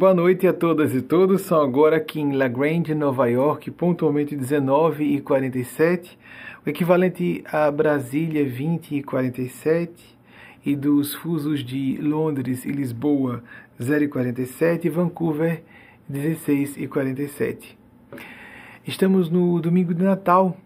boa 0.00 0.14
noite 0.14 0.46
a 0.46 0.52
todas 0.54 0.94
e 0.94 1.02
todos. 1.02 1.42
São 1.42 1.60
agora 1.60 1.98
aqui 1.98 2.20
em 2.20 2.32
La 2.32 2.48
Grande, 2.48 2.94
Nova 2.94 3.26
York, 3.26 3.70
pontualmente 3.70 4.34
19 4.34 5.04
e 5.04 5.20
47, 5.20 6.18
o 6.64 6.70
equivalente 6.70 7.44
a 7.44 7.70
Brasília 7.70 8.42
20 8.48 8.96
e 8.96 9.02
47 9.02 10.18
dos 10.78 11.14
fusos 11.14 11.62
de 11.62 11.98
Londres 11.98 12.64
e 12.64 12.70
Lisboa 12.70 13.44
0 13.78 14.04
e 14.04 14.08
47 14.08 14.88
Vancouver 14.88 15.62
16 16.08 16.78
e 16.78 16.88
47. 16.88 17.78
Estamos 18.86 19.28
no 19.28 19.60
domingo 19.60 19.92
de 19.92 20.02
Natal 20.02 20.56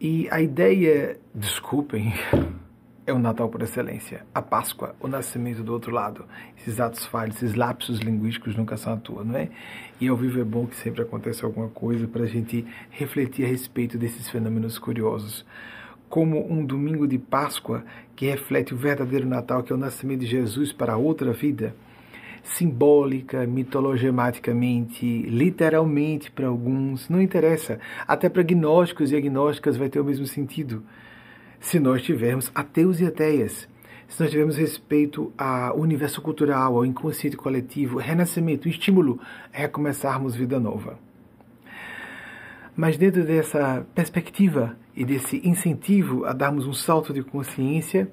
e 0.00 0.26
a 0.30 0.40
ideia, 0.40 1.20
desculpem, 1.34 2.14
é 3.08 3.12
o 3.12 3.18
Natal 3.18 3.48
por 3.48 3.62
excelência. 3.62 4.26
A 4.34 4.42
Páscoa, 4.42 4.94
o 5.00 5.08
nascimento 5.08 5.62
do 5.62 5.72
outro 5.72 5.90
lado. 5.90 6.26
Esses 6.58 6.78
atos 6.78 7.06
falhos, 7.06 7.36
esses 7.36 7.54
lapsos 7.54 8.00
linguísticos 8.00 8.54
nunca 8.54 8.76
são 8.76 8.92
à 8.92 8.96
toa, 8.98 9.24
não 9.24 9.34
é? 9.34 9.48
E 9.98 10.08
ao 10.08 10.16
vivo 10.16 10.38
é 10.38 10.44
bom 10.44 10.66
que 10.66 10.76
sempre 10.76 11.00
aconteça 11.00 11.46
alguma 11.46 11.68
coisa 11.68 12.06
para 12.06 12.24
a 12.24 12.26
gente 12.26 12.66
refletir 12.90 13.46
a 13.46 13.48
respeito 13.48 13.96
desses 13.96 14.28
fenômenos 14.28 14.78
curiosos. 14.78 15.46
Como 16.10 16.52
um 16.52 16.62
domingo 16.62 17.08
de 17.08 17.18
Páscoa 17.18 17.82
que 18.14 18.26
reflete 18.26 18.74
o 18.74 18.76
verdadeiro 18.76 19.26
Natal, 19.26 19.62
que 19.62 19.72
é 19.72 19.74
o 19.74 19.78
nascimento 19.78 20.20
de 20.20 20.26
Jesus 20.26 20.70
para 20.70 20.98
outra 20.98 21.32
vida, 21.32 21.74
simbólica, 22.42 23.46
mitologematicamente, 23.46 25.22
literalmente 25.22 26.30
para 26.30 26.46
alguns, 26.46 27.08
não 27.08 27.22
interessa. 27.22 27.80
Até 28.06 28.28
para 28.28 28.42
gnósticos 28.42 29.12
e 29.12 29.16
agnósticas 29.16 29.78
vai 29.78 29.88
ter 29.88 29.98
o 29.98 30.04
mesmo 30.04 30.26
sentido 30.26 30.84
se 31.60 31.78
nós 31.78 32.02
tivermos 32.02 32.50
ateus 32.54 33.00
e 33.00 33.06
ateias, 33.06 33.68
se 34.08 34.20
nós 34.22 34.30
tivermos 34.30 34.56
respeito 34.56 35.32
ao 35.36 35.78
universo 35.78 36.22
cultural, 36.22 36.76
ao 36.76 36.86
inconsciente 36.86 37.36
coletivo, 37.36 37.98
renascimento, 37.98 38.68
estímulo 38.68 39.20
a 39.52 39.58
recomeçarmos 39.58 40.34
vida 40.34 40.58
nova. 40.58 40.98
Mas 42.74 42.96
dentro 42.96 43.24
dessa 43.24 43.84
perspectiva 43.94 44.76
e 44.94 45.04
desse 45.04 45.46
incentivo 45.46 46.24
a 46.24 46.32
darmos 46.32 46.66
um 46.66 46.72
salto 46.72 47.12
de 47.12 47.22
consciência, 47.22 48.10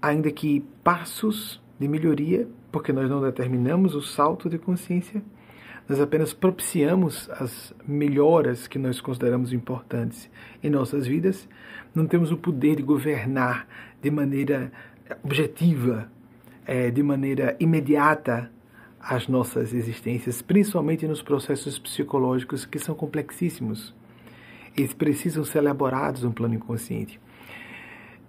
ainda 0.00 0.30
que 0.30 0.64
passos 0.82 1.60
de 1.78 1.88
melhoria, 1.88 2.48
porque 2.70 2.92
nós 2.92 3.10
não 3.10 3.20
determinamos 3.20 3.94
o 3.94 4.00
salto 4.00 4.48
de 4.48 4.58
consciência, 4.58 5.22
nós 5.88 6.00
apenas 6.00 6.32
propiciamos 6.32 7.28
as 7.30 7.74
melhoras 7.86 8.66
que 8.66 8.78
nós 8.78 9.00
consideramos 9.00 9.52
importantes 9.52 10.30
em 10.62 10.70
nossas 10.70 11.06
vidas. 11.06 11.48
Não 11.96 12.06
temos 12.06 12.30
o 12.30 12.36
poder 12.36 12.76
de 12.76 12.82
governar 12.82 13.66
de 14.02 14.10
maneira 14.10 14.70
objetiva, 15.24 16.12
é, 16.66 16.90
de 16.90 17.02
maneira 17.02 17.56
imediata 17.58 18.50
as 19.00 19.26
nossas 19.26 19.72
existências, 19.72 20.42
principalmente 20.42 21.06
nos 21.06 21.22
processos 21.22 21.78
psicológicos 21.78 22.66
que 22.66 22.78
são 22.78 22.94
complexíssimos. 22.94 23.94
Eles 24.76 24.92
precisam 24.92 25.42
ser 25.42 25.60
elaborados 25.60 26.22
no 26.22 26.32
plano 26.34 26.54
inconsciente. 26.54 27.18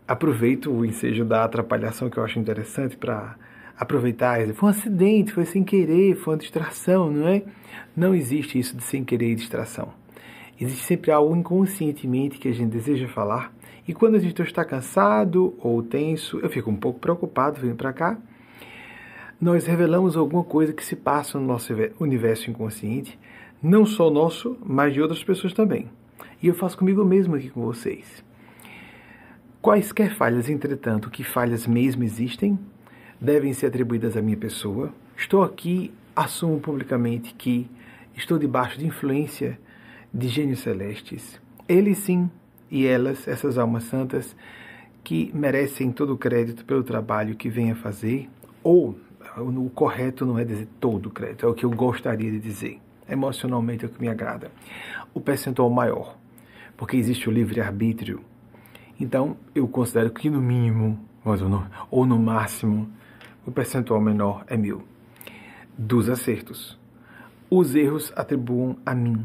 Aproveito 0.07 0.71
o 0.71 0.85
ensejo 0.85 1.25
da 1.25 1.43
atrapalhação 1.43 2.09
que 2.09 2.17
eu 2.17 2.23
acho 2.23 2.39
interessante 2.39 2.95
para 2.95 3.35
aproveitar, 3.77 4.39
foi 4.53 4.69
um 4.69 4.71
acidente, 4.71 5.33
foi 5.33 5.43
sem 5.43 5.65
querer, 5.65 6.15
foi 6.15 6.35
uma 6.35 6.39
distração, 6.39 7.11
não 7.11 7.27
é? 7.27 7.43
Não 7.93 8.15
existe 8.15 8.57
isso 8.57 8.77
de 8.77 8.83
sem 8.83 9.03
querer 9.03 9.33
e 9.33 9.35
distração. 9.35 9.91
Existe 10.59 10.85
sempre 10.85 11.11
algo 11.11 11.35
inconscientemente 11.35 12.39
que 12.39 12.47
a 12.47 12.53
gente 12.53 12.71
deseja 12.71 13.07
falar. 13.07 13.53
E 13.87 13.93
quando 13.93 14.15
a 14.15 14.19
gente 14.19 14.41
está 14.41 14.65
cansado 14.65 15.55
ou 15.59 15.81
tenso, 15.81 16.39
eu 16.39 16.49
fico 16.49 16.69
um 16.69 16.75
pouco 16.75 16.99
preocupado 16.99 17.61
vindo 17.61 17.75
para 17.75 17.93
cá. 17.93 18.17
Nós 19.39 19.65
revelamos 19.65 20.17
alguma 20.17 20.43
coisa 20.43 20.73
que 20.73 20.83
se 20.83 20.95
passa 20.95 21.39
no 21.39 21.45
nosso 21.45 21.73
universo 21.99 22.49
inconsciente, 22.49 23.17
não 23.63 23.85
só 23.85 24.09
nosso, 24.09 24.57
mas 24.65 24.93
de 24.93 25.01
outras 25.01 25.23
pessoas 25.23 25.53
também. 25.53 25.89
E 26.41 26.47
eu 26.47 26.53
faço 26.53 26.77
comigo 26.77 27.05
mesmo 27.05 27.35
aqui 27.35 27.49
com 27.49 27.61
vocês. 27.61 28.23
Quaisquer 29.61 30.13
falhas, 30.15 30.49
entretanto, 30.49 31.09
que 31.09 31.23
falhas 31.23 31.65
mesmo 31.65 32.03
existem, 32.03 32.59
devem 33.21 33.53
ser 33.53 33.67
atribuídas 33.67 34.17
à 34.17 34.21
minha 34.21 34.37
pessoa. 34.37 34.91
Estou 35.15 35.43
aqui, 35.43 35.93
assumo 36.15 36.59
publicamente 36.59 37.33
que 37.33 37.69
estou 38.15 38.37
debaixo 38.37 38.77
de 38.77 38.85
influência 38.85 39.59
de 40.13 40.27
gênios 40.27 40.59
celestes. 40.59 41.39
Eles 41.67 41.99
sim, 41.99 42.29
e 42.69 42.85
elas, 42.85 43.27
essas 43.27 43.57
almas 43.57 43.83
santas, 43.83 44.35
que 45.03 45.31
merecem 45.33 45.91
todo 45.91 46.13
o 46.13 46.17
crédito 46.17 46.65
pelo 46.65 46.83
trabalho 46.83 47.35
que 47.35 47.49
vêm 47.49 47.71
a 47.71 47.75
fazer, 47.75 48.29
ou 48.63 48.97
o 49.37 49.69
correto 49.69 50.25
não 50.25 50.37
é 50.37 50.43
dizer 50.43 50.67
todo 50.79 51.07
o 51.07 51.09
crédito, 51.09 51.45
é 51.45 51.49
o 51.49 51.53
que 51.53 51.65
eu 51.65 51.71
gostaria 51.71 52.29
de 52.31 52.39
dizer. 52.39 52.79
Emocionalmente 53.09 53.85
é 53.85 53.87
o 53.87 53.91
que 53.91 54.01
me 54.01 54.09
agrada. 54.09 54.51
O 55.13 55.21
percentual 55.21 55.69
maior, 55.69 56.17
porque 56.75 56.97
existe 56.97 57.29
o 57.29 57.31
livre-arbítrio. 57.31 58.21
Então, 58.99 59.37
eu 59.55 59.67
considero 59.67 60.09
que 60.09 60.29
no 60.29 60.41
mínimo, 60.41 60.99
ou 61.89 62.05
no 62.05 62.19
máximo, 62.19 62.89
o 63.45 63.51
percentual 63.51 64.01
menor 64.01 64.43
é 64.47 64.57
mil. 64.57 64.83
Dos 65.77 66.09
acertos. 66.09 66.77
Os 67.49 67.75
erros 67.75 68.11
atribuam 68.15 68.75
a 68.85 68.93
mim, 68.93 69.23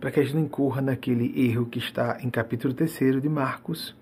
para 0.00 0.10
que 0.10 0.20
a 0.20 0.22
gente 0.22 0.34
não 0.34 0.42
incorra 0.42 0.80
naquele 0.80 1.32
erro 1.48 1.66
que 1.66 1.78
está 1.78 2.18
em 2.20 2.30
capítulo 2.30 2.74
3 2.74 3.20
de 3.20 3.28
Marcos, 3.28 3.96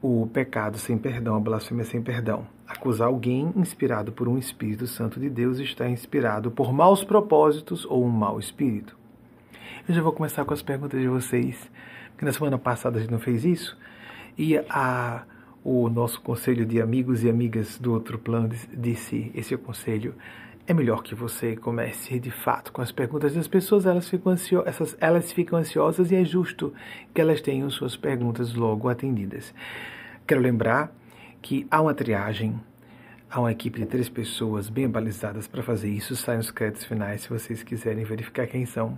o 0.00 0.26
pecado 0.26 0.78
sem 0.78 0.98
perdão, 0.98 1.36
a 1.36 1.40
blasfêmia 1.40 1.84
sem 1.84 2.02
perdão. 2.02 2.46
Acusar 2.66 3.08
alguém 3.08 3.52
inspirado 3.56 4.12
por 4.12 4.28
um 4.28 4.36
Espírito 4.36 4.86
Santo 4.86 5.20
de 5.20 5.30
Deus 5.30 5.58
está 5.58 5.88
inspirado 5.88 6.50
por 6.50 6.72
maus 6.72 7.04
propósitos 7.04 7.84
ou 7.84 8.04
um 8.04 8.10
mau 8.10 8.38
espírito. 8.38 8.96
Eu 9.88 9.94
já 9.94 10.02
vou 10.02 10.12
começar 10.12 10.44
com 10.44 10.54
as 10.54 10.62
perguntas 10.62 11.00
de 11.00 11.08
vocês, 11.08 11.70
porque 12.10 12.24
na 12.24 12.32
semana 12.32 12.58
passada 12.58 12.98
a 12.98 13.00
gente 13.00 13.10
não 13.10 13.18
fez 13.18 13.44
isso, 13.44 13.76
e 14.36 14.56
a 14.68 15.24
o 15.64 15.88
nosso 15.88 16.20
conselho 16.20 16.66
de 16.66 16.80
amigos 16.80 17.22
e 17.22 17.30
amigas 17.30 17.78
do 17.78 17.92
outro 17.92 18.18
plano 18.18 18.50
disse: 18.72 19.30
esse 19.34 19.56
conselho 19.56 20.14
é 20.66 20.72
melhor 20.72 21.02
que 21.02 21.14
você 21.14 21.56
comece 21.56 22.20
de 22.20 22.30
fato 22.30 22.72
com 22.72 22.80
as 22.80 22.92
perguntas 22.92 23.34
das 23.34 23.48
pessoas, 23.48 23.84
elas 23.84 24.08
ficam, 24.08 24.32
ansiosas, 24.32 24.96
elas 25.00 25.32
ficam 25.32 25.58
ansiosas 25.58 26.10
e 26.10 26.14
é 26.14 26.24
justo 26.24 26.72
que 27.12 27.20
elas 27.20 27.40
tenham 27.40 27.68
suas 27.68 27.96
perguntas 27.96 28.54
logo 28.54 28.88
atendidas. 28.88 29.52
Quero 30.26 30.40
lembrar 30.40 30.94
que 31.40 31.66
há 31.70 31.80
uma 31.80 31.94
triagem, 31.94 32.60
há 33.28 33.40
uma 33.40 33.50
equipe 33.50 33.80
de 33.80 33.86
três 33.86 34.08
pessoas 34.08 34.68
bem 34.68 34.88
balizadas 34.88 35.48
para 35.48 35.62
fazer 35.62 35.90
isso. 35.90 36.14
Saem 36.14 36.38
os 36.38 36.52
créditos 36.52 36.84
finais 36.84 37.22
se 37.22 37.28
vocês 37.28 37.62
quiserem 37.64 38.04
verificar 38.04 38.46
quem 38.46 38.64
são 38.64 38.96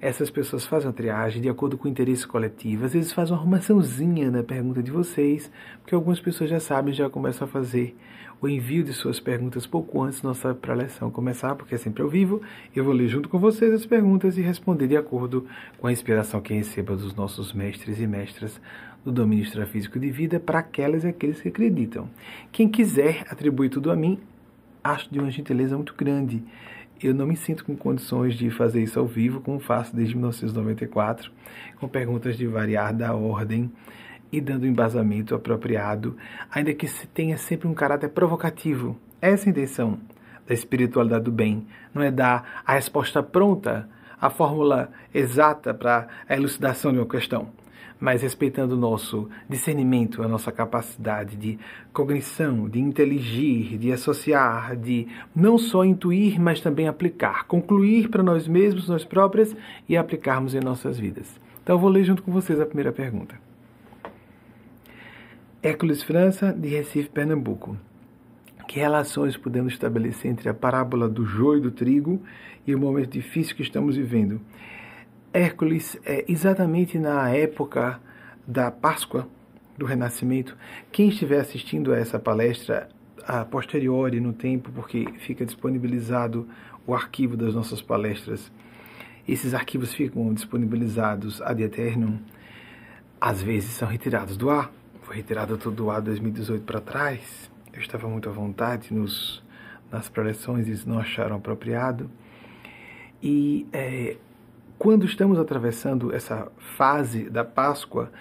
essas 0.00 0.30
pessoas 0.30 0.64
fazem 0.64 0.88
a 0.88 0.92
triagem 0.92 1.42
de 1.42 1.48
acordo 1.48 1.76
com 1.76 1.88
o 1.88 1.90
interesse 1.90 2.26
coletivo. 2.26 2.84
Às 2.84 2.92
vezes 2.92 3.12
fazem 3.12 3.34
uma 3.34 3.40
arrumaçãozinha 3.40 4.30
na 4.30 4.44
pergunta 4.44 4.80
de 4.80 4.92
vocês, 4.92 5.50
porque 5.80 5.94
algumas 5.94 6.20
pessoas 6.20 6.48
já 6.48 6.60
sabem, 6.60 6.94
já 6.94 7.10
começam 7.10 7.46
a 7.46 7.50
fazer 7.50 7.96
o 8.40 8.48
envio 8.48 8.84
de 8.84 8.92
suas 8.92 9.18
perguntas 9.18 9.66
pouco 9.66 10.02
antes 10.02 10.20
da 10.20 10.28
nossa 10.28 10.54
preleção 10.54 11.10
começar, 11.10 11.54
porque 11.54 11.74
é 11.74 11.78
sempre 11.78 12.02
ao 12.02 12.08
vivo. 12.08 12.40
Eu 12.74 12.84
vou 12.84 12.92
ler 12.92 13.08
junto 13.08 13.28
com 13.28 13.38
vocês 13.38 13.72
as 13.72 13.84
perguntas 13.84 14.38
e 14.38 14.42
responder 14.42 14.86
de 14.86 14.96
acordo 14.96 15.46
com 15.78 15.86
a 15.86 15.92
inspiração 15.92 16.40
que 16.40 16.54
receba 16.54 16.96
dos 16.96 17.14
nossos 17.14 17.52
mestres 17.52 18.00
e 18.00 18.06
mestras 18.06 18.60
do 19.04 19.10
domínio 19.10 19.44
extrafísico 19.44 19.98
de 19.98 20.10
vida 20.10 20.38
para 20.38 20.60
aquelas 20.60 21.04
e 21.04 21.08
aqueles 21.08 21.40
que 21.40 21.48
acreditam. 21.48 22.08
Quem 22.52 22.68
quiser 22.68 23.24
atribuir 23.28 23.70
tudo 23.70 23.90
a 23.90 23.96
mim, 23.96 24.18
acho 24.82 25.10
de 25.10 25.18
uma 25.18 25.30
gentileza 25.30 25.76
muito 25.76 25.94
grande 25.94 26.42
eu 27.00 27.14
não 27.14 27.26
me 27.26 27.36
sinto 27.36 27.64
com 27.64 27.76
condições 27.76 28.34
de 28.34 28.50
fazer 28.50 28.82
isso 28.82 28.98
ao 28.98 29.06
vivo, 29.06 29.40
como 29.40 29.60
faço 29.60 29.94
desde 29.94 30.16
1994, 30.16 31.30
com 31.78 31.86
perguntas 31.86 32.36
de 32.36 32.44
variar 32.46 32.92
da 32.92 33.14
ordem 33.14 33.70
e 34.30 34.40
dando 34.40 34.66
embasamento 34.66 35.34
apropriado, 35.34 36.16
ainda 36.50 36.74
que 36.74 36.86
se 36.86 37.06
tenha 37.06 37.36
sempre 37.38 37.68
um 37.68 37.74
caráter 37.74 38.08
provocativo. 38.10 38.96
Essa 39.20 39.46
é 39.46 39.48
a 39.48 39.50
intenção 39.50 39.98
da 40.46 40.54
espiritualidade 40.54 41.24
do 41.24 41.32
bem, 41.32 41.66
não 41.94 42.02
é 42.02 42.10
dar 42.10 42.62
a 42.64 42.74
resposta 42.74 43.22
pronta, 43.22 43.88
a 44.20 44.30
fórmula 44.30 44.90
exata 45.14 45.72
para 45.72 46.08
a 46.28 46.34
elucidação 46.34 46.92
de 46.92 46.98
uma 46.98 47.06
questão 47.06 47.48
mas 48.00 48.22
respeitando 48.22 48.74
o 48.74 48.78
nosso 48.78 49.28
discernimento, 49.48 50.22
a 50.22 50.28
nossa 50.28 50.52
capacidade 50.52 51.36
de 51.36 51.58
cognição, 51.92 52.68
de 52.68 52.78
inteligir, 52.80 53.76
de 53.76 53.92
associar, 53.92 54.76
de 54.76 55.08
não 55.34 55.58
só 55.58 55.84
intuir, 55.84 56.40
mas 56.40 56.60
também 56.60 56.86
aplicar, 56.86 57.44
concluir 57.46 58.08
para 58.08 58.22
nós 58.22 58.46
mesmos, 58.46 58.88
nós 58.88 59.04
próprias 59.04 59.56
e 59.88 59.96
aplicarmos 59.96 60.54
em 60.54 60.60
nossas 60.60 60.98
vidas. 60.98 61.40
Então 61.62 61.76
eu 61.76 61.80
vou 61.80 61.90
ler 61.90 62.04
junto 62.04 62.22
com 62.22 62.32
vocês 62.32 62.60
a 62.60 62.66
primeira 62.66 62.92
pergunta. 62.92 63.47
Hércules 65.60 66.04
França, 66.04 66.52
de 66.52 66.68
Recife, 66.68 67.08
Pernambuco. 67.08 67.76
Que 68.68 68.78
relações 68.78 69.36
podemos 69.36 69.72
estabelecer 69.72 70.30
entre 70.30 70.48
a 70.48 70.54
parábola 70.54 71.08
do 71.08 71.24
joio 71.24 71.58
e 71.58 71.62
do 71.62 71.72
trigo 71.72 72.22
e 72.64 72.72
o 72.72 72.78
momento 72.78 73.10
difícil 73.10 73.56
que 73.56 73.62
estamos 73.62 73.96
vivendo? 73.96 74.40
Hércules, 75.32 75.98
é, 76.04 76.24
exatamente 76.28 76.96
na 76.96 77.28
época 77.30 78.00
da 78.46 78.70
Páscoa, 78.70 79.28
do 79.76 79.84
Renascimento, 79.84 80.56
quem 80.92 81.08
estiver 81.08 81.40
assistindo 81.40 81.92
a 81.92 81.98
essa 81.98 82.20
palestra 82.20 82.88
a 83.26 83.44
posteriori 83.44 84.20
no 84.20 84.32
tempo, 84.32 84.70
porque 84.70 85.06
fica 85.18 85.44
disponibilizado 85.44 86.46
o 86.86 86.94
arquivo 86.94 87.36
das 87.36 87.52
nossas 87.52 87.82
palestras. 87.82 88.50
Esses 89.26 89.54
arquivos 89.54 89.92
ficam 89.92 90.32
disponibilizados 90.32 91.42
ad 91.42 91.60
eternum. 91.60 92.18
Às 93.20 93.42
vezes 93.42 93.70
são 93.70 93.88
retirados 93.88 94.36
do 94.36 94.50
ar. 94.50 94.77
Foi 95.08 95.16
retirado 95.16 95.56
todo 95.56 95.74
do 95.74 95.90
ar 95.90 96.02
2018 96.02 96.64
para 96.64 96.82
trás. 96.82 97.50
Eu 97.72 97.80
estava 97.80 98.06
muito 98.06 98.28
à 98.28 98.32
vontade 98.32 98.92
nos, 98.92 99.42
nas 99.90 100.06
preleções 100.06 100.66
eles 100.66 100.84
não 100.84 100.98
acharam 100.98 101.36
apropriado. 101.36 102.10
E 103.22 103.66
é, 103.72 104.18
quando 104.78 105.06
estamos 105.06 105.38
atravessando 105.38 106.14
essa 106.14 106.52
fase 106.76 107.30
da 107.30 107.42
Páscoa, 107.42 108.12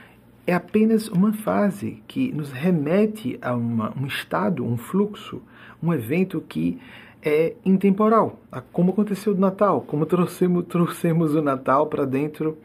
é 0.46 0.54
apenas 0.54 1.10
uma 1.10 1.34
fase 1.34 2.02
que 2.08 2.32
nos 2.32 2.54
remete 2.54 3.38
a 3.42 3.54
uma, 3.54 3.94
um 4.00 4.08
estado, 4.08 4.64
um 4.64 4.78
fluxo, 4.78 5.42
um 5.84 5.94
evento 5.94 6.40
que 6.40 6.80
é 7.22 7.54
intemporal, 7.66 8.40
como 8.72 8.92
aconteceu 8.92 9.34
no 9.34 9.42
Natal, 9.42 9.82
como 9.82 10.06
trouxemos, 10.06 10.66
trouxemos 10.68 11.36
o 11.36 11.42
Natal 11.42 11.88
para 11.88 12.06
dentro 12.06 12.58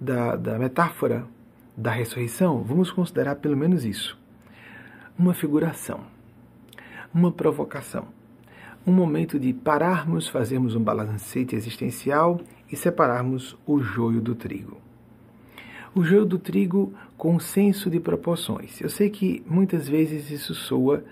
da, 0.00 0.34
da 0.34 0.58
metáfora 0.58 1.26
da 1.80 1.90
ressurreição. 1.90 2.62
Vamos 2.62 2.90
considerar 2.90 3.36
pelo 3.36 3.56
menos 3.56 3.84
isso: 3.84 4.18
uma 5.18 5.34
figuração, 5.34 6.00
uma 7.12 7.32
provocação, 7.32 8.08
um 8.86 8.92
momento 8.92 9.38
de 9.38 9.52
pararmos, 9.52 10.28
fazermos 10.28 10.74
um 10.74 10.82
balancete 10.82 11.56
existencial 11.56 12.40
e 12.70 12.76
separarmos 12.76 13.56
o 13.66 13.80
joio 13.80 14.20
do 14.20 14.34
trigo 14.34 14.80
o 15.94 16.04
joio 16.04 16.24
do 16.24 16.38
trigo 16.38 16.92
com 17.16 17.38
senso 17.38 17.90
de 17.90 17.98
proporções. 17.98 18.80
Eu 18.80 18.88
sei 18.88 19.10
que 19.10 19.42
muitas 19.46 19.88
vezes 19.88 20.30
isso 20.30 20.54
soa 20.54 21.04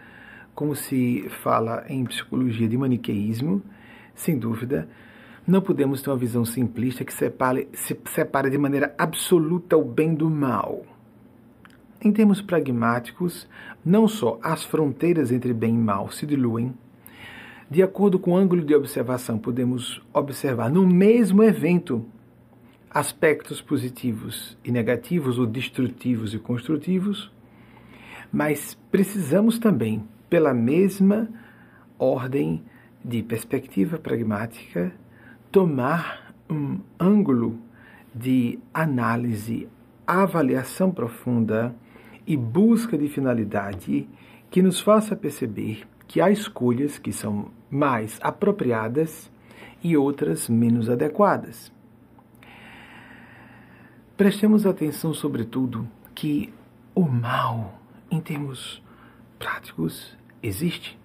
como 0.55 0.75
se 0.75 1.29
fala 1.43 1.85
em 1.89 2.05
psicologia 2.05 2.69
de 2.69 2.77
maniqueísmo, 2.77 3.63
sem 4.15 4.39
dúvida. 4.39 4.89
Não 5.49 5.63
podemos 5.63 6.03
ter 6.03 6.11
uma 6.11 6.17
visão 6.19 6.45
simplista 6.45 7.07
que 7.07 7.15
separe, 7.15 7.71
se 7.73 7.99
separa 8.11 8.51
de 8.51 8.59
maneira 8.59 8.95
absoluta 8.99 9.79
o 9.79 9.83
bem 9.83 10.15
do 10.15 10.29
mal. 10.29 10.85
Em 12.05 12.13
termos 12.13 12.43
pragmáticos, 12.43 13.49
não 13.83 14.07
só 14.07 14.39
as 14.43 14.63
fronteiras 14.63 15.33
entre 15.33 15.55
bem 15.55 15.75
e 15.75 15.79
mal 15.79 16.11
se 16.11 16.27
diluem, 16.27 16.75
de 17.71 17.83
acordo 17.83 18.19
com 18.19 18.33
o 18.33 18.37
ângulo 18.37 18.63
de 18.63 18.75
observação, 18.75 19.39
podemos 19.39 20.03
observar 20.13 20.71
no 20.71 20.87
mesmo 20.87 21.43
evento 21.43 22.05
aspectos 22.91 23.63
positivos 23.63 24.55
e 24.63 24.71
negativos, 24.71 25.39
ou 25.39 25.47
destrutivos 25.47 26.35
e 26.35 26.39
construtivos, 26.39 27.33
mas 28.31 28.75
precisamos 28.91 29.59
também, 29.59 30.05
pela 30.29 30.53
mesma 30.53 31.27
ordem 31.99 32.63
de 33.03 33.23
perspectiva 33.23 33.97
pragmática, 33.97 34.93
tomar 35.51 36.35
um 36.49 36.81
ângulo 36.99 37.59
de 38.15 38.59
análise, 38.73 39.69
avaliação 40.07 40.91
profunda 40.91 41.75
e 42.27 42.37
busca 42.37 42.97
de 42.99 43.09
finalidade 43.09 44.09
que 44.51 44.63
nos 44.63 44.81
faça 44.81 45.17
perceber 45.17 45.87
que 46.07 46.21
há 46.21 46.31
escolhas 46.31 46.99
que 46.99 47.13
são 47.13 47.51
mais 47.71 48.19
apropriadas 48.23 49.31
e 49.83 49.97
outras 49.97 50.49
menos 50.49 50.89
adequadas. 50.89 51.73
Prestemos 54.17 54.67
atenção, 54.67 55.15
sobretudo, 55.15 55.89
que 56.15 56.53
o 56.95 57.03
mal, 57.03 57.81
em 58.11 58.21
termos 58.21 58.83
práticos, 59.39 60.17
existe. 60.43 60.99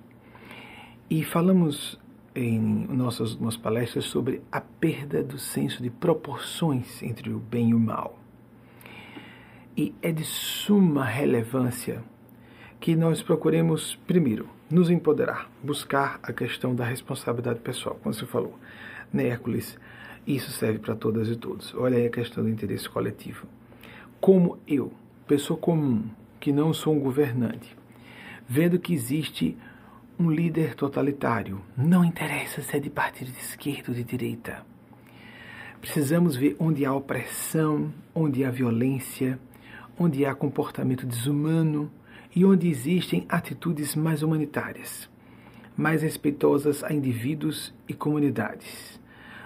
E 1.09 1.23
falamos 1.23 1.99
em 2.35 2.59
nossas, 2.59 3.35
nossas 3.37 3.59
palestras 3.59 4.05
sobre 4.05 4.41
a 4.51 4.59
perda 4.59 5.23
do 5.23 5.37
senso 5.37 5.81
de 5.81 5.89
proporções 5.89 7.01
entre 7.03 7.31
o 7.31 7.39
bem 7.39 7.69
e 7.69 7.73
o 7.73 7.79
mal. 7.79 8.19
E 9.75 9.93
é 10.01 10.11
de 10.11 10.23
suma 10.23 11.05
relevância 11.05 12.03
que 12.79 12.95
nós 12.95 13.21
procuremos, 13.21 13.95
primeiro, 14.07 14.47
nos 14.69 14.89
empoderar, 14.89 15.49
buscar 15.63 16.19
a 16.21 16.33
questão 16.33 16.75
da 16.75 16.83
responsabilidade 16.83 17.59
pessoal, 17.59 17.97
como 18.01 18.13
você 18.13 18.25
falou. 18.25 18.57
Né, 19.11 19.27
Hércules, 19.27 19.77
isso 20.25 20.51
serve 20.51 20.79
para 20.79 20.95
todas 20.95 21.29
e 21.29 21.35
todos. 21.35 21.73
Olha 21.75 21.97
aí 21.97 22.07
a 22.07 22.09
questão 22.09 22.43
do 22.43 22.49
interesse 22.49 22.89
coletivo. 22.89 23.47
Como 24.19 24.57
eu, 24.67 24.91
pessoa 25.27 25.57
comum, 25.57 26.09
que 26.39 26.51
não 26.51 26.73
sou 26.73 26.95
um 26.95 26.99
governante, 26.99 27.75
vendo 28.47 28.79
que 28.79 28.93
existe 28.93 29.57
um 30.23 30.31
líder 30.31 30.75
totalitário, 30.75 31.61
não 31.77 32.03
interessa 32.03 32.61
se 32.61 32.77
é 32.77 32.79
de 32.79 32.89
partido 32.89 33.31
de 33.31 33.39
esquerda 33.39 33.89
ou 33.89 33.95
de 33.95 34.03
direita. 34.03 34.65
Precisamos 35.79 36.35
ver 36.35 36.55
onde 36.59 36.85
há 36.85 36.93
opressão, 36.93 37.93
onde 38.15 38.43
há 38.43 38.49
violência, 38.49 39.37
onde 39.99 40.25
há 40.25 40.33
comportamento 40.33 41.05
desumano 41.05 41.91
e 42.35 42.45
onde 42.45 42.67
existem 42.67 43.25
atitudes 43.29 43.95
mais 43.95 44.23
humanitárias, 44.23 45.09
mais 45.75 46.01
respeitosas 46.01 46.83
a 46.83 46.93
indivíduos 46.93 47.73
e 47.87 47.93
comunidades 47.93 48.93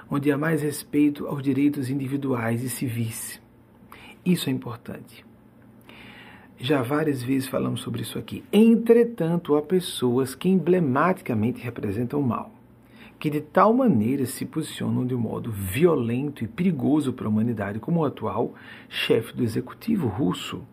onde 0.10 0.32
há 0.32 0.38
mais 0.38 0.62
respeito 0.62 1.28
aos 1.28 1.44
direitos 1.44 1.90
individuais 1.90 2.64
e 2.64 2.70
civis. 2.70 3.42
Isso 4.26 4.50
é 4.50 4.54
importante. 4.54 5.27
Já 6.60 6.82
várias 6.82 7.22
vezes 7.22 7.48
falamos 7.48 7.82
sobre 7.82 8.02
isso 8.02 8.18
aqui. 8.18 8.44
Entretanto, 8.52 9.56
há 9.56 9.62
pessoas 9.62 10.34
que 10.34 10.50
emblematicamente 10.50 11.62
representam 11.62 12.20
o 12.20 12.24
mal, 12.24 12.52
que 13.20 13.30
de 13.30 13.42
tal 13.42 13.72
maneira 13.74 14.26
se 14.26 14.44
posicionam 14.44 15.06
de 15.06 15.14
um 15.14 15.20
modo 15.20 15.52
violento 15.52 16.44
e 16.44 16.48
perigoso 16.48 17.14
para 17.14 17.28
a 17.28 17.30
humanidade, 17.30 17.80
como 17.80 18.00
o 18.00 18.06
atual 18.06 18.56
chefe 18.90 19.36
do 19.36 19.44
executivo 19.44 20.08
russo. 20.08 20.64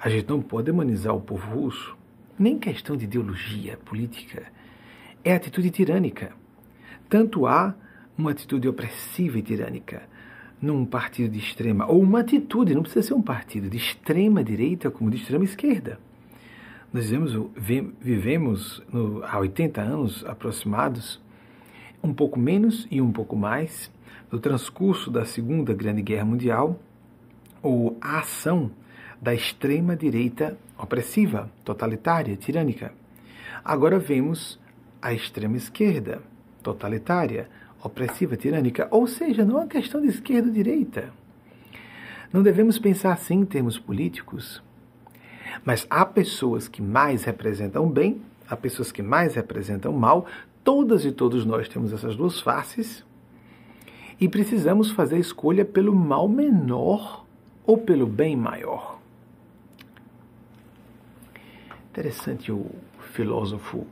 A 0.00 0.08
gente 0.08 0.26
não 0.26 0.40
pode 0.40 0.66
demonizar 0.66 1.14
o 1.14 1.20
povo 1.20 1.54
russo, 1.54 1.94
nem 2.38 2.58
questão 2.58 2.96
de 2.96 3.04
ideologia 3.04 3.76
política. 3.84 4.46
É 5.22 5.34
atitude 5.34 5.70
tirânica. 5.70 6.32
Tanto 7.10 7.46
há 7.46 7.74
uma 8.16 8.30
atitude 8.30 8.66
opressiva 8.66 9.38
e 9.38 9.42
tirânica 9.42 10.02
num 10.60 10.84
partido 10.84 11.32
de 11.32 11.38
extrema, 11.38 11.86
ou 11.86 12.02
uma 12.02 12.20
atitude, 12.20 12.74
não 12.74 12.82
precisa 12.82 13.06
ser 13.06 13.14
um 13.14 13.22
partido 13.22 13.70
de 13.70 13.76
extrema 13.76 14.42
direita 14.42 14.90
como 14.90 15.10
de 15.10 15.16
extrema 15.16 15.44
esquerda. 15.44 15.98
Nós 16.92 17.04
vivemos, 17.04 17.50
vivemos 18.00 18.82
no, 18.92 19.22
há 19.24 19.38
80 19.38 19.80
anos 19.80 20.24
aproximados, 20.26 21.20
um 22.02 22.12
pouco 22.12 22.38
menos 22.38 22.86
e 22.90 23.00
um 23.00 23.12
pouco 23.12 23.36
mais, 23.36 23.90
no 24.30 24.38
transcurso 24.38 25.10
da 25.10 25.24
Segunda 25.24 25.74
Grande 25.74 26.02
Guerra 26.02 26.24
Mundial, 26.24 26.80
ou 27.62 27.96
a 28.00 28.20
ação 28.20 28.70
da 29.20 29.34
extrema 29.34 29.96
direita 29.96 30.56
opressiva, 30.78 31.50
totalitária, 31.64 32.36
tirânica. 32.36 32.92
Agora 33.64 33.98
vemos 33.98 34.58
a 35.02 35.12
extrema 35.12 35.56
esquerda, 35.56 36.22
totalitária, 36.62 37.48
opressiva, 37.82 38.36
tirânica, 38.36 38.88
ou 38.90 39.06
seja, 39.06 39.44
não 39.44 39.58
é 39.58 39.60
uma 39.62 39.68
questão 39.68 40.00
de 40.00 40.08
esquerda 40.08 40.48
ou 40.48 40.54
direita. 40.54 41.12
Não 42.32 42.42
devemos 42.42 42.78
pensar 42.78 43.12
assim 43.12 43.40
em 43.40 43.44
termos 43.44 43.78
políticos. 43.78 44.62
Mas 45.64 45.86
há 45.88 46.04
pessoas 46.04 46.68
que 46.68 46.82
mais 46.82 47.24
representam 47.24 47.88
bem, 47.88 48.20
há 48.48 48.56
pessoas 48.56 48.92
que 48.92 49.02
mais 49.02 49.34
representam 49.34 49.92
mal, 49.92 50.26
todas 50.62 51.04
e 51.04 51.12
todos 51.12 51.44
nós 51.44 51.68
temos 51.68 51.92
essas 51.92 52.16
duas 52.16 52.40
faces 52.40 53.04
e 54.20 54.28
precisamos 54.28 54.90
fazer 54.90 55.16
a 55.16 55.20
escolha 55.20 55.64
pelo 55.64 55.94
mal 55.94 56.28
menor 56.28 57.24
ou 57.64 57.78
pelo 57.78 58.06
bem 58.06 58.36
maior. 58.36 58.98
Interessante 61.90 62.52
o 62.52 62.66
filósofo 63.12 63.86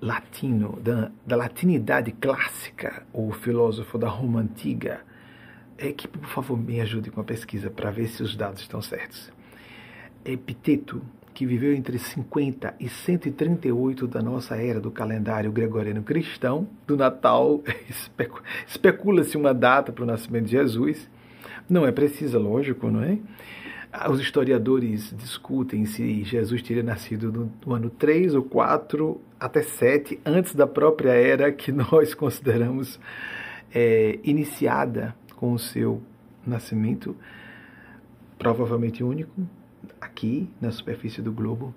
latino, 0.00 0.78
da, 0.82 1.10
da 1.26 1.36
latinidade 1.36 2.12
clássica, 2.12 3.04
o 3.12 3.32
filósofo 3.32 3.98
da 3.98 4.08
Roma 4.08 4.40
Antiga, 4.40 5.00
é 5.78 5.92
que, 5.92 6.08
por 6.08 6.26
favor, 6.26 6.58
me 6.58 6.80
ajude 6.80 7.10
com 7.10 7.20
a 7.20 7.24
pesquisa 7.24 7.70
para 7.70 7.90
ver 7.90 8.08
se 8.08 8.22
os 8.22 8.34
dados 8.36 8.62
estão 8.62 8.80
certos. 8.80 9.30
Epiteto, 10.24 11.02
que 11.34 11.44
viveu 11.44 11.74
entre 11.74 11.98
50 11.98 12.74
e 12.80 12.88
138 12.88 14.06
da 14.06 14.22
nossa 14.22 14.56
era 14.56 14.80
do 14.80 14.90
calendário 14.90 15.52
gregoriano 15.52 16.02
cristão, 16.02 16.66
do 16.86 16.96
Natal, 16.96 17.62
especula-se 18.66 19.36
uma 19.36 19.52
data 19.52 19.92
para 19.92 20.02
o 20.02 20.06
nascimento 20.06 20.46
de 20.46 20.52
Jesus. 20.52 21.10
Não 21.68 21.86
é 21.86 21.92
precisa, 21.92 22.38
lógico, 22.38 22.90
não 22.90 23.02
é? 23.02 23.18
Os 24.10 24.20
historiadores 24.20 25.14
discutem 25.16 25.86
se 25.86 26.22
Jesus 26.22 26.60
teria 26.60 26.82
nascido 26.82 27.32
no, 27.32 27.52
no 27.64 27.74
ano 27.74 27.88
3 27.88 28.34
ou 28.34 28.42
4 28.42 29.20
até 29.40 29.62
7, 29.62 30.20
antes 30.24 30.54
da 30.54 30.66
própria 30.66 31.12
era 31.12 31.50
que 31.50 31.72
nós 31.72 32.12
consideramos 32.14 33.00
é, 33.74 34.18
iniciada 34.22 35.16
com 35.36 35.52
o 35.52 35.58
seu 35.58 36.02
nascimento, 36.46 37.16
provavelmente 38.38 39.02
único, 39.02 39.32
aqui 40.00 40.48
na 40.60 40.70
superfície 40.70 41.22
do 41.22 41.32
globo. 41.32 41.74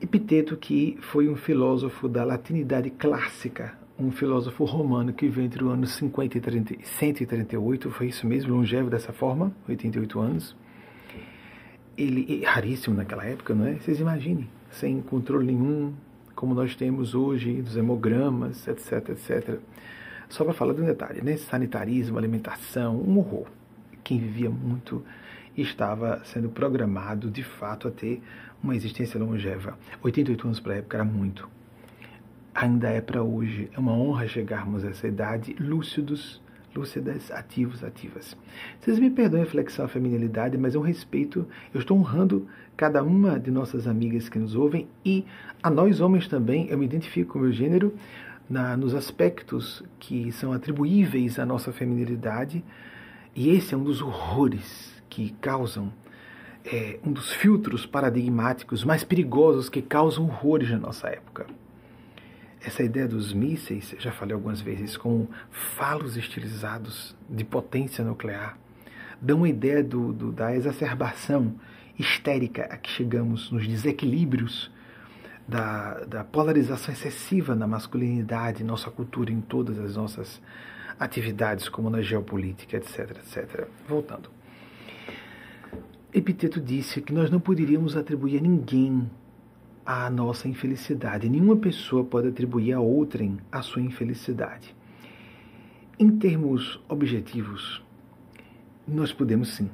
Epiteto 0.00 0.56
que 0.56 0.98
foi 1.00 1.28
um 1.28 1.36
filósofo 1.36 2.08
da 2.08 2.24
latinidade 2.24 2.90
clássica, 2.90 3.78
um 3.98 4.10
filósofo 4.10 4.64
romano 4.64 5.12
que 5.12 5.28
veio 5.28 5.46
entre 5.46 5.64
os 5.64 5.70
anos 5.70 5.94
50 5.94 6.36
e 6.36 6.40
30, 6.40 6.74
138, 6.82 7.90
foi 7.90 8.08
isso 8.08 8.26
mesmo, 8.26 8.54
longevo 8.54 8.90
dessa 8.90 9.12
forma, 9.12 9.50
88 9.66 10.20
anos. 10.20 10.65
Ele 11.96 12.44
raríssimo 12.44 12.94
naquela 12.94 13.24
época, 13.24 13.54
não 13.54 13.66
é? 13.66 13.74
Vocês 13.74 13.98
imaginem, 14.00 14.48
sem 14.70 15.00
controle 15.00 15.46
nenhum, 15.46 15.94
como 16.34 16.54
nós 16.54 16.76
temos 16.76 17.14
hoje, 17.14 17.62
dos 17.62 17.76
hemogramas, 17.76 18.68
etc, 18.68 19.08
etc. 19.10 19.58
Só 20.28 20.44
para 20.44 20.52
falar 20.52 20.74
de 20.74 20.82
um 20.82 20.84
detalhe, 20.84 21.22
né? 21.22 21.36
Sanitarismo, 21.36 22.18
alimentação, 22.18 22.96
um 23.00 23.18
horror. 23.18 23.46
Quem 24.04 24.18
vivia 24.18 24.50
muito 24.50 25.02
estava 25.56 26.22
sendo 26.24 26.48
programado, 26.50 27.30
de 27.30 27.42
fato, 27.42 27.88
a 27.88 27.90
ter 27.90 28.22
uma 28.62 28.76
existência 28.76 29.18
longeva. 29.18 29.78
88 30.02 30.46
anos 30.46 30.60
para 30.60 30.74
a 30.74 30.76
época 30.76 30.96
era 30.98 31.04
muito. 31.04 31.48
Ainda 32.54 32.88
é 32.90 33.00
para 33.00 33.22
hoje. 33.22 33.70
É 33.72 33.78
uma 33.78 33.92
honra 33.92 34.28
chegarmos 34.28 34.84
a 34.84 34.88
essa 34.88 35.06
idade 35.06 35.54
lúcidos, 35.58 36.42
lúcidas, 36.76 37.30
ativos, 37.30 37.82
ativas. 37.82 38.36
Vocês 38.80 38.98
me 38.98 39.10
perdoem 39.10 39.42
a 39.42 39.46
flexão 39.46 39.86
à 39.86 39.88
feminilidade, 39.88 40.58
mas 40.58 40.76
um 40.76 40.80
respeito. 40.80 41.46
Eu 41.72 41.80
estou 41.80 41.98
honrando 41.98 42.46
cada 42.76 43.02
uma 43.02 43.40
de 43.40 43.50
nossas 43.50 43.86
amigas 43.86 44.28
que 44.28 44.38
nos 44.38 44.54
ouvem 44.54 44.86
e 45.04 45.24
a 45.62 45.70
nós 45.70 46.00
homens 46.00 46.28
também. 46.28 46.68
Eu 46.68 46.76
me 46.76 46.84
identifico 46.84 47.32
com 47.32 47.38
o 47.38 47.42
meu 47.42 47.52
gênero 47.52 47.94
na, 48.48 48.76
nos 48.76 48.94
aspectos 48.94 49.82
que 49.98 50.30
são 50.32 50.52
atribuíveis 50.52 51.38
à 51.38 51.46
nossa 51.46 51.72
feminilidade. 51.72 52.62
E 53.34 53.50
esse 53.50 53.74
é 53.74 53.76
um 53.76 53.84
dos 53.84 54.02
horrores 54.02 55.02
que 55.08 55.30
causam, 55.40 55.92
é, 56.64 56.98
um 57.04 57.12
dos 57.12 57.32
filtros 57.32 57.86
paradigmáticos 57.86 58.84
mais 58.84 59.02
perigosos 59.02 59.68
que 59.68 59.80
causam 59.80 60.24
horrores 60.24 60.70
na 60.70 60.78
nossa 60.78 61.08
época. 61.08 61.46
Essa 62.66 62.82
ideia 62.82 63.06
dos 63.06 63.32
mísseis, 63.32 63.94
já 63.96 64.10
falei 64.10 64.34
algumas 64.34 64.60
vezes, 64.60 64.96
como 64.96 65.30
falos 65.76 66.16
estilizados 66.16 67.14
de 67.30 67.44
potência 67.44 68.04
nuclear, 68.04 68.58
dão 69.22 69.36
uma 69.36 69.48
ideia 69.48 69.84
do, 69.84 70.12
do, 70.12 70.32
da 70.32 70.52
exacerbação 70.52 71.54
histérica 71.96 72.64
a 72.64 72.76
que 72.76 72.90
chegamos 72.90 73.52
nos 73.52 73.68
desequilíbrios 73.68 74.68
da, 75.46 76.00
da 76.06 76.24
polarização 76.24 76.92
excessiva 76.92 77.54
na 77.54 77.68
masculinidade, 77.68 78.64
nossa 78.64 78.90
cultura, 78.90 79.30
em 79.30 79.40
todas 79.40 79.78
as 79.78 79.94
nossas 79.94 80.42
atividades, 80.98 81.68
como 81.68 81.88
na 81.88 82.02
geopolítica, 82.02 82.78
etc, 82.78 83.12
etc. 83.12 83.68
Voltando. 83.88 84.28
Epiteto 86.12 86.60
disse 86.60 87.00
que 87.00 87.12
nós 87.12 87.30
não 87.30 87.38
poderíamos 87.38 87.96
atribuir 87.96 88.38
a 88.38 88.42
ninguém 88.42 89.08
a 89.86 90.10
nossa 90.10 90.48
infelicidade. 90.48 91.28
Nenhuma 91.28 91.56
pessoa 91.56 92.04
pode 92.04 92.28
atribuir 92.28 92.72
a 92.72 92.80
outrem 92.80 93.38
a 93.52 93.62
sua 93.62 93.80
infelicidade. 93.80 94.74
Em 95.96 96.18
termos 96.18 96.80
objetivos, 96.88 97.82
nós 98.86 99.12
podemos 99.12 99.54
sim. 99.54 99.70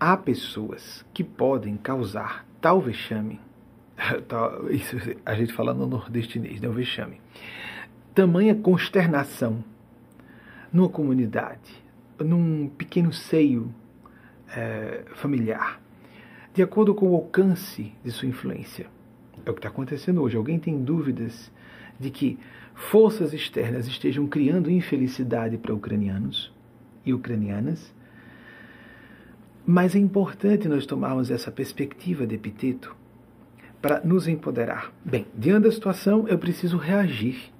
Há 0.00 0.16
pessoas 0.16 1.06
que 1.14 1.22
podem 1.22 1.76
causar 1.76 2.44
tal 2.60 2.80
vexame, 2.80 3.40
isso 4.70 4.96
a 5.24 5.34
gente 5.34 5.52
fala 5.52 5.72
no 5.72 5.86
nordestinês, 5.86 6.60
né, 6.60 6.68
o 6.68 6.72
vexame, 6.72 7.20
tamanha 8.14 8.54
consternação 8.54 9.64
numa 10.72 10.88
comunidade, 10.88 11.82
num 12.18 12.68
pequeno 12.68 13.12
seio 13.12 13.72
é, 14.54 15.04
familiar, 15.14 15.80
de 16.52 16.62
acordo 16.62 16.94
com 16.94 17.10
o 17.10 17.14
alcance 17.14 17.92
de 18.04 18.10
sua 18.10 18.28
influência. 18.28 18.86
É 19.44 19.50
o 19.50 19.54
que 19.54 19.58
está 19.58 19.68
acontecendo 19.68 20.22
hoje. 20.22 20.36
Alguém 20.36 20.58
tem 20.58 20.82
dúvidas 20.82 21.50
de 21.98 22.10
que 22.10 22.38
forças 22.74 23.32
externas 23.32 23.86
estejam 23.86 24.26
criando 24.26 24.70
infelicidade 24.70 25.58
para 25.58 25.74
ucranianos 25.74 26.52
e 27.04 27.12
ucranianas? 27.12 27.92
Mas 29.64 29.94
é 29.94 29.98
importante 29.98 30.68
nós 30.68 30.86
tomarmos 30.86 31.30
essa 31.30 31.50
perspectiva 31.50 32.26
de 32.26 32.34
epiteto 32.34 32.94
para 33.80 34.00
nos 34.04 34.28
empoderar. 34.28 34.92
Bem, 35.04 35.26
diante 35.36 35.64
da 35.64 35.72
situação, 35.72 36.26
eu 36.28 36.38
preciso 36.38 36.76
reagir. 36.76 37.52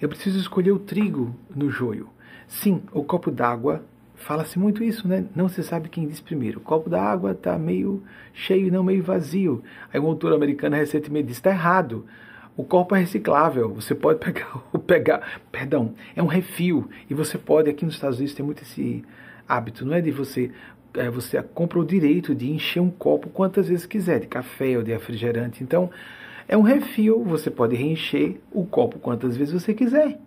Eu 0.00 0.08
preciso 0.08 0.38
escolher 0.38 0.72
o 0.72 0.78
trigo 0.78 1.34
no 1.54 1.70
joio. 1.70 2.08
Sim, 2.46 2.82
o 2.92 3.02
copo 3.02 3.30
d'água 3.30 3.84
Fala-se 4.18 4.58
muito 4.58 4.82
isso, 4.82 5.06
né? 5.06 5.24
Não 5.34 5.48
se 5.48 5.62
sabe 5.62 5.88
quem 5.88 6.06
disse 6.06 6.22
primeiro. 6.22 6.58
O 6.58 6.62
copo 6.62 6.90
da 6.90 7.02
água 7.02 7.32
está 7.32 7.58
meio 7.58 8.02
cheio 8.32 8.66
e 8.66 8.70
não 8.70 8.82
meio 8.82 9.02
vazio. 9.02 9.62
Aí 9.92 10.00
um 10.00 10.06
autor 10.06 10.32
americano 10.32 10.76
recentemente 10.76 11.28
disse: 11.28 11.40
está 11.40 11.50
errado. 11.50 12.04
O 12.56 12.64
copo 12.64 12.96
é 12.96 13.00
reciclável. 13.00 13.72
Você 13.74 13.94
pode 13.94 14.18
pegar, 14.18 14.58
pegar, 14.86 15.40
perdão, 15.50 15.94
é 16.16 16.22
um 16.22 16.26
refil. 16.26 16.88
E 17.08 17.14
você 17.14 17.38
pode, 17.38 17.70
aqui 17.70 17.84
nos 17.84 17.94
Estados 17.94 18.18
Unidos 18.18 18.34
tem 18.34 18.44
muito 18.44 18.62
esse 18.62 19.04
hábito, 19.48 19.86
não 19.86 19.94
é 19.94 20.00
de 20.00 20.10
você 20.10 20.50
é, 20.94 21.10
você 21.10 21.40
compra 21.42 21.78
o 21.78 21.84
direito 21.84 22.34
de 22.34 22.50
encher 22.50 22.80
um 22.80 22.90
copo 22.90 23.28
quantas 23.28 23.68
vezes 23.68 23.86
quiser, 23.86 24.20
de 24.20 24.26
café 24.26 24.76
ou 24.76 24.82
de 24.82 24.90
refrigerante. 24.90 25.62
Então, 25.62 25.90
é 26.46 26.56
um 26.56 26.62
refil, 26.62 27.22
você 27.24 27.50
pode 27.50 27.76
reencher 27.76 28.40
o 28.50 28.64
copo 28.66 28.98
quantas 28.98 29.36
vezes 29.36 29.52
você 29.52 29.74
quiser. 29.74 30.18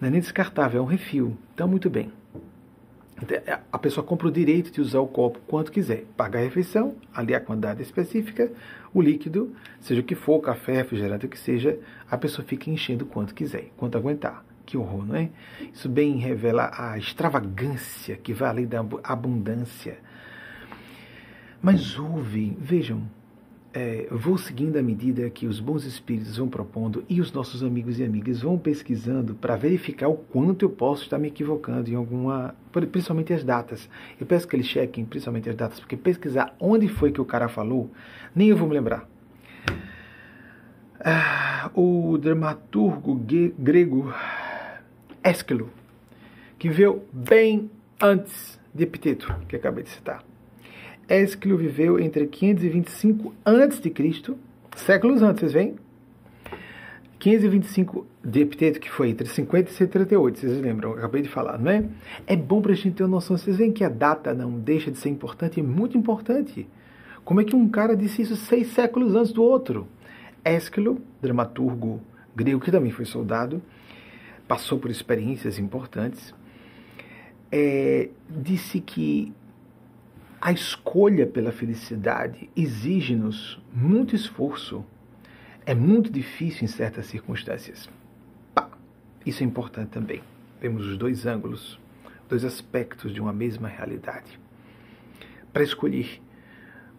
Não 0.00 0.08
é 0.08 0.10
nem 0.10 0.20
descartável, 0.20 0.80
é 0.80 0.82
um 0.82 0.86
refil. 0.86 1.36
Então, 1.54 1.68
muito 1.68 1.88
bem. 1.88 2.10
É, 3.30 3.58
a 3.70 3.78
pessoa 3.78 4.04
compra 4.04 4.26
o 4.26 4.32
direito 4.32 4.72
de 4.72 4.80
usar 4.80 5.00
o 5.00 5.06
copo 5.06 5.38
quanto 5.46 5.70
quiser. 5.70 6.04
Paga 6.16 6.38
a 6.38 6.42
refeição, 6.42 6.96
ali 7.14 7.34
a 7.34 7.40
quantidade 7.40 7.82
específica, 7.82 8.50
o 8.92 9.00
líquido, 9.00 9.54
seja 9.80 10.00
o 10.00 10.04
que 10.04 10.14
for, 10.14 10.40
café, 10.40 10.74
refrigerante, 10.74 11.26
o 11.26 11.28
que 11.28 11.38
seja, 11.38 11.78
a 12.10 12.18
pessoa 12.18 12.46
fica 12.46 12.70
enchendo 12.70 13.06
quanto 13.06 13.34
quiser, 13.34 13.70
quanto 13.76 13.96
aguentar. 13.96 14.44
Que 14.66 14.76
horror, 14.76 15.06
não 15.06 15.16
é? 15.16 15.28
Isso 15.72 15.88
bem 15.88 16.16
revela 16.16 16.70
a 16.76 16.96
extravagância 16.96 18.16
que 18.16 18.32
vai 18.32 18.48
além 18.48 18.66
da 18.66 18.84
abundância. 19.02 19.98
Mas 21.60 21.98
houve, 21.98 22.56
vejam, 22.58 23.02
é, 23.74 24.06
vou 24.10 24.36
seguindo 24.36 24.76
à 24.76 24.82
medida 24.82 25.28
que 25.30 25.46
os 25.46 25.58
bons 25.58 25.84
espíritos 25.84 26.36
vão 26.36 26.48
propondo 26.48 27.04
e 27.08 27.20
os 27.20 27.32
nossos 27.32 27.62
amigos 27.62 27.98
e 27.98 28.04
amigas 28.04 28.42
vão 28.42 28.58
pesquisando 28.58 29.34
para 29.34 29.56
verificar 29.56 30.08
o 30.08 30.14
quanto 30.14 30.64
eu 30.64 30.70
posso 30.70 31.04
estar 31.04 31.18
me 31.18 31.28
equivocando 31.28 31.90
em 31.90 31.94
alguma. 31.94 32.54
principalmente 32.70 33.32
as 33.32 33.42
datas. 33.42 33.88
Eu 34.20 34.26
peço 34.26 34.46
que 34.46 34.56
eles 34.56 34.66
chequem 34.66 35.04
principalmente 35.04 35.48
as 35.48 35.56
datas, 35.56 35.80
porque 35.80 35.96
pesquisar 35.96 36.54
onde 36.60 36.86
foi 36.86 37.12
que 37.12 37.20
o 37.20 37.24
cara 37.24 37.48
falou, 37.48 37.90
nem 38.34 38.48
eu 38.48 38.56
vou 38.56 38.68
me 38.68 38.74
lembrar. 38.74 39.08
Ah, 41.00 41.70
o 41.74 42.16
dramaturgo 42.18 43.14
grego 43.58 44.12
Ésquilo, 45.24 45.70
que 46.58 46.68
veio 46.68 47.02
bem 47.12 47.70
antes 48.00 48.60
de 48.74 48.84
Epiteto, 48.84 49.34
que 49.48 49.56
acabei 49.56 49.82
de 49.82 49.90
citar 49.90 50.22
Ésquilo 51.08 51.56
viveu 51.56 51.98
entre 51.98 52.26
525 52.26 53.34
a.C., 53.44 54.34
séculos 54.76 55.22
antes, 55.22 55.40
vocês 55.40 55.52
veem? 55.52 55.74
525 57.18 58.06
de 58.24 58.40
Epiteto, 58.40 58.80
que 58.80 58.90
foi 58.90 59.10
entre 59.10 59.28
50 59.28 59.70
e 59.70 59.72
138, 59.72 60.38
vocês 60.38 60.60
lembram? 60.60 60.92
Acabei 60.92 61.22
de 61.22 61.28
falar, 61.28 61.58
não 61.58 61.70
é? 61.70 61.84
É 62.26 62.34
bom 62.34 62.60
para 62.60 62.72
a 62.72 62.74
gente 62.74 62.94
ter 62.94 63.04
uma 63.04 63.10
noção. 63.10 63.36
Vocês 63.36 63.56
veem 63.56 63.70
que 63.70 63.84
a 63.84 63.88
data 63.88 64.34
não 64.34 64.58
deixa 64.58 64.90
de 64.90 64.98
ser 64.98 65.08
importante, 65.08 65.60
é 65.60 65.62
muito 65.62 65.96
importante. 65.96 66.66
Como 67.24 67.40
é 67.40 67.44
que 67.44 67.54
um 67.54 67.68
cara 67.68 67.96
disse 67.96 68.22
isso 68.22 68.34
seis 68.34 68.68
séculos 68.72 69.14
antes 69.14 69.32
do 69.32 69.42
outro? 69.42 69.86
Ésquilo, 70.44 71.00
dramaturgo 71.20 72.00
grego, 72.34 72.60
que 72.60 72.70
também 72.70 72.90
foi 72.90 73.04
soldado, 73.04 73.62
passou 74.48 74.78
por 74.78 74.90
experiências 74.90 75.58
importantes, 75.58 76.34
é, 77.50 78.08
disse 78.28 78.80
que 78.80 79.32
a 80.44 80.50
escolha 80.50 81.24
pela 81.24 81.52
felicidade 81.52 82.50
exige-nos 82.56 83.62
muito 83.72 84.16
esforço. 84.16 84.84
É 85.64 85.72
muito 85.72 86.10
difícil 86.10 86.64
em 86.64 86.66
certas 86.66 87.06
circunstâncias. 87.06 87.88
Pá, 88.52 88.68
isso 89.24 89.44
é 89.44 89.46
importante 89.46 89.90
também. 89.90 90.20
Vemos 90.60 90.84
os 90.84 90.98
dois 90.98 91.26
ângulos, 91.26 91.78
dois 92.28 92.44
aspectos 92.44 93.14
de 93.14 93.20
uma 93.20 93.32
mesma 93.32 93.68
realidade. 93.68 94.36
Para 95.52 95.62
escolher 95.62 96.20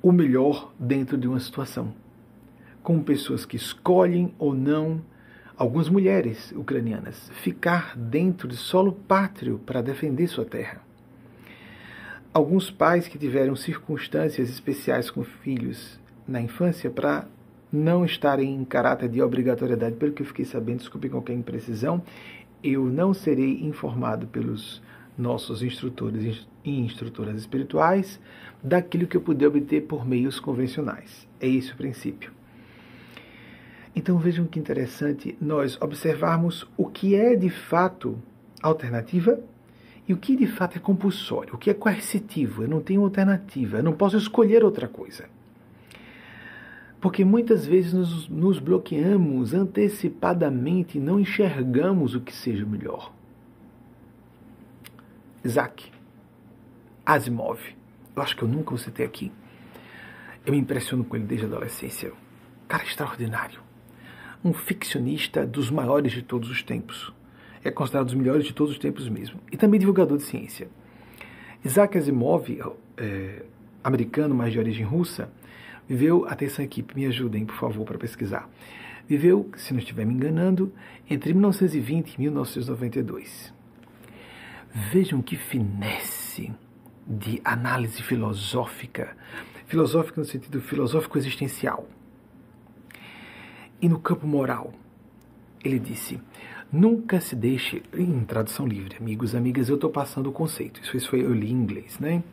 o 0.02 0.14
melhor 0.14 0.74
dentro 0.80 1.18
de 1.18 1.28
uma 1.28 1.42
situação. 1.42 1.94
Com 2.82 3.04
pessoas 3.04 3.46
que 3.46 3.58
escolhem 3.58 4.34
ou 4.40 4.56
não, 4.56 5.04
algumas 5.58 5.90
mulheres 5.90 6.54
ucranianas, 6.54 7.30
ficar 7.42 7.98
dentro 7.98 8.48
de 8.48 8.56
solo 8.56 8.94
pátrio 8.94 9.60
para 9.66 9.82
defender 9.82 10.28
sua 10.28 10.46
terra 10.46 10.93
alguns 12.34 12.72
pais 12.72 13.08
que 13.08 13.18
tiveram 13.18 13.56
circunstâncias 13.56 14.50
especiais 14.50 15.12
com 15.12 15.24
filhos 15.24 16.00
na 16.28 16.42
infância 16.42 16.90
para 16.90 17.28
não 17.72 18.04
estarem 18.04 18.54
em 18.56 18.66
caráter 18.66 19.10
de 19.10 19.22
obrigatoriedade, 19.22 19.96
pelo 19.96 20.14
que 20.14 20.22
eu 20.22 20.26
fiquei 20.26 20.46
sabendo, 20.46 20.80
desculpe 20.80 21.10
qualquer 21.10 21.34
imprecisão, 21.34 22.02
eu 22.64 22.86
não 22.86 23.14
serei 23.14 23.62
informado 23.64 24.26
pelos 24.28 24.82
nossos 25.18 25.62
instrutores 25.62 26.48
e 26.64 26.80
instrutoras 26.80 27.38
espirituais 27.38 28.20
daquilo 28.64 29.06
que 29.06 29.18
eu 29.18 29.22
puder 29.22 29.48
obter 29.48 29.82
por 29.82 30.08
meios 30.08 30.40
convencionais. 30.40 31.28
É 31.40 31.48
esse 31.48 31.72
o 31.72 31.78
princípio. 31.78 32.32
Então 33.96 34.18
vejam 34.18 34.46
que 34.46 34.60
interessante 34.60 35.38
nós 35.40 35.80
observarmos 35.80 36.68
o 36.76 36.88
que 36.88 37.16
é 37.16 37.36
de 37.36 37.50
fato 37.50 38.18
alternativa 38.62 39.40
o 40.14 40.18
que 40.18 40.36
de 40.36 40.48
fato 40.48 40.78
é 40.78 40.80
compulsório, 40.80 41.56
o 41.56 41.58
que 41.58 41.70
é 41.70 41.74
coercitivo. 41.74 42.64
Eu 42.64 42.68
não 42.68 42.82
tenho 42.82 43.04
alternativa, 43.04 43.78
eu 43.78 43.84
não 43.84 43.94
posso 43.94 44.18
escolher 44.18 44.64
outra 44.64 44.88
coisa. 44.88 45.26
Porque 47.02 47.26
muitas 47.26 47.66
vezes 47.66 47.94
nos, 47.94 48.30
nos 48.30 48.60
bloqueamos 48.60 49.54
antecipadamente 49.54 50.98
e 50.98 51.02
não 51.02 51.20
enxergamos 51.20 52.16
o 52.16 52.22
que 52.22 52.34
seja 52.34 52.66
melhor. 52.66 53.12
Isaac 55.44 55.92
Asimov, 57.06 57.60
eu 58.16 58.22
acho 58.22 58.38
que 58.38 58.44
eu 58.44 58.48
nunca 58.48 58.74
o 58.74 58.78
citei 58.78 59.06
aqui. 59.06 59.32
Eu 60.46 60.54
me 60.54 60.60
impressiono 60.60 61.04
com 61.04 61.18
ele 61.18 61.26
desde 61.26 61.46
a 61.46 61.50
adolescência. 61.50 62.14
Cara 62.68 62.84
extraordinário 62.84 63.64
um 64.44 64.52
ficcionista 64.52 65.46
dos 65.46 65.72
maiores 65.72 66.12
de 66.12 66.22
todos 66.22 66.50
os 66.50 66.62
tempos. 66.62 67.14
É 67.64 67.72
considerado 67.72 68.08
dos 68.08 68.16
melhores 68.16 68.46
de 68.46 68.54
todos 68.54 68.74
os 68.74 68.80
tempos 68.80 69.08
mesmo. 69.08 69.40
E 69.52 69.58
também 69.58 69.80
divulgador 69.80 70.18
de 70.18 70.24
ciência. 70.24 70.68
Isaac 71.64 71.98
Asimov, 71.98 72.46
é, 72.98 73.44
americano, 73.84 74.36
mas 74.36 74.52
de 74.52 74.60
origem 74.60 74.86
russa, 74.86 75.32
viveu, 75.88 76.26
atenção 76.28 76.64
equipe, 76.64 76.96
me 76.96 77.06
ajudem, 77.06 77.46
por 77.46 77.56
favor, 77.56 77.86
para 77.86 77.98
pesquisar. 77.98 78.50
Viveu, 79.08 79.50
se 79.56 79.74
não 79.74 79.80
estiver 79.80 80.06
me 80.06 80.14
enganando, 80.14 80.74
entre 81.10 81.34
1920 81.34 82.14
e 82.14 82.22
1992. 82.22 83.54
Vejam 84.92 85.22
que 85.22 85.36
finesse 85.36 86.54
de 87.06 87.42
análise 87.44 88.02
filosófica, 88.02 89.16
filosófica 89.68 90.22
no 90.22 90.26
sentido 90.26 90.62
filosófico 90.62 91.18
existencial 91.18 91.88
e 93.82 93.90
no 93.90 94.00
campo 94.00 94.26
moral. 94.26 94.74
Ele 95.64 95.80
disse: 95.80 96.20
Nunca 96.74 97.22
se 97.22 97.36
deixe, 97.36 97.84
em 97.94 98.24
tradução 98.24 98.66
livre, 98.66 98.98
amigos, 99.00 99.36
amigas, 99.36 99.70
eu 99.70 99.76
estou 99.76 99.92
passando 99.92 100.32
o 100.32 100.32
conceito. 100.32 100.82
Isso 100.82 101.08
foi 101.08 101.22
eu 101.22 101.32
li 101.32 101.52
em 101.52 101.54
inglês, 101.54 102.00
né? 102.00 102.24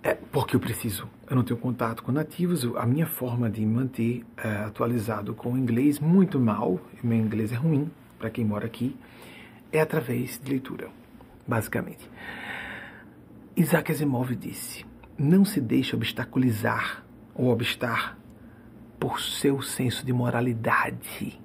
É 0.00 0.14
porque 0.14 0.54
eu 0.54 0.60
preciso, 0.60 1.10
eu 1.28 1.34
não 1.34 1.42
tenho 1.42 1.58
contato 1.58 2.04
com 2.04 2.12
nativos, 2.12 2.64
a 2.76 2.86
minha 2.86 3.04
forma 3.04 3.50
de 3.50 3.66
manter 3.66 4.24
é, 4.36 4.58
atualizado 4.58 5.34
com 5.34 5.54
o 5.54 5.58
inglês 5.58 5.98
muito 5.98 6.38
mal, 6.38 6.78
meu 7.02 7.18
inglês 7.18 7.50
é 7.50 7.56
ruim 7.56 7.90
para 8.16 8.30
quem 8.30 8.44
mora 8.44 8.64
aqui, 8.64 8.96
é 9.72 9.80
através 9.80 10.38
de 10.38 10.48
leitura, 10.48 10.88
basicamente. 11.44 12.08
Isaac 13.56 13.90
Asimov 13.90 14.36
disse: 14.36 14.86
Não 15.18 15.44
se 15.44 15.60
deixe 15.60 15.96
obstaculizar 15.96 17.04
ou 17.34 17.48
obstar 17.50 18.16
por 19.00 19.20
seu 19.20 19.60
senso 19.60 20.06
de 20.06 20.12
moralidade 20.12 21.44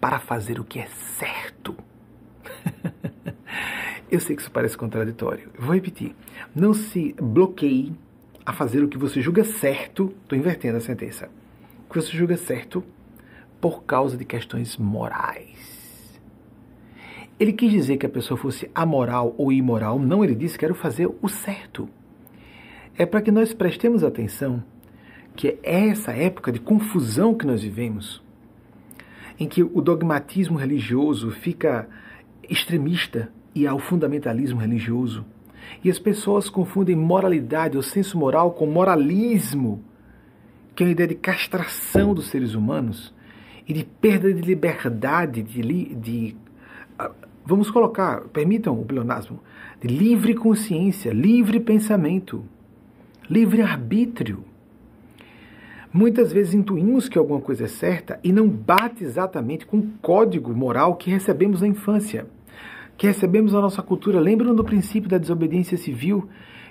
para 0.00 0.18
fazer 0.18 0.58
o 0.60 0.64
que 0.64 0.78
é 0.78 0.86
certo. 1.18 1.76
Eu 4.10 4.20
sei 4.20 4.34
que 4.36 4.42
isso 4.42 4.50
parece 4.50 4.76
contraditório. 4.76 5.50
Vou 5.58 5.74
repetir. 5.74 6.14
Não 6.54 6.72
se 6.72 7.14
bloqueie 7.20 7.92
a 8.44 8.52
fazer 8.52 8.82
o 8.82 8.88
que 8.88 8.96
você 8.96 9.20
julga 9.20 9.44
certo. 9.44 10.14
Estou 10.22 10.38
invertendo 10.38 10.78
a 10.78 10.80
sentença. 10.80 11.28
O 11.86 11.92
que 11.92 12.00
você 12.00 12.16
julga 12.16 12.36
certo 12.36 12.82
por 13.60 13.84
causa 13.84 14.16
de 14.16 14.24
questões 14.24 14.76
morais. 14.76 15.78
Ele 17.38 17.52
quis 17.52 17.70
dizer 17.70 17.98
que 17.98 18.06
a 18.06 18.10
pessoa 18.10 18.38
fosse 18.38 18.70
amoral 18.74 19.34
ou 19.36 19.52
imoral. 19.52 19.98
Não, 19.98 20.24
ele 20.24 20.34
disse 20.34 20.54
que 20.54 20.60
quero 20.60 20.74
fazer 20.74 21.08
o 21.20 21.28
certo. 21.28 21.88
É 22.96 23.06
para 23.06 23.22
que 23.22 23.30
nós 23.30 23.52
prestemos 23.52 24.02
atenção 24.02 24.62
que 25.36 25.56
é 25.62 25.88
essa 25.88 26.12
época 26.12 26.50
de 26.50 26.58
confusão 26.58 27.32
que 27.32 27.46
nós 27.46 27.62
vivemos, 27.62 28.20
em 29.38 29.46
que 29.46 29.62
o 29.62 29.80
dogmatismo 29.80 30.58
religioso 30.58 31.30
fica 31.30 31.88
extremista 32.48 33.30
e 33.54 33.66
há 33.66 33.74
o 33.74 33.78
fundamentalismo 33.78 34.58
religioso, 34.58 35.24
e 35.82 35.90
as 35.90 35.98
pessoas 35.98 36.48
confundem 36.48 36.96
moralidade 36.96 37.76
ou 37.76 37.82
senso 37.82 38.18
moral 38.18 38.52
com 38.52 38.66
moralismo, 38.66 39.82
que 40.74 40.82
é 40.82 40.86
uma 40.86 40.92
ideia 40.92 41.08
de 41.08 41.14
castração 41.14 42.14
dos 42.14 42.28
seres 42.28 42.54
humanos 42.54 43.14
e 43.66 43.72
de 43.72 43.84
perda 43.84 44.32
de 44.32 44.40
liberdade, 44.40 45.42
de, 45.42 45.94
de 45.94 46.36
ah, 46.98 47.10
vamos 47.44 47.70
colocar, 47.70 48.22
permitam 48.28 48.80
o 48.80 48.84
pleonasmo, 48.84 49.40
de 49.80 49.88
livre 49.88 50.34
consciência, 50.34 51.12
livre 51.12 51.60
pensamento, 51.60 52.44
livre 53.28 53.62
arbítrio. 53.62 54.44
Muitas 55.92 56.32
vezes 56.32 56.54
intuímos 56.54 57.08
que 57.08 57.18
alguma 57.18 57.40
coisa 57.40 57.64
é 57.64 57.68
certa 57.68 58.20
e 58.22 58.30
não 58.30 58.48
bate 58.48 59.02
exatamente 59.02 59.64
com 59.64 59.78
o 59.78 59.88
código 60.02 60.54
moral 60.54 60.96
que 60.96 61.10
recebemos 61.10 61.62
na 61.62 61.68
infância, 61.68 62.26
que 62.96 63.06
recebemos 63.06 63.52
na 63.52 63.60
nossa 63.60 63.82
cultura. 63.82 64.20
Lembram 64.20 64.54
do 64.54 64.62
princípio 64.62 65.08
da 65.08 65.16
desobediência 65.16 65.78
civil 65.78 66.28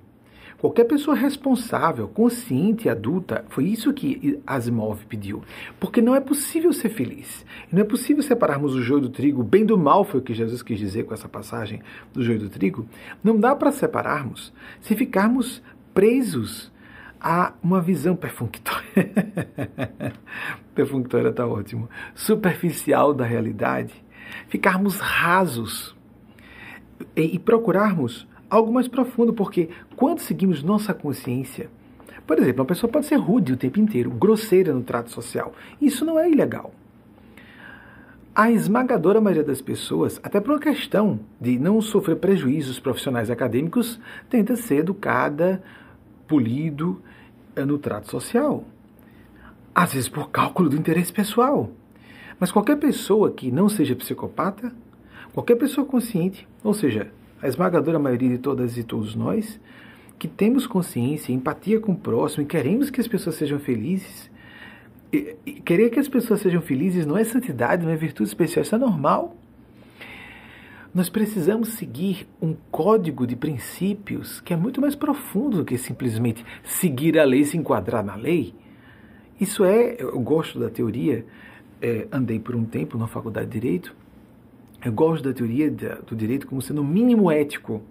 Qualquer 0.59 0.85
pessoa 0.85 1.14
responsável, 1.14 2.09
consciente, 2.09 2.88
adulta, 2.88 3.45
foi 3.51 3.64
isso 3.64 3.92
que 3.92 4.40
Asimov 4.47 5.05
pediu. 5.05 5.42
Porque 5.79 6.01
não 6.01 6.14
é 6.14 6.21
possível 6.21 6.73
ser 6.73 6.88
feliz. 6.88 7.45
Não 7.71 7.83
é 7.83 7.85
possível 7.85 8.23
separarmos 8.23 8.75
o 8.75 8.81
joio 8.81 9.03
do 9.03 9.11
trigo, 9.11 9.42
bem 9.42 9.66
do 9.66 9.77
mal 9.77 10.03
foi 10.03 10.21
o 10.21 10.23
que 10.23 10.33
Jesus 10.33 10.62
quis 10.62 10.79
dizer 10.79 11.05
com 11.05 11.12
essa 11.12 11.29
passagem 11.29 11.83
do 12.14 12.23
joio 12.23 12.38
do 12.38 12.49
trigo. 12.49 12.88
Não 13.23 13.38
dá 13.38 13.55
para 13.55 13.71
separarmos 13.71 14.51
se 14.81 14.97
ficarmos 14.97 15.62
presos 15.96 16.70
a 17.18 17.54
uma 17.62 17.80
visão 17.80 18.14
perfunctória. 18.14 18.85
perfunctória 20.74 21.30
está 21.30 21.46
ótimo. 21.46 21.88
Superficial 22.14 23.14
da 23.14 23.24
realidade. 23.24 23.94
Ficarmos 24.46 24.98
rasos 24.98 25.96
e, 27.16 27.22
e 27.37 27.38
procurarmos 27.38 28.28
algo 28.50 28.70
mais 28.70 28.87
profundo, 28.87 29.32
porque 29.32 29.70
quando 29.96 30.18
seguimos 30.18 30.62
nossa 30.62 30.92
consciência, 30.92 31.70
por 32.26 32.38
exemplo, 32.38 32.61
uma 32.61 32.66
pessoa 32.66 32.92
pode 32.92 33.06
ser 33.06 33.16
rude 33.16 33.54
o 33.54 33.56
tempo 33.56 33.80
inteiro, 33.80 34.11
grosseira 34.11 34.74
no 34.74 34.82
trato 34.82 35.11
social. 35.11 35.54
Isso 35.80 36.04
não 36.04 36.18
é 36.18 36.30
ilegal. 36.30 36.74
A 38.35 38.50
esmagadora 38.50 39.18
maioria 39.18 39.42
das 39.42 39.62
pessoas, 39.62 40.20
até 40.22 40.40
por 40.40 40.50
uma 40.50 40.61
questão 40.61 41.20
de 41.40 41.59
não 41.59 41.80
sofrer 41.80 42.16
prejuízos 42.16 42.78
profissionais 42.78 43.30
acadêmicos, 43.30 43.98
tenta 44.28 44.56
ser 44.56 44.80
educada, 44.80 45.62
polido 46.26 47.00
no 47.56 47.78
trato 47.78 48.10
social. 48.10 48.64
Às 49.74 49.92
vezes 49.92 50.08
por 50.08 50.30
cálculo 50.30 50.68
do 50.68 50.76
interesse 50.76 51.12
pessoal. 51.12 51.70
Mas 52.38 52.52
qualquer 52.52 52.76
pessoa 52.76 53.30
que 53.30 53.50
não 53.50 53.68
seja 53.68 53.96
psicopata, 53.96 54.72
qualquer 55.32 55.56
pessoa 55.56 55.86
consciente, 55.86 56.46
ou 56.62 56.74
seja, 56.74 57.10
a 57.40 57.48
esmagadora 57.48 57.98
maioria 57.98 58.30
de 58.30 58.38
todas 58.38 58.76
e 58.76 58.82
todos 58.82 59.14
nós, 59.14 59.60
que 60.18 60.28
temos 60.28 60.66
consciência, 60.66 61.32
empatia 61.32 61.78
com 61.78 61.92
o 61.92 61.96
próximo 61.96 62.42
e 62.42 62.46
queremos 62.46 62.90
que 62.90 63.00
as 63.00 63.08
pessoas 63.08 63.36
sejam 63.36 63.58
felizes, 63.58 64.30
querer 65.64 65.90
que 65.90 66.00
as 66.00 66.08
pessoas 66.08 66.40
sejam 66.40 66.60
felizes 66.60 67.06
não 67.06 67.16
é 67.16 67.24
santidade, 67.24 67.84
não 67.84 67.92
é 67.92 67.96
virtude 67.96 68.28
especial, 68.28 68.62
isso 68.62 68.74
é 68.74 68.78
normal. 68.78 69.36
Nós 70.96 71.11
precisamos 71.11 71.74
seguir 71.74 72.26
um 72.40 72.56
código 72.70 73.26
de 73.26 73.37
princípios 73.37 74.40
que 74.40 74.54
é 74.54 74.56
muito 74.56 74.80
mais 74.80 74.94
profundo 74.94 75.59
do 75.59 75.64
que 75.66 75.76
simplesmente 75.76 76.42
seguir 76.64 77.18
a 77.18 77.24
lei 77.24 77.44
se 77.44 77.54
enquadrar 77.54 78.02
na 78.02 78.14
lei. 78.14 78.54
Isso 79.38 79.62
é, 79.62 79.96
eu 79.98 80.18
gosto 80.18 80.59
da 80.59 80.70
teoria, 80.70 81.26
é, 81.82 82.09
andei 82.11 82.40
por 82.40 82.56
um 82.56 82.64
tempo 82.64 82.96
na 82.96 83.06
faculdade 83.06 83.46
de 83.46 83.61
Direito, 83.61 83.94
Eu 84.82 84.90
gosto 84.90 85.22
da 85.22 85.35
teoria 85.35 85.70
do 85.70 86.16
direito 86.16 86.46
como 86.46 86.62
sendo 86.62 86.80
o 86.80 86.85
mínimo 86.85 87.30
ético, 87.30 87.82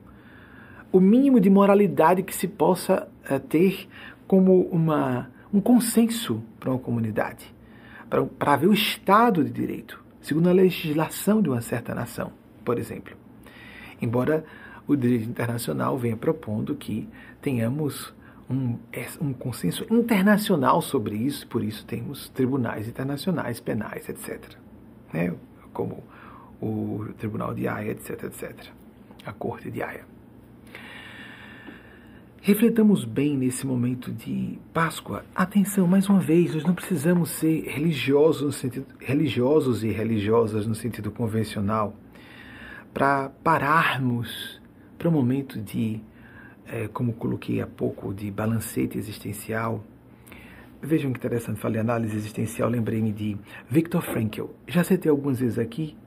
o 0.91 0.99
mínimo 0.99 1.39
de 1.39 1.47
moralidade 1.47 2.23
que 2.23 2.33
se 2.33 2.47
possa 2.47 3.07
uh, 3.29 3.39
ter 3.39 3.87
como 4.25 4.61
uma, 4.71 5.29
um 5.53 5.61
consenso 5.61 6.41
para 6.59 6.71
uma 6.71 6.79
comunidade, 6.79 7.53
para 8.09 8.53
haver 8.53 8.67
o 8.67 8.73
Estado 8.73 9.43
de 9.43 9.51
Direito, 9.51 10.03
segundo 10.21 10.49
a 10.49 10.53
legislação 10.53 11.39
de 11.39 11.49
uma 11.49 11.61
certa 11.61 11.93
nação, 11.93 12.31
por 12.65 12.78
exemplo. 12.78 13.15
Embora 14.01 14.43
o 14.88 14.95
direito 14.95 15.30
internacional 15.30 15.97
venha 15.97 16.17
propondo 16.17 16.75
que 16.75 17.08
tenhamos 17.41 18.13
um, 18.49 18.78
um 19.21 19.34
consenso 19.34 19.86
internacional 19.91 20.82
sobre 20.82 21.15
isso, 21.15 21.47
por 21.47 21.63
isso 21.63 21.86
temos 21.86 22.30
tribunais 22.30 22.88
internacionais, 22.88 23.60
penais, 23.60 24.10
etc. 24.10 24.58
Né? 25.13 25.34
Como 25.73 26.04
o 26.62 27.06
Tribunal 27.17 27.54
de 27.54 27.67
Haia, 27.67 27.91
etc, 27.91 28.23
etc. 28.23 28.54
A 29.25 29.34
Corte 29.34 29.71
de 29.71 29.82
Haia. 29.82 30.06
Refletamos 32.41 33.04
bem 33.04 33.36
nesse 33.36 33.65
momento 33.65 34.12
de 34.12 34.60
Páscoa. 34.71 35.25
Atenção, 35.34 35.88
mais 35.88 36.08
uma 36.08 36.19
vez, 36.19 36.54
nós 36.54 36.63
não 36.63 36.75
precisamos 36.75 37.32
ser 37.32 37.63
religiosos, 37.63 38.43
no 38.43 38.51
sentido, 38.51 38.86
religiosos 38.99 39.84
e 39.84 39.89
religiosas 39.89 40.67
no 40.67 40.75
sentido 40.75 41.10
convencional 41.10 41.95
para 42.95 43.27
pararmos 43.43 44.62
para 44.97 45.10
um 45.10 45.12
momento 45.12 45.60
de, 45.60 45.99
é, 46.65 46.88
como 46.88 47.12
coloquei 47.12 47.60
há 47.60 47.67
pouco, 47.67 48.13
de 48.13 48.31
balancete 48.31 48.97
existencial. 48.97 49.84
Vejam 50.81 51.12
que 51.12 51.17
interessante, 51.17 51.60
falei 51.60 51.81
análise 51.81 52.15
existencial, 52.15 52.69
lembrei-me 52.69 53.12
de 53.12 53.38
Viktor 53.69 54.01
Frankl. 54.01 54.45
Já 54.65 54.81
citei 54.81 55.12
algumas 55.12 55.41
vezes 55.41 55.60
aqui, 55.60 55.97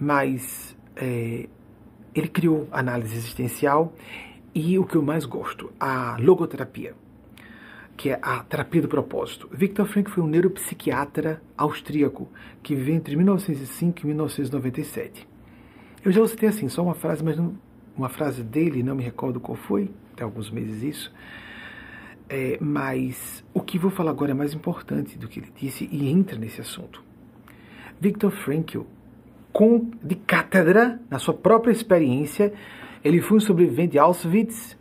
mas 0.00 0.76
é, 0.96 1.48
ele 2.12 2.28
criou 2.28 2.66
análise 2.72 3.16
existencial 3.16 3.94
e 4.52 4.76
o 4.76 4.84
que 4.84 4.96
eu 4.96 5.02
mais 5.02 5.24
gosto, 5.24 5.72
a 5.78 6.16
logoterapia, 6.18 6.94
que 7.96 8.10
é 8.10 8.18
a 8.20 8.42
terapia 8.42 8.82
do 8.82 8.88
propósito. 8.88 9.48
Viktor 9.52 9.86
Frankl 9.86 10.10
foi 10.10 10.24
um 10.24 10.26
neuropsiquiatra 10.26 11.40
austríaco 11.56 12.28
que 12.60 12.74
viveu 12.74 12.96
entre 12.96 13.14
1905 13.14 14.00
e 14.00 14.06
1997. 14.06 15.37
Eu 16.04 16.12
já 16.12 16.26
citei 16.26 16.48
assim, 16.48 16.68
só 16.68 16.82
uma 16.82 16.94
frase, 16.94 17.24
mas 17.24 17.36
não, 17.36 17.56
uma 17.96 18.08
frase 18.08 18.42
dele, 18.42 18.82
não 18.82 18.94
me 18.94 19.02
recordo 19.02 19.40
qual 19.40 19.56
foi, 19.56 19.90
tem 20.14 20.24
alguns 20.24 20.50
meses 20.50 20.82
isso. 20.82 21.12
É, 22.28 22.58
mas 22.60 23.44
o 23.52 23.60
que 23.60 23.78
vou 23.78 23.90
falar 23.90 24.10
agora 24.10 24.30
é 24.30 24.34
mais 24.34 24.54
importante 24.54 25.18
do 25.18 25.26
que 25.26 25.40
ele 25.40 25.52
disse 25.56 25.88
e 25.90 26.08
entra 26.08 26.38
nesse 26.38 26.60
assunto. 26.60 27.02
Viktor 28.00 28.30
Frankl, 28.30 28.82
com, 29.52 29.90
de 30.02 30.14
cátedra, 30.14 31.00
na 31.10 31.18
sua 31.18 31.34
própria 31.34 31.72
experiência, 31.72 32.52
ele 33.02 33.20
foi 33.20 33.38
um 33.38 33.40
sobrevivente 33.40 33.92
de 33.92 33.98
Auschwitz. 33.98 34.76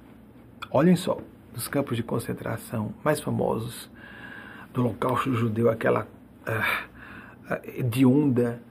Olhem 0.70 0.96
só, 0.96 1.18
dos 1.54 1.68
campos 1.68 1.98
de 1.98 2.04
concentração 2.04 2.94
mais 3.04 3.20
famosos 3.20 3.90
do 4.74 4.82
Holocausto 4.82 5.34
judeu, 5.34 5.70
aquela 5.70 6.08
uh, 6.48 7.54
uh, 7.54 7.84
de 7.84 8.06
onda 8.06 8.62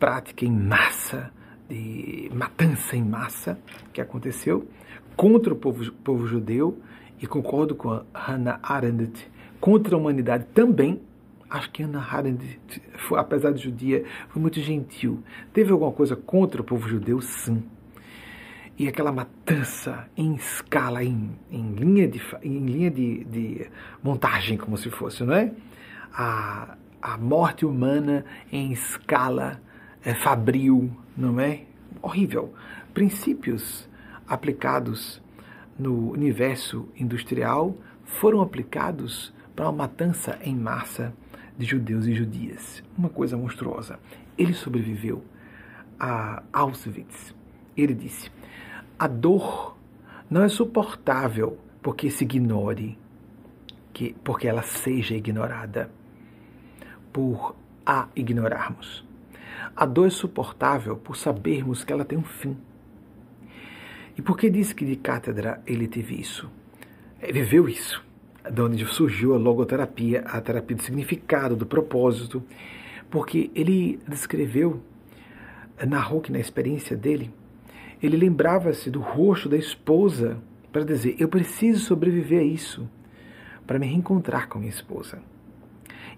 prática 0.00 0.44
em 0.44 0.50
massa 0.50 1.30
de 1.72 2.30
matança 2.34 2.94
em 2.94 3.02
massa 3.02 3.58
que 3.94 4.00
aconteceu 4.00 4.68
contra 5.16 5.54
o 5.54 5.56
povo, 5.56 5.90
povo 5.92 6.26
judeu 6.26 6.78
e 7.20 7.26
concordo 7.26 7.74
com 7.74 7.90
a 7.90 8.04
Hannah 8.12 8.60
Arendt 8.62 9.30
contra 9.58 9.94
a 9.94 9.98
humanidade 9.98 10.44
também. 10.52 11.00
Acho 11.48 11.70
que 11.70 11.82
Hannah 11.82 12.06
Arendt, 12.10 12.60
apesar 13.16 13.52
de 13.52 13.62
judia, 13.62 14.04
foi 14.28 14.40
muito 14.42 14.60
gentil. 14.60 15.22
Teve 15.52 15.72
alguma 15.72 15.92
coisa 15.92 16.14
contra 16.14 16.60
o 16.60 16.64
povo 16.64 16.86
judeu? 16.86 17.20
Sim. 17.22 17.62
E 18.78 18.88
aquela 18.88 19.12
matança 19.12 20.08
em 20.16 20.34
escala, 20.34 21.04
em, 21.04 21.30
em 21.50 21.72
linha, 21.72 22.08
de, 22.08 22.20
em 22.42 22.58
linha 22.66 22.90
de, 22.90 23.24
de 23.24 23.66
montagem, 24.02 24.58
como 24.58 24.76
se 24.76 24.90
fosse, 24.90 25.22
não 25.24 25.34
é? 25.34 25.52
A, 26.12 26.76
a 27.00 27.16
morte 27.18 27.64
humana 27.64 28.24
em 28.50 28.72
escala 28.72 29.60
é, 30.04 30.14
fabril, 30.14 30.90
não 31.16 31.38
é? 31.40 31.64
Horrível. 32.00 32.52
Princípios 32.94 33.88
aplicados 34.26 35.22
no 35.78 36.10
universo 36.10 36.88
industrial 36.96 37.76
foram 38.04 38.40
aplicados 38.40 39.32
para 39.54 39.66
uma 39.66 39.72
matança 39.72 40.38
em 40.42 40.56
massa 40.56 41.14
de 41.56 41.66
judeus 41.66 42.06
e 42.06 42.14
judias. 42.14 42.82
Uma 42.96 43.08
coisa 43.08 43.36
monstruosa. 43.36 43.98
Ele 44.36 44.54
sobreviveu 44.54 45.22
a 45.98 46.42
Auschwitz. 46.52 47.34
Ele 47.76 47.94
disse: 47.94 48.30
a 48.98 49.06
dor 49.06 49.76
não 50.30 50.42
é 50.42 50.48
suportável 50.48 51.58
porque 51.82 52.10
se 52.10 52.24
ignore, 52.24 52.98
que, 53.92 54.14
porque 54.24 54.46
ela 54.46 54.62
seja 54.62 55.14
ignorada, 55.14 55.90
por 57.12 57.54
a 57.84 58.08
ignorarmos. 58.14 59.04
A 59.74 59.86
dor 59.86 60.06
é 60.06 60.10
suportável 60.10 60.96
por 60.96 61.16
sabermos 61.16 61.84
que 61.84 61.92
ela 61.92 62.04
tem 62.04 62.18
um 62.18 62.24
fim. 62.24 62.56
E 64.16 64.20
por 64.20 64.36
que 64.36 64.50
disse 64.50 64.74
que 64.74 64.84
de 64.84 64.96
cátedra 64.96 65.62
ele 65.66 65.88
teve 65.88 66.20
isso? 66.20 66.50
Ele 67.20 67.32
viveu 67.32 67.68
isso, 67.68 68.04
de 68.50 68.60
onde 68.60 68.84
surgiu 68.86 69.34
a 69.34 69.38
logoterapia, 69.38 70.22
a 70.22 70.40
terapia 70.40 70.76
do 70.76 70.82
significado, 70.82 71.56
do 71.56 71.64
propósito, 71.64 72.42
porque 73.10 73.50
ele 73.54 74.00
descreveu, 74.06 74.82
narrou 75.86 76.20
que 76.20 76.32
na 76.32 76.40
experiência 76.40 76.96
dele, 76.96 77.32
ele 78.02 78.16
lembrava-se 78.16 78.90
do 78.90 79.00
rosto 79.00 79.48
da 79.48 79.56
esposa 79.56 80.38
para 80.72 80.84
dizer: 80.84 81.16
Eu 81.18 81.28
preciso 81.28 81.84
sobreviver 81.84 82.40
a 82.40 82.44
isso, 82.44 82.88
para 83.66 83.78
me 83.78 83.86
reencontrar 83.86 84.48
com 84.48 84.58
minha 84.58 84.70
esposa. 84.70 85.22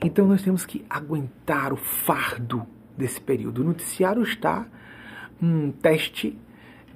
Então 0.02 0.26
nós 0.26 0.42
temos 0.42 0.64
que 0.64 0.85
aguentar 0.88 1.72
o 1.72 1.76
fardo 1.76 2.66
desse 2.96 3.20
período. 3.20 3.62
O 3.62 3.64
noticiário 3.64 4.22
está 4.22 4.66
um 5.42 5.70
teste 5.70 6.38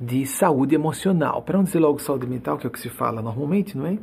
de 0.00 0.24
saúde 0.26 0.74
emocional. 0.74 1.42
Para 1.42 1.58
não 1.58 1.64
dizer 1.64 1.80
logo 1.80 1.98
saúde 1.98 2.26
mental, 2.26 2.56
que 2.56 2.66
é 2.66 2.68
o 2.68 2.70
que 2.70 2.80
se 2.80 2.88
fala 2.88 3.20
normalmente, 3.20 3.76
não 3.76 3.87
é? 3.87 3.98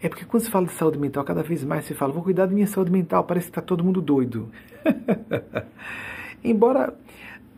É 0.00 0.08
porque 0.08 0.24
quando 0.24 0.42
se 0.42 0.50
fala 0.50 0.66
de 0.66 0.72
saúde 0.72 0.98
mental, 0.98 1.22
cada 1.22 1.44
vez 1.44 1.62
mais 1.62 1.84
se 1.84 1.94
fala, 1.94 2.12
vou 2.12 2.24
cuidar 2.24 2.46
da 2.46 2.52
minha 2.52 2.66
saúde 2.66 2.90
mental, 2.90 3.22
parece 3.22 3.46
que 3.46 3.50
está 3.52 3.62
todo 3.62 3.84
mundo 3.84 4.02
doido. 4.02 4.50
Embora, 6.42 6.92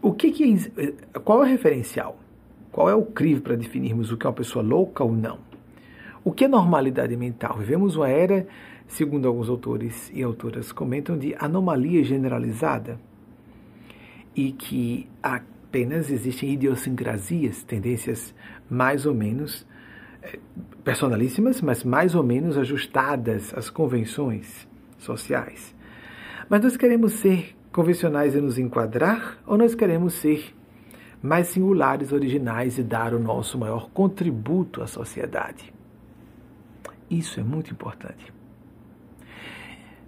o 0.03 0.12
que, 0.12 0.31
que 0.31 0.55
é, 0.77 1.20
qual 1.20 1.42
é 1.42 1.46
o 1.46 1.48
referencial? 1.48 2.18
Qual 2.70 2.90
é 2.90 2.94
o 2.94 3.03
crivo 3.03 3.40
para 3.40 3.57
definirmos 3.57 4.12
o 4.12 4.18
que 4.18 4.27
é 4.27 4.29
uma 4.29 4.35
pessoa 4.35 4.62
louca 4.62 5.03
ou 5.03 5.11
não? 5.11 5.38
O 6.22 6.33
que 6.33 6.44
é 6.44 6.48
normalidade 6.48 7.16
mental? 7.16 7.57
Vivemos 7.57 7.96
uma 7.96 8.11
era, 8.11 8.46
segundo 8.87 9.27
alguns 9.27 9.48
autores 9.48 10.11
e 10.12 10.22
autoras 10.22 10.70
comentam, 10.70 11.16
de 11.16 11.35
anomalia 11.38 12.05
generalizada 12.05 12.98
e 14.35 14.53
que 14.53 15.09
apenas 15.23 16.11
existem 16.11 16.53
idiosincrasias, 16.53 17.62
tendências 17.62 18.35
mais 18.68 19.07
ou 19.07 19.14
menos 19.14 19.66
eh, 20.23 20.38
personalíssimas, 20.83 21.61
mas 21.61 21.85
mais 21.85 22.14
ou 22.14 22.23
menos 22.23 22.57
ajustadas 22.57 23.53
às 23.55 23.70
convenções 23.70 24.68
sociais. 24.99 25.75
Mas 26.49 26.62
nós 26.62 26.77
queremos 26.77 27.14
ser 27.14 27.57
convencionais 27.73 28.35
e 28.35 28.40
nos 28.40 28.59
enquadrar 28.59 29.38
ou 29.47 29.57
nós 29.57 29.75
queremos 29.75 30.14
ser 30.14 30.55
mais 31.23 31.49
singulares, 31.49 32.12
originais 32.12 32.79
e 32.79 32.83
dar 32.83 33.14
o 33.14 33.18
nosso 33.18 33.59
maior 33.59 33.88
contributo 33.90 34.83
à 34.83 34.87
sociedade? 34.87 35.73
Isso 37.11 37.40
é 37.40 37.42
muito 37.42 37.73
importante. 37.73 38.33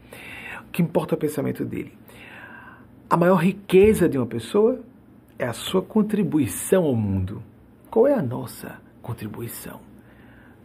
O 0.68 0.70
que 0.70 0.82
importa 0.82 1.14
é 1.14 1.16
o 1.16 1.18
pensamento 1.18 1.64
dele. 1.64 1.92
A 3.08 3.16
maior 3.16 3.36
riqueza 3.36 4.08
de 4.08 4.18
uma 4.18 4.26
pessoa 4.26 4.80
é 5.38 5.46
a 5.46 5.52
sua 5.52 5.80
contribuição 5.80 6.82
ao 6.82 6.96
mundo. 6.96 7.40
Qual 7.88 8.04
é 8.04 8.12
a 8.12 8.20
nossa 8.20 8.80
contribuição 9.00 9.80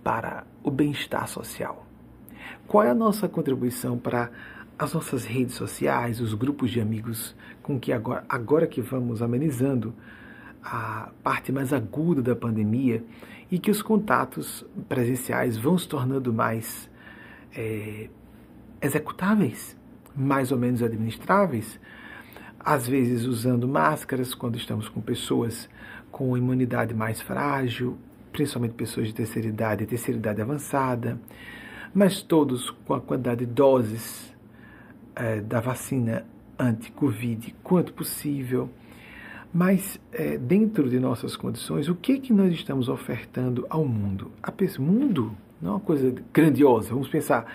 para 0.03 0.43
o 0.63 0.71
bem-estar 0.71 1.27
social? 1.27 1.85
Qual 2.65 2.83
é 2.83 2.89
a 2.89 2.95
nossa 2.95 3.29
contribuição 3.29 3.95
para 3.95 4.31
as 4.79 4.91
nossas 4.91 5.23
redes 5.23 5.53
sociais, 5.53 6.19
os 6.19 6.33
grupos 6.33 6.71
de 6.71 6.81
amigos 6.81 7.35
com 7.61 7.79
que 7.79 7.93
agora, 7.93 8.25
agora 8.27 8.65
que 8.65 8.81
vamos 8.81 9.21
amenizando 9.21 9.93
a 10.63 11.11
parte 11.21 11.51
mais 11.51 11.71
aguda 11.71 12.23
da 12.23 12.35
pandemia 12.35 13.03
e 13.51 13.59
que 13.59 13.69
os 13.69 13.83
contatos 13.83 14.65
presenciais 14.89 15.57
vão 15.57 15.77
se 15.77 15.87
tornando 15.87 16.33
mais 16.33 16.89
é, 17.55 18.09
executáveis, 18.81 19.77
mais 20.15 20.51
ou 20.51 20.57
menos 20.57 20.81
administráveis, 20.81 21.79
às 22.63 22.87
vezes 22.87 23.25
usando 23.25 23.67
máscaras 23.67 24.33
quando 24.33 24.55
estamos 24.55 24.87
com 24.87 25.01
pessoas 25.01 25.69
com 26.11 26.37
imunidade 26.37 26.93
mais 26.93 27.21
frágil, 27.21 27.97
principalmente 28.31 28.73
pessoas 28.73 29.07
de 29.07 29.13
terceira 29.13 29.47
idade 29.47 29.83
e 29.83 29.87
terceira 29.87 30.19
idade 30.19 30.41
avançada, 30.41 31.19
mas 31.93 32.21
todos 32.21 32.69
com 32.85 32.93
a 32.93 33.01
quantidade 33.01 33.45
de 33.45 33.51
doses 33.51 34.33
é, 35.15 35.41
da 35.41 35.59
vacina 35.59 36.25
anti-Covid 36.57 37.55
quanto 37.63 37.93
possível. 37.93 38.69
Mas 39.53 39.99
é, 40.13 40.37
dentro 40.37 40.89
de 40.89 40.99
nossas 40.99 41.35
condições, 41.35 41.89
o 41.89 41.95
que 41.95 42.19
que 42.19 42.31
nós 42.31 42.53
estamos 42.53 42.87
ofertando 42.87 43.65
ao 43.69 43.85
mundo? 43.85 44.31
A 44.41 44.51
mundo 44.81 45.35
não 45.61 45.71
é 45.71 45.73
uma 45.73 45.79
coisa 45.79 46.13
grandiosa. 46.33 46.89
Vamos 46.89 47.09
pensar, 47.09 47.45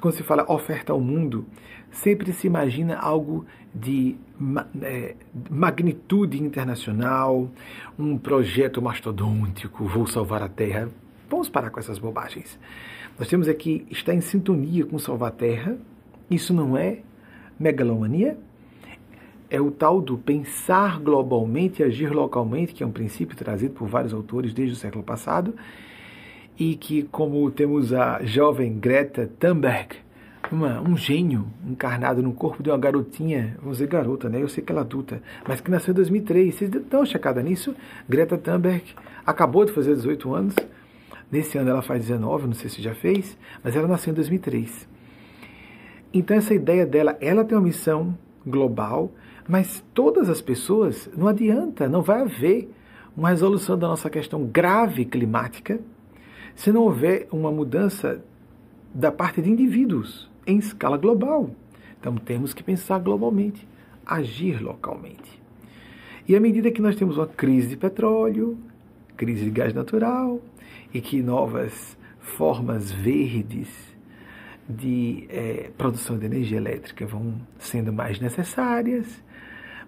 quando 0.00 0.14
se 0.14 0.24
fala 0.24 0.44
oferta 0.50 0.92
ao 0.92 1.00
mundo, 1.00 1.46
sempre 1.92 2.32
se 2.32 2.46
imagina 2.46 2.96
algo 2.96 3.46
de 3.72 4.16
é, 4.16 4.27
magnitude 5.50 6.42
internacional, 6.42 7.50
um 7.98 8.16
projeto 8.16 8.80
mastodôntico, 8.80 9.84
vou 9.86 10.06
salvar 10.06 10.42
a 10.42 10.48
Terra. 10.48 10.88
Vamos 11.28 11.48
parar 11.48 11.70
com 11.70 11.80
essas 11.80 11.98
bobagens. 11.98 12.58
Nós 13.18 13.28
temos 13.28 13.48
aqui 13.48 13.86
estar 13.90 14.14
em 14.14 14.20
sintonia 14.20 14.86
com 14.86 14.98
salvar 14.98 15.30
a 15.30 15.32
Terra. 15.32 15.76
Isso 16.30 16.54
não 16.54 16.76
é 16.76 17.00
megalomania? 17.58 18.38
É 19.50 19.60
o 19.60 19.70
tal 19.70 20.00
do 20.00 20.16
pensar 20.16 21.00
globalmente 21.00 21.82
e 21.82 21.84
agir 21.84 22.12
localmente, 22.12 22.74
que 22.74 22.82
é 22.82 22.86
um 22.86 22.92
princípio 22.92 23.36
trazido 23.36 23.74
por 23.74 23.88
vários 23.88 24.12
autores 24.12 24.52
desde 24.52 24.74
o 24.74 24.76
século 24.76 25.02
passado, 25.02 25.54
e 26.58 26.74
que, 26.76 27.04
como 27.04 27.50
temos 27.50 27.92
a 27.92 28.22
jovem 28.24 28.78
Greta 28.78 29.30
Thunberg, 29.38 29.96
uma, 30.54 30.80
um 30.80 30.96
gênio 30.96 31.46
encarnado 31.66 32.22
no 32.22 32.32
corpo 32.32 32.62
de 32.62 32.70
uma 32.70 32.78
garotinha, 32.78 33.56
vamos 33.58 33.78
dizer 33.78 33.88
garota, 33.88 34.28
né? 34.28 34.42
Eu 34.42 34.48
sei 34.48 34.62
que 34.62 34.72
ela 34.72 34.80
é 34.80 34.84
adulta, 34.84 35.22
mas 35.46 35.60
que 35.60 35.70
nasceu 35.70 35.92
em 35.92 35.94
2003. 35.94 36.54
Vocês 36.54 36.70
dão 36.70 37.00
uma 37.00 37.06
checada 37.06 37.42
nisso? 37.42 37.74
Greta 38.08 38.38
Thunberg 38.38 38.84
acabou 39.26 39.64
de 39.64 39.72
fazer 39.72 39.94
18 39.94 40.34
anos. 40.34 40.54
Nesse 41.30 41.58
ano 41.58 41.70
ela 41.70 41.82
faz 41.82 42.00
19, 42.00 42.46
não 42.46 42.54
sei 42.54 42.70
se 42.70 42.80
já 42.80 42.94
fez, 42.94 43.36
mas 43.62 43.76
ela 43.76 43.86
nasceu 43.86 44.12
em 44.12 44.14
2003. 44.14 44.88
Então 46.12 46.36
essa 46.36 46.54
ideia 46.54 46.86
dela, 46.86 47.16
ela 47.20 47.44
tem 47.44 47.56
uma 47.56 47.64
missão 47.64 48.16
global, 48.46 49.12
mas 49.46 49.84
todas 49.92 50.30
as 50.30 50.40
pessoas, 50.40 51.10
não 51.16 51.28
adianta, 51.28 51.88
não 51.88 52.00
vai 52.00 52.22
haver 52.22 52.70
uma 53.16 53.28
resolução 53.30 53.76
da 53.76 53.88
nossa 53.88 54.08
questão 54.08 54.46
grave 54.46 55.04
climática 55.04 55.80
se 56.54 56.72
não 56.72 56.82
houver 56.82 57.28
uma 57.30 57.52
mudança 57.52 58.24
da 58.94 59.12
parte 59.12 59.42
de 59.42 59.50
indivíduos 59.50 60.27
em 60.48 60.58
escala 60.58 60.96
global. 60.96 61.50
Então 62.00 62.16
temos 62.16 62.54
que 62.54 62.62
pensar 62.62 62.98
globalmente, 62.98 63.68
agir 64.04 64.60
localmente. 64.60 65.40
E 66.26 66.34
à 66.34 66.40
medida 66.40 66.70
que 66.70 66.80
nós 66.80 66.96
temos 66.96 67.18
uma 67.18 67.26
crise 67.26 67.68
de 67.68 67.76
petróleo, 67.76 68.58
crise 69.16 69.44
de 69.44 69.50
gás 69.50 69.74
natural, 69.74 70.40
e 70.92 71.00
que 71.00 71.22
novas 71.22 71.96
formas 72.18 72.90
verdes 72.90 73.68
de 74.68 75.26
é, 75.28 75.70
produção 75.76 76.18
de 76.18 76.26
energia 76.26 76.58
elétrica 76.58 77.06
vão 77.06 77.34
sendo 77.58 77.92
mais 77.92 78.20
necessárias, 78.20 79.22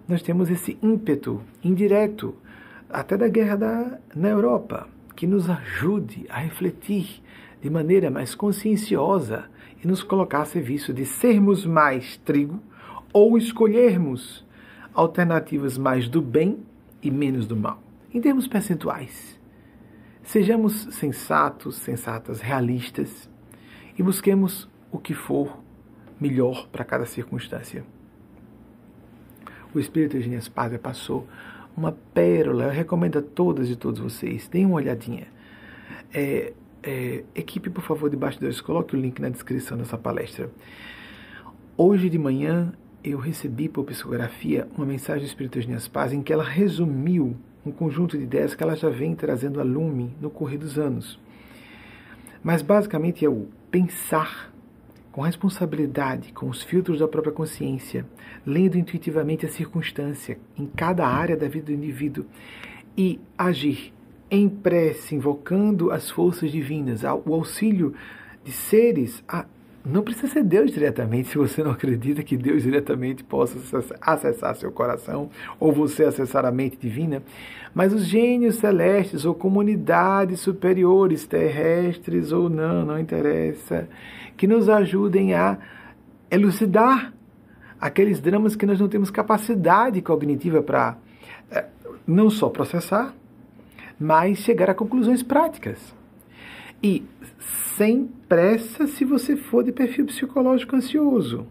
nós 0.07 0.21
temos 0.21 0.49
esse 0.49 0.77
ímpeto 0.81 1.41
indireto, 1.63 2.35
até 2.89 3.15
da 3.15 3.27
guerra 3.27 3.55
da, 3.55 3.99
na 4.15 4.29
Europa, 4.29 4.87
que 5.15 5.25
nos 5.25 5.49
ajude 5.49 6.25
a 6.29 6.39
refletir 6.39 7.21
de 7.61 7.69
maneira 7.69 8.09
mais 8.09 8.33
conscienciosa 8.33 9.45
e 9.83 9.87
nos 9.87 10.03
colocar 10.03 10.41
a 10.41 10.45
serviço 10.45 10.93
de 10.93 11.05
sermos 11.05 11.65
mais 11.65 12.17
trigo 12.17 12.61
ou 13.13 13.37
escolhermos 13.37 14.45
alternativas 14.93 15.77
mais 15.77 16.07
do 16.07 16.21
bem 16.21 16.59
e 17.01 17.09
menos 17.09 17.47
do 17.47 17.55
mal. 17.55 17.81
Em 18.13 18.21
termos 18.21 18.47
percentuais, 18.47 19.39
sejamos 20.23 20.87
sensatos, 20.91 21.77
sensatas, 21.77 22.41
realistas 22.41 23.29
e 23.97 24.03
busquemos 24.03 24.69
o 24.91 24.99
que 24.99 25.13
for 25.13 25.57
melhor 26.19 26.67
para 26.67 26.85
cada 26.85 27.05
circunstância. 27.05 27.83
O 29.73 29.79
Espírito 29.79 30.17
Eugênio 30.17 30.37
Espada 30.37 30.77
passou 30.77 31.27
uma 31.75 31.93
pérola, 32.13 32.65
eu 32.65 32.71
recomendo 32.71 33.19
a 33.19 33.21
todas 33.21 33.69
e 33.69 33.75
todos 33.75 34.01
vocês, 34.01 34.47
deem 34.47 34.65
uma 34.65 34.75
olhadinha. 34.75 35.27
É, 36.13 36.53
é, 36.83 37.23
equipe, 37.35 37.69
por 37.69 37.83
favor, 37.83 38.09
de 38.09 38.15
bastidores, 38.15 38.61
coloque 38.61 38.95
o 38.95 38.99
link 38.99 39.19
na 39.19 39.29
descrição 39.29 39.77
dessa 39.77 39.97
palestra. 39.97 40.49
Hoje 41.77 42.09
de 42.09 42.17
manhã 42.17 42.73
eu 43.03 43.17
recebi 43.17 43.67
por 43.67 43.83
psicografia 43.85 44.67
uma 44.77 44.85
mensagem 44.85 45.23
do 45.23 45.27
Espírito 45.27 45.57
Eugênio 45.57 45.79
Paz 45.89 46.13
em 46.13 46.21
que 46.21 46.31
ela 46.31 46.43
resumiu 46.43 47.35
um 47.65 47.71
conjunto 47.71 48.17
de 48.17 48.23
ideias 48.23 48.55
que 48.55 48.63
ela 48.63 48.75
já 48.75 48.89
vem 48.89 49.15
trazendo 49.15 49.59
a 49.59 49.63
lume 49.63 50.13
no 50.19 50.29
correr 50.29 50.57
dos 50.57 50.77
anos. 50.77 51.19
Mas 52.43 52.61
basicamente 52.61 53.23
é 53.23 53.29
o 53.29 53.47
pensar 53.69 54.51
com 55.11 55.21
responsabilidade, 55.21 56.31
com 56.31 56.49
os 56.49 56.63
filtros 56.63 56.99
da 56.99 57.07
própria 57.07 57.33
consciência, 57.33 58.05
lendo 58.45 58.77
intuitivamente 58.77 59.45
a 59.45 59.49
circunstância 59.49 60.39
em 60.57 60.65
cada 60.65 61.05
área 61.05 61.35
da 61.35 61.47
vida 61.47 61.65
do 61.65 61.73
indivíduo 61.73 62.25
e 62.97 63.19
agir 63.37 63.93
em 64.31 64.47
prece, 64.47 65.13
invocando 65.13 65.91
as 65.91 66.09
forças 66.09 66.49
divinas, 66.49 67.03
o 67.03 67.33
auxílio 67.33 67.93
de 68.45 68.53
seres. 68.53 69.21
A, 69.27 69.45
não 69.83 70.03
precisa 70.03 70.27
ser 70.27 70.43
Deus 70.43 70.71
diretamente, 70.71 71.29
se 71.29 71.37
você 71.37 71.61
não 71.61 71.71
acredita 71.71 72.23
que 72.23 72.37
Deus 72.37 72.63
diretamente 72.63 73.23
possa 73.23 73.57
acessar 73.99 74.55
seu 74.55 74.71
coração 74.71 75.29
ou 75.59 75.73
você 75.73 76.05
acessar 76.05 76.45
a 76.45 76.51
mente 76.51 76.77
divina, 76.77 77.21
mas 77.73 77.91
os 77.91 78.05
gênios 78.05 78.55
celestes 78.55 79.25
ou 79.25 79.35
comunidades 79.35 80.39
superiores, 80.39 81.25
terrestres 81.25 82.31
ou 82.31 82.49
não, 82.49 82.85
não 82.85 82.99
interessa, 82.99 83.89
que 84.37 84.47
nos 84.47 84.69
ajudem 84.69 85.33
a 85.33 85.57
elucidar 86.29 87.13
aqueles 87.79 88.21
dramas 88.21 88.55
que 88.55 88.65
nós 88.65 88.79
não 88.79 88.87
temos 88.87 89.09
capacidade 89.09 90.01
cognitiva 90.01 90.61
para 90.61 90.97
eh, 91.49 91.65
não 92.05 92.29
só 92.29 92.47
processar, 92.47 93.13
mas 94.01 94.39
chegar 94.39 94.69
a 94.69 94.73
conclusões 94.73 95.21
práticas. 95.21 95.95
E 96.81 97.05
sem 97.77 98.09
pressa 98.27 98.87
se 98.87 99.05
você 99.05 99.35
for 99.35 99.63
de 99.63 99.71
perfil 99.71 100.07
psicológico 100.07 100.75
ansioso. 100.75 101.45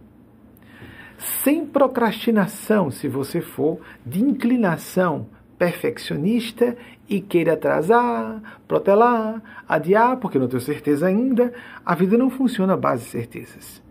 Sem 1.16 1.64
procrastinação 1.64 2.90
se 2.90 3.06
você 3.06 3.40
for 3.40 3.78
de 4.04 4.20
inclinação 4.20 5.28
perfeccionista 5.56 6.76
e 7.08 7.20
queira 7.20 7.52
atrasar, 7.52 8.60
protelar, 8.66 9.62
adiar, 9.68 10.16
porque 10.16 10.38
não 10.38 10.48
tenho 10.48 10.60
certeza 10.60 11.06
ainda. 11.06 11.52
A 11.84 11.94
vida 11.94 12.16
não 12.16 12.30
funciona 12.30 12.72
à 12.72 12.76
base 12.76 13.04
de 13.04 13.10
certezas. 13.10 13.82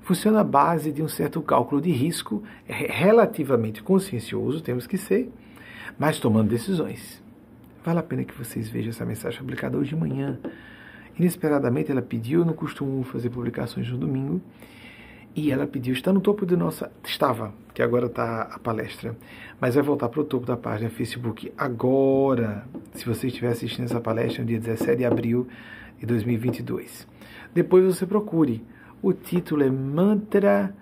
Funciona 0.00 0.40
à 0.40 0.44
base 0.44 0.92
de 0.92 1.02
um 1.02 1.08
certo 1.08 1.42
cálculo 1.42 1.82
de 1.82 1.90
risco, 1.90 2.42
relativamente 2.66 3.82
consciencioso, 3.82 4.62
temos 4.62 4.86
que 4.86 4.96
ser, 4.96 5.30
mas 5.98 6.18
tomando 6.18 6.48
decisões. 6.48 7.20
Vale 7.84 8.00
a 8.00 8.02
pena 8.02 8.24
que 8.24 8.34
vocês 8.34 8.68
vejam 8.68 8.90
essa 8.90 9.04
mensagem 9.04 9.38
publicada 9.38 9.78
hoje 9.78 9.90
de 9.90 9.96
manhã. 9.96 10.38
Inesperadamente 11.18 11.90
ela 11.90 12.02
pediu, 12.02 12.40
eu 12.40 12.46
não 12.46 12.52
costumo 12.52 13.02
fazer 13.04 13.30
publicações 13.30 13.88
no 13.88 13.98
domingo, 13.98 14.40
e 15.34 15.52
ela 15.52 15.66
pediu, 15.66 15.92
está 15.92 16.12
no 16.12 16.20
topo 16.20 16.44
de 16.44 16.56
nossa. 16.56 16.90
Estava, 17.04 17.52
que 17.72 17.82
agora 17.82 18.06
está 18.06 18.42
a 18.42 18.58
palestra, 18.58 19.16
mas 19.60 19.74
vai 19.74 19.84
voltar 19.84 20.08
para 20.08 20.20
o 20.20 20.24
topo 20.24 20.46
da 20.46 20.56
página 20.56 20.90
Facebook 20.90 21.52
agora, 21.56 22.66
se 22.92 23.04
você 23.04 23.28
estiver 23.28 23.48
assistindo 23.48 23.84
essa 23.84 24.00
palestra 24.00 24.42
no 24.42 24.48
dia 24.48 24.58
17 24.58 24.96
de 24.96 25.04
abril 25.04 25.46
de 25.98 26.06
2022. 26.06 27.06
Depois 27.54 27.84
você 27.84 28.06
procure. 28.06 28.64
O 29.00 29.12
título 29.12 29.62
é 29.62 29.70
Mantra 29.70 30.74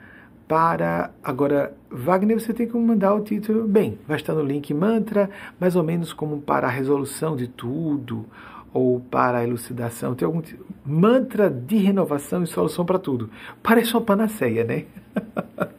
para. 0.49 1.11
Agora, 1.23 1.77
Wagner, 1.91 2.41
você 2.41 2.53
tem 2.53 2.67
que 2.67 2.77
mandar 2.77 3.15
o 3.15 3.21
título. 3.21 3.67
Bem, 3.67 3.99
vai 4.07 4.17
estar 4.17 4.35
no 4.35 4.43
link 4.43 4.73
mantra, 4.73 5.31
mais 5.61 5.77
ou 5.77 5.83
menos 5.83 6.13
como 6.13 6.41
para 6.41 6.67
a 6.67 6.71
resolução 6.71 7.37
de 7.37 7.49
tudo, 7.49 8.27
ou 8.73 9.01
para 9.01 9.39
a 9.39 9.45
elucidação. 9.45 10.15
Tem 10.15 10.27
algum 10.27 10.43
mantra 10.85 11.51
de 11.51 11.77
renovação 11.77 12.43
e 12.43 12.47
solução 12.47 12.85
para 12.85 12.99
tudo. 12.99 13.31
Parece 13.63 13.93
uma 13.95 14.03
panaceia, 14.03 14.65
né? 14.65 14.85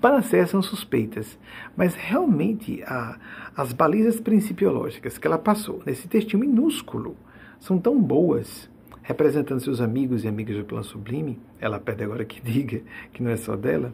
Panaceias 0.00 0.48
são 0.48 0.62
suspeitas, 0.62 1.38
mas 1.76 1.94
realmente 1.94 2.82
a, 2.84 3.18
as 3.54 3.72
balizas 3.72 4.18
principiológicas 4.18 5.18
que 5.18 5.26
ela 5.26 5.36
passou 5.36 5.82
nesse 5.84 6.08
textinho 6.08 6.40
minúsculo 6.40 7.14
são 7.60 7.78
tão 7.78 8.00
boas 8.00 8.70
representando 9.02 9.60
seus 9.60 9.80
amigos 9.80 10.24
e 10.24 10.28
amigas 10.28 10.56
do 10.56 10.64
plano 10.64 10.84
sublime, 10.84 11.38
ela 11.60 11.78
pede 11.78 12.04
agora 12.04 12.24
que 12.24 12.40
diga 12.42 12.80
que 13.12 13.22
não 13.22 13.30
é 13.30 13.36
só 13.36 13.56
dela, 13.56 13.92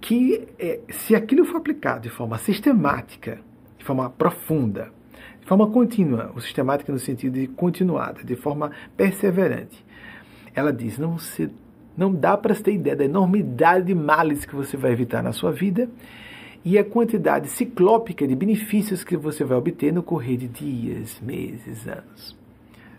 que 0.00 0.46
é, 0.58 0.80
se 0.88 1.14
aquilo 1.14 1.44
for 1.44 1.58
aplicado 1.58 2.02
de 2.02 2.10
forma 2.10 2.38
sistemática, 2.38 3.40
de 3.78 3.84
forma 3.84 4.10
profunda, 4.10 4.92
de 5.40 5.46
forma 5.46 5.68
contínua, 5.68 6.32
o 6.34 6.40
sistemática 6.40 6.92
no 6.92 6.98
sentido 6.98 7.34
de 7.34 7.46
continuada, 7.46 8.24
de 8.24 8.36
forma 8.36 8.72
perseverante, 8.96 9.84
ela 10.54 10.72
diz, 10.72 10.98
não, 10.98 11.18
se, 11.18 11.50
não 11.96 12.12
dá 12.12 12.36
para 12.36 12.54
ter 12.54 12.74
ideia 12.74 12.96
da 12.96 13.04
enormidade 13.04 13.86
de 13.86 13.94
males 13.94 14.44
que 14.44 14.54
você 14.54 14.76
vai 14.76 14.92
evitar 14.92 15.22
na 15.22 15.32
sua 15.32 15.52
vida 15.52 15.88
e 16.64 16.78
a 16.78 16.84
quantidade 16.84 17.48
ciclópica 17.48 18.26
de 18.26 18.34
benefícios 18.34 19.04
que 19.04 19.16
você 19.16 19.44
vai 19.44 19.56
obter 19.56 19.92
no 19.92 20.02
correr 20.02 20.36
de 20.36 20.48
dias, 20.48 21.20
meses, 21.20 21.86
anos. 21.86 22.45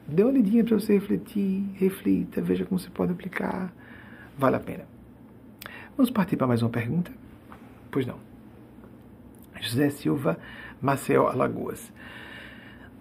Dê 0.08 0.24
uma 0.24 0.32
olhadinha 0.32 0.63
para 0.63 0.80
você 0.80 0.93
refletir, 0.93 1.65
reflita, 1.76 2.41
veja 2.41 2.63
como 2.63 2.80
você 2.80 2.89
pode 2.89 3.12
aplicar. 3.12 3.74
Vale 4.38 4.56
a 4.56 4.60
pena. 4.60 4.86
Vamos 5.98 6.10
partir 6.10 6.38
para 6.38 6.48
mais 6.48 6.62
uma 6.62 6.70
pergunta? 6.70 7.12
Pois 7.91 8.06
não. 8.06 8.17
José 9.60 9.89
Silva, 9.89 10.38
Maceió, 10.82 11.28
Alagoas. 11.28 11.91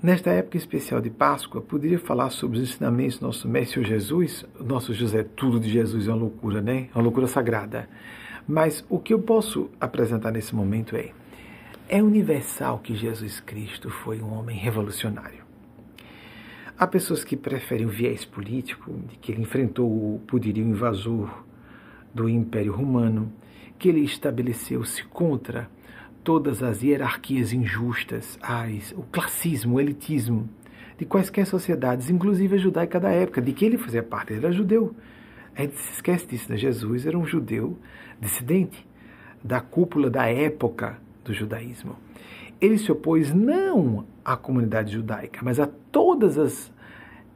Nesta 0.03 0.31
época 0.31 0.57
especial 0.57 1.01
de 1.01 1.11
Páscoa, 1.11 1.61
poderia 1.61 1.99
falar 1.99 2.31
sobre 2.31 2.59
os 2.59 2.71
ensinamentos 2.71 3.19
do 3.19 3.27
nosso 3.27 3.49
Mestre 3.49 3.85
Jesus? 3.85 4.45
Nosso 4.61 4.93
José, 4.93 5.23
tudo 5.23 5.61
de 5.61 5.71
Jesus 5.71 6.09
é 6.09 6.11
uma 6.11 6.19
loucura, 6.19 6.61
né? 6.61 6.89
É 6.93 6.99
uma 6.99 7.05
loucura 7.05 7.27
sagrada. 7.27 7.89
Mas 8.49 8.85
o 8.89 8.99
que 8.99 9.15
eu 9.15 9.21
posso 9.21 9.71
apresentar 9.81 10.33
nesse 10.33 10.55
momento 10.55 10.97
é: 10.97 11.13
é 11.89 12.03
universal 12.03 12.79
que 12.81 12.95
Jesus 12.95 13.41
Cristo 13.41 13.91
foi 13.91 14.21
um 14.21 14.33
homem 14.33 14.57
revolucionário. 14.57 15.46
Há 16.79 16.87
pessoas 16.87 17.25
que 17.25 17.39
preferem 17.39 17.87
o 17.87 17.89
viés 17.89 18.27
político, 18.27 18.93
de 19.09 19.17
que 19.17 19.33
ele 19.33 19.41
enfrentou 19.41 19.89
o 19.89 20.21
poderio 20.27 20.63
invasor 20.63 21.43
do 22.13 22.29
Império 22.29 22.71
Romano, 22.71 23.33
que 23.79 23.89
ele 23.89 24.01
estabeleceu-se 24.01 25.03
contra 25.05 25.71
todas 26.23 26.63
as 26.63 26.83
hierarquias 26.83 27.55
injustas, 27.55 28.39
as, 28.43 28.93
o 28.93 29.03
classismo, 29.05 29.77
o 29.77 29.81
elitismo 29.81 30.51
de 30.99 31.07
quaisquer 31.07 31.47
sociedades, 31.47 32.11
inclusive 32.11 32.57
a 32.57 32.59
judaica 32.59 33.01
da 33.01 33.11
época, 33.11 33.41
de 33.41 33.55
que 33.55 33.65
ele 33.65 33.79
fazia 33.79 34.03
parte, 34.03 34.35
ele 34.35 34.45
era 34.45 34.53
judeu. 34.53 34.95
A 35.55 35.63
gente 35.63 35.77
se 35.77 35.93
esquece 35.95 36.27
disso, 36.27 36.51
né? 36.51 36.59
Jesus 36.59 37.07
era 37.07 37.17
um 37.17 37.25
judeu 37.25 37.79
dissidente 38.21 38.87
da 39.43 39.63
cúpula 39.63 40.11
da 40.11 40.27
época 40.27 40.99
do 41.25 41.33
judaísmo. 41.33 41.97
Ele 42.61 42.79
se 42.79 42.91
opôs 42.91 43.33
não 43.33 44.07
à 44.25 44.37
comunidade 44.37 44.93
judaica, 44.93 45.41
mas 45.43 45.61
a 45.61 45.67
todas 45.67 46.39
as 46.39 46.73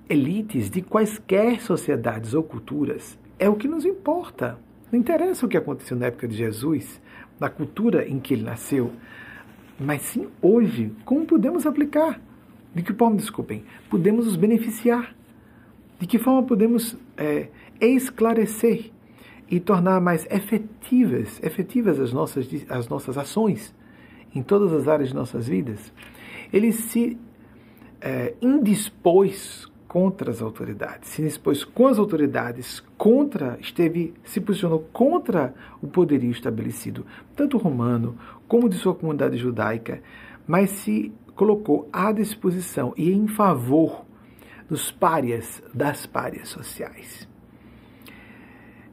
elites 0.09 0.68
de 0.70 0.83
quaisquer 0.83 1.61
sociedades 1.61 2.35
ou 2.35 2.42
culturas. 2.42 3.18
É 3.38 3.48
o 3.48 3.54
que 3.54 3.68
nos 3.68 3.85
importa. 3.85 4.59
Não 4.90 4.98
interessa 4.98 5.46
o 5.46 5.48
que 5.48 5.56
aconteceu 5.56 5.96
na 5.96 6.06
época 6.06 6.26
de 6.26 6.37
Jesus, 6.37 7.00
na 7.38 7.48
cultura 7.48 8.09
em 8.09 8.18
que 8.18 8.35
ele 8.35 8.42
nasceu, 8.42 8.90
mas 9.78 10.02
sim 10.02 10.28
hoje, 10.42 10.92
como 11.04 11.24
podemos 11.24 11.64
aplicar. 11.64 12.20
De 12.74 12.83
que 12.83 12.92
forma, 12.92 13.16
desculpem, 13.16 13.64
podemos 13.88 14.26
nos 14.26 14.37
beneficiar? 14.37 15.14
De 15.98 16.06
que 16.06 16.18
forma 16.18 16.42
podemos 16.42 16.96
é, 17.16 17.48
esclarecer 17.80 18.90
e 19.50 19.59
tornar 19.59 20.00
mais 20.00 20.26
efetivas, 20.30 21.40
efetivas 21.42 21.98
as 21.98 22.12
nossas, 22.12 22.48
as 22.68 22.88
nossas 22.88 23.18
ações 23.18 23.74
em 24.34 24.42
todas 24.42 24.72
as 24.72 24.88
áreas 24.88 25.10
de 25.10 25.14
nossas 25.14 25.46
vidas. 25.46 25.92
Ele 26.52 26.72
se 26.72 27.18
é, 28.00 28.34
indispôs 28.40 29.70
contra 29.86 30.30
as 30.30 30.40
autoridades, 30.40 31.08
se 31.08 31.22
indispôs 31.22 31.64
com 31.64 31.88
as 31.88 31.98
autoridades, 31.98 32.80
contra, 32.96 33.58
esteve, 33.60 34.14
se 34.24 34.40
posicionou 34.40 34.86
contra 34.92 35.52
o 35.82 35.88
poderio 35.88 36.30
estabelecido, 36.30 37.04
tanto 37.34 37.58
romano 37.58 38.16
como 38.46 38.68
de 38.68 38.76
sua 38.76 38.94
comunidade 38.94 39.36
judaica, 39.36 40.00
mas 40.46 40.70
se 40.70 41.12
colocou 41.34 41.88
à 41.92 42.12
disposição 42.12 42.94
e 42.96 43.10
em 43.10 43.26
favor 43.26 44.04
dos 44.68 44.92
párias, 44.92 45.60
das 45.74 46.06
párias 46.06 46.48
sociais 46.48 47.28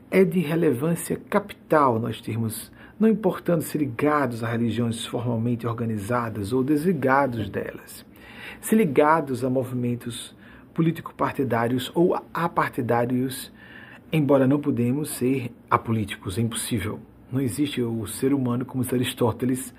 é 0.10 0.24
de 0.24 0.40
relevância 0.40 1.20
capital 1.30 2.00
nós 2.00 2.22
termos, 2.22 2.72
não 3.00 3.08
importando 3.08 3.64
se 3.64 3.78
ligados 3.78 4.44
a 4.44 4.48
religiões 4.48 5.06
formalmente 5.06 5.68
organizadas 5.68 6.52
ou 6.52 6.64
desligados 6.64 7.50
delas, 7.50 8.06
se 8.60 8.76
ligados 8.76 9.44
a 9.44 9.50
movimentos 9.50 10.36
político-partidários 10.74 11.92
ou 11.94 12.16
apartidários, 12.34 13.52
embora 14.12 14.48
não 14.48 14.60
podemos 14.60 15.10
ser 15.10 15.52
apolíticos, 15.70 16.38
é 16.38 16.42
impossível. 16.42 17.00
Não 17.32 17.42
existe 17.42 17.82
o 17.82 18.08
ser 18.08 18.34
humano 18.34 18.66
como 18.66 18.84
diz 18.84 18.94
Aristóteles, 18.94 19.74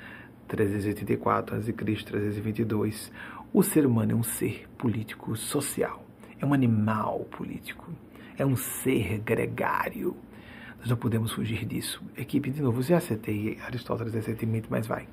384 0.47 1.57
a.C., 1.57 1.73
322. 1.73 3.13
O 3.53 3.63
ser 3.63 3.87
humano 3.87 4.13
é 4.13 4.15
um 4.15 4.23
ser 4.23 4.69
político 4.77 5.35
social, 5.37 6.05
é 6.39 6.45
um 6.45 6.53
animal 6.53 7.21
político 7.31 7.91
é 8.39 8.47
um 8.47 8.57
ser 8.57 9.19
gregário. 9.19 10.17
Nós 10.79 10.89
não 10.89 10.97
podemos 10.97 11.33
fugir 11.33 11.65
disso. 11.65 12.03
Equipe, 12.17 12.51
de 12.51 12.63
novo, 12.63 12.83
já 12.83 12.99
acertei 12.99 13.59
Aristóteles 13.67 14.15
recentemente, 14.15 14.69
mas 14.71 14.87
vai. 14.87 15.07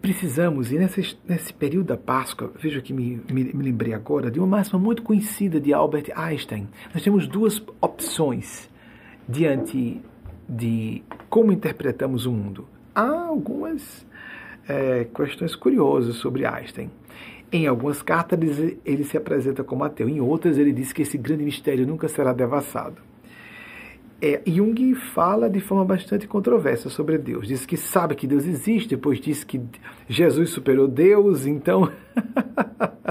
Precisamos, 0.00 0.72
e 0.72 0.78
nesse, 0.78 1.16
nesse 1.28 1.52
período 1.52 1.88
da 1.88 1.96
Páscoa, 1.96 2.52
veja 2.58 2.80
que 2.80 2.92
me, 2.92 3.20
me, 3.30 3.44
me 3.44 3.64
lembrei 3.64 3.92
agora 3.92 4.30
de 4.30 4.38
uma 4.38 4.46
máxima 4.46 4.78
muito 4.78 5.02
conhecida 5.02 5.60
de 5.60 5.74
Albert 5.74 6.10
Einstein. 6.14 6.68
Nós 6.94 7.02
temos 7.02 7.26
duas 7.26 7.62
opções 7.82 8.70
diante 9.28 10.00
de 10.48 11.02
como 11.28 11.52
interpretamos 11.52 12.24
o 12.24 12.32
mundo. 12.32 12.66
Há 12.94 13.26
algumas 13.26 14.06
é, 14.66 15.04
questões 15.04 15.54
curiosas 15.54 16.16
sobre 16.16 16.46
Einstein. 16.46 16.90
Em 17.52 17.66
algumas 17.66 18.00
cartas 18.00 18.38
ele 18.84 19.04
se 19.04 19.16
apresenta 19.16 19.62
como 19.62 19.84
ateu, 19.84 20.08
em 20.08 20.20
outras 20.20 20.56
ele 20.56 20.72
diz 20.72 20.92
que 20.92 21.02
esse 21.02 21.18
grande 21.18 21.44
mistério 21.44 21.86
nunca 21.86 22.08
será 22.08 22.32
devassado. 22.32 23.09
É, 24.22 24.42
Jung 24.46 24.94
fala 24.94 25.48
de 25.48 25.60
forma 25.60 25.84
bastante 25.84 26.28
controversa 26.28 26.90
sobre 26.90 27.16
Deus. 27.16 27.48
Diz 27.48 27.64
que 27.64 27.76
sabe 27.76 28.14
que 28.14 28.26
Deus 28.26 28.44
existe, 28.44 28.90
depois 28.90 29.18
diz 29.18 29.44
que 29.44 29.62
Jesus 30.06 30.50
superou 30.50 30.86
Deus, 30.86 31.46
então. 31.46 31.90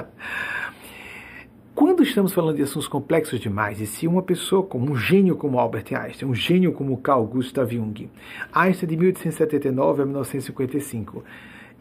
Quando 1.74 2.04
estamos 2.04 2.32
falando 2.32 2.58
de 2.58 2.62
assuntos 2.62 2.88
complexos 2.88 3.40
demais, 3.40 3.82
e 3.82 3.88
se 3.88 4.06
uma 4.06 4.22
pessoa 4.22 4.62
como 4.62 4.92
um 4.92 4.96
gênio 4.96 5.36
como 5.36 5.58
Albert 5.58 5.86
Einstein, 5.94 6.30
um 6.30 6.36
gênio 6.36 6.74
como 6.74 6.96
Carl 6.98 7.26
Gustav 7.26 7.74
Jung, 7.74 8.08
Einstein 8.54 8.90
de 8.90 8.98
1879 8.98 10.04
a 10.04 10.06
1955, 10.06 11.24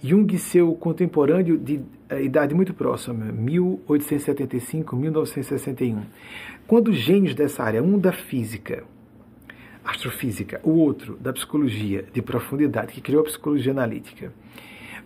Jung, 0.00 0.38
seu 0.38 0.74
contemporâneo 0.74 1.58
de 1.58 1.80
uh, 2.10 2.20
idade 2.22 2.54
muito 2.54 2.72
próxima, 2.72 3.26
1875-1961. 3.32 5.98
Quando 6.66 6.90
gênios 6.92 7.34
dessa 7.34 7.62
área, 7.64 7.82
um 7.82 7.98
da 7.98 8.12
física, 8.12 8.84
astrofísica, 9.88 10.60
o 10.62 10.70
outro 10.70 11.16
da 11.16 11.32
psicologia 11.32 12.04
de 12.12 12.20
profundidade, 12.20 12.92
que 12.92 13.00
criou 13.00 13.22
a 13.22 13.24
psicologia 13.24 13.72
analítica, 13.72 14.32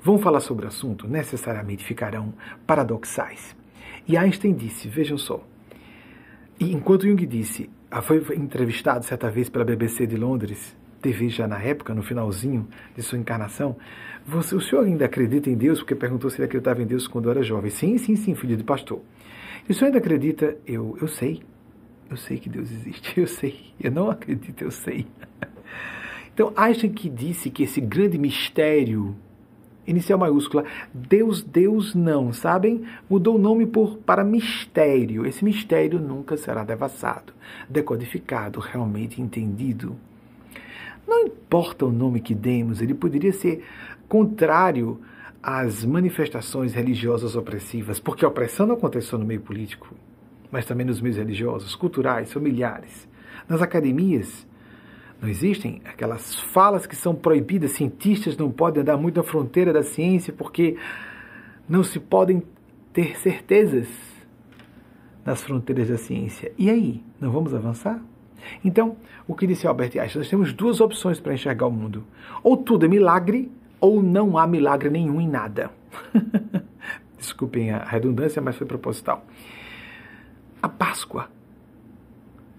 vão 0.03 0.19
falar 0.19 0.41
sobre 0.41 0.65
o 0.65 0.69
assunto, 0.69 1.07
necessariamente 1.07 1.85
ficarão 1.85 2.35
paradoxais. 2.67 3.57
E 4.07 4.17
Einstein 4.17 4.55
disse, 4.55 4.89
vejam 4.89 5.17
só, 5.17 5.47
e 6.59 6.73
enquanto 6.73 7.07
Jung 7.07 7.25
disse, 7.27 7.71
ah, 7.91 8.03
foi 8.03 8.23
entrevistado 8.37 9.05
certa 9.05 9.31
vez 9.31 9.49
pela 9.49 9.65
BBC 9.65 10.07
de 10.07 10.17
Londres, 10.17 10.77
TV 11.01 11.29
já 11.29 11.49
na 11.49 11.61
época, 11.61 11.95
no 11.95 12.03
finalzinho 12.03 12.69
de 12.95 13.03
sua 13.03 13.19
encarnação, 13.19 13.77
você, 14.25 14.55
o 14.55 14.61
senhor 14.61 14.85
ainda 14.85 15.05
acredita 15.05 15.51
em 15.51 15.57
Deus? 15.57 15.81
Porque 15.81 15.97
perguntou 15.97 16.31
se 16.31 16.37
ele 16.37 16.45
acreditava 16.45 16.81
em 16.81 16.87
Deus 16.87 17.09
quando 17.09 17.29
era 17.29 17.43
jovem. 17.43 17.71
Sim, 17.71 17.99
sim, 17.99 18.15
sim, 18.15 18.35
filho 18.37 18.57
de 18.57 18.63
pastor. 18.63 19.01
E 19.69 19.73
o 19.73 19.75
senhor 19.75 19.87
ainda 19.87 19.99
acredita? 19.99 20.57
Eu, 20.65 20.97
eu 21.01 21.09
sei. 21.09 21.43
Eu 22.13 22.17
sei 22.19 22.39
que 22.39 22.51
Deus 22.51 22.71
existe. 22.71 23.13
Eu 23.19 23.27
sei. 23.27 23.73
Eu 23.81 23.91
não 23.91 24.11
acredito, 24.11 24.63
eu 24.63 24.71
sei. 24.71 25.07
Então, 26.33 26.53
Einstein 26.55 26.93
que 26.93 27.09
disse 27.09 27.51
que 27.51 27.63
esse 27.63 27.81
grande 27.81 28.19
mistério, 28.19 29.17
inicial 29.87 30.19
maiúscula, 30.19 30.65
Deus, 30.93 31.43
Deus 31.43 31.95
não, 31.95 32.33
sabem? 32.33 32.85
Mudou 33.09 33.37
o 33.37 33.39
nome 33.39 33.67
por, 33.67 33.97
para 33.99 34.23
mistério. 34.23 35.27
Esse 35.27 35.43
mistério 35.43 35.99
nunca 35.99 36.37
será 36.37 36.65
devassado, 36.65 37.33
decodificado, 37.69 38.61
realmente 38.61 39.21
entendido. 39.21 39.97
Não 41.09 41.27
importa 41.27 41.87
o 41.87 41.93
nome 41.93 42.21
que 42.21 42.35
demos, 42.35 42.83
ele 42.83 42.95
poderia 42.95 43.33
ser 43.33 43.65
contrário 44.07 45.01
às 45.43 45.83
manifestações 45.83 46.75
religiosas 46.75 47.35
opressivas, 47.37 47.99
porque 47.99 48.25
a 48.25 48.29
opressão 48.29 48.67
não 48.67 48.75
aconteceu 48.75 49.19
no 49.19 49.25
meio 49.25 49.41
político, 49.41 49.95
mas 50.53 50.67
também 50.67 50.87
nos 50.87 51.01
meios 51.01 51.17
religiosos, 51.17 51.75
culturais, 51.75 52.31
familiares. 52.31 53.09
Nas 53.49 53.63
academias, 53.63 54.47
não 55.21 55.29
existem 55.29 55.81
aquelas 55.85 56.39
falas 56.39 56.87
que 56.87 56.95
são 56.95 57.15
proibidas, 57.15 57.73
cientistas 57.73 58.37
não 58.37 58.51
podem 58.51 58.83
andar 58.83 58.99
muito 58.99 59.17
na 59.17 59.23
fronteira 59.23 59.73
da 59.73 59.83
ciência 59.83 60.33
porque 60.33 60.77
não 61.67 61.83
se 61.83 61.99
podem 61.99 62.43
ter 62.93 63.17
certezas. 63.19 63.89
nas 65.25 65.41
fronteiras 65.41 65.89
da 65.89 65.97
ciência. 65.97 66.53
E 66.59 66.69
aí, 66.69 67.01
não 67.21 67.31
vamos 67.31 67.55
avançar? 67.55 68.03
Então, 68.65 68.97
o 69.25 69.37
que 69.37 69.47
disse 69.47 69.69
Albert 69.69 69.97
Einstein? 69.97 70.19
Nós 70.19 70.29
temos 70.29 70.53
duas 70.53 70.81
opções 70.81 71.21
para 71.21 71.33
enxergar 71.33 71.69
o 71.69 71.71
mundo. 71.71 72.05
Ou 72.43 72.57
tudo 72.57 72.87
é 72.87 72.89
milagre, 72.89 73.49
ou 73.81 74.03
não 74.03 74.37
há 74.37 74.49
milagre 74.49 74.91
nenhum 74.91 75.21
em 75.21 75.29
nada. 75.29 75.71
Desculpem 77.17 77.71
a 77.71 77.85
redundância, 77.85 78.43
mas 78.43 78.57
foi 78.57 78.67
proposital. 78.67 79.25
A 80.63 80.69
Páscoa. 80.69 81.29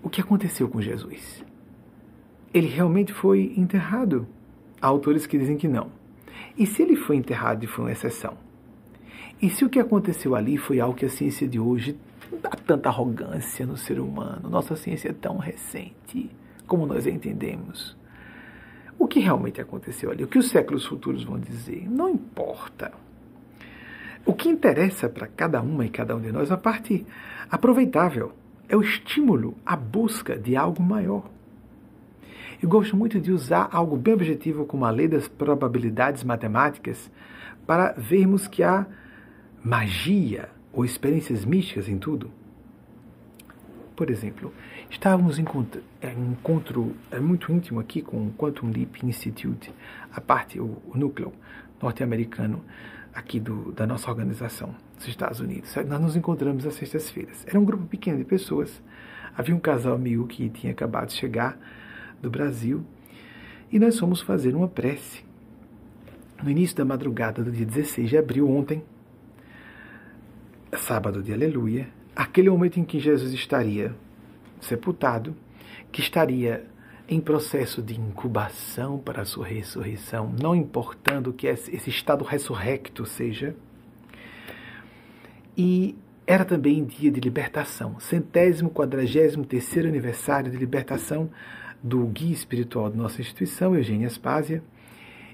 O 0.03 0.09
que 0.09 0.19
aconteceu 0.19 0.67
com 0.67 0.81
Jesus? 0.81 1.41
Ele 2.53 2.67
realmente 2.67 3.13
foi 3.13 3.53
enterrado? 3.55 4.27
Há 4.81 4.87
autores 4.87 5.25
que 5.25 5.37
dizem 5.37 5.55
que 5.55 5.69
não. 5.69 5.89
E 6.57 6.65
se 6.67 6.81
ele 6.81 6.97
foi 6.97 7.15
enterrado 7.15 7.63
e 7.63 7.67
foi 7.67 7.85
uma 7.85 7.91
exceção? 7.93 8.37
E 9.41 9.49
se 9.49 9.63
o 9.63 9.69
que 9.69 9.79
aconteceu 9.79 10.35
ali 10.35 10.57
foi 10.57 10.81
algo 10.81 10.97
que 10.97 11.05
a 11.05 11.09
ciência 11.09 11.47
de 11.47 11.57
hoje 11.57 11.97
dá 12.41 12.49
tanta 12.49 12.89
arrogância 12.89 13.65
no 13.65 13.77
ser 13.77 14.01
humano? 14.01 14.49
Nossa 14.49 14.75
ciência 14.75 15.07
é 15.07 15.13
tão 15.13 15.37
recente, 15.37 16.29
como 16.67 16.85
nós 16.85 17.07
a 17.07 17.09
entendemos. 17.09 17.95
O 18.99 19.07
que 19.07 19.21
realmente 19.21 19.61
aconteceu 19.61 20.11
ali? 20.11 20.25
O 20.25 20.27
que 20.27 20.37
os 20.37 20.49
séculos 20.49 20.85
futuros 20.85 21.23
vão 21.23 21.39
dizer? 21.39 21.89
Não 21.89 22.09
importa. 22.09 22.91
O 24.25 24.33
que 24.33 24.49
interessa 24.49 25.07
para 25.07 25.27
cada 25.27 25.61
uma 25.61 25.85
e 25.85 25.89
cada 25.89 26.13
um 26.13 26.19
de 26.19 26.33
nós, 26.33 26.51
a 26.51 26.57
parte 26.57 27.05
aproveitável, 27.53 28.31
é 28.67 28.75
o 28.75 28.81
estímulo 28.81 29.55
à 29.63 29.75
busca 29.75 30.35
de 30.35 30.55
algo 30.55 30.81
maior. 30.81 31.29
Eu 32.59 32.67
gosto 32.67 32.97
muito 32.97 33.19
de 33.19 33.31
usar 33.31 33.69
algo 33.71 33.95
bem 33.95 34.15
objetivo 34.15 34.65
como 34.65 34.85
a 34.85 34.89
lei 34.89 35.07
das 35.07 35.27
probabilidades 35.27 36.23
matemáticas 36.23 37.11
para 37.67 37.91
vermos 37.91 38.47
que 38.47 38.63
há 38.63 38.87
magia 39.63 40.49
ou 40.71 40.83
experiências 40.83 41.45
místicas 41.45 41.87
em 41.87 41.99
tudo. 41.99 42.31
Por 43.95 44.09
exemplo, 44.09 44.51
estávamos 44.89 45.37
em 45.37 45.45
um 45.45 46.31
encontro 46.31 46.95
é, 47.11 47.19
muito 47.19 47.51
íntimo 47.51 47.79
aqui 47.79 48.01
com 48.01 48.17
o 48.17 48.33
Quantum 48.35 48.71
Leap 48.71 49.03
Institute, 49.03 49.71
a 50.11 50.19
parte, 50.19 50.59
o 50.59 50.81
núcleo 50.95 51.31
norte-americano 51.79 52.63
aqui 53.13 53.39
do, 53.39 53.71
da 53.71 53.85
nossa 53.85 54.09
organização 54.09 54.75
dos 54.97 55.07
Estados 55.07 55.39
Unidos. 55.39 55.75
Nós 55.87 56.01
nos 56.01 56.15
encontramos 56.15 56.65
às 56.65 56.73
sextas-feiras. 56.75 57.45
Era 57.47 57.59
um 57.59 57.65
grupo 57.65 57.85
pequeno 57.85 58.17
de 58.17 58.25
pessoas. 58.25 58.81
Havia 59.35 59.55
um 59.55 59.59
casal 59.59 59.93
amigo 59.95 60.27
que 60.27 60.49
tinha 60.49 60.71
acabado 60.71 61.07
de 61.07 61.13
chegar 61.13 61.57
do 62.21 62.29
Brasil, 62.29 62.85
e 63.71 63.79
nós 63.79 63.99
fomos 63.99 64.21
fazer 64.21 64.55
uma 64.55 64.67
prece 64.67 65.25
no 66.41 66.49
início 66.49 66.75
da 66.77 66.85
madrugada 66.85 67.43
do 67.43 67.51
dia 67.51 67.65
16 67.65 68.09
de 68.09 68.17
abril, 68.17 68.49
ontem, 68.49 68.83
sábado 70.77 71.23
de 71.23 71.33
Aleluia, 71.33 71.87
aquele 72.15 72.49
momento 72.49 72.79
em 72.79 72.83
que 72.83 72.99
Jesus 72.99 73.33
estaria 73.33 73.95
sepultado, 74.61 75.35
que 75.91 76.01
estaria 76.01 76.65
em 77.07 77.19
processo 77.19 77.81
de 77.81 77.99
incubação 77.99 78.97
para 78.97 79.21
a 79.21 79.25
sua 79.25 79.45
ressurreição, 79.45 80.33
não 80.41 80.55
importando 80.55 81.33
que 81.33 81.47
esse 81.47 81.89
estado 81.89 82.23
ressurrecto 82.23 83.05
seja. 83.05 83.55
E 85.57 85.95
era 86.25 86.45
também 86.45 86.83
dia 86.85 87.11
de 87.11 87.19
libertação, 87.19 87.99
centésimo 87.99 88.69
quadragésimo 88.69 89.45
terceiro 89.45 89.87
aniversário 89.89 90.49
de 90.49 90.57
libertação 90.57 91.29
do 91.81 92.05
guia 92.07 92.33
espiritual 92.33 92.89
da 92.89 92.95
nossa 92.95 93.19
instituição, 93.19 93.75
Eugênia 93.75 94.07
Aspásia, 94.07 94.63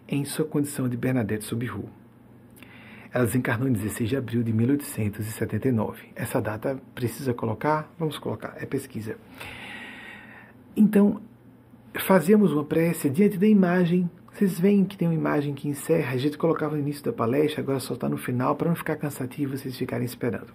em 0.08 0.26
sua 0.26 0.46
condição 0.46 0.90
de 0.90 0.98
Bernadette 0.98 1.46
Subiru. 1.46 1.88
Ela 3.14 3.26
desencarnou 3.26 3.68
em 3.68 3.74
16 3.74 4.10
de 4.10 4.16
abril 4.16 4.42
de 4.42 4.52
1879. 4.52 6.10
Essa 6.16 6.42
data 6.42 6.80
precisa 6.96 7.34
colocar? 7.34 7.92
Vamos 7.98 8.18
colocar, 8.18 8.56
é 8.58 8.66
pesquisa. 8.66 9.16
Então, 10.76 11.22
fazemos 11.98 12.52
uma 12.52 12.64
prece 12.64 13.10
diante 13.10 13.38
da 13.38 13.48
imagem. 13.48 14.10
Vocês 14.32 14.60
veem 14.60 14.86
que 14.86 14.98
tem 14.98 15.08
uma 15.08 15.16
imagem 15.16 15.54
que 15.54 15.68
encerra, 15.68 16.14
a 16.14 16.18
gente 16.18 16.38
colocava 16.38 16.76
no 16.76 16.82
início 16.82 17.04
da 17.04 17.12
palestra, 17.12 17.62
agora 17.62 17.80
só 17.80 17.94
está 17.94 18.08
no 18.08 18.18
final, 18.18 18.56
para 18.56 18.70
não 18.70 18.76
ficar 18.76 18.96
cansativo 18.96 19.58
vocês 19.58 19.78
ficarem 19.78 20.06
esperando. 20.06 20.54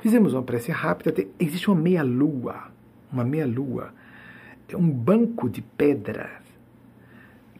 Fizemos 0.00 0.34
uma 0.34 0.42
prece 0.42 0.70
rápida, 0.70 1.14
existe 1.38 1.70
uma 1.70 1.80
meia-lua, 1.80 2.70
uma 3.12 3.24
meia-lua 3.24 3.92
é 4.68 4.76
um 4.76 4.88
banco 4.88 5.48
de 5.50 5.60
pedra 5.60 6.40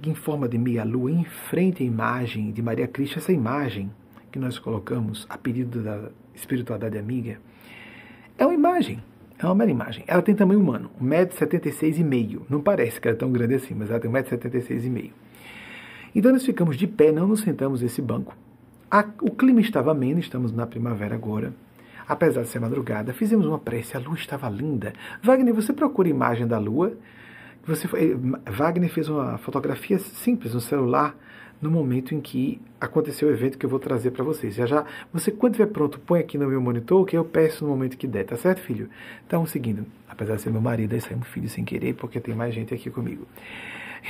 em 0.03 0.14
forma 0.14 0.49
de 0.49 0.59
meia-lua 0.59 1.11
em 1.11 1.24
frente 1.24 1.82
à 1.82 1.86
imagem 1.86 2.51
de 2.51 2.61
Maria 2.62 2.88
Cristo. 2.88 3.18
Essa 3.18 3.32
imagem 3.32 3.90
que 4.30 4.38
nós 4.38 4.59
colocamos 4.59 5.26
a 5.28 5.38
pedido 5.38 5.82
da 5.82 6.09
espiritualidade 6.34 6.99
amiga 6.99 7.38
é 8.36 8.45
uma 8.45 8.55
imagem, 8.55 9.03
é 9.43 9.51
uma 9.51 9.55
mera 9.55 9.70
imagem. 9.70 10.05
Ela 10.07 10.22
tem 10.22 10.34
tamanho 10.34 10.61
humano, 10.61 10.90
1,76m. 11.03 12.43
Não 12.49 12.61
parece 12.61 13.01
que 13.01 13.09
ela 13.09 13.16
é 13.16 13.18
tão 13.18 13.30
grande 13.32 13.55
assim, 13.55 13.74
mas 13.74 13.90
ela 13.90 14.01
tem 14.01 14.11
1,76m. 14.11 15.11
Então 16.14 16.32
nós 16.32 16.45
ficamos 16.45 16.76
de 16.76 16.86
pé, 16.86 17.11
não 17.11 17.26
nos 17.26 17.40
sentamos 17.40 17.80
nesse 17.80 18.03
banco. 18.03 18.36
A, 18.90 19.05
o 19.22 19.30
clima 19.30 19.61
estava 19.61 19.90
ameno, 19.90 20.20
estamos 20.20 20.53
na 20.53 20.66
primavera 20.66 21.14
agora. 21.14 21.53
Apesar 22.07 22.43
de 22.43 22.49
ser 22.49 22.61
madrugada, 22.61 23.12
fizemos 23.14 23.47
uma 23.47 23.59
prece, 23.59 23.97
a 23.97 24.01
lua 24.01 24.14
estava 24.14 24.49
linda. 24.49 24.93
Wagner, 25.22 25.55
você 25.55 25.72
procura 25.72 26.09
imagem 26.09 26.47
da 26.47 26.59
lua? 26.59 26.93
Você 27.66 27.88
foi, 27.88 28.14
Wagner 28.51 28.90
fez 28.90 29.09
uma 29.09 29.38
fotografia 29.38 29.99
simples 29.99 30.53
no 30.53 30.61
celular 30.61 31.16
no 31.62 31.70
momento 31.70 32.12
em 32.12 32.20
que 32.20 32.60
aconteceu 32.80 33.28
o 33.28 33.30
evento 33.30 33.56
que 33.56 33.64
eu 33.64 33.70
vou 33.70 33.78
trazer 33.78 34.10
para 34.10 34.24
vocês. 34.24 34.56
Já 34.56 34.66
já, 34.66 34.84
você 35.12 35.30
quando 35.30 35.52
estiver 35.52 35.70
pronto, 35.70 36.00
põe 36.00 36.18
aqui 36.18 36.36
no 36.36 36.48
meu 36.48 36.60
monitor 36.60 37.06
que 37.06 37.16
eu 37.16 37.24
peço 37.24 37.64
no 37.64 37.70
momento 37.70 37.96
que 37.96 38.08
der, 38.08 38.24
tá 38.24 38.36
certo, 38.36 38.60
filho? 38.60 38.90
Então, 39.24 39.46
seguindo, 39.46 39.86
apesar 40.08 40.34
de 40.34 40.42
ser 40.42 40.50
meu 40.50 40.60
marido, 40.60 40.92
aí 40.92 41.00
saiu 41.00 41.18
um 41.18 41.22
filho 41.22 41.48
sem 41.48 41.64
querer, 41.64 41.94
porque 41.94 42.18
tem 42.18 42.34
mais 42.34 42.52
gente 42.52 42.74
aqui 42.74 42.90
comigo. 42.90 43.28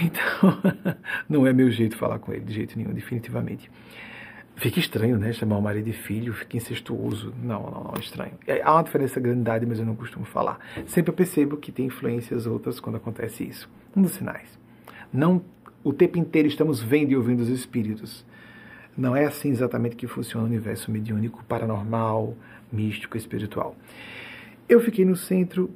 Então, 0.00 0.58
não 1.28 1.46
é 1.46 1.52
meu 1.52 1.70
jeito 1.70 1.98
falar 1.98 2.18
com 2.18 2.32
ele, 2.32 2.46
de 2.46 2.54
jeito 2.54 2.78
nenhum, 2.78 2.94
definitivamente. 2.94 3.70
Fica 4.56 4.78
estranho, 4.78 5.18
né? 5.18 5.32
Chamar 5.32 5.58
o 5.58 5.62
marido 5.62 5.84
de 5.86 5.92
filho, 5.92 6.32
fica 6.32 6.56
incestuoso. 6.56 7.34
Não, 7.42 7.62
não, 7.62 7.84
não, 7.84 7.94
é 7.96 8.00
estranho. 8.00 8.32
É, 8.46 8.62
há 8.62 8.72
uma 8.72 8.82
diferença 8.82 9.20
grande 9.20 9.36
de 9.36 9.42
idade, 9.42 9.66
mas 9.66 9.78
eu 9.78 9.84
não 9.84 9.94
costumo 9.94 10.24
falar. 10.24 10.58
Sempre 10.86 11.10
eu 11.10 11.14
percebo 11.14 11.56
que 11.56 11.70
tem 11.70 11.86
influências 11.86 12.46
outras 12.46 12.80
quando 12.80 12.96
acontece 12.96 13.44
isso. 13.44 13.68
Um 13.94 14.02
dos 14.02 14.12
sinais. 14.12 14.58
Não 15.12 15.42
o 15.84 15.92
tempo 15.92 16.18
inteiro 16.18 16.48
estamos 16.48 16.80
vendo 16.80 17.12
e 17.12 17.16
ouvindo 17.16 17.40
os 17.40 17.48
espíritos. 17.48 18.24
Não 18.96 19.16
é 19.16 19.24
assim 19.24 19.50
exatamente 19.50 19.96
que 19.96 20.06
funciona 20.06 20.44
o 20.44 20.48
universo 20.48 20.90
mediúnico, 20.90 21.42
paranormal, 21.48 22.34
místico, 22.70 23.16
espiritual. 23.16 23.74
Eu 24.68 24.80
fiquei 24.80 25.04
no 25.04 25.16
centro 25.16 25.68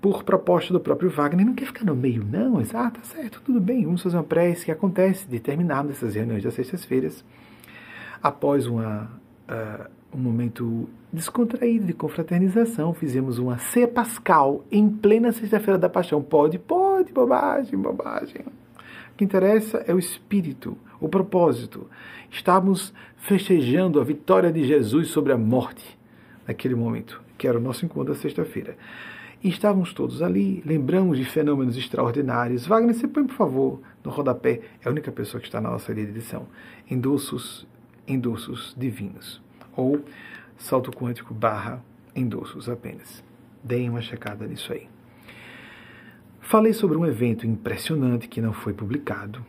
por, 0.00 0.22
proposta 0.22 0.72
do 0.72 0.80
próprio 0.80 1.10
Wagner. 1.10 1.46
Não 1.46 1.54
quer 1.54 1.66
ficar 1.66 1.84
no 1.84 1.96
meio, 1.96 2.24
não? 2.24 2.58
Ah, 2.74 2.90
tá 2.90 3.02
certo, 3.02 3.40
tudo 3.44 3.60
bem. 3.60 3.84
Vamos 3.84 4.02
fazer 4.02 4.16
uma 4.16 4.24
prece 4.24 4.64
que 4.64 4.70
acontece 4.70 5.28
de 5.28 5.40
terminarmos 5.40 5.92
essas 5.92 6.14
reuniões 6.14 6.42
das 6.42 6.54
sextas-feiras 6.54 7.24
Após 8.22 8.66
uma, 8.66 9.10
uh, 9.48 9.88
um 10.12 10.18
momento 10.18 10.88
descontraído 11.12 11.86
de 11.86 11.92
confraternização, 11.92 12.92
fizemos 12.92 13.38
uma 13.38 13.58
ceia 13.58 13.86
pascal 13.86 14.64
em 14.70 14.88
plena 14.88 15.32
Sexta-feira 15.32 15.78
da 15.78 15.88
Paixão. 15.88 16.22
Pode? 16.22 16.58
Pode, 16.58 17.12
bobagem, 17.12 17.78
bobagem. 17.78 18.44
O 19.16 19.18
que 19.18 19.24
interessa 19.24 19.82
é 19.86 19.94
o 19.94 19.98
espírito, 19.98 20.76
o 21.00 21.08
propósito. 21.08 21.88
Estávamos 22.30 22.92
festejando 23.16 23.98
a 23.98 24.04
vitória 24.04 24.52
de 24.52 24.62
Jesus 24.62 25.08
sobre 25.08 25.32
a 25.32 25.38
morte 25.38 25.98
naquele 26.46 26.74
momento, 26.74 27.22
que 27.38 27.48
era 27.48 27.56
o 27.56 27.60
nosso 27.60 27.86
encontro 27.86 28.12
da 28.12 28.20
sexta-feira. 28.20 28.76
E 29.42 29.48
estávamos 29.48 29.94
todos 29.94 30.20
ali, 30.20 30.62
lembramos 30.66 31.16
de 31.16 31.24
fenômenos 31.24 31.78
extraordinários. 31.78 32.66
Wagner, 32.66 32.94
você 32.94 33.08
põe, 33.08 33.26
por 33.26 33.36
favor, 33.36 33.80
no 34.04 34.10
rodapé, 34.10 34.60
é 34.84 34.86
a 34.86 34.90
única 34.90 35.10
pessoa 35.10 35.40
que 35.40 35.48
está 35.48 35.62
na 35.62 35.70
nossa 35.70 35.92
edição. 35.92 36.46
Endossos 36.90 37.66
endossos 38.06 38.74
divinos. 38.76 39.40
Ou 39.74 40.04
salto 40.58 40.90
quântico 40.90 41.32
barra 41.32 41.82
endossos 42.14 42.68
apenas. 42.68 43.24
Deem 43.64 43.88
uma 43.88 44.02
checada 44.02 44.46
nisso 44.46 44.74
aí. 44.74 44.94
Falei 46.48 46.72
sobre 46.72 46.96
um 46.96 47.04
evento 47.04 47.44
impressionante 47.44 48.28
que 48.28 48.40
não 48.40 48.52
foi 48.52 48.72
publicado, 48.72 49.44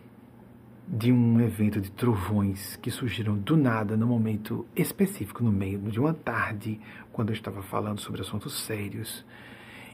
de 0.88 1.12
um 1.12 1.40
evento 1.40 1.80
de 1.80 1.92
trovões 1.92 2.76
que 2.78 2.90
surgiram 2.90 3.38
do 3.38 3.56
nada 3.56 3.96
no 3.96 4.08
momento 4.08 4.66
específico, 4.76 5.44
no 5.44 5.52
meio 5.52 5.78
de 5.78 6.00
uma 6.00 6.12
tarde, 6.12 6.80
quando 7.14 7.30
eu 7.30 7.36
estava 7.36 7.62
falando 7.62 8.00
sobre 8.00 8.22
assuntos 8.22 8.66
sérios. 8.66 9.24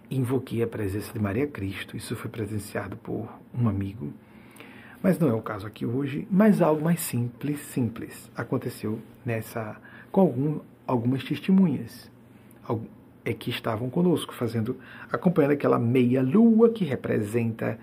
Invoquei 0.09 0.63
a 0.63 0.67
presença 0.67 1.11
de 1.11 1.19
Maria 1.19 1.45
Cristo. 1.45 1.97
Isso 1.97 2.15
foi 2.15 2.31
presenciado 2.31 2.95
por 2.95 3.27
um 3.53 3.67
amigo 3.67 4.13
mas 5.01 5.19
não 5.19 5.27
é 5.27 5.33
o 5.33 5.41
caso 5.41 5.67
aqui 5.67 5.85
hoje, 5.85 6.25
mas 6.31 6.61
algo 6.61 6.81
mais 6.81 7.01
simples, 7.01 7.59
simples 7.59 8.31
aconteceu 8.33 9.01
nessa 9.25 9.75
com 10.09 10.21
algum, 10.21 10.59
algumas 10.87 11.25
testemunhas 11.25 12.09
é 13.25 13.33
que 13.33 13.49
estavam 13.49 13.89
conosco, 13.89 14.33
fazendo 14.33 14.77
acompanhando 15.11 15.51
aquela 15.51 15.79
meia 15.79 16.21
lua 16.21 16.69
que 16.69 16.83
representa 16.83 17.77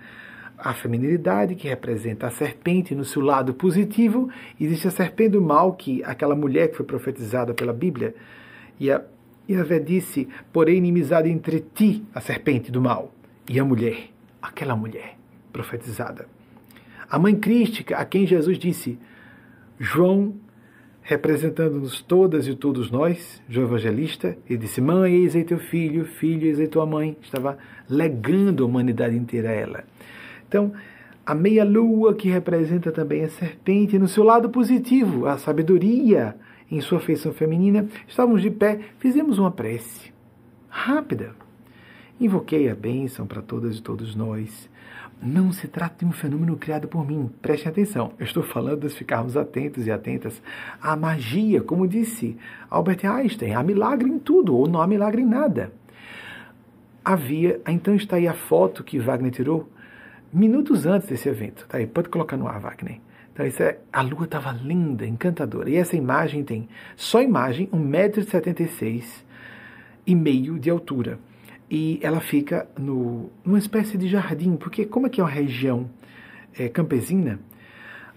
a 0.57 0.73
feminilidade, 0.73 1.55
que 1.55 1.67
representa 1.67 2.27
a 2.27 2.29
serpente 2.29 2.93
no 2.93 3.03
seu 3.03 3.21
lado 3.21 3.53
positivo, 3.53 4.29
existe 4.59 4.87
a 4.87 4.91
serpente 4.91 5.31
do 5.31 5.41
mal, 5.41 5.73
que 5.73 6.03
aquela 6.03 6.35
mulher 6.35 6.69
que 6.69 6.77
foi 6.77 6.85
profetizada 6.85 7.53
pela 7.53 7.73
Bíblia, 7.73 8.13
e 8.79 8.91
a, 8.91 9.03
Yahvé 9.49 9.79
disse: 9.79 10.27
Porém, 10.53 10.77
inimizade 10.77 11.29
entre 11.29 11.61
ti, 11.73 12.03
a 12.13 12.21
serpente 12.21 12.71
do 12.71 12.79
mal, 12.79 13.13
e 13.49 13.59
a 13.59 13.65
mulher, 13.65 14.09
aquela 14.41 14.75
mulher 14.75 15.17
profetizada. 15.51 16.27
A 17.09 17.19
mãe 17.19 17.35
crística, 17.35 17.97
a 17.97 18.05
quem 18.05 18.27
Jesus 18.27 18.57
disse: 18.57 18.99
João, 19.79 20.35
representando-nos 21.11 22.01
todas 22.01 22.47
e 22.47 22.55
todos 22.55 22.89
nós, 22.89 23.41
João 23.49 23.67
Evangelista, 23.67 24.37
ele 24.49 24.59
disse: 24.59 24.79
Mãe, 24.79 25.13
eis 25.13 25.35
aí 25.35 25.43
teu 25.43 25.59
filho, 25.59 26.05
filho, 26.05 26.47
eis 26.47 26.57
aí 26.57 26.69
tua 26.69 26.85
mãe. 26.85 27.17
Estava 27.21 27.57
legando 27.89 28.63
a 28.63 28.65
humanidade 28.65 29.17
inteira 29.17 29.49
a 29.49 29.51
ela. 29.51 29.83
Então, 30.47 30.71
a 31.25 31.35
meia-lua, 31.35 32.13
que 32.13 32.29
representa 32.29 32.93
também 32.93 33.25
a 33.25 33.29
serpente, 33.29 33.99
no 33.99 34.07
seu 34.07 34.23
lado 34.23 34.49
positivo, 34.49 35.25
a 35.25 35.37
sabedoria 35.37 36.33
em 36.71 36.79
sua 36.79 37.01
feição 37.01 37.33
feminina, 37.33 37.85
estávamos 38.07 38.41
de 38.41 38.49
pé, 38.49 38.79
fizemos 38.97 39.37
uma 39.37 39.51
prece 39.51 40.13
rápida. 40.69 41.35
Invoquei 42.21 42.69
a 42.69 42.75
bênção 42.75 43.27
para 43.27 43.41
todas 43.41 43.77
e 43.77 43.81
todos 43.81 44.15
nós. 44.15 44.69
Não 45.21 45.51
se 45.51 45.67
trata 45.67 45.97
de 45.99 46.05
um 46.05 46.11
fenômeno 46.11 46.57
criado 46.57 46.87
por 46.87 47.05
mim. 47.05 47.29
Prestem 47.43 47.69
atenção. 47.69 48.11
Eu 48.17 48.25
estou 48.25 48.41
falando 48.41 48.87
de 48.87 48.93
ficarmos 48.95 49.37
atentos 49.37 49.85
e 49.85 49.91
atentas 49.91 50.41
à 50.81 50.95
magia, 50.95 51.61
como 51.61 51.87
disse 51.87 52.35
Albert 52.71 53.05
Einstein. 53.05 53.53
Há 53.53 53.61
milagre 53.61 54.09
em 54.09 54.17
tudo, 54.17 54.55
ou 54.55 54.67
não 54.67 54.81
há 54.81 54.87
milagre 54.87 55.21
em 55.21 55.25
nada. 55.25 55.71
Havia, 57.05 57.61
então 57.67 57.93
está 57.93 58.15
aí 58.15 58.27
a 58.27 58.33
foto 58.33 58.83
que 58.83 58.97
Wagner 58.97 59.31
tirou 59.31 59.69
minutos 60.33 60.87
antes 60.87 61.07
desse 61.07 61.29
evento. 61.29 61.67
Tá 61.67 61.77
aí, 61.77 61.85
pode 61.85 62.09
colocar 62.09 62.35
no 62.35 62.47
ar, 62.47 62.59
Wagner. 62.59 62.99
Então, 63.31 63.45
isso 63.45 63.61
é, 63.61 63.77
a 63.93 64.01
lua 64.01 64.25
estava 64.25 64.51
linda, 64.51 65.05
encantadora. 65.05 65.69
E 65.69 65.75
essa 65.75 65.95
imagem 65.95 66.43
tem, 66.43 66.67
só 66.95 67.21
imagem, 67.21 67.67
1,76m 67.67 69.23
e 70.05 70.15
meio 70.15 70.57
de 70.59 70.69
altura. 70.69 71.19
E 71.71 71.99
ela 72.01 72.19
fica 72.19 72.67
no, 72.77 73.31
numa 73.45 73.57
espécie 73.57 73.97
de 73.97 74.09
jardim, 74.09 74.57
porque 74.57 74.83
como 74.85 75.07
é 75.07 75.09
que 75.09 75.21
é 75.21 75.23
uma 75.23 75.29
região 75.29 75.89
é, 76.59 76.67
campesina, 76.67 77.39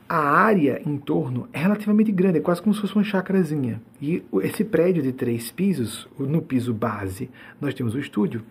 a 0.09 0.19
área 0.19 0.83
em 0.85 0.97
torno 0.97 1.49
é 1.53 1.61
relativamente 1.61 2.11
grande, 2.11 2.39
é 2.39 2.41
quase 2.41 2.61
como 2.61 2.75
se 2.75 2.81
fosse 2.81 2.97
uma 2.97 3.05
chacrazinha. 3.05 3.81
E 4.03 4.25
esse 4.43 4.65
prédio 4.65 5.05
de 5.05 5.13
três 5.13 5.53
pisos, 5.53 6.09
no 6.19 6.43
piso 6.43 6.75
base, 6.75 7.31
nós 7.61 7.75
temos 7.75 7.95
o 7.95 7.99
estúdio, 8.01 8.43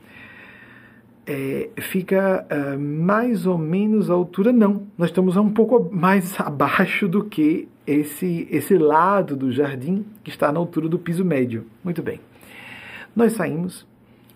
é, 1.28 1.70
fica 1.80 2.46
uh, 2.50 2.80
mais 2.80 3.46
ou 3.46 3.58
menos 3.58 4.10
à 4.10 4.14
altura, 4.14 4.54
não. 4.54 4.88
Nós 4.98 5.10
estamos 5.10 5.36
um 5.36 5.50
pouco 5.50 5.94
mais 5.94 6.40
abaixo 6.42 7.10
do 7.10 7.26
que 7.26 7.68
esse, 7.86 8.48
esse 8.50 8.78
lado 8.78 9.36
do 9.36 9.52
jardim 9.52 10.06
que 10.24 10.30
está 10.30 10.50
na 10.50 10.60
altura 10.60 10.88
do 10.88 10.98
piso 10.98 11.26
médio. 11.26 11.66
Muito 11.84 12.02
bem. 12.02 12.22
Nós 13.16 13.34
saímos, 13.34 13.86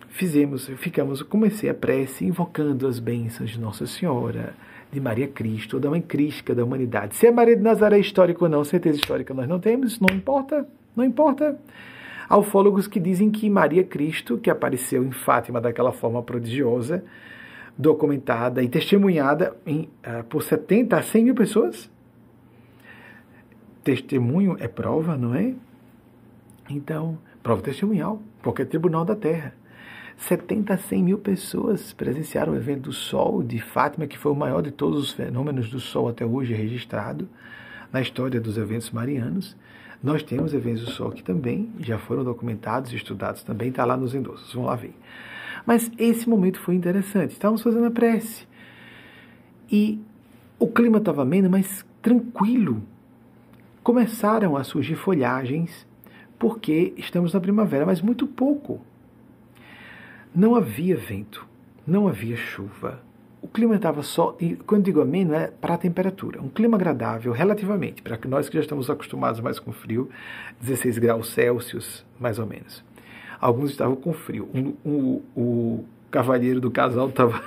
fizemos, 0.08 0.66
ficamos, 0.76 1.22
comecei 1.22 1.70
a 1.70 1.74
prece 1.74 2.24
invocando 2.24 2.86
as 2.86 2.98
bênçãos 2.98 3.50
de 3.50 3.60
Nossa 3.60 3.86
Senhora, 3.86 4.54
de 4.90 5.00
Maria 5.00 5.28
Cristo, 5.28 5.78
da 5.78 5.90
Mãe 5.90 6.00
Crística 6.00 6.54
da 6.54 6.64
humanidade. 6.64 7.14
Se 7.16 7.26
é 7.26 7.30
Maria 7.30 7.56
de 7.56 7.62
Nazaré 7.62 7.98
histórica 7.98 8.44
ou 8.44 8.48
não, 8.48 8.64
certeza 8.64 8.98
histórica 8.98 9.34
nós 9.34 9.48
não 9.48 9.60
temos, 9.60 10.00
não 10.00 10.14
importa, 10.14 10.66
não 10.96 11.04
importa. 11.04 11.58
Há 12.28 12.36
ufólogos 12.36 12.86
que 12.86 12.98
dizem 12.98 13.30
que 13.30 13.48
Maria 13.48 13.84
Cristo, 13.84 14.38
que 14.38 14.50
apareceu 14.50 15.04
em 15.04 15.12
Fátima 15.12 15.60
daquela 15.60 15.92
forma 15.92 16.22
prodigiosa, 16.22 17.04
documentada 17.76 18.62
e 18.62 18.68
testemunhada 18.68 19.56
em, 19.64 19.88
uh, 20.06 20.24
por 20.24 20.42
70 20.42 20.96
a 20.96 21.02
100 21.02 21.24
mil 21.24 21.34
pessoas. 21.34 21.90
Testemunho 23.84 24.56
é 24.58 24.68
prova, 24.68 25.16
não 25.16 25.34
é? 25.34 25.54
Então, 26.68 27.18
prova 27.42 27.62
testemunhal, 27.62 28.20
qualquer 28.42 28.66
tribunal 28.66 29.04
da 29.04 29.16
terra. 29.16 29.54
70 30.18 30.74
a 30.74 30.76
100 30.76 31.02
mil 31.04 31.18
pessoas 31.18 31.92
presenciaram 31.92 32.52
o 32.52 32.56
evento 32.56 32.82
do 32.82 32.92
Sol 32.92 33.40
de 33.40 33.60
Fátima, 33.60 34.06
que 34.06 34.18
foi 34.18 34.32
o 34.32 34.34
maior 34.34 34.60
de 34.60 34.72
todos 34.72 34.98
os 35.00 35.12
fenômenos 35.12 35.70
do 35.70 35.78
Sol 35.78 36.08
até 36.08 36.26
hoje 36.26 36.52
registrado 36.52 37.28
na 37.92 38.00
história 38.00 38.40
dos 38.40 38.58
eventos 38.58 38.90
marianos. 38.90 39.56
Nós 40.02 40.22
temos 40.24 40.52
eventos 40.52 40.84
do 40.84 40.90
Sol 40.90 41.12
que 41.12 41.22
também 41.22 41.70
já 41.78 41.98
foram 41.98 42.24
documentados 42.24 42.92
e 42.92 42.96
estudados 42.96 43.44
também, 43.44 43.68
está 43.68 43.84
lá 43.84 43.96
nos 43.96 44.12
endossos, 44.12 44.52
vão 44.52 44.64
lá 44.64 44.74
ver. 44.74 44.92
Mas 45.64 45.90
esse 45.96 46.28
momento 46.28 46.58
foi 46.58 46.74
interessante, 46.74 47.30
estávamos 47.30 47.62
fazendo 47.62 47.86
a 47.86 47.90
prece. 47.90 48.44
E 49.70 50.00
o 50.58 50.66
clima 50.66 50.98
estava 50.98 51.22
ameno, 51.22 51.48
mas 51.48 51.86
tranquilo. 52.02 52.82
Começaram 53.84 54.56
a 54.56 54.64
surgir 54.64 54.96
folhagens, 54.96 55.86
porque 56.40 56.92
estamos 56.96 57.32
na 57.32 57.40
primavera, 57.40 57.86
mas 57.86 58.02
muito 58.02 58.26
pouco. 58.26 58.80
Não 60.34 60.54
havia 60.54 60.96
vento, 60.96 61.46
não 61.86 62.06
havia 62.06 62.36
chuva, 62.36 63.02
o 63.40 63.46
clima 63.46 63.76
estava 63.76 64.02
só, 64.02 64.36
e 64.40 64.56
quando 64.56 64.84
digo 64.84 65.00
ameno, 65.00 65.32
é 65.32 65.46
para 65.46 65.74
a 65.74 65.78
temperatura. 65.78 66.42
Um 66.42 66.48
clima 66.48 66.76
agradável, 66.76 67.32
relativamente, 67.32 68.02
para 68.02 68.18
nós 68.26 68.48
que 68.48 68.56
já 68.56 68.60
estamos 68.60 68.90
acostumados 68.90 69.40
mais 69.40 69.60
com 69.60 69.72
frio, 69.72 70.10
16 70.60 70.98
graus 70.98 71.32
Celsius, 71.32 72.04
mais 72.18 72.38
ou 72.38 72.46
menos. 72.46 72.84
Alguns 73.40 73.70
estavam 73.70 73.94
com 73.94 74.12
frio. 74.12 74.48
Um, 74.52 74.74
um, 74.84 75.22
o 75.36 75.84
cavalheiro 76.10 76.60
do 76.60 76.70
casal 76.70 77.08
estava 77.08 77.40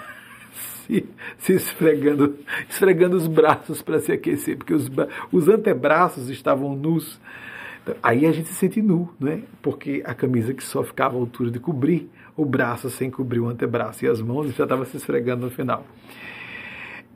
se, 0.88 1.06
se, 1.38 1.54
esfregando, 1.54 2.38
esfregando 2.70 3.18
os 3.18 3.28
braços 3.28 3.82
para 3.82 4.00
se 4.00 4.14
aquecer, 4.14 4.58
porque 4.58 4.74
os, 4.74 4.90
os 5.32 5.50
antebraços 5.50 6.30
estavam 6.30 6.74
nus. 6.74 7.20
Aí 8.02 8.26
a 8.26 8.32
gente 8.32 8.48
se 8.48 8.56
sente 8.56 8.82
nu, 8.82 9.14
não 9.20 9.32
é? 9.32 9.42
Porque 9.62 10.02
a 10.06 10.14
camisa 10.14 10.54
que 10.54 10.64
só 10.64 10.84
ficava 10.84 11.18
à 11.18 11.20
altura 11.20 11.52
de 11.52 11.60
cobrir 11.60 12.10
o 12.36 12.46
braço 12.46 12.90
sem 12.90 13.10
cobrir 13.10 13.40
o 13.40 13.48
antebraço 13.48 14.06
e 14.06 14.08
as 14.08 14.22
mãos 14.22 14.54
já 14.56 14.64
estava 14.64 14.86
se 14.86 14.98
esfregando 14.98 15.46
no 15.46 15.52
final. 15.52 15.86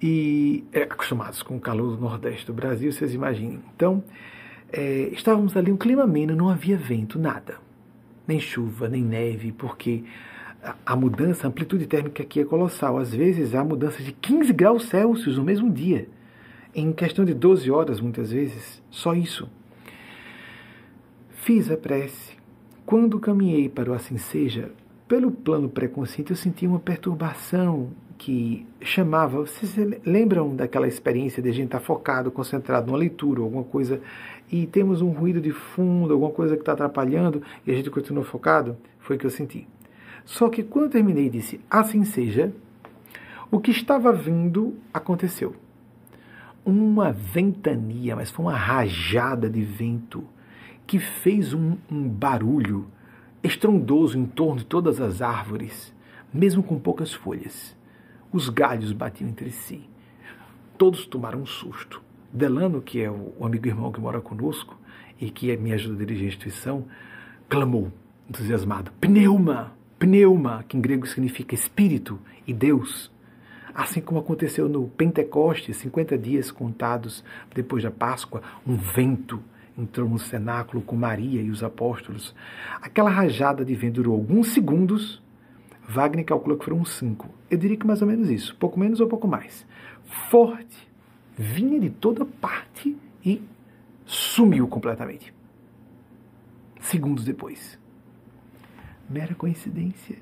E 0.01 0.63
é, 0.73 0.83
acostumados 0.83 1.41
com 1.41 1.55
o 1.55 1.59
calor 1.59 1.95
do 1.95 2.01
Nordeste 2.01 2.45
do 2.45 2.53
Brasil, 2.53 2.91
vocês 2.91 3.13
imaginem. 3.13 3.61
Então, 3.75 4.03
é, 4.71 5.09
estávamos 5.11 5.55
ali, 5.55 5.71
um 5.71 5.77
clima 5.77 6.03
ameno, 6.03 6.35
não 6.35 6.49
havia 6.49 6.77
vento, 6.77 7.17
nada. 7.17 7.57
Nem 8.27 8.39
chuva, 8.39 8.89
nem 8.89 9.03
neve, 9.03 9.51
porque 9.51 10.03
a, 10.61 10.75
a 10.85 10.95
mudança, 10.95 11.47
a 11.47 11.49
amplitude 11.49 11.87
térmica 11.87 12.23
aqui 12.23 12.41
é 12.41 12.45
colossal. 12.45 12.97
Às 12.97 13.13
vezes 13.13 13.55
há 13.55 13.63
mudança 13.63 14.03
de 14.03 14.11
15 14.11 14.51
graus 14.51 14.85
Celsius 14.85 15.37
no 15.37 15.43
mesmo 15.43 15.71
dia. 15.71 16.09
Em 16.73 16.91
questão 16.91 17.23
de 17.23 17.33
12 17.33 17.71
horas, 17.71 18.01
muitas 18.01 18.31
vezes. 18.31 18.83
Só 18.89 19.13
isso. 19.13 19.49
Fiz 21.29 21.71
a 21.71 21.77
prece. 21.77 22.35
Quando 22.85 23.19
caminhei 23.19 23.69
para 23.69 23.91
o 23.91 23.93
Assim 23.93 24.17
Seja, 24.17 24.71
pelo 25.07 25.31
plano 25.31 25.69
pré-consciente, 25.69 26.31
eu 26.31 26.37
sentia 26.37 26.67
uma 26.67 26.79
perturbação 26.79 27.89
que 28.17 28.65
chamava. 28.81 29.39
Vocês 29.41 29.75
lembram 30.05 30.55
daquela 30.55 30.87
experiência 30.87 31.41
de 31.43 31.49
a 31.49 31.51
gente 31.51 31.65
estar 31.65 31.79
tá 31.79 31.85
focado, 31.85 32.31
concentrado 32.31 32.87
numa 32.87 32.97
leitura, 32.97 33.41
alguma 33.41 33.63
coisa, 33.63 34.01
e 34.51 34.65
temos 34.65 35.01
um 35.01 35.09
ruído 35.09 35.39
de 35.39 35.51
fundo, 35.51 36.13
alguma 36.13 36.31
coisa 36.31 36.55
que 36.55 36.61
está 36.61 36.73
atrapalhando, 36.73 37.41
e 37.65 37.71
a 37.71 37.75
gente 37.75 37.89
continua 37.89 38.23
focado? 38.23 38.77
Foi 38.99 39.15
o 39.15 39.19
que 39.19 39.25
eu 39.25 39.31
senti. 39.31 39.67
Só 40.25 40.49
que 40.49 40.63
quando 40.63 40.91
terminei 40.91 41.27
e 41.27 41.29
disse 41.29 41.61
assim 41.69 42.03
seja, 42.03 42.51
o 43.51 43.59
que 43.59 43.69
estava 43.69 44.11
vindo 44.11 44.75
aconteceu. 44.91 45.55
Uma 46.65 47.11
ventania, 47.11 48.15
mas 48.15 48.31
foi 48.31 48.45
uma 48.45 48.57
rajada 48.57 49.47
de 49.47 49.61
vento 49.61 50.23
que 50.87 50.97
fez 50.97 51.53
um, 51.53 51.77
um 51.91 52.09
barulho 52.09 52.87
estrondoso 53.45 54.17
em 54.17 54.25
torno 54.25 54.57
de 54.57 54.65
todas 54.65 54.99
as 54.99 55.21
árvores, 55.21 55.93
mesmo 56.33 56.63
com 56.63 56.79
poucas 56.79 57.13
folhas. 57.13 57.75
Os 58.31 58.49
galhos 58.49 58.91
batiam 58.91 59.29
entre 59.29 59.51
si. 59.51 59.89
Todos 60.77 61.05
tomaram 61.05 61.41
um 61.41 61.45
susto. 61.45 62.01
Delano, 62.33 62.81
que 62.81 63.01
é 63.01 63.09
o 63.09 63.45
amigo 63.45 63.67
irmão 63.67 63.91
que 63.91 64.01
mora 64.01 64.19
conosco 64.19 64.77
e 65.19 65.29
que 65.29 65.55
me 65.55 65.71
ajuda 65.71 65.95
a 65.95 65.99
dirigir 65.99 66.25
a 66.25 66.27
instituição, 66.27 66.85
clamou, 67.47 67.91
entusiasmado: 68.29 68.91
Pneuma! 68.99 69.73
Pneuma, 69.97 70.65
que 70.67 70.75
em 70.75 70.81
grego 70.81 71.07
significa 71.07 71.55
espírito 71.55 72.19
e 72.45 72.53
Deus. 72.53 73.09
Assim 73.73 74.01
como 74.01 74.19
aconteceu 74.19 74.67
no 74.67 74.87
Pentecostes, 74.89 75.77
50 75.77 76.17
dias 76.17 76.51
contados 76.51 77.23
depois 77.53 77.83
da 77.83 77.91
Páscoa, 77.91 78.41
um 78.67 78.75
vento 78.75 79.41
entrou 79.77 80.07
no 80.07 80.17
cenáculo 80.17 80.81
com 80.81 80.95
Maria 80.95 81.41
e 81.41 81.49
os 81.49 81.63
apóstolos. 81.63 82.33
Aquela 82.81 83.09
rajada 83.09 83.65
de 83.65 83.75
vento 83.75 83.95
durou 83.95 84.13
alguns 84.13 84.47
segundos. 84.53 85.21
Wagner 85.87 86.25
calculou 86.25 86.57
que 86.57 86.65
foram 86.65 86.83
cinco. 86.85 87.29
Eu 87.49 87.57
diria 87.57 87.77
que 87.77 87.85
mais 87.85 88.01
ou 88.01 88.07
menos 88.07 88.29
isso, 88.29 88.55
pouco 88.55 88.79
menos 88.79 88.99
ou 88.99 89.07
pouco 89.07 89.27
mais. 89.27 89.65
Forte, 90.29 90.89
vinha 91.37 91.79
de 91.79 91.89
toda 91.89 92.25
parte 92.25 92.97
e 93.23 93.41
sumiu 94.05 94.67
completamente. 94.67 95.33
Segundos 96.79 97.25
depois. 97.25 97.79
Mera 99.09 99.35
coincidência. 99.35 100.17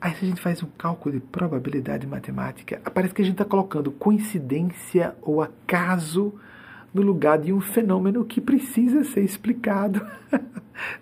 Aí 0.00 0.14
se 0.14 0.24
a 0.24 0.28
gente 0.28 0.40
faz 0.40 0.62
um 0.62 0.68
cálculo 0.78 1.16
de 1.16 1.20
probabilidade 1.20 2.06
matemática, 2.06 2.80
parece 2.94 3.12
que 3.12 3.22
a 3.22 3.24
gente 3.24 3.34
está 3.34 3.44
colocando 3.44 3.90
coincidência 3.90 5.16
ou 5.20 5.42
acaso 5.42 6.38
no 6.92 7.02
lugar 7.02 7.38
de 7.38 7.52
um 7.52 7.60
fenômeno 7.60 8.24
que 8.24 8.40
precisa 8.40 9.04
ser 9.04 9.22
explicado. 9.22 10.06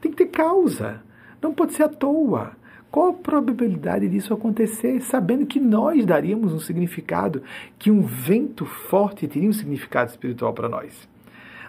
Tem 0.00 0.10
que 0.10 0.18
ter 0.18 0.26
causa. 0.26 1.02
Não 1.40 1.54
pode 1.54 1.74
ser 1.74 1.84
à 1.84 1.88
toa. 1.88 2.52
Qual 2.90 3.10
a 3.10 3.12
probabilidade 3.12 4.08
disso 4.08 4.32
acontecer, 4.32 5.02
sabendo 5.02 5.44
que 5.44 5.60
nós 5.60 6.04
daríamos 6.06 6.52
um 6.52 6.58
significado, 6.58 7.42
que 7.78 7.90
um 7.90 8.00
vento 8.00 8.64
forte 8.64 9.28
teria 9.28 9.48
um 9.48 9.52
significado 9.52 10.10
espiritual 10.10 10.54
para 10.54 10.68
nós? 10.68 11.08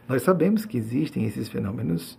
Nós 0.08 0.22
sabemos 0.22 0.66
que 0.66 0.78
existem 0.78 1.26
esses 1.26 1.50
fenômenos 1.50 2.18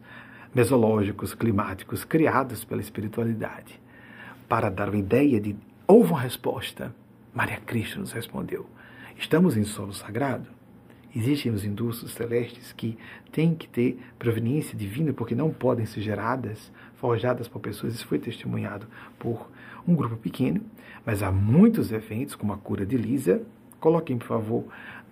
mesológicos, 0.54 1.34
climáticos, 1.34 2.04
criados 2.04 2.64
pela 2.64 2.82
espiritualidade, 2.82 3.80
para 4.46 4.68
dar 4.68 4.88
uma 4.88 4.98
ideia 4.98 5.40
de 5.40 5.56
houve 5.86 6.10
uma 6.10 6.20
resposta. 6.20 6.94
Maria 7.34 7.60
Cristo 7.60 8.00
nos 8.00 8.12
respondeu: 8.12 8.66
estamos 9.16 9.56
em 9.56 9.64
solo 9.64 9.94
sagrado? 9.94 10.57
Existem 11.14 11.50
os 11.52 11.64
indústrias 11.64 12.12
celestes 12.12 12.72
que 12.72 12.98
têm 13.32 13.54
que 13.54 13.66
ter 13.68 13.98
proveniência 14.18 14.76
divina 14.76 15.12
porque 15.12 15.34
não 15.34 15.50
podem 15.50 15.86
ser 15.86 16.02
geradas, 16.02 16.70
forjadas 16.96 17.48
por 17.48 17.60
pessoas. 17.60 17.94
Isso 17.94 18.06
foi 18.06 18.18
testemunhado 18.18 18.86
por 19.18 19.48
um 19.86 19.94
grupo 19.94 20.16
pequeno, 20.16 20.60
mas 21.04 21.22
há 21.22 21.32
muitos 21.32 21.90
eventos, 21.92 22.34
como 22.34 22.52
a 22.52 22.58
cura 22.58 22.84
de 22.84 22.96
Lisa. 22.96 23.42
Coloquem, 23.80 24.18
por 24.18 24.26
favor, 24.26 24.64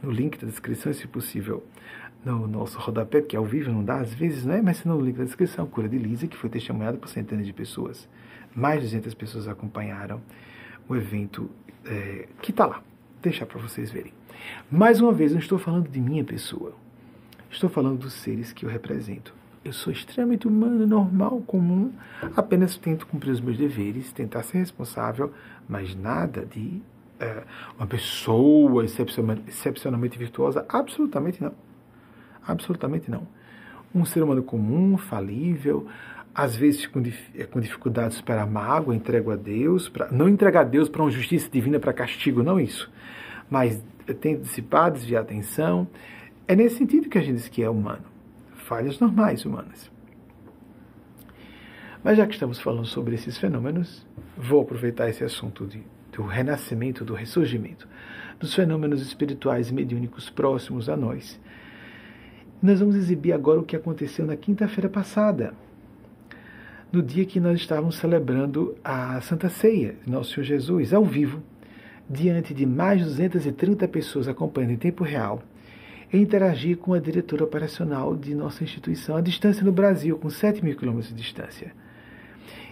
no 0.03 0.11
link 0.11 0.38
da 0.38 0.47
descrição, 0.47 0.92
se 0.92 1.07
possível, 1.07 1.64
no 2.24 2.47
nosso 2.47 2.78
rodapé, 2.78 3.22
que 3.22 3.36
é 3.36 3.38
ao 3.38 3.44
vivo 3.44 3.70
não 3.70 3.84
dá, 3.84 4.01
às 4.01 4.12
vezes 4.12 4.44
não 4.44 4.55
é, 4.55 4.61
mas 4.61 4.84
no 4.84 5.01
link 5.01 5.16
da 5.16 5.24
descrição, 5.24 5.64
a 5.64 5.68
cura 5.68 5.88
de 5.88 5.97
Lisa, 5.97 6.26
que 6.26 6.36
foi 6.36 6.51
testemunhada 6.51 6.99
por 6.99 7.09
centenas 7.09 7.47
de 7.47 7.53
pessoas. 7.53 8.09
Mais 8.55 8.80
de 8.80 8.86
200 8.86 9.14
pessoas 9.14 9.49
acompanharam 9.49 10.20
o 10.88 10.97
evento 10.97 11.51
é, 11.84 12.28
que 12.42 12.51
está 12.51 12.66
lá. 12.66 12.82
Deixar 13.23 13.47
para 13.47 13.61
vocês 13.61 13.91
verem. 13.91 14.12
Mais 14.71 15.01
uma 15.01 15.12
vez, 15.12 15.33
não 15.33 15.39
estou 15.39 15.59
falando 15.59 15.89
de 15.89 16.01
minha 16.01 16.25
pessoa. 16.25 16.75
Estou 17.51 17.71
falando 17.71 17.99
dos 17.99 18.12
seres 18.12 18.53
que 18.53 18.64
eu 18.64 18.71
represento. 18.71 19.35
Eu 19.64 19.73
sou 19.73 19.93
extremamente 19.93 20.47
humano, 20.47 20.87
normal, 20.87 21.43
comum, 21.45 21.93
apenas 22.37 22.77
tento 22.77 23.07
cumprir 23.07 23.33
os 23.33 23.41
meus 23.41 23.59
deveres, 23.59 24.12
tentar 24.12 24.45
ser 24.45 24.59
responsável, 24.59 25.33
mas 25.69 25.95
nada 25.97 26.47
de 26.47 26.81
é, 27.19 27.43
uma 27.77 27.87
pessoa 27.87 28.85
excepcionalmente 28.85 30.17
virtuosa. 30.19 30.64
Absolutamente 30.69 31.43
não. 31.43 31.53
Absolutamente 32.47 33.11
não. 33.11 33.27
Um 33.95 34.05
ser 34.05 34.23
humano 34.23 34.43
comum, 34.43 34.97
falível, 34.97 35.89
às 36.37 36.55
vezes 36.55 36.87
com, 36.87 37.03
é, 37.34 37.45
com 37.45 37.59
dificuldade 37.59 38.11
de 38.11 38.16
superar 38.16 38.47
mágoa, 38.47 38.95
entrego 38.95 39.30
a 39.30 39.37
Deus, 39.37 39.89
pra, 39.89 40.12
não 40.12 40.28
entregar 40.28 40.61
a 40.61 40.64
Deus 40.64 40.87
para 40.87 41.01
uma 41.01 41.11
justiça 41.11 41.49
divina, 41.49 41.80
para 41.80 41.95
castigo, 41.95 42.43
não 42.43 42.61
isso. 42.61 42.93
Mas 43.49 43.82
tem 44.20 44.39
dissipar, 44.39 44.91
desviar 44.91 45.22
a 45.22 45.24
atenção. 45.24 45.89
É 46.47 46.55
nesse 46.55 46.76
sentido 46.76 47.09
que 47.09 47.16
a 47.16 47.22
gente 47.22 47.37
diz 47.37 47.49
que 47.49 47.62
é 47.62 47.70
humano. 47.70 48.05
Falhas 48.55 49.01
normais 49.01 49.47
humanas. 49.47 49.91
Mas 52.05 52.18
já 52.18 52.26
que 52.26 52.34
estamos 52.34 52.61
falando 52.61 52.87
sobre 52.87 53.14
esses 53.14 53.39
fenômenos, 53.39 54.07
vou 54.37 54.61
aproveitar 54.61 55.09
esse 55.09 55.24
assunto 55.24 55.66
de, 55.66 55.82
do 56.12 56.22
renascimento, 56.22 57.03
do 57.03 57.14
ressurgimento, 57.14 57.89
dos 58.39 58.55
fenômenos 58.55 59.01
espirituais 59.01 59.70
mediúnicos 59.70 60.28
próximos 60.28 60.91
a 60.91 60.97
nós. 60.99 61.41
Nós 62.62 62.80
vamos 62.80 62.95
exibir 62.95 63.32
agora 63.32 63.59
o 63.59 63.64
que 63.64 63.74
aconteceu 63.74 64.26
na 64.26 64.37
quinta-feira 64.37 64.91
passada, 64.91 65.55
no 66.93 67.03
dia 67.03 67.24
que 67.24 67.41
nós 67.41 67.61
estávamos 67.61 67.97
celebrando 67.97 68.76
a 68.82 69.20
Santa 69.20 69.49
Ceia 69.49 69.97
Nosso 70.07 70.34
Senhor 70.34 70.45
Jesus, 70.45 70.95
ao 70.95 71.05
vivo 71.05 71.43
diante 72.09 72.55
de 72.55 72.64
mais 72.64 73.01
de 73.01 73.05
230 73.07 73.89
pessoas 73.89 74.28
acompanhando 74.28 74.72
em 74.72 74.76
tempo 74.76 75.03
real, 75.03 75.43
e 76.12 76.18
interagir 76.18 76.76
com 76.76 76.95
a 76.95 77.01
diretora 77.01 77.43
operacional 77.43 78.14
de 78.14 78.34
nossa 78.34 78.62
instituição 78.62 79.16
à 79.16 79.20
distância 79.20 79.64
no 79.64 79.72
Brasil, 79.72 80.16
com 80.16 80.30
7 80.30 80.64
mil 80.64 80.76
quilômetros 80.76 81.09
de 81.09 81.20
distância. 81.20 81.72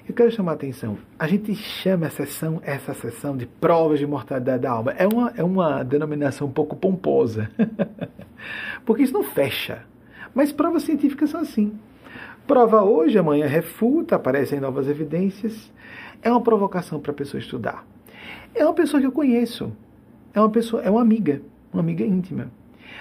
Eu 0.07 0.15
quero 0.15 0.31
chamar 0.31 0.53
a 0.53 0.55
atenção. 0.55 0.99
A 1.19 1.27
gente 1.27 1.55
chama 1.55 2.07
essa 2.07 2.27
sessão, 2.27 2.61
essa 2.63 2.95
sessão 2.95 3.37
de 3.37 3.47
provas 3.47 3.99
de 3.99 4.07
mortalidade 4.07 4.63
da 4.63 4.71
alma. 4.71 4.93
É 4.93 5.07
uma, 5.07 5.33
é 5.35 5.43
uma 5.43 5.83
denominação 5.83 6.47
um 6.47 6.53
pouco 6.53 6.77
pomposa. 6.77 7.51
Porque 8.85 9.03
isso 9.03 9.15
não 9.15 9.25
fecha. 9.25 9.83
Mas 10.35 10.53
provas 10.53 10.83
científicas 10.83 11.31
são 11.31 11.41
assim. 11.41 11.73
Prova 12.47 12.83
hoje, 12.83 13.19
amanhã 13.19 13.47
refuta, 13.47 14.17
aparecem 14.17 14.61
novas 14.61 14.87
evidências. 14.87 15.73
É 16.23 16.31
uma 16.31 16.43
provocação 16.43 17.01
para 17.01 17.11
a 17.11 17.15
pessoa 17.15 17.41
estudar. 17.41 17.87
É 18.55 18.65
uma 18.65 18.75
pessoa 18.75 19.01
que 19.01 19.07
eu 19.07 19.13
conheço. 19.13 19.73
É 20.35 20.41
uma 20.41 20.51
pessoa, 20.51 20.83
é 20.83 20.91
uma 20.91 21.01
amiga, 21.01 21.41
uma 21.73 21.81
amiga 21.81 22.05
íntima. 22.05 22.51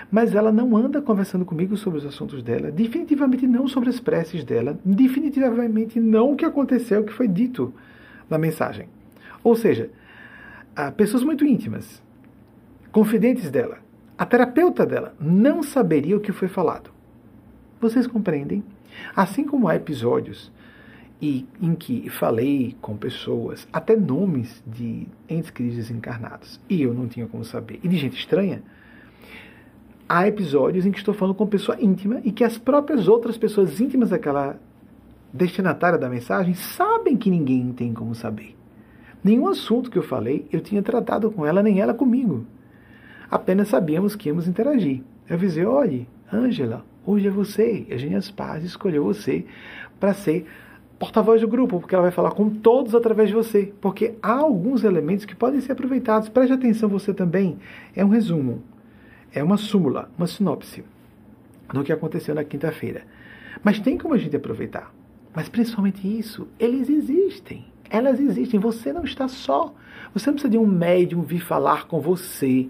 Mas 0.10 0.34
ela 0.34 0.52
não 0.52 0.78
anda 0.78 1.02
conversando 1.02 1.44
comigo 1.44 1.76
sobre 1.76 2.00
os 2.00 2.06
assuntos 2.06 2.42
dela, 2.42 2.72
definitivamente 2.72 3.46
não 3.46 3.68
sobre 3.68 3.90
as 3.90 4.00
preces 4.00 4.44
dela, 4.44 4.80
definitivamente 4.84 6.00
não 6.00 6.32
o 6.32 6.36
que 6.36 6.46
aconteceu, 6.46 7.02
o 7.02 7.04
que 7.04 7.14
foi 7.14 7.28
dito 7.28 7.74
na 8.30 8.38
mensagem. 8.38 8.88
Ou 9.44 9.56
seja, 9.56 9.90
pessoas 10.96 11.24
muito 11.24 11.46
íntimas, 11.46 12.02
confidentes 12.92 13.52
dela, 13.52 13.80
a 14.18 14.26
terapeuta 14.26 14.86
dela 14.86 15.14
não 15.20 15.62
saberia 15.62 16.18
o 16.18 16.22
que 16.22 16.32
foi 16.32 16.48
falado. 16.48 16.90
Vocês 17.80 18.08
compreendem? 18.08 18.64
Assim 19.16 19.44
como 19.46 19.68
há 19.68 19.76
episódios 19.76 20.52
em 21.22 21.76
que 21.76 22.10
falei 22.10 22.76
com 22.82 22.98
pessoas, 22.98 23.66
até 23.72 23.96
nomes 23.96 24.62
de 24.68 25.08
entes 25.30 25.50
queridos 25.50 25.78
desencarnados, 25.78 26.60
e 26.70 26.82
eu 26.82 26.94
não 26.94 27.08
tinha 27.08 27.28
como 27.28 27.46
saber, 27.46 27.80
e 27.82 27.88
de 27.88 27.96
gente 27.96 28.18
estranha, 28.20 28.62
há 30.08 30.28
episódios 30.28 30.86
em 30.86 30.92
que 30.92 30.98
estou 30.98 31.14
falando 31.14 31.36
com 31.36 31.48
pessoa 31.48 31.78
íntima 31.82 32.20
e 32.26 32.32
que 32.32 32.44
as 32.44 32.58
próprias 32.58 33.08
outras 33.08 33.38
pessoas 33.38 33.80
íntimas 33.80 34.10
daquela 34.10 34.60
destinatária 35.32 35.98
da 35.98 36.10
mensagem 36.10 36.54
sabem 36.54 37.16
que 37.16 37.30
ninguém 37.30 37.72
tem 37.72 37.94
como 37.94 38.14
saber. 38.14 38.56
Nenhum 39.24 39.48
assunto 39.48 39.90
que 39.90 39.98
eu 39.98 40.04
falei 40.04 40.46
eu 40.52 40.60
tinha 40.60 40.84
tratado 40.84 41.32
com 41.32 41.46
ela, 41.46 41.64
nem 41.64 41.80
ela 41.80 41.94
comigo. 41.94 42.46
Apenas 43.32 43.70
sabíamos 43.70 44.16
que 44.16 44.28
íamos 44.28 44.48
interagir. 44.48 45.02
Eu 45.28 45.36
avisei, 45.36 45.66
olhe, 45.66 46.08
Ângela, 46.32 46.86
hoje 47.06 47.28
é 47.28 47.32
você. 47.32 47.86
A 47.92 47.98
Genias 47.98 48.32
Paz 48.32 48.64
escolheu 48.64 49.04
você 49.04 49.46
para 50.00 50.14
ser 50.14 50.46
porta-voz 51.00 51.42
do 51.42 51.48
grupo, 51.48 51.80
porque 51.80 51.94
ela 51.94 52.04
vai 52.04 52.12
falar 52.12 52.32
com 52.32 52.50
todos 52.50 52.96
através 52.96 53.30
de 53.30 53.36
você, 53.36 53.74
porque 53.82 54.16
há 54.22 54.34
alguns 54.34 54.84
elementos 54.84 55.26
que 55.26 55.36
podem 55.36 55.60
ser 55.60 55.74
aproveitados. 55.74 56.30
Preste 56.30 56.54
atenção 56.54 56.88
você 56.88 57.14
também. 57.14 57.58
É 57.96 58.06
um 58.06 58.10
resumo, 58.10 58.64
é 59.34 59.44
uma 59.44 59.58
súmula, 59.58 60.10
uma 60.18 60.28
sinopse 60.28 60.84
do 61.74 61.84
que 61.84 61.92
aconteceu 61.92 62.34
na 62.34 62.44
quinta-feira. 62.44 63.04
Mas 63.64 63.80
tem 63.80 63.98
como 63.98 64.14
a 64.14 64.18
gente 64.18 64.36
aproveitar. 64.36 64.94
Mas 65.36 65.50
principalmente 65.50 66.08
isso, 66.08 66.48
eles 66.60 66.90
existem. 66.90 67.66
Elas 67.90 68.20
existem. 68.20 68.60
Você 68.60 68.94
não 68.94 69.04
está 69.04 69.28
só. 69.28 69.74
Você 70.14 70.28
não 70.28 70.36
precisa 70.36 70.52
de 70.52 70.58
um 70.58 70.66
médium 70.66 71.22
vir 71.22 71.40
falar 71.40 71.88
com 71.88 72.00
você 72.00 72.70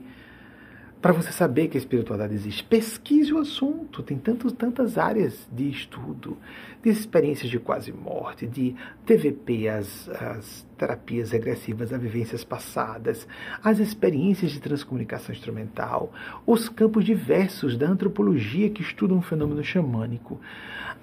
para 1.04 1.12
você 1.12 1.34
saber 1.34 1.68
que 1.68 1.76
a 1.76 1.82
espiritualidade 1.82 2.34
existe. 2.34 2.64
Pesquise 2.64 3.34
o 3.34 3.38
assunto, 3.38 4.02
tem 4.02 4.18
tantos, 4.18 4.54
tantas 4.54 4.98
áreas 4.98 5.46
de 5.52 5.70
estudo, 5.70 6.38
de 6.82 6.90
experiências 6.90 7.52
de 7.52 7.60
quase 7.60 7.92
morte, 7.92 8.48
de 8.48 8.74
TVP, 9.06 9.68
as, 9.68 10.08
as 10.08 10.66
terapias 10.78 11.32
regressivas 11.32 11.92
a 11.92 11.98
vivências 11.98 12.46
passadas, 12.46 13.28
as 13.62 13.80
experiências 13.80 14.52
de 14.52 14.62
transcomunicação 14.62 15.36
instrumental, 15.36 16.14
os 16.46 16.70
campos 16.70 17.04
diversos 17.04 17.76
da 17.76 17.90
antropologia 17.90 18.70
que 18.70 18.82
estudam 18.82 19.18
o 19.18 19.22
fenômeno 19.22 19.62
xamânico, 19.62 20.40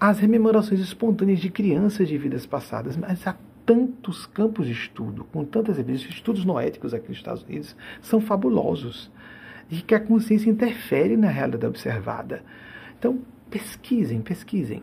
as 0.00 0.18
rememorações 0.18 0.80
espontâneas 0.80 1.40
de 1.40 1.50
crianças 1.50 2.08
de 2.08 2.16
vidas 2.16 2.46
passadas, 2.46 2.96
mas 2.96 3.26
há 3.26 3.36
tantos 3.66 4.24
campos 4.24 4.64
de 4.64 4.72
estudo, 4.72 5.24
com 5.24 5.44
tantas 5.44 5.78
evidências, 5.78 6.10
estudos 6.10 6.42
noéticos 6.42 6.94
aqui 6.94 7.10
nos 7.10 7.18
Estados 7.18 7.42
Unidos, 7.42 7.76
são 8.00 8.18
fabulosos 8.18 9.10
de 9.70 9.82
que 9.82 9.94
a 9.94 10.00
consciência 10.00 10.50
interfere 10.50 11.16
na 11.16 11.28
realidade 11.28 11.66
observada. 11.66 12.42
Então, 12.98 13.20
pesquisem, 13.48 14.20
pesquisem. 14.20 14.82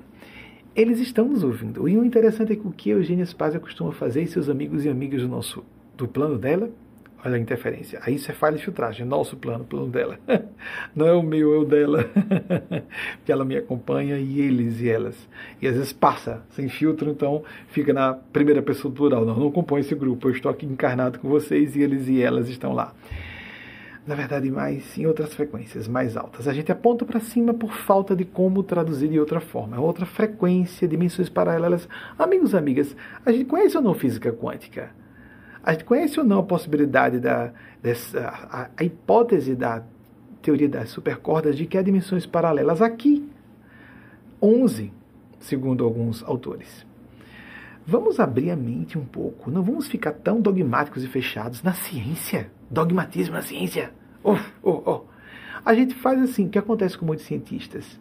Eles 0.76 1.00
estão 1.00 1.28
nos 1.28 1.44
ouvindo. 1.44 1.90
E 1.90 1.98
o 1.98 2.06
interessante 2.06 2.54
é 2.54 2.56
que 2.56 2.68
o 2.68 2.72
que 2.72 2.92
Eugênia 2.92 3.26
Spazia 3.26 3.60
costuma 3.60 3.92
fazer 3.92 4.22
e 4.22 4.28
seus 4.28 4.48
amigos 4.48 4.86
e 4.86 4.90
amigas 4.90 5.22
do 5.22 5.28
nosso 5.28 5.64
do 5.96 6.08
plano 6.08 6.38
dela, 6.38 6.70
olha 7.26 7.36
a 7.36 7.40
interferência. 7.40 8.00
Aí 8.04 8.16
isso 8.16 8.30
é 8.30 8.34
falha 8.34 8.56
de 8.56 8.64
filtragem, 8.64 9.02
é 9.02 9.06
nosso 9.06 9.36
plano, 9.36 9.66
plano 9.66 9.88
dela. 9.88 10.20
Não 10.96 11.08
é 11.08 11.14
o 11.14 11.24
meu, 11.24 11.56
é 11.56 11.58
o 11.58 11.66
dela. 11.66 12.04
Porque 13.18 13.32
ela 13.32 13.44
me 13.44 13.58
acompanha 13.58 14.20
e 14.20 14.40
eles 14.40 14.80
e 14.80 14.88
elas. 14.88 15.28
E 15.60 15.68
às 15.68 15.76
vezes 15.76 15.92
passa 15.92 16.44
sem 16.52 16.70
filtro, 16.70 17.10
então 17.10 17.44
fica 17.70 17.92
na 17.92 18.14
primeira 18.14 18.62
pessoa 18.62 18.94
plural. 18.94 19.26
Não, 19.26 19.36
não 19.36 19.52
compõe 19.52 19.82
esse 19.82 19.96
grupo. 19.96 20.28
Eu 20.28 20.34
estou 20.34 20.52
aqui 20.52 20.68
encarnado 20.68 21.18
com 21.18 21.28
vocês 21.28 21.76
e 21.76 21.82
eles 21.82 22.08
e 22.08 22.22
elas 22.22 22.48
estão 22.48 22.74
lá 22.74 22.94
na 24.08 24.16
verdade, 24.16 24.50
mais 24.50 24.98
em 24.98 25.06
outras 25.06 25.34
frequências 25.34 25.86
mais 25.86 26.16
altas. 26.16 26.48
A 26.48 26.54
gente 26.54 26.72
aponta 26.72 27.04
para 27.04 27.20
cima 27.20 27.54
por 27.54 27.74
falta 27.74 28.16
de 28.16 28.24
como 28.24 28.64
traduzir 28.64 29.10
de 29.10 29.20
outra 29.20 29.42
forma. 29.42 29.76
É 29.76 29.80
outra 29.80 30.06
frequência, 30.06 30.88
dimensões 30.88 31.28
paralelas. 31.28 31.90
Amigos, 32.18 32.56
amigas, 32.56 32.96
a 33.26 33.34
gente 33.34 33.44
conhece 33.44 33.76
ou 33.76 33.84
não 33.84 33.94
física 33.94 34.32
quântica? 34.32 34.92
A 35.62 35.74
gente 35.74 35.84
conhece 35.84 36.18
ou 36.18 36.26
não 36.26 36.40
a 36.40 36.44
possibilidade 36.44 37.20
da 37.20 37.52
dessa, 37.84 38.30
a, 38.30 38.70
a 38.78 38.84
hipótese 38.84 39.54
da 39.54 39.84
teoria 40.42 40.70
das 40.70 40.90
supercordas 40.90 41.58
de 41.58 41.66
que 41.66 41.78
há 41.78 41.82
dimensões 41.82 42.26
paralelas 42.26 42.82
aqui? 42.82 43.30
11, 44.42 44.94
segundo 45.38 45.84
alguns 45.84 46.24
autores. 46.24 46.86
Vamos 47.86 48.22
abrir 48.22 48.52
a 48.52 48.56
mente 48.56 48.98
um 48.98 49.06
pouco. 49.06 49.52
Não 49.52 49.62
vamos 49.62 49.88
ficar 49.88 50.14
tão 50.14 50.40
dogmáticos 50.40 51.04
e 51.04 51.08
fechados 51.08 51.62
na 51.62 51.74
ciência. 51.74 52.50
Dogmatismo 52.70 53.36
na 53.36 53.42
ciência. 53.42 53.92
Oh, 54.24 54.38
oh, 54.62 54.82
oh. 54.86 55.02
A 55.66 55.74
gente 55.74 55.96
faz 55.96 56.22
assim. 56.22 56.48
O 56.48 56.50
que 56.50 56.60
acontece 56.60 56.98
com 56.98 57.06
muitos 57.06 57.26
cientistas? 57.26 58.00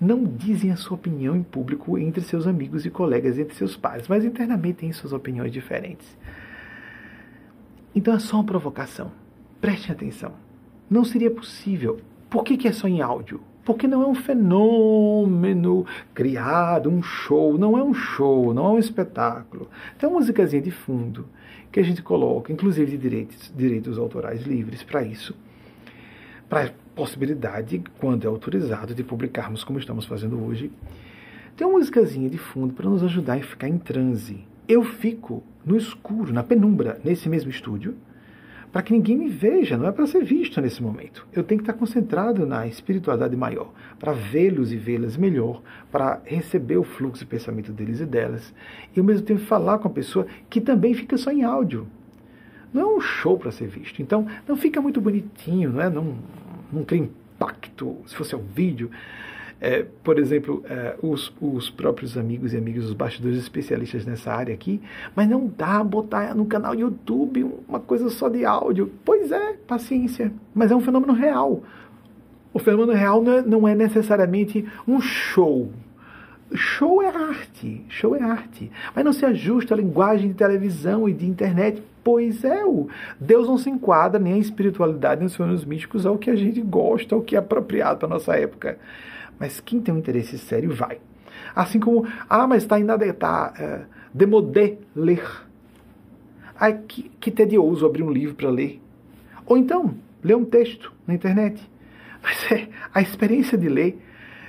Não 0.00 0.24
dizem 0.24 0.72
a 0.72 0.76
sua 0.76 0.96
opinião 0.96 1.36
em 1.36 1.42
público 1.42 1.96
entre 1.96 2.22
seus 2.22 2.46
amigos 2.46 2.84
e 2.84 2.90
colegas, 2.90 3.38
entre 3.38 3.54
seus 3.54 3.76
pares, 3.76 4.08
mas 4.08 4.24
internamente 4.24 4.80
têm 4.80 4.92
suas 4.92 5.12
opiniões 5.12 5.52
diferentes. 5.52 6.18
Então 7.94 8.14
é 8.14 8.18
só 8.18 8.36
uma 8.36 8.44
provocação. 8.44 9.12
Prestem 9.60 9.92
atenção. 9.92 10.32
Não 10.90 11.04
seria 11.04 11.30
possível. 11.30 12.00
Por 12.28 12.42
que, 12.42 12.56
que 12.56 12.66
é 12.66 12.72
só 12.72 12.88
em 12.88 13.00
áudio? 13.00 13.40
Porque 13.64 13.86
não 13.86 14.02
é 14.02 14.06
um 14.06 14.14
fenômeno 14.14 15.86
criado, 16.12 16.90
um 16.90 17.02
show, 17.02 17.56
não 17.56 17.78
é 17.78 17.82
um 17.82 17.94
show, 17.94 18.52
não 18.52 18.66
é 18.66 18.70
um 18.70 18.78
espetáculo. 18.78 19.68
Tem 19.98 20.08
uma 20.08 20.18
musicazinha 20.18 20.62
de 20.62 20.70
fundo 20.70 21.28
que 21.72 21.80
a 21.80 21.82
gente 21.82 22.02
coloca, 22.02 22.52
inclusive 22.52 22.90
de 22.92 22.98
direitos, 22.98 23.50
direitos 23.56 23.96
autorais 23.96 24.42
livres 24.42 24.82
para 24.82 25.02
isso, 25.02 25.34
para 26.48 26.66
a 26.66 26.70
possibilidade, 26.94 27.82
quando 27.98 28.24
é 28.24 28.28
autorizado, 28.28 28.94
de 28.94 29.02
publicarmos 29.02 29.64
como 29.64 29.78
estamos 29.78 30.04
fazendo 30.04 30.44
hoje. 30.44 30.70
Tem 31.56 31.66
uma 31.66 31.78
musicazinha 31.78 32.28
de 32.28 32.36
fundo 32.36 32.74
para 32.74 32.88
nos 32.88 33.02
ajudar 33.02 33.38
a 33.38 33.42
ficar 33.42 33.68
em 33.68 33.78
transe. 33.78 34.44
Eu 34.68 34.84
fico 34.84 35.42
no 35.64 35.76
escuro, 35.76 36.30
na 36.30 36.42
penumbra, 36.42 37.00
nesse 37.02 37.28
mesmo 37.28 37.50
estúdio, 37.50 37.96
para 38.72 38.82
que 38.82 38.92
ninguém 38.92 39.16
me 39.18 39.28
veja, 39.28 39.76
não 39.76 39.86
é 39.86 39.92
para 39.92 40.06
ser 40.06 40.24
visto 40.24 40.60
nesse 40.60 40.82
momento. 40.82 41.26
Eu 41.32 41.44
tenho 41.44 41.60
que 41.60 41.70
estar 41.70 41.78
concentrado 41.78 42.46
na 42.46 42.66
espiritualidade 42.66 43.36
maior, 43.36 43.70
para 43.98 44.12
vê-los 44.12 44.72
e 44.72 44.76
vê-las 44.76 45.16
melhor, 45.16 45.60
para 45.90 46.22
receber 46.24 46.78
o 46.78 46.82
fluxo 46.82 47.20
de 47.20 47.26
pensamento 47.26 47.70
deles 47.70 48.00
e 48.00 48.06
delas, 48.06 48.54
e 48.96 48.98
ao 48.98 49.04
mesmo 49.04 49.26
tempo 49.26 49.40
falar 49.40 49.78
com 49.78 49.88
a 49.88 49.90
pessoa 49.90 50.26
que 50.48 50.60
também 50.60 50.94
fica 50.94 51.18
só 51.18 51.30
em 51.30 51.42
áudio. 51.42 51.86
Não 52.72 52.80
é 52.80 52.96
um 52.96 53.00
show 53.00 53.38
para 53.38 53.50
ser 53.50 53.68
visto. 53.68 54.00
Então, 54.00 54.26
não 54.48 54.56
fica 54.56 54.80
muito 54.80 54.98
bonitinho, 54.98 55.70
não 55.70 55.82
é? 55.82 55.90
Não, 55.90 56.16
não 56.72 56.86
impacto 57.42 57.98
se 58.06 58.14
fosse 58.14 58.34
um 58.34 58.42
vídeo. 58.42 58.90
É, 59.64 59.86
por 60.02 60.18
exemplo, 60.18 60.64
é, 60.68 60.96
os, 61.00 61.32
os, 61.40 61.70
próprios 61.70 62.18
amigos 62.18 62.52
e 62.52 62.56
amigas, 62.56 62.86
os 62.86 62.94
bastidores 62.94 63.38
especialistas 63.38 64.04
nessa 64.04 64.32
área 64.32 64.52
aqui, 64.52 64.82
mas 65.14 65.28
não 65.28 65.46
dá 65.56 65.84
botar 65.84 66.34
no 66.34 66.44
canal 66.46 66.74
YouTube 66.74 67.48
uma 67.68 67.78
coisa 67.78 68.10
só 68.10 68.28
de 68.28 68.44
áudio. 68.44 68.90
Pois 69.04 69.30
é, 69.30 69.52
paciência. 69.64 70.32
Mas 70.52 70.72
é 70.72 70.74
um 70.74 70.80
fenômeno 70.80 71.12
real. 71.12 71.62
O 72.52 72.58
fenômeno 72.58 72.92
real 72.92 73.22
não 73.22 73.32
é, 73.32 73.42
não 73.42 73.68
é 73.68 73.74
necessariamente 73.76 74.66
um 74.86 75.00
show. 75.00 75.70
Show 76.52 77.00
é 77.00 77.06
arte, 77.06 77.84
show 77.88 78.16
é 78.16 78.22
arte, 78.22 78.68
mas 78.96 79.04
não 79.04 79.12
se 79.12 79.24
ajusta 79.24 79.74
à 79.74 79.76
linguagem 79.76 80.26
de 80.26 80.34
televisão 80.34 81.08
e 81.08 81.12
de 81.12 81.24
internet. 81.24 81.80
Pois 82.02 82.42
é, 82.42 82.64
o 82.64 82.88
Deus 83.20 83.46
não 83.46 83.56
se 83.56 83.70
enquadra 83.70 84.18
nem 84.18 84.32
a 84.32 84.38
espiritualidade 84.38 85.20
nem 85.20 85.28
os 85.28 85.36
fenômenos 85.36 85.64
místicos 85.64 86.04
ao 86.04 86.18
que 86.18 86.30
a 86.30 86.34
gente 86.34 86.60
gosta, 86.60 87.14
ao 87.14 87.22
que 87.22 87.36
é 87.36 87.38
apropriado 87.38 88.00
para 88.00 88.08
nossa 88.08 88.34
época. 88.34 88.76
Mas 89.42 89.58
quem 89.58 89.80
tem 89.80 89.92
um 89.92 89.98
interesse 89.98 90.38
sério 90.38 90.72
vai. 90.72 91.00
Assim 91.52 91.80
como, 91.80 92.06
ah, 92.30 92.46
mas 92.46 92.62
está 92.62 92.76
ainda 92.76 92.94
está 93.04 93.52
é, 93.58 93.80
demodé 94.14 94.78
ler. 94.94 95.28
Ai, 96.54 96.78
que, 96.86 97.10
que 97.18 97.28
tedioso 97.28 97.84
abrir 97.84 98.04
um 98.04 98.12
livro 98.12 98.36
para 98.36 98.48
ler. 98.48 98.80
Ou 99.44 99.56
então, 99.56 99.96
ler 100.22 100.36
um 100.36 100.44
texto 100.44 100.92
na 101.04 101.14
internet. 101.14 101.60
Mas 102.22 102.52
é 102.52 102.68
a 102.94 103.02
experiência 103.02 103.58
de 103.58 103.68
ler, 103.68 103.98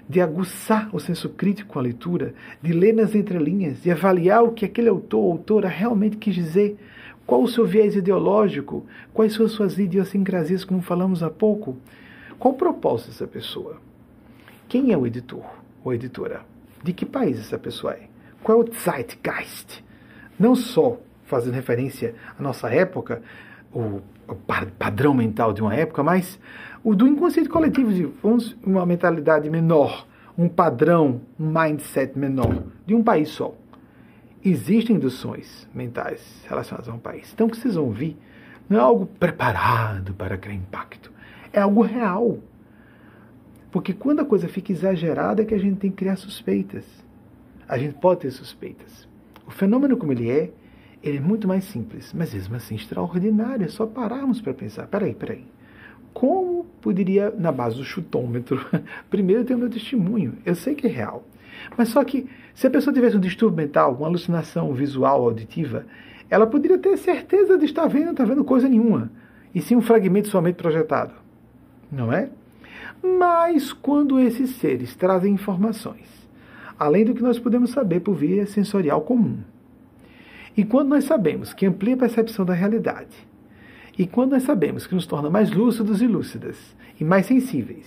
de 0.08 0.22
aguçar 0.22 0.96
o 0.96 1.00
senso 1.00 1.28
crítico 1.28 1.74
com 1.74 1.80
a 1.80 1.82
leitura, 1.82 2.36
de 2.62 2.72
ler 2.72 2.94
nas 2.94 3.16
entrelinhas, 3.16 3.82
de 3.82 3.90
avaliar 3.90 4.44
o 4.44 4.52
que 4.52 4.64
aquele 4.64 4.90
autor 4.90 5.24
ou 5.24 5.32
autora 5.32 5.68
realmente 5.68 6.18
quis 6.18 6.36
dizer, 6.36 6.78
qual 7.26 7.42
o 7.42 7.48
seu 7.48 7.66
viés 7.66 7.96
ideológico, 7.96 8.86
quais 9.12 9.34
são 9.34 9.48
as 9.48 9.54
suas 9.54 9.76
idiosincrasias, 9.80 10.64
como 10.64 10.84
falamos 10.84 11.24
há 11.24 11.32
pouco, 11.32 11.78
qual 12.38 12.54
o 12.54 12.58
propósito 12.58 13.08
dessa 13.08 13.26
pessoa. 13.26 13.82
Quem 14.74 14.92
é 14.92 14.98
o 14.98 15.06
editor 15.06 15.46
ou 15.84 15.94
editora? 15.94 16.42
De 16.84 16.94
que 16.94 17.06
país 17.06 17.40
essa 17.40 17.60
pessoa 17.60 17.94
é? 17.94 18.08
Qual 18.42 18.60
é 18.60 18.64
o 18.64 18.74
Zeitgeist? 18.74 19.86
Não 20.40 20.56
só 20.56 20.98
fazendo 21.26 21.54
referência 21.54 22.16
à 22.40 22.42
nossa 22.42 22.74
época, 22.74 23.22
o, 23.72 24.02
padrão 24.80 25.14
mental 25.14 25.54
de 25.54 25.62
uma 25.62 25.76
época, 25.76 26.02
mas 26.02 26.40
o 26.84 26.96
do 26.96 27.08
inconsciente 27.08 27.50
coletivo, 27.50 27.94
de 27.94 28.12
uma 28.66 28.84
mentalidade 28.84 29.48
menor, 29.48 30.08
um 30.36 30.50
padrão, 30.50 31.22
um 31.40 31.52
mindset 31.52 32.18
menor, 32.18 32.64
de 32.84 32.96
um 32.96 33.04
país 33.04 33.30
só. 33.30 33.54
Existem 34.44 34.96
induções 34.96 35.70
mentais 35.72 36.44
relacionadas 36.50 36.90
a 36.90 36.94
um 36.94 37.00
país. 37.00 37.32
Então, 37.32 37.46
o 37.46 37.50
que 37.52 37.58
vocês 37.58 37.76
vão 37.76 37.86
ouvir 37.86 38.18
não 38.68 38.80
é 38.80 38.82
algo 38.82 39.06
preparado 39.06 40.16
para 40.16 40.36
criar 40.36 40.56
impacto, 40.56 41.12
é 41.54 41.62
algo 41.62 41.84
real. 41.84 42.40
Porque 43.74 43.92
quando 43.92 44.20
a 44.20 44.26
coisa 44.26 44.48
fica 44.48 44.72
exagerada 44.72 45.42
é 45.42 45.46
que 45.46 45.56
a 45.56 45.58
gente 45.58 45.80
tem 45.80 45.90
que 45.90 45.98
criar 45.98 46.16
suspeitas. 46.16 46.86
A 47.68 47.76
gente 47.76 47.96
pode 47.96 48.20
ter 48.20 48.30
suspeitas. 48.30 49.08
O 49.48 49.52
fenômeno 49.52 49.98
como 49.98 50.12
ele 50.12 50.30
é, 50.30 50.52
ele 51.02 51.18
é 51.18 51.20
muito 51.20 51.48
mais 51.48 51.64
simples, 51.64 52.14
mas 52.14 52.36
mesmo 52.36 52.56
assim 52.56 52.76
extraordinário. 52.76 53.66
É 53.66 53.68
só 53.68 53.88
pararmos 53.88 54.40
para 54.40 54.54
pensar. 54.54 54.86
Peraí, 54.86 55.16
peraí. 55.16 55.44
Como 56.14 56.66
poderia, 56.82 57.34
na 57.36 57.52
base 57.52 57.76
do 57.78 57.84
chutômetro, 57.84 58.64
primeiro 59.10 59.44
ter 59.44 59.56
o 59.56 59.58
meu 59.58 59.72
testemunho? 59.72 60.38
Eu 60.46 60.54
sei 60.54 60.76
que 60.76 60.86
é 60.86 60.92
real. 60.92 61.28
Mas 61.76 61.90
só 61.90 62.04
que, 62.04 62.30
se 62.54 62.68
a 62.68 62.70
pessoa 62.70 62.94
tivesse 62.94 63.18
um 63.18 63.20
distúrbio 63.20 63.58
mental, 63.58 63.96
uma 63.96 64.06
alucinação 64.06 64.72
visual, 64.76 65.24
auditiva, 65.24 65.84
ela 66.30 66.46
poderia 66.46 66.78
ter 66.78 66.96
certeza 66.96 67.58
de 67.58 67.66
estar 67.66 67.88
vendo, 67.88 68.06
não 68.06 68.12
está 68.12 68.24
vendo 68.24 68.46
coisa 68.46 68.70
nenhuma. 68.70 69.12
E 69.54 69.60
sim 69.60 69.76
um 69.76 69.82
fragmento 69.82 70.28
somente 70.28 70.58
projetado. 70.58 71.16
Não 71.92 72.14
é? 72.14 72.30
Mas 73.04 73.74
quando 73.74 74.18
esses 74.18 74.52
seres 74.52 74.96
trazem 74.96 75.34
informações, 75.34 76.08
além 76.80 77.04
do 77.04 77.14
que 77.14 77.22
nós 77.22 77.38
podemos 77.38 77.72
saber 77.72 78.00
por 78.00 78.16
via 78.16 78.46
sensorial 78.46 79.02
comum, 79.02 79.40
e 80.56 80.64
quando 80.64 80.90
nós 80.90 81.04
sabemos 81.04 81.54
que 81.54 81.66
amplia 81.66 81.96
a 81.96 81.98
percepção 81.98 82.46
da 82.46 82.54
realidade, 82.54 83.28
e 83.98 84.08
quando 84.08 84.32
nós 84.32 84.44
sabemos 84.44 84.88
que 84.88 84.96
nos 84.96 85.06
torna 85.06 85.30
mais 85.30 85.52
lúcidos 85.52 86.02
e 86.02 86.08
lúcidas, 86.08 86.58
e 87.00 87.04
mais 87.04 87.26
sensíveis, 87.26 87.86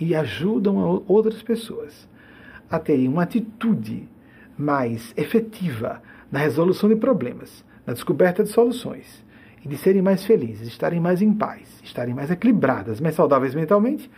e 0.00 0.14
ajudam 0.14 1.04
outras 1.06 1.42
pessoas 1.42 2.08
a 2.70 2.78
terem 2.78 3.08
uma 3.08 3.24
atitude 3.24 4.08
mais 4.56 5.12
efetiva 5.16 6.02
na 6.32 6.38
resolução 6.38 6.88
de 6.88 6.96
problemas, 6.96 7.64
na 7.86 7.92
descoberta 7.92 8.42
de 8.42 8.48
soluções, 8.50 9.24
e 9.64 9.68
de 9.68 9.76
serem 9.76 10.00
mais 10.00 10.24
felizes, 10.24 10.66
estarem 10.66 11.00
mais 11.00 11.20
em 11.20 11.32
paz, 11.32 11.80
estarem 11.82 12.14
mais 12.14 12.30
equilibradas, 12.30 13.00
mais 13.00 13.14
saudáveis 13.14 13.54
mentalmente, 13.54 14.10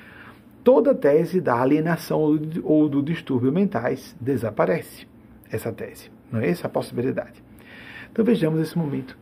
toda 0.68 0.94
tese 0.94 1.40
da 1.40 1.58
alienação 1.58 2.38
ou 2.62 2.90
do 2.90 3.02
distúrbio 3.02 3.50
mentais 3.50 4.14
desaparece. 4.20 5.08
Essa 5.50 5.72
tese, 5.72 6.10
não 6.30 6.40
é 6.40 6.50
essa 6.50 6.66
a 6.66 6.70
possibilidade. 6.70 7.42
Então 8.12 8.22
vejamos 8.22 8.60
esse 8.60 8.76
momento 8.76 9.16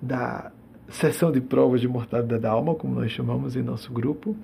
da 0.00 0.52
sessão 0.88 1.32
de 1.32 1.40
provas 1.40 1.80
de 1.80 1.88
mortalidade 1.88 2.40
da 2.40 2.52
alma, 2.52 2.76
como 2.76 2.94
nós 2.94 3.10
chamamos 3.10 3.56
em 3.56 3.62
nosso 3.62 3.92
grupo, 3.92 4.36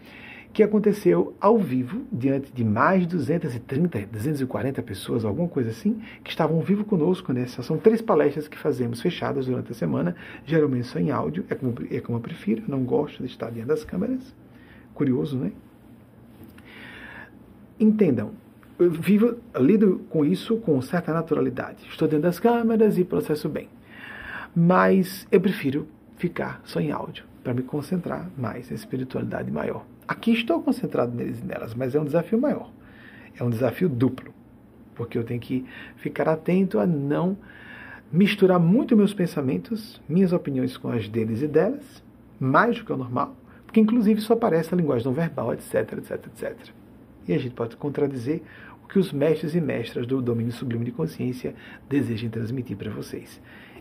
que 0.52 0.64
aconteceu 0.64 1.36
ao 1.40 1.56
vivo, 1.56 2.02
diante 2.10 2.52
de 2.52 2.64
mais 2.64 3.02
de 3.02 3.14
230, 3.14 4.06
240 4.06 4.82
pessoas, 4.82 5.24
alguma 5.24 5.46
coisa 5.46 5.70
assim, 5.70 6.02
que 6.24 6.30
estavam 6.30 6.60
vivo 6.62 6.84
conosco 6.84 7.32
nessa. 7.32 7.62
São 7.62 7.78
três 7.78 8.02
palestras 8.02 8.48
que 8.48 8.58
fazemos 8.58 9.00
fechadas 9.00 9.46
durante 9.46 9.70
a 9.70 9.74
semana, 9.76 10.16
geralmente 10.44 10.88
só 10.88 10.98
em 10.98 11.12
áudio, 11.12 11.44
é 11.48 11.54
como, 11.54 11.74
é 11.88 12.00
como 12.00 12.18
eu 12.18 12.22
prefiro, 12.22 12.64
não 12.66 12.82
gosto 12.82 13.22
de 13.22 13.28
estar 13.30 13.52
diante 13.52 13.68
das 13.68 13.84
câmeras. 13.84 14.34
Curioso, 14.94 15.38
né? 15.38 15.52
Entendam, 17.80 18.32
eu 18.78 18.90
vivo, 18.90 19.38
lido 19.56 20.02
com 20.10 20.22
isso 20.22 20.58
com 20.58 20.80
certa 20.82 21.14
naturalidade. 21.14 21.86
Estou 21.88 22.06
dentro 22.06 22.24
das 22.24 22.38
câmeras 22.38 22.98
e 22.98 23.04
processo 23.04 23.48
bem. 23.48 23.70
Mas 24.54 25.26
eu 25.32 25.40
prefiro 25.40 25.88
ficar 26.18 26.60
só 26.64 26.78
em 26.78 26.92
áudio, 26.92 27.24
para 27.42 27.54
me 27.54 27.62
concentrar 27.62 28.28
mais 28.36 28.70
em 28.70 28.74
espiritualidade 28.74 29.50
maior. 29.50 29.86
Aqui 30.06 30.32
estou 30.32 30.60
concentrado 30.60 31.16
neles 31.16 31.40
e 31.40 31.44
nelas, 31.44 31.74
mas 31.74 31.94
é 31.94 32.00
um 32.00 32.04
desafio 32.04 32.38
maior. 32.38 32.70
É 33.38 33.42
um 33.42 33.48
desafio 33.48 33.88
duplo, 33.88 34.34
porque 34.94 35.16
eu 35.16 35.24
tenho 35.24 35.40
que 35.40 35.64
ficar 35.96 36.28
atento 36.28 36.78
a 36.78 36.86
não 36.86 37.38
misturar 38.12 38.60
muito 38.60 38.94
meus 38.94 39.14
pensamentos, 39.14 40.02
minhas 40.06 40.34
opiniões 40.34 40.76
com 40.76 40.90
as 40.90 41.08
deles 41.08 41.40
e 41.40 41.46
delas, 41.46 42.02
mais 42.38 42.76
do 42.76 42.84
que 42.84 42.92
o 42.92 42.96
normal, 42.96 43.34
porque 43.64 43.80
inclusive 43.80 44.20
só 44.20 44.34
aparece 44.34 44.74
a 44.74 44.76
linguagem 44.76 45.06
não 45.06 45.14
verbal, 45.14 45.54
etc, 45.54 45.92
etc, 45.92 46.26
etc. 46.26 46.79
E 47.26 47.32
a 47.32 47.38
gente 47.38 47.54
pode 47.54 47.76
contradizer 47.76 48.42
o 48.84 48.88
que 48.88 48.98
os 48.98 49.12
mestres 49.12 49.54
e 49.54 49.60
mestras 49.60 50.06
do 50.06 50.20
domínio 50.20 50.52
sublime 50.52 50.84
de 50.84 50.92
consciência 50.92 51.54
desejam 51.88 52.30
transmitir 52.30 52.76
para 52.76 52.90
vocês. 52.90 53.40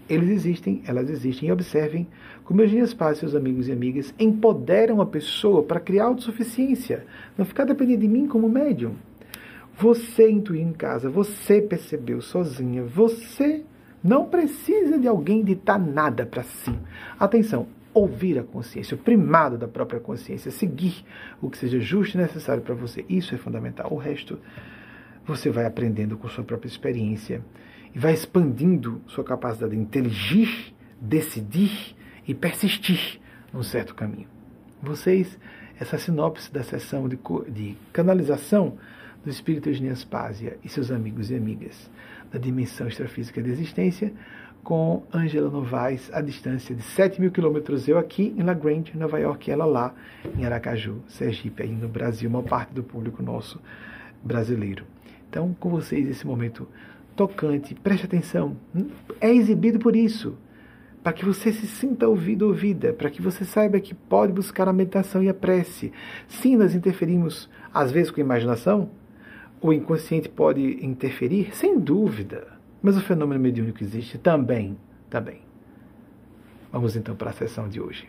Eles 0.09 0.29
existem, 0.29 0.81
elas 0.87 1.09
existem, 1.09 1.49
e 1.49 1.51
observem 1.51 2.07
como 2.43 2.61
Eugênia 2.61 2.87
Paz 2.97 3.17
e 3.17 3.19
seus 3.19 3.35
amigos 3.35 3.67
e 3.67 3.71
amigas 3.71 4.13
empoderam 4.19 5.01
a 5.01 5.05
pessoa 5.05 5.61
para 5.61 5.79
criar 5.79 6.05
autossuficiência, 6.05 7.05
não 7.37 7.45
ficar 7.45 7.65
dependendo 7.65 8.01
de 8.01 8.07
mim 8.07 8.27
como 8.27 8.49
médium. 8.49 8.95
Você 9.77 10.29
intuiu 10.29 10.61
em 10.61 10.73
casa, 10.73 11.09
você 11.09 11.61
percebeu 11.61 12.21
sozinha, 12.21 12.83
você 12.83 13.63
Não 14.03 14.25
precisa 14.25 14.97
de 14.97 15.07
alguém 15.07 15.43
ditar 15.43 15.77
nada 15.77 16.25
para 16.25 16.43
si. 16.43 16.73
Atenção, 17.19 17.67
ouvir 17.93 18.37
a 18.37 18.43
consciência, 18.43 18.95
o 18.95 18.97
primado 18.97 19.57
da 19.57 19.67
própria 19.67 19.99
consciência, 19.99 20.51
seguir 20.51 21.03
o 21.41 21.49
que 21.49 21.57
seja 21.57 21.79
justo 21.79 22.15
e 22.15 22.21
necessário 22.21 22.61
para 22.61 22.75
você. 22.75 23.05
Isso 23.09 23.33
é 23.33 23.37
fundamental. 23.37 23.91
O 23.91 23.97
resto 23.97 24.39
você 25.25 25.49
vai 25.49 25.65
aprendendo 25.65 26.17
com 26.17 26.27
sua 26.27 26.43
própria 26.43 26.67
experiência 26.67 27.43
e 27.93 27.99
vai 27.99 28.13
expandindo 28.13 29.01
sua 29.07 29.23
capacidade 29.23 29.75
de 29.75 29.81
inteligir, 29.81 30.73
decidir 30.99 31.95
e 32.27 32.33
persistir 32.33 33.19
num 33.53 33.63
certo 33.63 33.95
caminho. 33.95 34.27
Vocês, 34.81 35.37
essa 35.79 35.97
sinopse 35.97 36.51
da 36.51 36.63
sessão 36.63 37.07
de, 37.07 37.19
de 37.49 37.75
canalização 37.91 38.77
do 39.23 39.29
espírito 39.29 39.69
Eugênio 39.69 39.91
Aspásia 39.91 40.57
e 40.63 40.69
seus 40.69 40.91
amigos 40.91 41.29
e 41.29 41.35
amigas 41.35 41.89
da 42.31 42.39
dimensão 42.39 42.87
extrafísica 42.87 43.41
da 43.41 43.49
existência, 43.49 44.13
com 44.63 45.03
Angela 45.13 45.49
Novaes, 45.49 46.09
a 46.13 46.21
distância 46.21 46.75
de 46.75 46.81
7 46.81 47.19
mil 47.19 47.31
quilômetros, 47.31 47.87
eu 47.87 47.97
aqui 47.97 48.33
em 48.37 48.43
La 48.43 48.53
Grande, 48.53 48.97
Nova 48.97 49.19
York, 49.19 49.49
ela 49.49 49.65
lá 49.65 49.93
em 50.37 50.45
Aracaju, 50.45 51.01
Sergipe, 51.07 51.63
aí 51.63 51.71
no 51.71 51.87
Brasil, 51.87 52.29
uma 52.29 52.43
parte 52.43 52.73
do 52.73 52.83
público 52.83 53.23
nosso 53.23 53.59
brasileiro. 54.23 54.85
Então, 55.29 55.55
com 55.59 55.69
vocês, 55.69 56.07
esse 56.07 56.25
momento 56.25 56.67
tocante, 57.15 57.73
preste 57.75 58.05
atenção, 58.05 58.55
é 59.19 59.33
exibido 59.33 59.79
por 59.79 59.95
isso, 59.95 60.37
para 61.03 61.13
que 61.13 61.25
você 61.25 61.51
se 61.51 61.65
sinta 61.65 62.07
ouvido 62.07 62.47
ouvida, 62.47 62.93
para 62.93 63.09
que 63.09 63.21
você 63.21 63.45
saiba 63.45 63.79
que 63.79 63.93
pode 63.93 64.33
buscar 64.33 64.67
a 64.67 64.73
meditação 64.73 65.23
e 65.23 65.29
a 65.29 65.33
prece. 65.33 65.91
Sim, 66.27 66.57
nós 66.57 66.75
interferimos, 66.75 67.49
às 67.73 67.91
vezes, 67.91 68.11
com 68.11 68.19
a 68.19 68.23
imaginação, 68.23 68.89
o 69.61 69.73
inconsciente 69.73 70.29
pode 70.29 70.85
interferir, 70.85 71.55
sem 71.55 71.79
dúvida, 71.79 72.58
mas 72.81 72.97
o 72.97 73.01
fenômeno 73.01 73.39
mediúnico 73.39 73.83
existe 73.83 74.17
também, 74.17 74.77
também. 75.09 75.41
Vamos 76.71 76.95
então 76.95 77.15
para 77.15 77.31
a 77.31 77.33
sessão 77.33 77.67
de 77.67 77.81
hoje. 77.81 78.07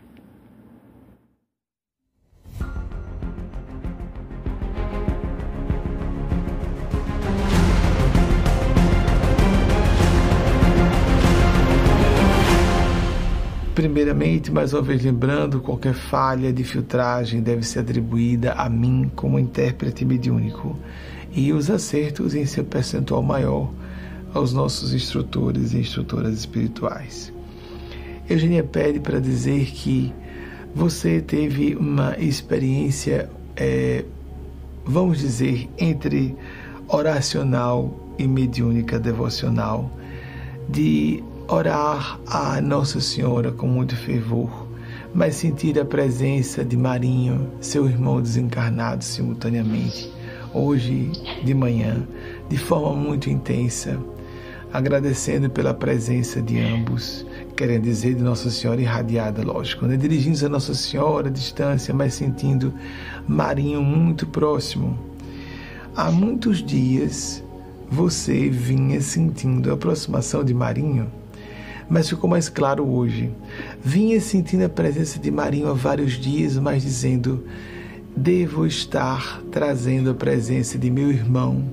Primeiramente, 13.74 14.52
mais 14.52 14.74
uma 14.74 14.82
vez 14.82 15.02
lembrando, 15.02 15.58
qualquer 15.58 15.94
falha 15.94 16.52
de 16.52 16.62
filtragem 16.64 17.40
deve 17.40 17.62
ser 17.62 17.78
atribuída 17.78 18.52
a 18.52 18.68
mim 18.68 19.10
como 19.16 19.38
intérprete 19.38 20.04
mediúnico 20.04 20.78
e 21.32 21.50
os 21.50 21.70
acertos 21.70 22.34
em 22.34 22.44
seu 22.44 22.62
percentual 22.62 23.22
maior 23.22 23.70
aos 24.35 24.53
nossos 24.53 24.95
instrutores 24.95 25.72
e 25.72 25.78
instrutoras 25.78 26.39
espirituais. 26.39 27.33
Eugênia 28.28 28.62
pede 28.62 29.01
para 29.01 29.18
dizer 29.20 29.66
que 29.66 30.12
você 30.74 31.20
teve 31.20 31.74
uma 31.74 32.16
experiência, 32.18 33.28
é, 33.57 34.05
vamos 34.85 35.18
dizer, 35.18 35.68
entre 35.76 36.37
oracional 36.87 38.14
e 38.18 38.26
mediúnica 38.26 38.99
devocional, 38.99 39.91
de 40.68 41.24
orar 41.49 42.20
a 42.26 42.61
Nossa 42.61 43.01
Senhora 43.01 43.51
com 43.51 43.66
muito 43.66 43.97
fervor, 43.97 44.68
mas 45.12 45.35
sentir 45.35 45.78
a 45.81 45.85
presença 45.85 46.64
de 46.64 46.76
Marinho, 46.76 47.51
seu 47.61 47.89
irmão 47.89 48.22
desencarnado, 48.22 49.03
simultaneamente, 49.03 50.12
hoje 50.55 51.11
de 51.45 51.53
manhã, 51.53 52.07
de 52.49 52.57
forma 52.57 52.95
muito 52.95 53.28
intensa, 53.28 53.99
agradecendo 54.72 55.50
pela 55.50 55.74
presença 55.74 56.40
de 56.40 56.58
ambos, 56.60 57.26
querendo 57.56 57.82
dizer 57.82 58.14
de 58.14 58.22
Nossa 58.22 58.50
Senhora 58.50 58.80
irradiada, 58.80 59.42
lógico, 59.42 59.86
né? 59.86 59.96
dirigindo-se 59.96 60.46
a 60.46 60.48
Nossa 60.48 60.74
Senhora 60.74 61.28
à 61.28 61.30
distância, 61.30 61.92
mas 61.92 62.14
sentindo 62.14 62.72
Marinho 63.26 63.82
muito 63.82 64.26
próximo. 64.26 64.98
Há 65.94 66.10
muitos 66.10 66.64
dias 66.64 67.42
você 67.90 68.48
vinha 68.48 69.00
sentindo 69.00 69.70
a 69.70 69.74
aproximação 69.74 70.44
de 70.44 70.54
Marinho 70.54 71.10
mas 71.90 72.08
ficou 72.08 72.30
mais 72.30 72.48
claro 72.48 72.86
hoje. 72.88 73.32
Vinha 73.82 74.20
sentindo 74.20 74.64
a 74.64 74.68
presença 74.68 75.18
de 75.18 75.28
Marinho 75.28 75.68
há 75.68 75.72
vários 75.72 76.12
dias, 76.12 76.56
mas 76.56 76.84
dizendo: 76.84 77.44
Devo 78.16 78.64
estar 78.64 79.42
trazendo 79.50 80.10
a 80.10 80.14
presença 80.14 80.78
de 80.78 80.88
meu 80.88 81.10
irmão, 81.10 81.64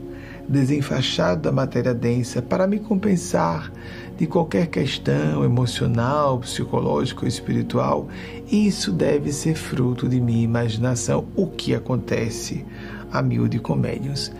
desenfaixado 0.47 1.41
da 1.41 1.51
matéria 1.51 1.93
densa, 1.93 2.41
para 2.41 2.67
me 2.67 2.79
compensar 2.79 3.71
de 4.17 4.25
qualquer 4.25 4.67
questão 4.67 5.43
emocional, 5.43 6.39
psicológica 6.39 7.21
ou 7.21 7.27
espiritual. 7.27 8.07
Isso 8.51 8.91
deve 8.91 9.31
ser 9.31 9.55
fruto 9.55 10.07
de 10.07 10.19
minha 10.19 10.43
imaginação, 10.43 11.25
o 11.35 11.47
que 11.47 11.75
acontece 11.75 12.65
a 13.11 13.21
mil 13.21 13.47
de 13.47 13.59
comédios. 13.59 14.31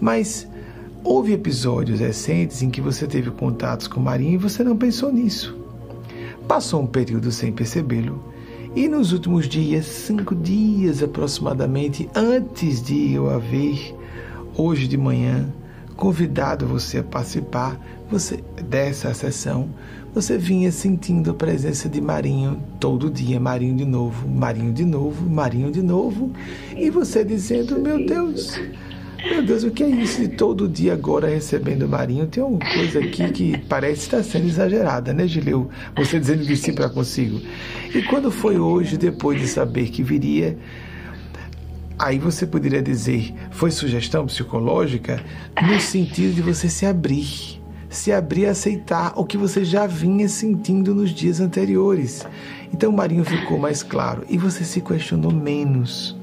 Mas 0.00 0.48
Houve 1.06 1.34
episódios 1.34 2.00
recentes 2.00 2.62
em 2.62 2.70
que 2.70 2.80
você 2.80 3.06
teve 3.06 3.30
contatos 3.30 3.86
com 3.86 4.00
Marinho 4.00 4.32
e 4.32 4.38
você 4.38 4.64
não 4.64 4.74
pensou 4.74 5.12
nisso. 5.12 5.54
Passou 6.48 6.80
um 6.80 6.86
período 6.86 7.30
sem 7.30 7.52
percebê-lo. 7.52 8.24
E 8.74 8.88
nos 8.88 9.12
últimos 9.12 9.46
dias, 9.46 9.84
cinco 9.84 10.34
dias 10.34 11.02
aproximadamente, 11.02 12.08
antes 12.14 12.82
de 12.82 13.12
eu 13.12 13.28
haver, 13.28 13.94
hoje 14.56 14.86
de 14.86 14.96
manhã, 14.96 15.46
convidado 15.96 16.66
você 16.66 16.98
a 16.98 17.02
participar 17.02 17.78
você, 18.10 18.38
dessa 18.68 19.12
sessão, 19.14 19.68
você 20.14 20.38
vinha 20.38 20.70
sentindo 20.70 21.30
a 21.30 21.34
presença 21.34 21.88
de 21.88 22.00
Marinho 22.00 22.62
todo 22.78 23.10
dia, 23.10 23.40
Marinho 23.40 23.76
de 23.76 23.84
novo, 23.84 24.28
Marinho 24.28 24.72
de 24.72 24.84
novo, 24.84 25.28
Marinho 25.28 25.72
de 25.72 25.82
novo, 25.82 26.30
e 26.76 26.88
você 26.90 27.24
dizendo: 27.24 27.80
Meu 27.80 28.06
Deus, 28.06 28.60
meu 29.28 29.42
Deus, 29.42 29.64
o 29.64 29.70
que 29.70 29.82
é 29.82 29.88
isso 29.88 30.20
de 30.20 30.28
todo 30.28 30.68
dia 30.68 30.92
agora 30.92 31.28
recebendo 31.28 31.88
Marinho? 31.88 32.26
Tem 32.26 32.42
uma 32.42 32.60
coisa 32.60 33.00
aqui 33.00 33.30
que 33.32 33.58
parece 33.68 34.02
estar 34.02 34.22
sendo 34.22 34.46
exagerada, 34.46 35.12
né, 35.12 35.26
Gileu? 35.26 35.68
Você 35.96 36.20
dizendo 36.20 36.44
de 36.44 36.56
si 36.56 36.72
para 36.72 36.88
consigo. 36.88 37.40
E 37.94 38.02
quando 38.02 38.30
foi 38.30 38.58
hoje, 38.58 38.96
depois 38.96 39.40
de 39.40 39.48
saber 39.48 39.88
que 39.88 40.02
viria, 40.02 40.56
aí 41.98 42.18
você 42.18 42.46
poderia 42.46 42.82
dizer, 42.82 43.34
foi 43.50 43.70
sugestão 43.70 44.26
psicológica 44.26 45.22
no 45.62 45.80
sentido 45.80 46.34
de 46.34 46.42
você 46.42 46.68
se 46.68 46.86
abrir, 46.86 47.60
se 47.88 48.12
abrir 48.12 48.46
a 48.46 48.50
aceitar 48.50 49.12
o 49.16 49.24
que 49.24 49.36
você 49.36 49.64
já 49.64 49.86
vinha 49.86 50.28
sentindo 50.28 50.94
nos 50.94 51.10
dias 51.10 51.40
anteriores. 51.40 52.26
Então 52.72 52.90
o 52.90 52.96
Marinho 52.96 53.24
ficou 53.24 53.58
mais 53.58 53.82
claro 53.82 54.24
e 54.28 54.36
você 54.36 54.64
se 54.64 54.80
questionou 54.80 55.32
menos 55.32 56.16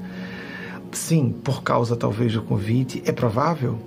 sim, 0.96 1.34
por 1.42 1.62
causa 1.62 1.96
talvez 1.96 2.32
do 2.32 2.42
convite, 2.42 3.02
é 3.06 3.12
provável, 3.12 3.78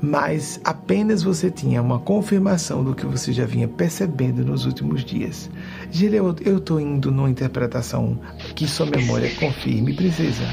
mas 0.00 0.60
apenas 0.64 1.22
você 1.22 1.50
tinha 1.50 1.80
uma 1.80 1.98
confirmação 1.98 2.84
do 2.84 2.94
que 2.94 3.06
você 3.06 3.32
já 3.32 3.46
vinha 3.46 3.68
percebendo 3.68 4.44
nos 4.44 4.66
últimos 4.66 5.04
dias. 5.04 5.50
Gília, 5.90 6.18
eu 6.18 6.58
estou 6.58 6.80
indo 6.80 7.10
numa 7.10 7.30
interpretação 7.30 8.18
que 8.54 8.66
sua 8.66 8.86
memória 8.86 9.30
confirme, 9.36 9.94
princesa. 9.94 10.44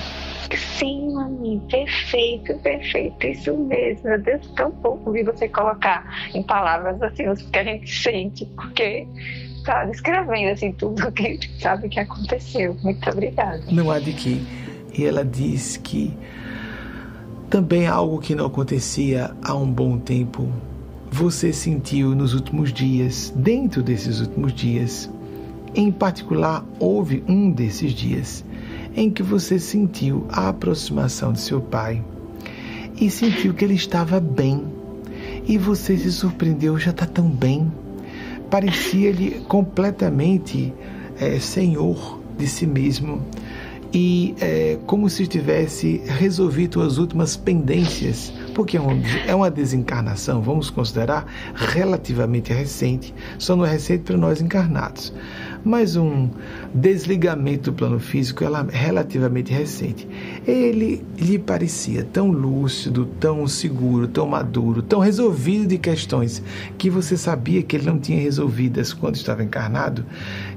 Sim, 0.54 1.14
mami, 1.14 1.62
perfeito, 1.70 2.58
perfeito, 2.60 3.28
isso 3.28 3.58
mesmo. 3.58 4.10
Meu 4.10 4.22
Deus, 4.22 4.48
tão 4.56 4.72
pouco 4.72 5.12
vi 5.12 5.24
você 5.24 5.48
colocar 5.48 6.30
em 6.34 6.44
palavras 6.44 7.02
assim 7.02 7.28
o 7.28 7.36
que 7.36 7.58
a 7.58 7.64
gente 7.64 7.90
sente, 7.90 8.46
porque 8.56 9.08
está 9.58 9.86
descrevendo 9.86 10.52
assim 10.52 10.72
tudo 10.74 11.08
o 11.08 11.12
que 11.14 11.40
sabe 11.60 11.90
que 11.90 12.00
aconteceu. 12.00 12.76
Muito 12.84 13.10
obrigada. 13.10 13.64
Não 13.72 13.90
há 13.90 14.00
de 14.00 14.14
que 14.14 14.46
e 14.98 15.06
ela 15.06 15.26
diz 15.26 15.76
que 15.78 16.14
também 17.50 17.86
algo 17.86 18.20
que 18.20 18.34
não 18.34 18.46
acontecia 18.46 19.36
há 19.44 19.54
um 19.54 19.70
bom 19.70 19.98
tempo, 19.98 20.50
você 21.12 21.52
sentiu 21.52 22.16
nos 22.16 22.34
últimos 22.34 22.72
dias, 22.72 23.34
dentro 23.36 23.84
desses 23.84 24.22
últimos 24.22 24.54
dias. 24.54 25.10
Em 25.76 25.92
particular, 25.92 26.64
houve 26.80 27.24
um 27.28 27.52
desses 27.52 27.92
dias 27.92 28.44
em 28.96 29.10
que 29.10 29.22
você 29.22 29.60
sentiu 29.60 30.26
a 30.30 30.50
aproximação 30.50 31.34
de 31.34 31.42
seu 31.42 31.60
pai 31.60 32.04
e 33.00 33.10
sentiu 33.10 33.54
que 33.54 33.66
ele 33.66 33.74
estava 33.74 34.20
bem. 34.20 34.64
E 35.48 35.58
você 35.58 35.98
se 35.98 36.12
surpreendeu, 36.12 36.78
já 36.80 36.92
está 36.92 37.06
tão 37.06 37.30
bem. 37.30 37.72
Parecia-lhe 38.50 39.42
completamente 39.48 40.74
é, 41.20 41.40
senhor 41.40 42.20
de 42.38 42.48
si 42.48 42.66
mesmo 42.66 43.22
e 43.94 44.36
é, 44.42 44.78
como 44.86 45.10
se 45.10 45.26
tivesse 45.26 46.02
resolvido 46.06 46.82
as 46.82 46.98
últimas 46.98 47.38
pendências 47.38 48.34
porque 48.54 48.78
é, 48.78 48.82
é 49.28 49.36
uma 49.36 49.52
desencarnação, 49.52 50.42
vamos 50.42 50.70
considerar, 50.70 51.26
relativamente 51.54 52.52
recente, 52.52 53.14
só 53.38 53.56
não 53.56 53.66
é 53.66 53.72
recente 53.72 54.04
para 54.04 54.18
nós 54.18 54.42
encarnados 54.42 55.14
mas 55.66 55.96
um 55.96 56.30
desligamento 56.72 57.72
do 57.72 57.74
plano 57.76 58.00
físico 58.00 58.44
ela, 58.44 58.66
relativamente 58.70 59.52
recente. 59.52 60.08
Ele 60.46 61.04
lhe 61.18 61.40
parecia 61.40 62.04
tão 62.04 62.30
lúcido, 62.30 63.08
tão 63.20 63.48
seguro, 63.48 64.08
tão 64.08 64.28
maduro, 64.28 64.84
tão 64.84 65.00
resolvido 65.00 65.66
de 65.66 65.80
questões 65.80 66.44
que 66.78 66.90
você 66.90 67.18
sabia 67.18 67.64
que 67.64 67.76
ele 67.76 67.88
não 67.88 67.98
tinha 67.98 68.22
resolvidas 68.22 68.94
quando 68.94 69.16
estava 69.16 69.44
encarnado, 69.44 70.06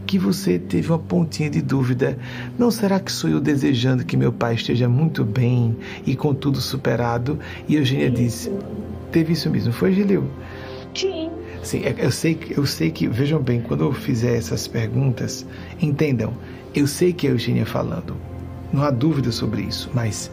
que 0.06 0.18
você 0.18 0.58
teve 0.58 0.88
uma 0.88 0.98
pontinha 0.98 1.48
de 1.48 1.62
dúvida: 1.62 2.18
não 2.58 2.70
será 2.70 3.00
que 3.00 3.10
sou 3.10 3.30
eu 3.30 3.40
desejando 3.40 4.04
que 4.04 4.16
meu 4.16 4.32
pai 4.32 4.54
esteja 4.54 4.88
muito 4.88 5.24
bem 5.24 5.74
e 6.06 6.14
com 6.14 6.34
tudo 6.34 6.60
superado? 6.60 7.38
E 7.66 7.76
Eugênia 7.76 8.10
disse: 8.10 8.52
teve 9.10 9.32
isso 9.32 9.48
mesmo, 9.48 9.72
foi 9.72 9.94
Gileu? 9.94 10.28
Sim. 10.94 11.27
Sim, 11.68 11.82
é, 11.84 11.94
eu 11.98 12.10
sei, 12.10 12.38
eu 12.56 12.64
sei 12.64 12.90
que, 12.90 13.06
vejam 13.06 13.42
bem, 13.42 13.60
quando 13.60 13.84
eu 13.84 13.92
fizer 13.92 14.38
essas 14.38 14.66
perguntas, 14.66 15.44
entendam, 15.78 16.32
eu 16.74 16.86
sei 16.86 17.12
que 17.12 17.26
é 17.26 17.30
a 17.30 17.34
Eugênia 17.34 17.66
falando, 17.66 18.16
não 18.72 18.82
há 18.82 18.90
dúvida 18.90 19.30
sobre 19.30 19.60
isso, 19.60 19.90
mas 19.92 20.32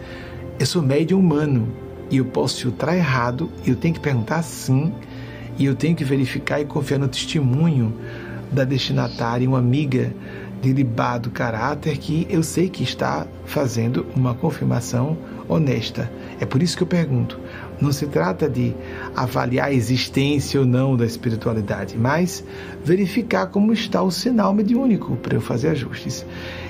eu 0.57 0.65
sou 0.65 0.81
médium 0.81 1.19
humano 1.19 1.67
e 2.09 2.15
eu 2.19 2.23
posso 2.23 2.61
filtrar 2.61 2.95
errado, 2.95 3.51
eu 3.67 3.75
tenho 3.75 3.93
que 3.93 3.99
perguntar 3.99 4.43
sim, 4.43 4.93
e 5.57 5.65
eu 5.65 5.75
tenho 5.75 5.93
que 5.93 6.05
verificar 6.05 6.61
e 6.61 6.65
confiar 6.65 6.99
no 6.99 7.07
testemunho 7.09 7.93
da 8.49 8.63
destinatária, 8.63 9.45
uma 9.45 9.59
amiga 9.59 10.15
de 10.61 10.71
libado 10.71 11.29
caráter 11.31 11.97
que 11.97 12.25
eu 12.29 12.43
sei 12.43 12.69
que 12.69 12.81
está 12.81 13.27
fazendo 13.45 14.05
uma 14.15 14.33
confirmação 14.33 15.17
honesta. 15.49 16.09
É 16.39 16.45
por 16.45 16.63
isso 16.63 16.77
que 16.77 16.83
eu 16.83 16.87
pergunto: 16.87 17.37
não 17.85 17.91
se 17.91 18.07
trata 18.07 18.49
de 18.49 18.73
avaliar 19.15 19.67
a 19.67 19.73
existência 19.73 20.59
ou 20.59 20.65
não 20.65 20.97
da 20.97 21.05
espiritualidade, 21.05 21.97
mas 21.97 22.43
verificar 22.83 23.47
como 23.47 23.71
está 23.71 24.01
o 24.01 24.11
sinal 24.11 24.53
mediúnico 24.53 25.15
para 25.17 25.35
eu 25.35 25.41
fazer 25.41 25.69
ajustes. 25.69 26.25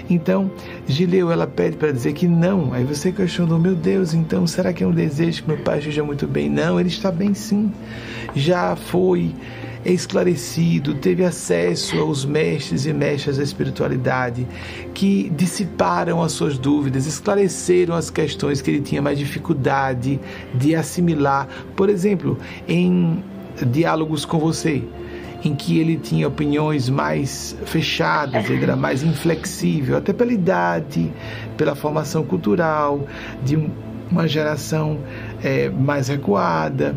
Então, 0.10 0.52
Gileu, 0.88 1.32
ela 1.32 1.48
pede 1.48 1.78
para 1.78 1.92
dizer 1.92 2.14
que 2.14 2.28
não. 2.28 2.74
Aí 2.74 2.84
você 2.84 3.12
questionou, 3.12 3.58
meu 3.58 3.76
Deus, 3.76 4.14
então 4.14 4.46
será 4.46 4.72
que 4.72 4.84
é 4.84 4.88
um 4.88 4.92
desejo 4.92 5.44
que 5.44 5.50
meu 5.50 5.58
pai 5.58 5.80
esteja 5.80 6.04
muito 6.04 6.28
bem? 6.28 6.50
Não, 6.50 6.80
ele 6.80 6.90
está 6.90 7.12
bem 7.12 7.34
sim. 7.34 7.72
Já 8.36 8.76
foi 8.76 9.34
esclarecido, 9.94 10.96
teve 10.96 11.24
acesso 11.24 12.00
aos 12.00 12.26
mestres 12.26 12.86
e 12.86 12.94
mestras 12.94 13.38
da 13.38 13.44
espiritualidade 13.44 14.48
que 14.94 15.30
dissiparam 15.30 16.22
as 16.24 16.32
suas 16.32 16.58
dúvidas, 16.58 17.06
esclareceram 17.06 17.94
as 17.94 18.10
questões 18.10 18.62
que 18.62 18.72
ele 18.72 18.82
tinha 18.82 19.02
mais 19.02 19.20
dificuldade 19.20 20.20
de 20.54 20.76
assimilar. 20.76 21.48
Por 21.76 21.90
exemplo, 21.90 22.38
em 22.68 23.24
diálogos 23.68 24.26
com 24.26 24.40
você, 24.40 24.84
em 25.44 25.54
que 25.54 25.78
ele 25.78 25.98
tinha 25.98 26.28
opiniões 26.28 26.90
mais 26.90 27.56
fechadas, 27.66 28.50
ele 28.50 28.64
era 28.64 28.76
mais 28.76 29.04
inflexível, 29.04 29.98
até 29.98 30.12
pela 30.12 30.34
idade, 30.34 31.12
pela 31.56 31.76
formação 31.76 32.24
cultural 32.24 33.08
de 33.44 33.70
uma 34.10 34.28
geração 34.28 35.00
é, 35.44 35.70
mais 35.70 36.08
recuada 36.08 36.96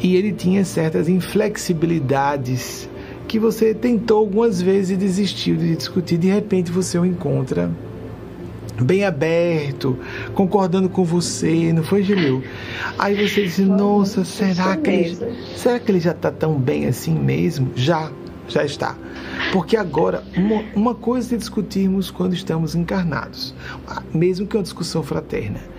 e 0.00 0.16
ele 0.16 0.32
tinha 0.32 0.64
certas 0.64 1.08
inflexibilidades 1.08 2.88
que 3.26 3.38
você 3.38 3.72
tentou 3.74 4.18
algumas 4.18 4.60
vezes 4.60 4.90
e 4.90 4.96
desistiu 4.96 5.56
de 5.56 5.74
discutir. 5.76 6.18
De 6.18 6.28
repente 6.28 6.70
você 6.70 6.98
o 6.98 7.04
encontra 7.04 7.70
bem 8.82 9.04
aberto, 9.04 9.98
concordando 10.34 10.88
com 10.88 11.04
você, 11.04 11.72
não 11.72 11.82
foi, 11.82 12.02
Gileu? 12.02 12.42
Aí 12.98 13.14
você 13.14 13.44
disse, 13.44 13.62
nossa, 13.62 14.24
será 14.24 14.76
que 14.76 14.90
ele, 14.90 15.18
será 15.56 15.78
que 15.78 15.90
ele 15.92 16.00
já 16.00 16.10
está 16.10 16.30
tão 16.30 16.58
bem 16.58 16.86
assim 16.86 17.14
mesmo? 17.14 17.70
Já, 17.76 18.10
já 18.48 18.64
está. 18.64 18.96
Porque 19.52 19.76
agora, 19.76 20.24
uma, 20.36 20.64
uma 20.74 20.94
coisa 20.94 21.34
é 21.34 21.38
discutirmos 21.38 22.10
quando 22.10 22.34
estamos 22.34 22.74
encarnados, 22.74 23.54
mesmo 24.12 24.46
que 24.46 24.56
uma 24.56 24.62
discussão 24.62 25.02
fraterna 25.02 25.73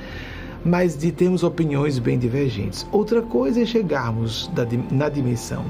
mas 0.66 0.98
de 0.98 1.12
termos 1.12 1.44
opiniões 1.44 2.00
bem 2.00 2.18
divergentes. 2.18 2.88
Outra 2.92 3.22
coisa 3.22 3.62
é 3.62 3.66
chegarmos 3.66 4.50
na 4.92 5.08
dimensão 5.08 5.66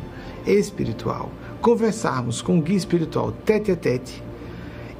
espiritual, 0.47 1.29
conversarmos 1.61 2.41
com 2.41 2.57
o 2.57 2.61
guia 2.61 2.77
espiritual 2.77 3.33
tete 3.43 3.71
a 3.71 3.75
tete 3.75 4.23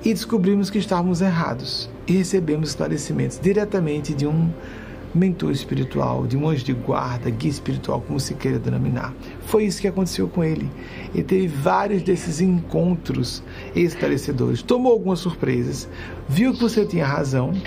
e 0.04 0.14
descobrirmos 0.14 0.70
que 0.70 0.78
estávamos 0.78 1.22
errados 1.22 1.89
e 2.06 2.14
recebemos 2.14 2.70
esclarecimentos 2.70 3.39
diretamente 3.41 4.14
de 4.14 4.28
um 4.28 4.52
mentor 5.16 5.51
espiritual, 5.51 6.28
de 6.28 6.38
um 6.38 6.49
anjo 6.49 6.63
de 6.63 6.74
guarda, 6.74 7.30
guia 7.30 7.49
espiritual, 7.49 8.01
como 8.01 8.20
se 8.20 8.36
queira 8.36 8.59
denominar. 8.59 9.13
Foi 9.41 9.63
isso 9.63 9.82
que 9.82 9.88
aconteceu 9.88 10.28
com 10.28 10.43
ele. 10.43 10.70
Ele 11.13 11.24
teve 11.24 11.47
vários 11.47 12.03
desses 12.03 12.41
encontros 12.41 13.41
esclarecedores, 13.76 14.61
tomou 14.61 14.91
algumas 14.91 15.20
surpresas, 15.20 15.89
viu 16.28 16.53
que 16.53 16.59
você 16.59 16.86
tinha 16.86 17.05
razão. 17.05 17.53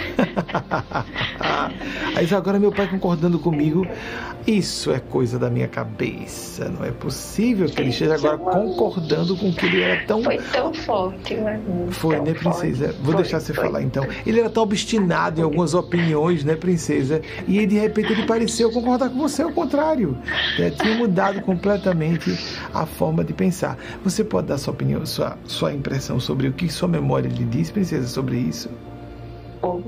Aí 2.15 2.29
agora 2.35 2.59
meu 2.59 2.73
pai 2.73 2.89
concordando 2.89 3.39
comigo, 3.39 3.87
isso 4.47 4.91
é 4.91 4.99
coisa 4.99 5.39
da 5.39 5.51
minha 5.51 5.69
cabeça. 5.69 6.69
Não 6.69 6.85
é 6.85 6.91
possível 6.91 7.69
que 7.69 7.81
ele 7.81 7.91
esteja 7.91 8.15
agora 8.15 8.39
concordando 8.39 9.37
com 9.37 9.53
que 9.53 9.67
ele 9.67 9.83
era 9.83 10.05
tão. 10.07 10.23
Foi 10.23 10.39
tão 10.39 10.73
forte, 10.73 11.37
mas. 11.37 11.61
Foi, 11.91 12.21
né, 12.21 12.33
princesa? 12.35 12.87
Forte. 12.87 13.03
Vou 13.03 13.13
foi, 13.13 13.23
deixar 13.23 13.41
você 13.41 13.53
foi. 13.53 13.65
falar 13.65 13.83
então. 13.83 14.07
Ele 14.27 14.41
era 14.41 14.51
tão 14.51 14.63
obstinado 14.63 15.41
em 15.41 15.45
algumas 15.45 15.75
opiniões, 15.75 16.45
né, 16.45 16.57
princesa? 16.57 17.21
E 17.47 17.67
de 17.67 17.79
repente 17.79 18.13
ele 18.13 18.27
pareceu 18.27 18.71
concordar 18.71 19.11
com 19.11 19.19
você, 19.19 19.43
ao 19.43 19.53
contrário. 19.53 20.17
É, 20.59 20.71
tinha 20.71 20.97
mudado 20.97 21.41
completamente 21.43 22.31
a 22.73 22.87
forma 22.87 23.25
de 23.25 23.33
pensar. 23.33 23.77
Você 24.05 24.25
pode 24.25 24.49
dar 24.49 24.59
sua 24.59 24.73
opinião, 24.73 25.05
sua, 25.05 25.37
sua 25.45 25.73
impressão 25.73 26.19
sobre 26.19 26.49
o 26.49 26.53
que 26.53 26.69
sua 26.69 26.89
memória 26.89 27.29
lhe 27.29 27.45
diz, 27.45 27.71
princesa, 27.71 28.07
sobre 28.09 28.37
isso? 28.37 28.71
Ô, 29.61 29.81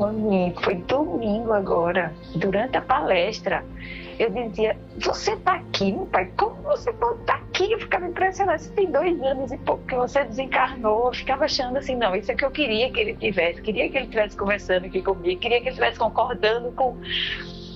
foi 0.62 0.74
domingo 0.88 1.53
agora, 1.53 2.12
durante 2.34 2.76
a 2.76 2.80
palestra 2.80 3.64
eu 4.21 4.29
dizia, 4.29 4.77
você 4.99 5.33
está 5.33 5.55
aqui, 5.55 5.93
meu 5.93 6.05
pai, 6.05 6.31
como 6.37 6.61
você 6.62 6.93
pode 6.93 7.21
estar 7.23 7.39
tá 7.39 7.43
aqui? 7.43 7.73
Eu 7.73 7.81
ficava 7.81 8.07
impressionada, 8.07 8.59
você 8.59 8.71
tem 8.73 8.91
dois 8.91 9.18
anos 9.23 9.51
e 9.51 9.57
pouco 9.57 9.83
que 9.87 9.97
você 9.97 10.23
desencarnou, 10.25 11.07
eu 11.07 11.14
ficava 11.14 11.47
achando 11.47 11.79
assim, 11.79 11.97
não, 11.97 12.14
isso 12.14 12.31
é 12.31 12.35
que 12.35 12.45
eu 12.45 12.51
queria 12.51 12.93
que 12.93 13.01
ele 13.01 13.14
tivesse, 13.14 13.62
queria 13.62 13.89
que 13.89 13.97
ele 13.97 14.05
estivesse 14.05 14.37
conversando 14.37 14.85
aqui 14.85 15.01
comigo, 15.01 15.41
queria 15.41 15.57
que 15.59 15.64
ele 15.64 15.71
estivesse 15.71 15.99
concordando 15.99 16.71
com, 16.73 16.99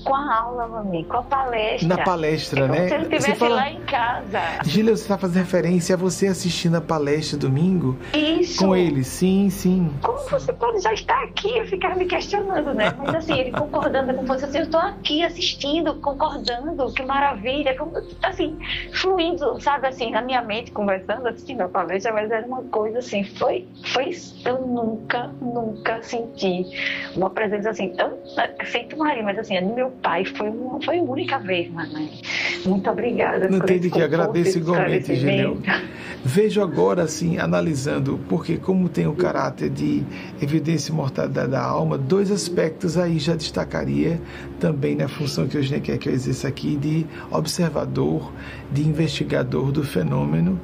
com 0.04 0.14
a 0.14 0.34
aula, 0.34 0.68
mami, 0.68 1.04
com 1.04 1.16
a 1.16 1.22
palestra. 1.22 1.88
Na 1.88 1.98
palestra, 1.98 2.64
é 2.64 2.68
né? 2.68 2.88
Se 2.88 2.94
ele 2.94 3.02
estivesse 3.04 3.34
fala... 3.38 3.54
lá 3.56 3.70
em 3.70 3.80
casa. 3.80 4.40
Gília, 4.64 4.96
você 4.96 5.02
está 5.02 5.18
fazendo 5.18 5.42
referência 5.42 5.94
a 5.94 5.98
você 5.98 6.26
assistindo 6.26 6.76
a 6.76 6.80
palestra 6.80 7.38
domingo? 7.38 7.96
Isso. 8.12 8.64
Com 8.64 8.76
ele, 8.76 9.02
sim, 9.02 9.48
sim. 9.50 9.90
Como 10.02 10.18
você 10.28 10.52
pode 10.52 10.80
já 10.80 10.92
estar 10.92 11.22
aqui? 11.24 11.56
Eu 11.56 11.66
ficava 11.66 11.94
me 11.94 12.06
questionando, 12.06 12.74
né? 12.74 12.94
Mas 12.98 13.14
assim, 13.14 13.38
ele 13.38 13.52
concordando 13.52 14.14
com 14.14 14.24
você, 14.26 14.44
assim, 14.44 14.58
eu 14.58 14.64
estou 14.64 14.80
aqui 14.80 15.24
assistindo, 15.24 15.94
concordando, 15.96 16.92
que 16.92 17.02
maravilha, 17.02 17.76
como, 17.76 17.92
assim, 18.22 18.58
fluindo, 18.92 19.60
sabe, 19.60 19.88
assim, 19.88 20.10
na 20.10 20.20
minha 20.20 20.42
mente, 20.42 20.70
conversando, 20.70 21.26
assistindo 21.26 21.62
a 21.62 21.68
palestra, 21.68 22.12
mas 22.12 22.30
era 22.30 22.46
uma 22.46 22.62
coisa 22.64 22.98
assim, 22.98 23.24
foi, 23.24 23.66
foi, 23.92 24.10
eu 24.44 24.60
nunca, 24.66 25.28
nunca 25.40 26.02
senti 26.02 26.66
uma 27.16 27.30
presença 27.30 27.70
assim, 27.70 27.90
tão, 27.90 28.18
feito 28.64 28.96
Maria, 28.96 29.22
mas 29.22 29.38
assim, 29.38 29.60
no 29.60 29.74
meu 29.74 29.93
pai 30.02 30.24
foi, 30.24 30.48
uma, 30.48 30.80
foi 30.82 30.98
a 30.98 31.02
única 31.02 31.38
vez, 31.38 31.70
mamãe. 31.70 32.10
Muito 32.64 32.88
obrigada. 32.90 33.48
Não 33.48 33.60
tem 33.60 33.78
de 33.78 33.90
que 33.90 34.00
agradeço 34.00 34.58
igualmente, 34.58 35.14
Gineu. 35.14 35.58
Vejo 36.24 36.62
agora, 36.62 37.02
assim, 37.02 37.38
analisando, 37.38 38.18
porque 38.28 38.56
como 38.56 38.88
tem 38.88 39.06
o 39.06 39.14
caráter 39.14 39.68
de 39.68 40.02
evidência 40.40 40.90
e 40.90 40.94
mortalidade 40.94 41.50
da 41.50 41.62
alma, 41.62 41.98
dois 41.98 42.30
aspectos 42.30 42.96
aí 42.96 43.18
já 43.18 43.34
destacaria 43.34 44.18
também 44.58 44.96
na 44.96 45.06
função 45.06 45.46
que 45.46 45.58
hoje 45.58 45.78
quer 45.80 45.98
que 45.98 46.08
eu 46.08 46.12
exerça 46.14 46.48
aqui 46.48 46.76
de 46.76 47.06
observador, 47.30 48.32
de 48.72 48.82
investigador 48.82 49.70
do 49.70 49.84
fenômeno, 49.84 50.58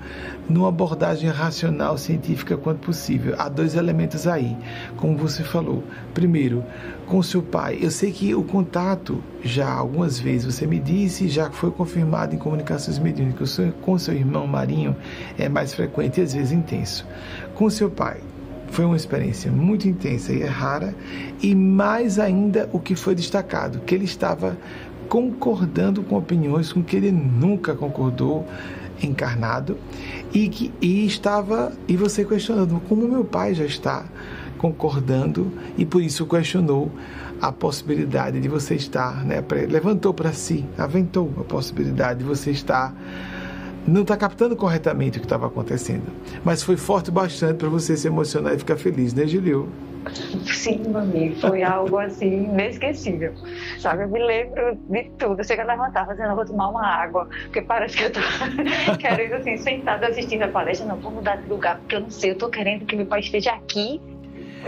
numa 0.51 0.69
abordagem 0.69 1.31
racional, 1.31 1.97
científica 1.97 2.57
quanto 2.57 2.81
possível. 2.81 3.35
Há 3.39 3.49
dois 3.49 3.75
elementos 3.75 4.27
aí, 4.27 4.57
como 4.97 5.17
você 5.17 5.43
falou. 5.43 5.83
Primeiro, 6.13 6.65
com 7.07 7.23
seu 7.23 7.43
pai. 7.43 7.79
Eu 7.81 7.91
sei 7.91 8.13
que 8.13 8.35
o 8.35 8.43
contato 8.43 9.23
já 9.43 9.71
algumas 9.71 10.19
vezes 10.19 10.55
você 10.55 10.67
me 10.67 10.79
disse, 10.79 11.29
já 11.29 11.51
foi 11.51 11.71
confirmado 11.71 12.35
em 12.35 12.39
comunicações 12.39 12.99
mediúnicas 12.99 13.59
com 13.83 13.99
seu 13.99 14.15
irmão 14.15 14.47
Marinho 14.47 14.95
é 15.39 15.49
mais 15.49 15.73
frequente 15.73 16.21
e 16.21 16.23
às 16.23 16.35
vezes 16.35 16.53
intenso. 16.53 17.07
Com 17.55 17.71
seu 17.71 17.91
pai, 17.91 18.21
foi 18.71 18.85
uma 18.85 18.97
experiência 18.97 19.51
muito 19.51 19.89
intensa 19.89 20.33
e 20.33 20.43
é 20.43 20.47
rara, 20.47 20.95
e 21.43 21.55
mais 21.55 22.19
ainda 22.19 22.69
o 22.73 22.79
que 22.79 22.95
foi 22.95 23.15
destacado, 23.15 23.81
que 23.81 23.95
ele 23.95 24.05
estava 24.05 24.57
concordando 25.09 26.05
com 26.05 26.17
opiniões 26.17 26.73
com 26.73 26.85
que 26.85 26.95
ele 26.95 27.11
nunca 27.11 27.75
concordou 27.75 28.47
encarnado 29.03 29.77
e 30.33 30.49
que 30.49 30.73
e 30.81 31.07
estava 31.07 31.73
e 31.89 31.97
você 31.97 32.25
questionando 32.25 32.81
como 32.89 33.07
meu 33.09 33.25
pai 33.25 33.55
já 33.55 33.65
está 33.65 34.05
concordando 34.59 35.51
e 35.77 35.87
por 35.87 36.03
isso 36.03 36.27
questionou 36.27 36.91
a 37.41 37.51
possibilidade 37.51 38.39
de 38.39 38.49
você 38.49 38.75
estar, 38.75 39.25
né, 39.25 39.43
levantou 39.69 40.13
para 40.13 40.33
si, 40.33 40.65
aventou 40.77 41.33
a 41.39 41.45
possibilidade 41.45 42.19
de 42.19 42.25
você 42.25 42.51
estar 42.51 42.95
não 43.87 44.03
está 44.03 44.17
captando 44.17 44.55
corretamente 44.55 45.17
o 45.17 45.21
que 45.21 45.27
estava 45.27 45.47
acontecendo. 45.47 46.05
Mas 46.45 46.63
foi 46.63 46.77
forte 46.77 47.11
bastante 47.11 47.57
para 47.57 47.69
você 47.69 47.97
se 47.97 48.07
emocionar 48.07 48.55
e 48.55 48.59
ficar 48.59 48.77
feliz, 48.77 49.15
né, 49.15 49.27
Gilio? 49.27 49.69
Sim, 50.45 50.89
mami, 50.91 51.35
foi 51.41 51.63
algo 51.63 51.99
assim 51.99 52.45
inesquecível. 52.45 53.35
Sabe, 53.79 54.05
eu 54.05 54.09
me 54.09 54.19
lembro 54.19 54.77
de 54.89 55.05
tudo. 55.19 55.41
Eu 55.41 55.45
chego 55.45 55.63
a 55.63 55.65
levantar, 55.65 56.07
fazendo, 56.07 56.31
eu 56.31 56.37
vou 56.37 56.45
tomar 56.45 56.69
uma 56.69 56.87
água, 56.87 57.29
porque 57.45 57.63
parece 57.63 57.97
que 57.97 58.05
eu 58.05 58.13
tô 58.13 58.21
querendo 58.99 59.35
assim, 59.35 59.57
sentada 59.57 60.07
assistindo 60.09 60.43
a 60.43 60.49
palestra. 60.49 60.87
Não, 60.87 60.99
vou 60.99 61.13
mudar 61.13 61.37
de 61.37 61.49
lugar, 61.49 61.79
porque 61.79 61.97
eu 61.97 62.01
não 62.01 62.11
sei, 62.11 62.31
eu 62.31 62.39
tô 62.39 62.49
querendo 62.49 62.87
que 62.87 62.97
meu 62.97 63.07
pai 63.07 63.21
esteja 63.21 63.53
aqui 63.53 64.01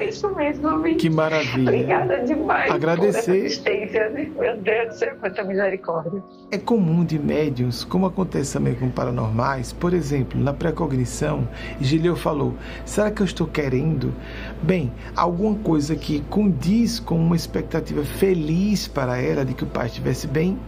isso 0.01 0.35
mesmo, 0.35 0.69
amigo. 0.69 0.99
Que 0.99 1.11
maravilha. 1.11 1.71
Obrigada 1.71 2.25
demais. 2.25 2.71
Agradecer. 2.71 3.61
Né? 3.65 4.31
Meu 4.39 4.57
Deus 4.57 4.89
do 4.89 4.95
céu, 4.95 5.17
quanta 5.21 5.45
misericórdia. 5.45 6.23
É 6.51 6.59
comum 6.59 7.05
de 7.05 7.19
médiums, 7.19 7.85
como 7.85 8.07
acontece 8.07 8.55
também 8.55 8.75
com 8.75 8.91
paranormais, 8.91 9.73
por 9.73 9.93
exemplo, 9.93 10.41
na 10.41 10.53
pré-cognição, 10.53 11.47
Gileu 11.81 12.17
falou: 12.17 12.55
será 12.85 13.11
que 13.11 13.21
eu 13.21 13.27
estou 13.27 13.47
querendo? 13.47 14.15
Bem, 14.63 14.93
alguma 15.15 15.57
coisa 15.59 15.95
que 15.95 16.21
condiz 16.31 16.99
com 16.99 17.17
uma 17.17 17.37
expectativa 17.37 18.03
feliz 18.05 18.89
para 18.89 19.21
ela 19.21 19.45
de 19.45 19.55
que 19.55 19.65
o 19.65 19.67
pai 19.67 19.87
estivesse 19.87 20.27
bem, 20.27 20.59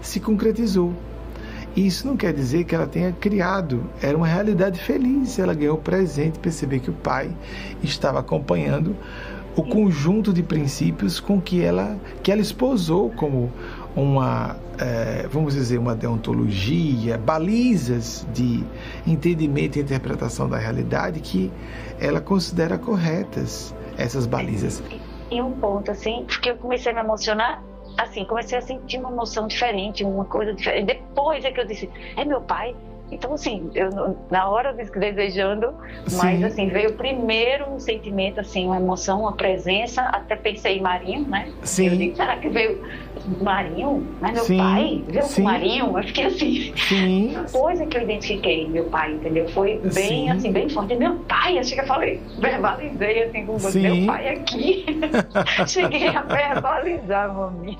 se 0.00 0.20
concretizou. 0.20 0.92
Isso 1.76 2.06
não 2.06 2.16
quer 2.16 2.32
dizer 2.32 2.64
que 2.64 2.74
ela 2.74 2.86
tenha 2.86 3.12
criado, 3.12 3.84
era 4.00 4.16
uma 4.16 4.26
realidade 4.26 4.78
feliz. 4.78 5.38
Ela 5.38 5.54
ganhou 5.54 5.76
presente, 5.76 6.38
perceber 6.38 6.78
que 6.78 6.90
o 6.90 6.94
pai 6.94 7.30
estava 7.82 8.20
acompanhando 8.20 8.96
o 9.56 9.62
conjunto 9.62 10.32
de 10.32 10.42
princípios 10.42 11.20
com 11.20 11.40
que 11.40 11.62
ela 11.62 11.96
que 12.22 12.32
ela 12.32 12.40
esposou 12.40 13.10
como 13.10 13.52
uma 13.94 14.56
é, 14.78 15.28
vamos 15.30 15.54
dizer 15.54 15.78
uma 15.78 15.94
deontologia 15.94 17.16
balizas 17.16 18.26
de 18.34 18.64
entendimento 19.06 19.78
e 19.78 19.82
interpretação 19.82 20.48
da 20.48 20.58
realidade 20.58 21.20
que 21.20 21.52
ela 22.00 22.20
considera 22.20 22.76
corretas 22.76 23.72
essas 23.96 24.26
balizas 24.26 24.82
e 25.30 25.40
um 25.40 25.52
ponto 25.52 25.90
assim 25.90 26.24
porque 26.26 26.50
eu 26.50 26.56
comecei 26.56 26.90
a 26.90 26.94
me 26.96 27.02
emocionar 27.02 27.62
assim, 27.96 28.24
comecei 28.24 28.58
a 28.58 28.60
sentir 28.60 28.98
uma 28.98 29.10
emoção 29.10 29.46
diferente, 29.46 30.04
uma 30.04 30.24
coisa 30.24 30.52
diferente. 30.52 30.86
Depois 30.86 31.44
é 31.44 31.50
que 31.50 31.60
eu 31.60 31.66
disse, 31.66 31.90
é 32.16 32.24
meu 32.24 32.40
pai? 32.40 32.74
Então, 33.10 33.34
assim, 33.34 33.70
eu, 33.74 34.16
na 34.30 34.48
hora 34.48 34.74
eu 34.76 34.98
desejando, 34.98 35.74
Sim. 36.06 36.16
mas 36.16 36.42
assim, 36.42 36.68
veio 36.68 36.94
primeiro 36.94 37.70
um 37.70 37.78
sentimento, 37.78 38.40
assim, 38.40 38.66
uma 38.66 38.76
emoção, 38.76 39.20
uma 39.20 39.32
presença, 39.32 40.02
até 40.02 40.34
pensei 40.36 40.78
em 40.78 40.82
Marinho, 40.82 41.28
né? 41.28 41.52
Sim. 41.62 41.88
Eu 41.88 41.96
disse, 41.96 42.16
será 42.16 42.36
que 42.36 42.48
veio 42.48 42.82
Marinho? 43.40 44.06
Mas 44.20 44.32
meu 44.32 44.44
Sim. 44.44 44.56
pai 44.58 45.04
veio 45.06 45.24
Sim. 45.24 45.34
com 45.34 45.48
Marinho? 45.48 45.98
Eu 45.98 46.04
fiquei 46.04 46.24
assim. 46.24 46.72
Sim. 46.76 47.36
Depois 47.44 47.80
é 47.80 47.86
que 47.86 47.96
eu 47.96 48.02
identifiquei 48.02 48.68
meu 48.68 48.84
pai, 48.84 49.12
entendeu? 49.12 49.48
Foi 49.50 49.78
bem, 49.78 49.90
Sim. 49.92 50.30
assim, 50.30 50.50
bem 50.52 50.68
forte. 50.68 50.96
Meu 50.96 51.16
pai, 51.20 51.58
acho 51.58 51.74
que 51.74 51.80
eu 51.80 51.86
falei, 51.86 52.20
verbalizei, 52.38 53.24
assim, 53.24 53.46
com 53.46 53.58
você, 53.58 53.80
meu 53.80 54.06
pai 54.06 54.28
aqui. 54.28 54.86
Cheguei 55.68 56.08
a 56.08 56.22
verbalizar, 56.22 57.32
mami. 57.32 57.78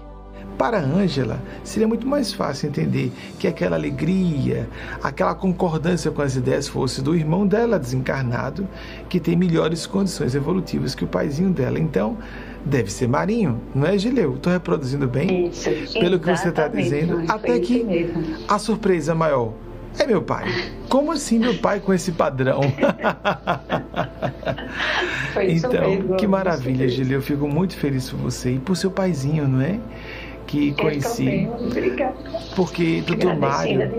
Para 0.59 0.78
Ângela, 0.78 1.40
seria 1.62 1.88
muito 1.88 2.07
mais 2.07 2.32
fácil 2.32 2.68
entender 2.68 3.12
que 3.38 3.46
aquela 3.48 3.76
alegria, 3.76 4.68
aquela 5.02 5.34
concordância 5.34 6.11
com 6.11 6.22
as 6.22 6.36
ideias 6.36 6.68
fosse 6.68 7.02
do 7.02 7.16
irmão 7.16 7.46
dela 7.46 7.78
desencarnado, 7.78 8.68
que 9.09 9.18
tem 9.18 9.36
melhores 9.36 9.86
condições 9.86 10.34
evolutivas 10.34 10.94
que 10.94 11.05
o 11.05 11.09
paizinho 11.09 11.50
dela. 11.50 11.78
Então, 11.78 12.16
deve 12.64 12.90
ser 12.90 13.09
Marinho, 13.09 13.61
não 13.74 13.86
é, 13.86 13.98
Gileu? 13.98 14.34
Estou 14.34 14.52
reproduzindo 14.52 15.09
bem? 15.09 15.48
Isso, 15.48 15.70
Pelo 15.92 16.18
que 16.18 16.30
você 16.30 16.48
está 16.48 16.68
dizendo. 16.68 17.24
Até 17.28 17.59
que 17.59 17.84
a 18.48 18.59
surpresa 18.59 19.14
maior 19.14 19.52
é 19.98 20.07
meu 20.07 20.22
pai. 20.22 20.44
Como 20.88 21.12
assim 21.12 21.38
meu 21.38 21.55
pai 21.59 21.80
com 21.80 21.92
esse 21.92 22.12
padrão? 22.12 22.61
então, 25.48 26.16
que 26.16 26.26
maravilha, 26.26 26.88
Gileu. 26.88 27.18
Eu 27.18 27.22
fico 27.22 27.46
muito 27.46 27.76
feliz 27.76 28.11
por 28.11 28.18
você 28.18 28.52
e 28.52 28.59
por 28.59 28.76
seu 28.76 28.90
paizinho, 28.90 29.46
não 29.46 29.61
é? 29.61 29.78
Que 30.47 30.72
conheci. 30.74 31.49
Obrigada. 31.61 32.14
Porque 32.55 33.03
Dr. 33.03 33.34
Mário, 33.38 33.90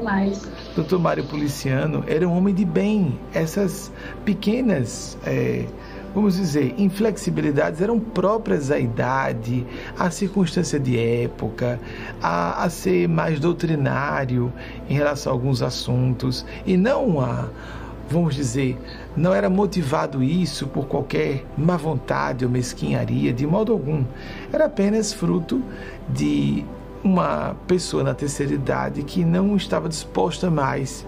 Dr. 0.75 0.97
Mário 0.97 1.23
Policiano 1.25 2.03
era 2.07 2.27
um 2.27 2.35
homem 2.35 2.53
de 2.53 2.65
bem. 2.65 3.19
Essas 3.33 3.91
pequenas, 4.23 5.17
é, 5.25 5.65
vamos 6.13 6.35
dizer, 6.37 6.73
inflexibilidades 6.77 7.81
eram 7.81 7.99
próprias 7.99 8.71
à 8.71 8.79
idade, 8.79 9.65
à 9.97 10.09
circunstância 10.09 10.79
de 10.79 10.97
época, 10.97 11.79
a, 12.21 12.63
a 12.63 12.69
ser 12.69 13.07
mais 13.07 13.39
doutrinário 13.39 14.51
em 14.89 14.93
relação 14.93 15.31
a 15.31 15.35
alguns 15.35 15.61
assuntos 15.61 16.45
e 16.65 16.77
não 16.77 17.19
a 17.19 17.49
vamos 18.09 18.35
dizer, 18.35 18.77
não 19.15 19.33
era 19.33 19.49
motivado 19.49 20.21
isso 20.21 20.67
por 20.67 20.85
qualquer 20.85 21.43
má 21.57 21.75
vontade 21.75 22.45
ou 22.45 22.51
mesquinharia, 22.51 23.33
de 23.33 23.45
modo 23.47 23.71
algum. 23.71 24.03
Era 24.53 24.65
apenas 24.65 25.11
fruto 25.11 25.63
de 26.09 26.65
uma 27.03 27.55
pessoa 27.67 28.03
na 28.03 28.13
terceira 28.13 28.53
idade 28.53 29.03
que 29.03 29.23
não 29.23 29.55
estava 29.55 29.87
disposta 29.87 30.49
mais 30.49 31.05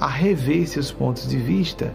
a 0.00 0.08
rever 0.08 0.66
seus 0.66 0.90
pontos 0.90 1.28
de 1.28 1.36
vista, 1.36 1.94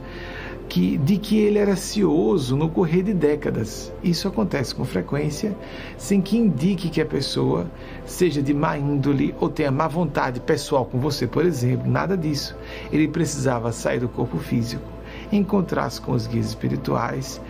que, 0.70 0.98
de 0.98 1.18
que 1.18 1.38
ele 1.38 1.60
era 1.60 1.76
cioso 1.76 2.56
no 2.56 2.70
correr 2.70 3.04
de 3.04 3.14
décadas. 3.14 3.92
Isso 4.02 4.26
acontece 4.26 4.74
com 4.74 4.86
frequência, 4.86 5.54
sem 5.98 6.22
que 6.22 6.38
indique 6.38 6.90
que 6.90 7.02
a 7.02 7.06
pessoa 7.06 7.70
seja 8.06 8.42
de 8.42 8.54
má 8.54 8.78
índole 8.78 9.36
ou 9.42 9.50
tenha 9.50 9.70
má 9.70 9.86
vontade 9.90 10.40
pessoal 10.40 10.86
com 10.86 10.98
você, 10.98 11.28
por 11.28 11.46
exemplo. 11.46 11.92
Nada 11.92 12.16
disso. 12.16 12.56
Ele 12.90 13.06
precisava 13.06 13.74
sair 13.74 14.00
do 14.00 14.08
corpo 14.08 14.38
físico, 14.38 14.88
encontrar-se 15.30 16.00
com 16.00 16.14
os 16.14 16.26
guias 16.26 16.48
espirituais 16.48 17.42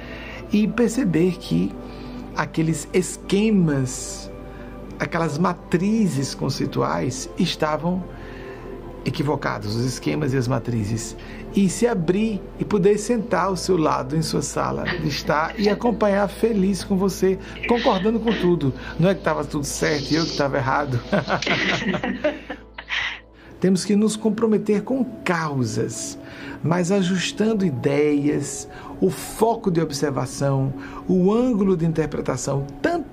e 0.52 0.68
perceber 0.68 1.38
que 1.38 1.72
aqueles 2.36 2.89
esquemas, 2.91 4.31
aquelas 5.02 5.38
matrizes 5.39 6.36
conceituais 6.36 7.28
estavam 7.36 8.04
equivocados, 9.04 9.76
os 9.76 9.84
esquemas 9.84 10.32
e 10.32 10.38
as 10.38 10.47
matrizes, 10.47 11.18
e 11.56 11.68
se 11.68 11.88
abrir 11.88 12.39
e 12.60 12.64
poder 12.64 12.99
sentar 12.99 13.45
ao 13.45 13.56
seu 13.56 13.78
lado 13.78 14.16
em 14.16 14.22
sua 14.22 14.43
sala 14.43 14.84
de 14.84 15.08
estar 15.08 15.60
e 15.60 15.68
acompanhar 15.68 16.28
feliz 16.28 16.84
com 16.84 16.95
você, 16.95 17.39
concordando 17.68 18.20
com 18.20 18.32
tudo. 18.32 18.72
Não 18.99 19.10
é 19.10 19.16
que 19.16 19.22
estava 19.22 19.43
tudo 19.43 19.66
certo 19.66 20.12
e 20.12 20.16
eu 20.18 20.24
que 20.24 20.34
estava 20.34 20.58
errado. 20.58 20.99
Temos 23.59 23.84
que 23.84 23.96
nos 23.96 24.16
comprometer 24.16 24.84
com 24.84 25.04
causas, 25.24 26.17
mas 26.63 26.92
ajustando 26.92 27.66
ideias, 27.66 28.67
o 29.00 29.09
foco 29.09 29.71
de 29.71 29.82
observação, 29.82 30.71
o 31.08 31.34
ângulo 31.34 31.76
de 31.76 31.88
interpretação, 31.88 32.67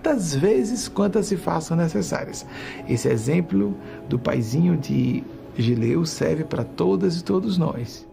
tantas 0.08 0.34
vezes 0.34 0.88
quantas 0.88 1.26
se 1.26 1.36
façam 1.36 1.76
necessárias. 1.76 2.46
Esse 2.88 3.08
exemplo 3.08 3.76
do 4.08 4.18
paizinho 4.18 4.76
de 4.76 5.22
Gileu 5.56 6.06
serve 6.06 6.44
para 6.44 6.64
todas 6.64 7.18
e 7.18 7.24
todos 7.24 7.58
nós. 7.58 8.06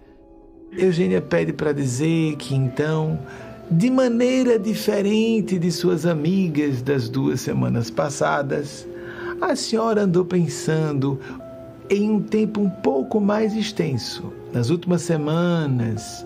Eugênia 0.73 1.21
pede 1.21 1.53
para 1.53 1.71
dizer 1.71 2.35
que 2.35 2.53
então, 2.53 3.17
de 3.71 3.89
maneira 3.89 4.59
diferente 4.59 5.57
de 5.57 5.71
suas 5.71 6.05
amigas 6.05 6.81
das 6.81 7.07
duas 7.07 7.39
semanas 7.39 7.89
passadas, 7.89 8.85
a 9.39 9.55
senhora 9.55 10.01
andou 10.01 10.25
pensando 10.25 11.17
em 11.89 12.09
um 12.09 12.21
tempo 12.21 12.59
um 12.59 12.69
pouco 12.69 13.21
mais 13.21 13.55
extenso, 13.55 14.33
nas 14.51 14.69
últimas 14.69 15.01
semanas, 15.03 16.25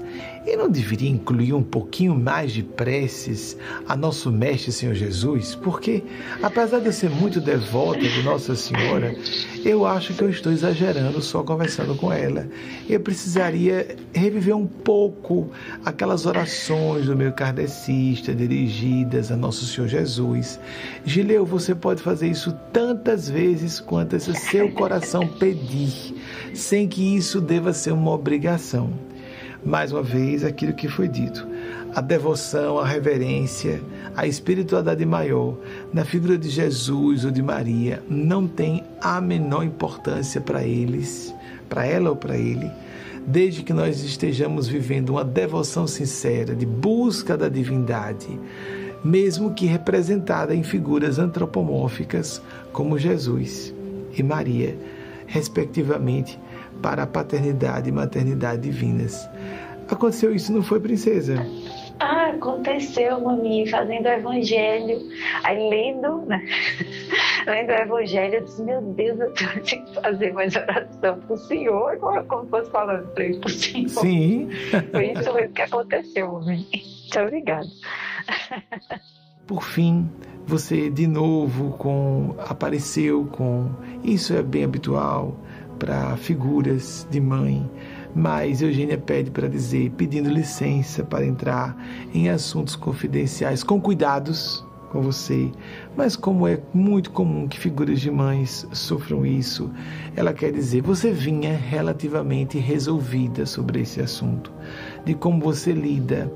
e 0.50 0.58
não 0.58 0.68
deveria 0.68 1.10
incluir 1.10 1.54
um 1.54 1.62
pouquinho 1.62 2.16
mais 2.16 2.52
de 2.52 2.64
preces 2.64 3.56
a 3.88 3.96
nosso 3.96 4.32
Mestre 4.32 4.72
Senhor 4.72 4.96
Jesus? 4.96 5.54
Porque, 5.54 6.04
apesar 6.42 6.80
de 6.80 6.88
eu 6.88 6.94
ser 6.94 7.10
muito 7.10 7.40
devota 7.40 8.00
de 8.00 8.24
Nossa 8.24 8.56
Senhora, 8.56 9.16
eu 9.64 9.86
acho 9.86 10.14
que 10.14 10.24
eu 10.24 10.30
estou 10.30 10.52
exagerando 10.52 11.22
só 11.22 11.44
conversando 11.44 11.96
com 11.96 12.12
ela. 12.12 12.48
Eu 12.90 13.00
precisaria 13.00 13.96
reviver 14.12 14.56
um 14.56 14.66
pouco 14.66 15.52
aquelas 15.86 16.26
orações 16.26 17.06
do 17.06 17.16
meu 17.16 17.32
kardecista 17.32 18.34
dirigidas 18.34 19.32
a 19.32 19.38
Nosso 19.38 19.66
Senhor 19.66 19.88
Jesus. 19.88 20.60
Gileu, 21.06 21.46
você 21.46 21.76
pode 21.76 22.02
fazer 22.02 22.28
isso 22.28 22.58
tantas 22.74 23.30
vezes 23.30 23.80
quantas 23.80 24.24
seu 24.24 24.72
coração 24.72 25.28
pedir, 25.28 26.16
sem 26.54 26.88
que 26.88 27.16
isso 27.16 27.40
deva 27.40 27.72
ser 27.72 27.92
uma 27.92 28.12
obrigação 28.12 29.09
mais 29.66 29.92
uma 29.92 30.02
vez 30.02 30.44
aquilo 30.44 30.74
que 30.74 30.88
foi 30.88 31.08
dito. 31.08 31.48
A 31.96 32.02
devoção, 32.02 32.78
a 32.78 32.86
reverência, 32.86 33.82
a 34.16 34.28
espiritualidade 34.28 35.06
maior 35.06 35.58
na 35.94 36.06
figura 36.06 36.38
de 36.38 36.50
Jesus 36.50 37.26
ou 37.26 37.32
de 37.32 37.42
Maria 37.42 38.04
não 38.08 38.48
tem 38.48 38.84
a 39.02 39.20
menor 39.20 39.64
importância 39.64 40.40
para 40.40 40.64
eles, 40.64 41.34
para 41.68 41.86
ela 41.86 42.12
ou 42.12 42.16
para 42.16 42.38
ele, 42.38 42.70
desde 43.26 43.64
que 43.64 43.74
nós 43.74 44.04
estejamos 44.04 44.68
vivendo 44.68 45.12
uma 45.12 45.24
devoção 45.24 45.88
sincera 45.88 46.56
de 46.56 46.66
busca 46.66 47.36
da 47.36 47.50
divindade, 47.50 48.40
mesmo 49.04 49.54
que 49.54 49.66
representada 49.66 50.54
em 50.54 50.64
figuras 50.64 51.18
antropomórficas 51.18 52.42
como 52.72 52.98
Jesus 52.98 53.74
e 54.14 54.22
Maria, 54.22 54.78
respectivamente, 55.26 56.40
para 56.82 57.04
a 57.04 57.08
paternidade 57.08 57.90
e 57.90 57.92
maternidade 57.92 58.62
divinas. 58.62 59.28
Aconteceu 59.90 60.34
isso, 60.34 60.54
não 60.54 60.62
foi, 60.62 60.80
princesa? 60.80 61.36
Ah, 62.00 62.28
aconteceu, 62.28 63.20
mami, 63.20 63.70
fazendo 63.70 64.06
o 64.06 64.10
evangelho, 64.10 65.02
aí 65.44 65.70
lendo, 65.70 66.26
né? 66.28 66.42
lendo 67.46 67.70
o 67.70 67.74
evangelho, 67.74 68.36
eu 68.36 68.44
disse, 68.46 68.62
meu 68.64 68.82
Deus, 68.82 69.20
eu 69.20 69.34
tenho 69.34 69.86
que 69.86 69.96
fazer 69.96 70.32
mais 70.32 70.56
oração 70.56 71.20
pro 71.20 71.36
Senhor, 71.38 71.92
agora 71.92 72.24
como 72.24 72.48
fosse 72.48 72.72
falando 72.72 73.08
para 73.10 73.26
ele 73.26 73.40
pro 73.40 73.50
Senhor. 73.50 73.90
Sim. 73.90 74.50
Foi 74.92 75.12
isso 75.12 75.34
mesmo 75.34 75.54
que 75.54 75.62
aconteceu, 75.62 76.32
mami. 76.32 76.68
Muito 76.72 77.20
obrigada. 77.20 77.68
Por 79.46 79.64
fim, 79.64 80.08
você 80.46 80.92
de 80.92 81.08
novo 81.08 81.72
com 81.72 82.36
apareceu 82.38 83.26
com 83.32 83.72
isso 84.04 84.34
é 84.36 84.44
bem 84.44 84.64
habitual 84.64 85.36
para 85.80 86.16
figuras 86.18 87.08
de 87.10 87.20
mãe 87.20 87.68
mas 88.16 88.62
Eugênia 88.62 88.98
pede 88.98 89.32
para 89.32 89.48
dizer, 89.48 89.92
pedindo 89.92 90.30
licença 90.30 91.04
para 91.04 91.26
entrar 91.26 91.78
em 92.14 92.30
assuntos 92.30 92.76
confidenciais 92.76 93.64
com 93.64 93.80
cuidados 93.80 94.66
com 94.92 95.02
você. 95.02 95.52
Mas 95.96 96.16
como 96.16 96.48
é 96.48 96.60
muito 96.74 97.12
comum 97.12 97.48
que 97.48 97.60
figuras 97.60 98.02
de 98.02 98.12
mães 98.12 98.68
sofram 98.74 99.26
isso, 99.26 99.70
ela 100.16 100.34
quer 100.34 100.52
dizer, 100.52 100.82
você 100.82 101.12
vinha 101.12 101.56
relativamente 101.56 102.58
resolvida 102.58 103.46
sobre 103.46 103.82
esse 103.82 104.02
assunto, 104.02 104.52
de 105.06 105.14
como 105.14 105.40
você 105.42 105.72
lida 105.72 106.32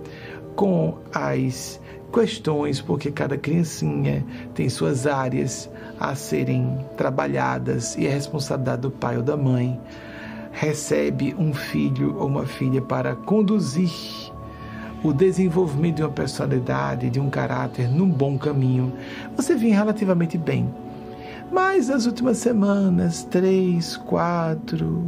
com 0.55 0.97
as 1.13 1.81
questões, 2.13 2.79
porque 2.79 3.11
cada 3.11 3.37
criancinha 3.37 4.23
tem 4.53 4.69
suas 4.69 5.07
áreas 5.07 5.69
a 5.99 6.13
serem 6.13 6.77
trabalhadas 6.95 7.95
e 7.97 8.05
é 8.05 8.09
responsabilidade 8.09 8.83
do 8.83 8.91
pai 8.91 9.17
ou 9.17 9.23
da 9.23 9.35
mãe 9.35 9.79
recebe 10.53 11.35
um 11.37 11.53
filho 11.53 12.15
ou 12.17 12.27
uma 12.27 12.45
filha 12.45 12.81
para 12.81 13.15
conduzir 13.15 13.91
o 15.03 15.11
desenvolvimento 15.11 15.97
de 15.97 16.03
uma 16.03 16.11
personalidade, 16.11 17.09
de 17.09 17.19
um 17.19 17.29
caráter 17.29 17.89
num 17.89 18.07
bom 18.07 18.37
caminho, 18.37 18.93
você 19.35 19.55
vinha 19.55 19.75
relativamente 19.75 20.37
bem. 20.37 20.73
Mas 21.51 21.89
nas 21.89 22.05
últimas 22.05 22.37
semanas, 22.37 23.23
três, 23.23 23.97
quatro, 23.97 25.03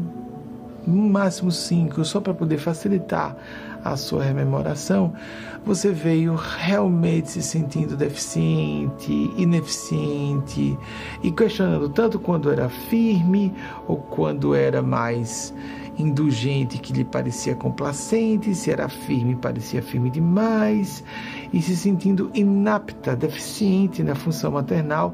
no 0.85 1.09
máximo 1.09 1.51
cinco, 1.51 2.03
só 2.03 2.19
para 2.19 2.33
poder 2.33 2.57
facilitar 2.57 3.37
a 3.85 3.95
sua 3.95 4.23
rememoração, 4.23 5.13
você 5.63 5.91
veio 5.91 6.33
realmente 6.33 7.29
se 7.29 7.43
sentindo 7.43 7.95
deficiente, 7.95 9.31
ineficiente 9.37 10.75
e 11.21 11.31
questionando 11.31 11.87
tanto 11.89 12.19
quando 12.19 12.51
era 12.51 12.67
firme 12.67 13.53
ou 13.87 13.97
quando 13.97 14.55
era 14.55 14.81
mais 14.81 15.53
indulgente 15.99 16.79
que 16.79 16.91
lhe 16.91 17.05
parecia 17.05 17.55
complacente, 17.55 18.55
se 18.55 18.71
era 18.71 18.89
firme 18.89 19.35
parecia 19.35 19.83
firme 19.83 20.09
demais 20.09 21.03
e 21.53 21.61
se 21.61 21.75
sentindo 21.75 22.31
inapta, 22.33 23.15
deficiente 23.15 24.03
na 24.03 24.15
função 24.15 24.51
maternal 24.51 25.13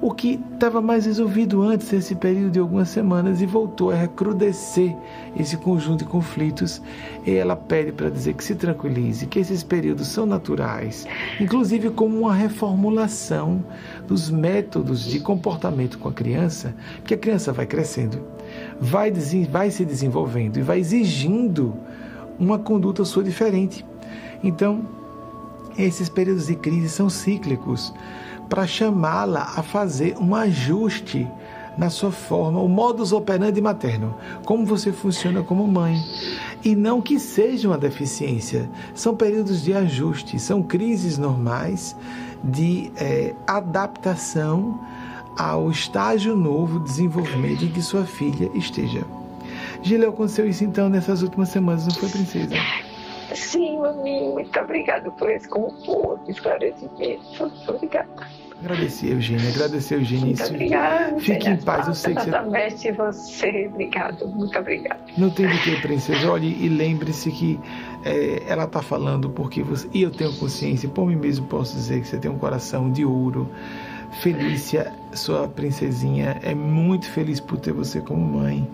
o 0.00 0.12
que 0.12 0.40
estava 0.54 0.80
mais 0.80 1.04
resolvido 1.04 1.62
antes 1.62 1.90
desse 1.90 2.14
período 2.14 2.52
de 2.52 2.58
algumas 2.58 2.88
semanas 2.88 3.42
e 3.42 3.46
voltou 3.46 3.90
a 3.90 3.94
recrudescer 3.94 4.96
esse 5.38 5.58
conjunto 5.58 6.04
de 6.04 6.10
conflitos. 6.10 6.80
E 7.26 7.32
ela 7.32 7.54
pede 7.54 7.92
para 7.92 8.08
dizer 8.08 8.34
que 8.34 8.42
se 8.42 8.54
tranquilize, 8.54 9.26
que 9.26 9.38
esses 9.38 9.62
períodos 9.62 10.06
são 10.06 10.24
naturais, 10.24 11.06
inclusive 11.38 11.90
como 11.90 12.20
uma 12.20 12.34
reformulação 12.34 13.62
dos 14.08 14.30
métodos 14.30 15.04
de 15.04 15.20
comportamento 15.20 15.98
com 15.98 16.08
a 16.08 16.12
criança, 16.12 16.74
que 17.04 17.12
a 17.12 17.18
criança 17.18 17.52
vai 17.52 17.66
crescendo, 17.66 18.22
vai, 18.80 19.12
vai 19.50 19.70
se 19.70 19.84
desenvolvendo 19.84 20.56
e 20.56 20.62
vai 20.62 20.78
exigindo 20.78 21.74
uma 22.38 22.58
conduta 22.58 23.04
sua 23.04 23.22
diferente. 23.22 23.84
Então, 24.42 24.80
esses 25.76 26.08
períodos 26.08 26.46
de 26.46 26.56
crise 26.56 26.88
são 26.88 27.10
cíclicos 27.10 27.92
para 28.50 28.66
chamá-la 28.66 29.52
a 29.56 29.62
fazer 29.62 30.18
um 30.18 30.34
ajuste 30.34 31.26
na 31.78 31.88
sua 31.88 32.10
forma, 32.10 32.60
o 32.60 32.68
modus 32.68 33.12
operandi 33.12 33.60
materno, 33.60 34.14
como 34.44 34.66
você 34.66 34.92
funciona 34.92 35.42
como 35.42 35.66
mãe. 35.66 35.96
E 36.62 36.74
não 36.74 37.00
que 37.00 37.18
seja 37.18 37.68
uma 37.68 37.78
deficiência, 37.78 38.68
são 38.92 39.14
períodos 39.14 39.62
de 39.62 39.72
ajuste, 39.72 40.38
são 40.38 40.62
crises 40.62 41.16
normais 41.16 41.96
de 42.42 42.90
é, 42.96 43.34
adaptação 43.46 44.78
ao 45.38 45.70
estágio 45.70 46.36
novo 46.36 46.80
de 46.80 46.86
desenvolvimento 46.86 47.64
em 47.64 47.68
que 47.68 47.80
sua 47.80 48.04
filha 48.04 48.50
esteja. 48.52 49.04
Gila, 49.82 50.08
aconteceu 50.08 50.46
isso 50.46 50.64
então 50.64 50.90
nessas 50.90 51.22
últimas 51.22 51.48
semanas, 51.48 51.86
não 51.86 51.94
foi, 51.94 52.08
princesa? 52.08 52.54
Sim, 53.34 53.78
mami, 53.78 54.20
muito 54.32 54.58
obrigada 54.58 55.10
por 55.10 55.30
esse 55.30 55.48
conforto, 55.48 56.30
esclarecimento. 56.30 57.52
Obrigada. 57.68 58.08
Agradecer, 58.62 59.12
Eugênia. 59.12 59.48
Agradecer, 59.48 59.94
Eugênia. 59.94 60.26
Muito 60.26 60.44
obrigada. 60.44 61.18
Fique 61.18 61.48
em 61.48 61.56
paz. 61.56 61.88
Eu 61.88 61.94
sei 61.94 62.14
que 62.14 62.92
você... 62.92 62.92
você. 62.92 63.68
Obrigado. 63.72 64.28
Muito 64.28 64.58
obrigada. 64.58 65.00
Não 65.16 65.30
tem 65.30 65.48
de 65.48 65.58
que, 65.62 65.80
princesa. 65.80 66.30
Olhe 66.30 66.54
e 66.60 66.68
lembre-se 66.68 67.30
que 67.30 67.58
é, 68.04 68.42
ela 68.46 68.64
está 68.64 68.82
falando 68.82 69.30
porque 69.30 69.62
você... 69.62 69.88
E 69.94 70.02
eu 70.02 70.10
tenho 70.10 70.32
consciência. 70.34 70.88
Por 70.90 71.06
mim 71.06 71.16
mesmo 71.16 71.46
posso 71.46 71.74
dizer 71.74 72.02
que 72.02 72.08
você 72.08 72.18
tem 72.18 72.30
um 72.30 72.38
coração 72.38 72.92
de 72.92 73.02
ouro. 73.02 73.48
Felícia, 74.20 74.92
sua 75.14 75.48
princesinha, 75.48 76.38
é 76.42 76.54
muito 76.54 77.08
feliz 77.08 77.40
por 77.40 77.58
ter 77.58 77.72
você 77.72 78.00
como 78.00 78.20
mãe. 78.20 78.68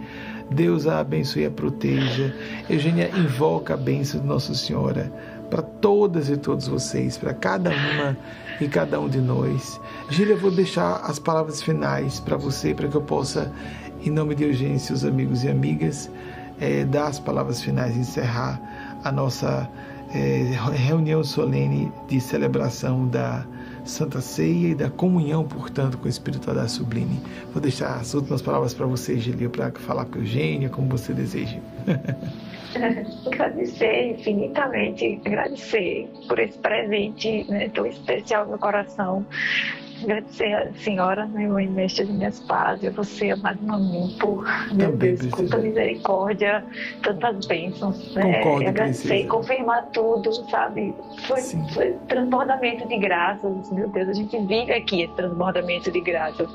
Deus 0.50 0.86
a 0.86 1.00
abençoe 1.00 1.42
e 1.42 1.46
a 1.46 1.50
proteja. 1.50 2.34
Eugênia 2.68 3.10
invoca 3.16 3.74
a 3.74 3.76
bênção 3.76 4.20
de 4.20 4.26
Nossa 4.26 4.54
Senhora 4.54 5.12
para 5.50 5.62
todas 5.62 6.28
e 6.28 6.36
todos 6.36 6.66
vocês, 6.66 7.16
para 7.16 7.32
cada 7.32 7.70
uma 7.70 8.16
e 8.60 8.68
cada 8.68 9.00
um 9.00 9.08
de 9.08 9.20
nós. 9.20 9.80
Gília, 10.10 10.34
eu 10.34 10.38
vou 10.38 10.50
deixar 10.50 10.96
as 11.04 11.18
palavras 11.18 11.62
finais 11.62 12.20
para 12.20 12.36
você, 12.36 12.74
para 12.74 12.88
que 12.88 12.96
eu 12.96 13.02
possa, 13.02 13.52
em 14.04 14.10
nome 14.10 14.34
de 14.34 14.44
Eugênio, 14.44 14.78
seus 14.78 15.04
amigos 15.04 15.44
e 15.44 15.48
amigas, 15.48 16.10
é, 16.60 16.84
dar 16.84 17.08
as 17.08 17.18
palavras 17.18 17.62
finais 17.62 17.96
e 17.96 18.00
encerrar 18.00 18.60
a 19.04 19.12
nossa 19.12 19.68
é, 20.14 20.52
reunião 20.74 21.22
solene 21.22 21.92
de 22.08 22.20
celebração 22.20 23.06
da 23.06 23.44
Santa 23.86 24.20
Ceia 24.20 24.68
e 24.68 24.74
da 24.74 24.90
comunhão, 24.90 25.44
portanto, 25.44 25.98
com 25.98 26.06
o 26.06 26.08
Espírito 26.08 26.52
da 26.52 26.68
Sublime. 26.68 27.20
Vou 27.52 27.62
deixar 27.62 27.96
as 27.96 28.12
últimas 28.14 28.42
palavras 28.42 28.74
para 28.74 28.86
você, 28.86 29.18
Gília, 29.18 29.48
para 29.48 29.70
falar 29.72 30.04
com 30.06 30.18
Eugênia, 30.18 30.68
como 30.68 30.88
você 30.88 31.12
deseja. 31.12 31.58
agradecer 33.26 34.12
infinitamente, 34.12 35.20
agradecer 35.24 36.08
por 36.28 36.38
esse 36.38 36.58
presente 36.58 37.44
né, 37.48 37.68
tão 37.70 37.86
especial 37.86 38.46
no 38.46 38.58
coração 38.58 39.24
agradecer 40.02 40.52
a 40.52 40.72
senhora, 40.74 41.26
né, 41.26 41.46
mãe 41.46 41.66
mestre 41.66 42.04
de 42.04 42.12
minhas 42.12 42.40
pazes, 42.40 42.94
você, 42.94 43.30
amado 43.30 43.58
mamãe, 43.62 44.16
por 44.18 44.44
meu 44.72 44.92
Deus, 44.96 45.20
tanta 45.20 45.58
misericórdia, 45.58 46.64
tantas 47.02 47.46
bênçãos. 47.46 48.14
Né? 48.14 48.40
Concordo, 48.40 48.68
agradecer 48.68 49.16
e 49.16 49.26
confirmar 49.26 49.86
tudo, 49.92 50.32
sabe? 50.50 50.94
Foi, 51.26 51.40
foi, 51.72 51.92
transbordamento 52.08 52.86
de 52.88 52.98
graças, 52.98 53.70
meu 53.70 53.88
Deus, 53.88 54.08
a 54.08 54.12
gente 54.12 54.38
vive 54.46 54.72
aqui 54.72 55.02
esse 55.02 55.14
transbordamento 55.14 55.90
de 55.90 56.00
graças. 56.00 56.48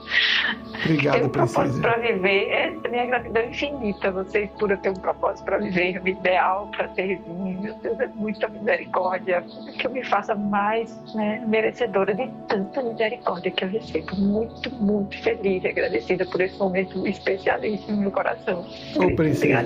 Obrigado, 0.83 1.13
Ter 1.15 1.25
um 1.25 1.29
propósito 1.29 1.81
para 1.81 1.97
viver, 1.97 2.49
é 2.49 2.89
minha 2.89 3.05
gratidão 3.05 3.43
infinita, 3.43 4.11
vocês 4.11 4.49
por 4.59 4.71
eu 4.71 4.77
ter 4.77 4.89
um 4.89 4.95
propósito 4.95 5.45
para 5.45 5.57
viver, 5.57 6.01
um 6.01 6.07
ideal 6.07 6.69
para 6.75 6.87
servir, 6.89 7.21
meu 7.27 7.73
Deus, 7.75 7.99
é 7.99 8.07
muita 8.07 8.47
misericórdia, 8.47 9.43
que 9.77 9.87
eu 9.87 9.91
me 9.91 10.03
faça 10.03 10.35
mais 10.35 10.95
né, 11.13 11.43
merecedora 11.47 12.13
de 12.13 12.27
tanta 12.47 12.81
misericórdia 12.81 13.30
misericórdia 13.31 13.51
que 13.51 13.63
eu 13.63 13.69
recebo. 13.69 14.15
Muito, 14.17 14.71
muito 14.75 15.17
feliz 15.21 15.63
e 15.63 15.67
agradecida 15.67 16.25
por 16.25 16.41
esse 16.41 16.57
momento 16.57 17.07
especialíssimo 17.07 17.95
no 17.95 18.01
meu 18.03 18.11
coração. 18.11 18.65
Ô, 18.95 19.15
princesa. 19.15 19.65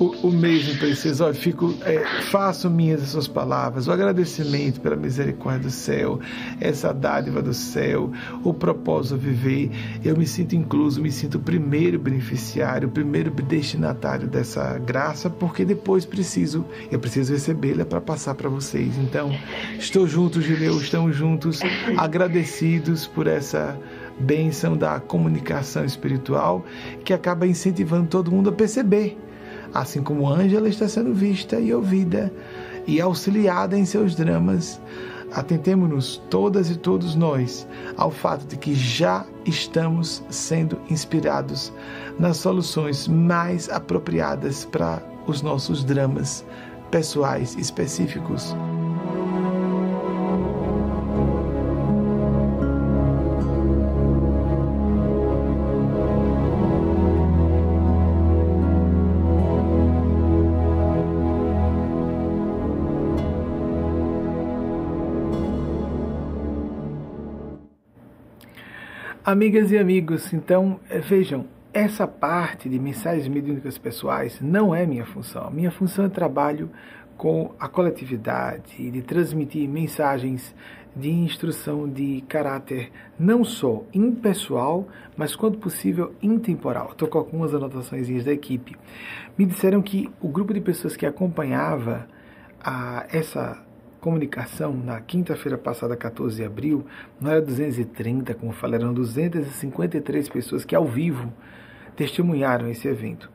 O, 0.00 0.28
o 0.28 0.32
mesmo, 0.32 0.78
princesa. 0.78 1.26
Olha, 1.26 1.34
fico, 1.34 1.74
é, 1.84 1.98
faço 2.30 2.70
minhas 2.70 3.02
essas 3.02 3.28
palavras, 3.28 3.88
o 3.88 3.92
agradecimento 3.92 4.80
pela 4.80 4.96
misericórdia 4.96 5.62
do 5.62 5.70
céu, 5.70 6.20
essa 6.60 6.92
dádiva 6.92 7.42
do 7.42 7.52
céu, 7.52 8.10
o 8.44 8.54
propósito 8.54 9.18
de 9.18 9.26
viver. 9.26 9.70
Eu 10.04 10.16
me 10.16 10.26
sinto 10.26 10.54
incluso, 10.54 11.00
me 11.00 11.10
sinto 11.10 11.36
o 11.36 11.40
primeiro 11.40 11.98
beneficiário, 11.98 12.88
o 12.88 12.90
primeiro 12.90 13.30
destinatário 13.30 14.26
dessa 14.26 14.78
graça, 14.78 15.28
porque 15.28 15.64
depois 15.64 16.04
preciso, 16.04 16.64
eu 16.90 16.98
preciso 16.98 17.32
recebê-la 17.32 17.84
para 17.84 18.00
passar 18.00 18.34
para 18.34 18.48
vocês. 18.48 18.96
Então, 18.98 19.30
estou 19.78 20.06
junto, 20.06 20.40
Gileu, 20.40 20.76
estamos 20.80 21.16
juntos. 21.16 21.60
Agradeço 21.96 22.29
agradecidos 22.30 23.08
por 23.08 23.26
essa 23.26 23.76
bênção 24.20 24.76
da 24.76 25.00
comunicação 25.00 25.84
espiritual 25.84 26.64
que 27.04 27.12
acaba 27.12 27.46
incentivando 27.46 28.06
todo 28.06 28.30
mundo 28.30 28.50
a 28.50 28.52
perceber 28.52 29.18
assim 29.74 30.02
como 30.02 30.28
Ângela 30.28 30.68
está 30.68 30.88
sendo 30.88 31.12
vista 31.12 31.58
e 31.58 31.72
ouvida 31.72 32.32
e 32.86 33.00
auxiliada 33.00 33.76
em 33.78 33.84
seus 33.84 34.14
dramas. 34.14 34.80
Atentemos-nos, 35.32 36.20
todas 36.28 36.70
e 36.70 36.76
todos 36.76 37.14
nós, 37.14 37.66
ao 37.96 38.10
fato 38.10 38.44
de 38.46 38.56
que 38.56 38.74
já 38.74 39.24
estamos 39.44 40.24
sendo 40.28 40.76
inspirados 40.90 41.72
nas 42.18 42.38
soluções 42.38 43.06
mais 43.06 43.68
apropriadas 43.68 44.64
para 44.64 45.00
os 45.28 45.40
nossos 45.40 45.84
dramas 45.84 46.44
pessoais 46.90 47.56
específicos. 47.56 48.56
Amigas 69.30 69.70
e 69.70 69.78
amigos, 69.78 70.32
então 70.32 70.80
eh, 70.90 70.98
vejam, 70.98 71.46
essa 71.72 72.04
parte 72.04 72.68
de 72.68 72.80
mensagens 72.80 73.28
mediúnicas 73.28 73.78
pessoais 73.78 74.40
não 74.40 74.74
é 74.74 74.84
minha 74.84 75.06
função. 75.06 75.48
Minha 75.52 75.70
função 75.70 76.04
é 76.04 76.08
trabalho 76.08 76.68
com 77.16 77.54
a 77.56 77.68
coletividade, 77.68 78.90
de 78.90 79.02
transmitir 79.02 79.68
mensagens 79.68 80.52
de 80.96 81.12
instrução 81.12 81.88
de 81.88 82.24
caráter 82.28 82.90
não 83.16 83.44
só 83.44 83.84
impessoal, 83.94 84.88
mas 85.16 85.36
quando 85.36 85.58
possível 85.58 86.12
intemporal. 86.20 86.88
Estou 86.90 87.06
com 87.06 87.18
algumas 87.18 87.54
anotações 87.54 88.08
da 88.24 88.32
equipe. 88.32 88.76
Me 89.38 89.46
disseram 89.46 89.80
que 89.80 90.10
o 90.20 90.26
grupo 90.26 90.52
de 90.52 90.60
pessoas 90.60 90.96
que 90.96 91.06
acompanhava 91.06 92.08
a 92.60 93.06
essa 93.12 93.64
comunicação, 94.00 94.72
na 94.72 95.00
quinta-feira 95.00 95.58
passada, 95.58 95.96
14 95.96 96.36
de 96.36 96.44
abril, 96.44 96.84
não 97.20 97.30
era 97.30 97.40
230, 97.40 98.34
como 98.34 98.52
falei, 98.52 98.80
eram 98.80 98.94
253 98.94 100.28
pessoas 100.28 100.64
que 100.64 100.74
ao 100.74 100.86
vivo 100.86 101.32
testemunharam 101.94 102.68
esse 102.68 102.88
evento. 102.88 103.30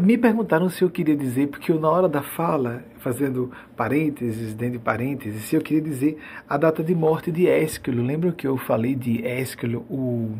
Me 0.00 0.16
perguntaram 0.16 0.70
se 0.70 0.82
eu 0.82 0.88
queria 0.88 1.14
dizer, 1.14 1.48
porque 1.48 1.70
eu, 1.70 1.78
na 1.78 1.88
hora 1.88 2.08
da 2.08 2.22
fala, 2.22 2.82
fazendo 2.98 3.52
parênteses, 3.76 4.54
dentro 4.54 4.78
de 4.78 4.84
parênteses, 4.84 5.42
se 5.42 5.54
eu 5.54 5.60
queria 5.60 5.82
dizer 5.82 6.18
a 6.48 6.56
data 6.56 6.82
de 6.82 6.94
morte 6.94 7.30
de 7.30 7.46
Ésquilo. 7.46 8.02
Lembra 8.02 8.32
que 8.32 8.46
eu 8.46 8.56
falei 8.56 8.94
de 8.94 9.22
Ésquilo, 9.22 9.80
o 9.90 10.34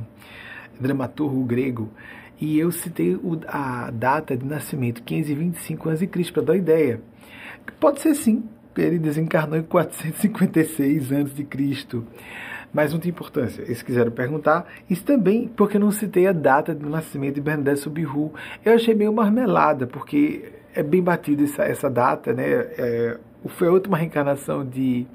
dramaturgo 0.80 1.44
grego? 1.44 1.90
E 2.40 2.58
eu 2.58 2.72
citei 2.72 3.16
a 3.46 3.90
data 3.90 4.34
de 4.34 4.44
nascimento, 4.44 5.02
525 5.02 5.90
a.C., 5.90 6.08
para 6.32 6.42
dar 6.42 6.56
ideia. 6.56 7.02
Pode 7.78 8.00
ser 8.00 8.14
sim, 8.14 8.42
ele 8.76 8.98
desencarnou 8.98 9.58
em 9.58 9.62
456 9.62 11.12
a.C. 11.12 12.02
Mas 12.72 12.92
não 12.92 13.00
tem 13.00 13.10
importância. 13.10 13.62
Eles 13.62 13.82
quiseram 13.82 14.10
perguntar. 14.10 14.66
Isso 14.88 15.04
também 15.04 15.46
porque 15.48 15.78
não 15.78 15.90
citei 15.90 16.26
a 16.26 16.32
data 16.32 16.74
do 16.74 16.88
nascimento 16.88 17.34
de 17.34 17.40
Bernadette 17.40 17.80
Subiru. 17.80 18.32
Eu 18.64 18.74
achei 18.74 18.94
meio 18.94 19.12
marmelada, 19.12 19.86
porque 19.86 20.52
é 20.74 20.82
bem 20.82 21.02
batida 21.02 21.44
essa, 21.44 21.64
essa 21.64 21.90
data, 21.90 22.32
né? 22.32 22.44
É, 22.46 23.18
foi 23.46 23.68
a 23.68 23.72
última 23.72 23.96
reencarnação 23.96 24.64
de, 24.64 25.06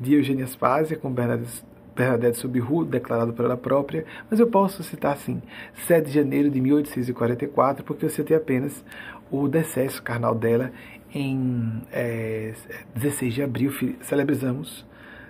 de 0.00 0.14
Eugênia 0.14 0.46
Spazia 0.46 0.96
com 0.96 1.12
Bernadette, 1.12 1.62
Bernadette 1.94 2.38
Subiru, 2.38 2.84
declarado 2.84 3.32
por 3.32 3.44
ela 3.44 3.56
própria, 3.56 4.04
mas 4.30 4.40
eu 4.40 4.46
posso 4.46 4.82
citar 4.82 5.12
assim, 5.12 5.42
7 5.86 6.06
de 6.06 6.12
janeiro 6.12 6.50
de 6.50 6.60
1844, 6.60 7.84
porque 7.84 8.04
eu 8.04 8.10
citei 8.10 8.36
apenas 8.36 8.84
o 9.32 9.48
decesso 9.48 10.02
carnal 10.02 10.34
dela 10.34 10.70
em 11.14 11.82
é, 11.90 12.52
16 12.94 13.34
de 13.34 13.42
abril 13.42 13.72
celebramos, 14.02 14.86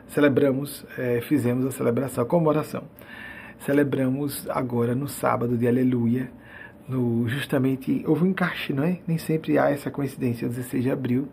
celebramos, 0.09 0.85
é, 0.99 1.21
fizemos 1.23 1.65
a 1.65 1.71
celebração, 1.71 2.25
a 2.25 2.27
comemoração. 2.27 2.85
Celebramos 3.61 4.49
agora 4.51 4.95
no 4.95 5.07
sábado 5.07 5.57
de 5.57 5.69
Aleluia, 5.69 6.29
no, 6.89 7.29
justamente, 7.29 8.03
houve 8.07 8.25
um 8.25 8.27
encaixe, 8.27 8.73
não 8.73 8.83
é? 8.83 8.99
Nem 9.07 9.19
sempre 9.19 9.57
há 9.57 9.71
essa 9.71 9.89
coincidência, 9.89 10.49
16 10.49 10.83
de 10.83 10.91
abril, 10.91 11.29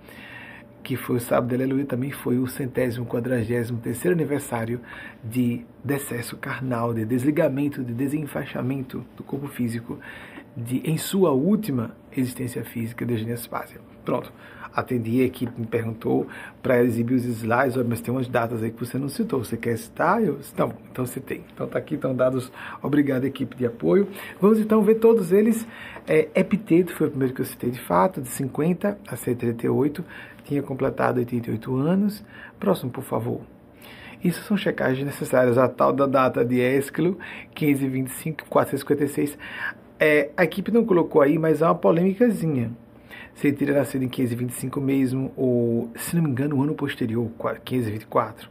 que 0.83 0.95
foi 0.95 1.17
o 1.17 1.19
sábado 1.19 1.49
de 1.49 1.55
Aleluia, 1.55 1.85
também 1.85 2.11
foi 2.11 2.37
o 2.37 2.47
centésimo, 2.47 3.05
quadragésimo 3.05 3.79
terceiro 3.79 4.15
aniversário 4.15 4.79
de 5.23 5.65
decesso 5.83 6.37
carnal, 6.37 6.93
de 6.93 7.03
desligamento, 7.03 7.83
de 7.83 7.93
desenfaixamento 7.93 9.03
do 9.17 9.23
corpo 9.23 9.47
físico, 9.47 9.99
de, 10.55 10.81
em 10.89 10.97
sua 10.97 11.31
última 11.31 11.95
existência 12.15 12.63
física 12.63 13.05
de 13.05 13.13
Eugênia 13.13 13.37
Spazia. 13.37 13.79
Pronto. 14.03 14.31
Atendi 14.73 15.21
a 15.21 15.25
equipe, 15.25 15.51
me 15.59 15.65
perguntou 15.65 16.27
para 16.61 16.83
exibir 16.83 17.15
os 17.15 17.25
slides, 17.25 17.75
mas 17.87 18.01
tem 18.01 18.13
umas 18.13 18.27
datas 18.27 18.61
aí 18.61 18.69
que 18.69 18.85
você 18.85 18.99
não 18.99 19.09
citou. 19.09 19.43
Você 19.43 19.57
quer 19.57 19.75
citar? 19.77 20.23
Eu 20.23 20.37
disse, 20.37 20.53
não, 20.55 20.73
então 20.91 21.05
citei. 21.05 21.43
Então 21.51 21.67
tá 21.67 21.79
aqui, 21.79 21.95
estão 21.95 22.15
dados. 22.15 22.51
Obrigado, 22.81 23.25
equipe 23.25 23.55
de 23.55 23.65
apoio. 23.65 24.07
Vamos 24.39 24.59
então 24.59 24.81
ver 24.83 24.95
todos 24.95 25.31
eles. 25.31 25.67
É, 26.07 26.29
Epiteto 26.35 26.93
foi 26.93 27.07
o 27.07 27.09
primeiro 27.09 27.33
que 27.33 27.41
eu 27.41 27.45
citei 27.45 27.71
de 27.71 27.79
fato, 27.79 28.21
de 28.21 28.29
50 28.29 28.97
a 29.07 29.15
138. 29.15 30.05
Tinha 30.43 30.61
completado 30.61 31.19
88 31.19 31.75
anos. 31.75 32.23
Próximo, 32.59 32.91
por 32.91 33.03
favor. 33.03 33.41
Isso 34.23 34.43
são 34.43 34.55
checagens 34.55 35.05
necessárias. 35.05 35.57
A 35.57 35.67
tal 35.67 35.91
da 35.93 36.05
data 36.05 36.45
de 36.45 36.61
Ésquilo, 36.61 37.17
1525, 37.59 38.45
456. 38.47 39.37
É, 39.99 40.29
a 40.37 40.43
equipe 40.43 40.71
não 40.71 40.85
colocou 40.85 41.21
aí, 41.21 41.37
mas 41.37 41.61
há 41.61 41.67
uma 41.67 41.75
polêmicazinha 41.75 42.71
se 43.39 43.47
ele 43.47 43.55
teria 43.55 43.75
nascido 43.75 44.03
em 44.03 44.09
525 44.09 44.81
mesmo, 44.81 45.31
ou, 45.37 45.89
se 45.95 46.13
não 46.13 46.23
me 46.23 46.29
engano, 46.29 46.57
o 46.57 46.61
ano 46.61 46.75
posterior, 46.75 47.31
524. 47.63 48.49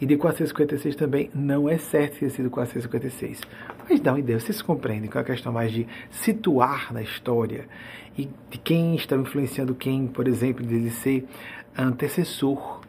E 0.00 0.06
de 0.06 0.16
456 0.16 0.96
também 0.96 1.30
não 1.34 1.68
é 1.68 1.76
certo 1.76 2.18
ter 2.18 2.30
sido 2.30 2.48
456. 2.48 3.42
Mas 3.86 4.00
dá 4.00 4.12
uma 4.12 4.18
ideia, 4.18 4.40
vocês 4.40 4.62
compreendem 4.62 5.10
que 5.10 5.16
é 5.18 5.20
uma 5.20 5.26
questão 5.26 5.52
mais 5.52 5.70
de 5.70 5.86
situar 6.10 6.90
na 6.90 7.02
história 7.02 7.68
e 8.16 8.30
de 8.48 8.56
quem 8.56 8.94
está 8.94 9.14
influenciando 9.14 9.74
quem, 9.74 10.06
por 10.06 10.26
exemplo, 10.26 10.64
de 10.64 10.88
ser 10.88 11.26
antecessor 11.76 12.80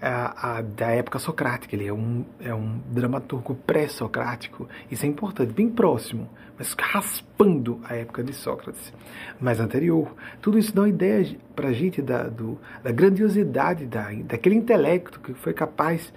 a, 0.00 0.56
a, 0.56 0.62
da 0.62 0.88
época 0.88 1.18
socrática. 1.18 1.76
Ele 1.76 1.86
é 1.86 1.92
um, 1.92 2.24
é 2.40 2.54
um 2.54 2.80
dramaturgo 2.90 3.54
pré-socrático. 3.54 4.66
Isso 4.90 5.04
é 5.04 5.08
importante, 5.10 5.52
bem 5.52 5.68
próximo, 5.68 6.30
mas 6.58 6.74
raspando 6.78 7.80
a 7.84 7.94
época 7.94 8.22
de 8.22 8.32
Sócrates, 8.32 8.92
mais 9.40 9.60
anterior. 9.60 10.14
Tudo 10.40 10.58
isso 10.58 10.74
dá 10.74 10.82
uma 10.82 10.88
ideia 10.88 11.36
para 11.54 11.68
a 11.68 11.72
gente 11.72 12.00
da, 12.00 12.24
do, 12.24 12.58
da 12.82 12.92
grandiosidade 12.92 13.86
da, 13.86 14.10
daquele 14.24 14.54
intelecto 14.54 15.20
que 15.20 15.34
foi 15.34 15.52
capaz 15.52 16.12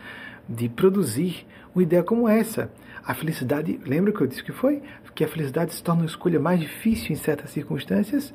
de 0.47 0.69
produzir 0.69 1.45
uma 1.73 1.84
ideia 1.84 2.03
como 2.03 2.27
essa. 2.27 2.72
A 3.03 3.14
felicidade, 3.14 3.80
lembra 3.85 4.11
que 4.11 4.22
eu 4.22 4.27
disse 4.27 4.43
que 4.43 4.51
foi? 4.51 4.81
Que 5.15 5.23
a 5.23 5.27
felicidade 5.27 5.73
se 5.73 5.81
torna 5.81 6.01
uma 6.01 6.07
escolha 6.07 6.39
mais 6.39 6.59
difícil 6.59 7.11
em 7.11 7.15
certas 7.15 7.49
circunstâncias, 7.49 8.34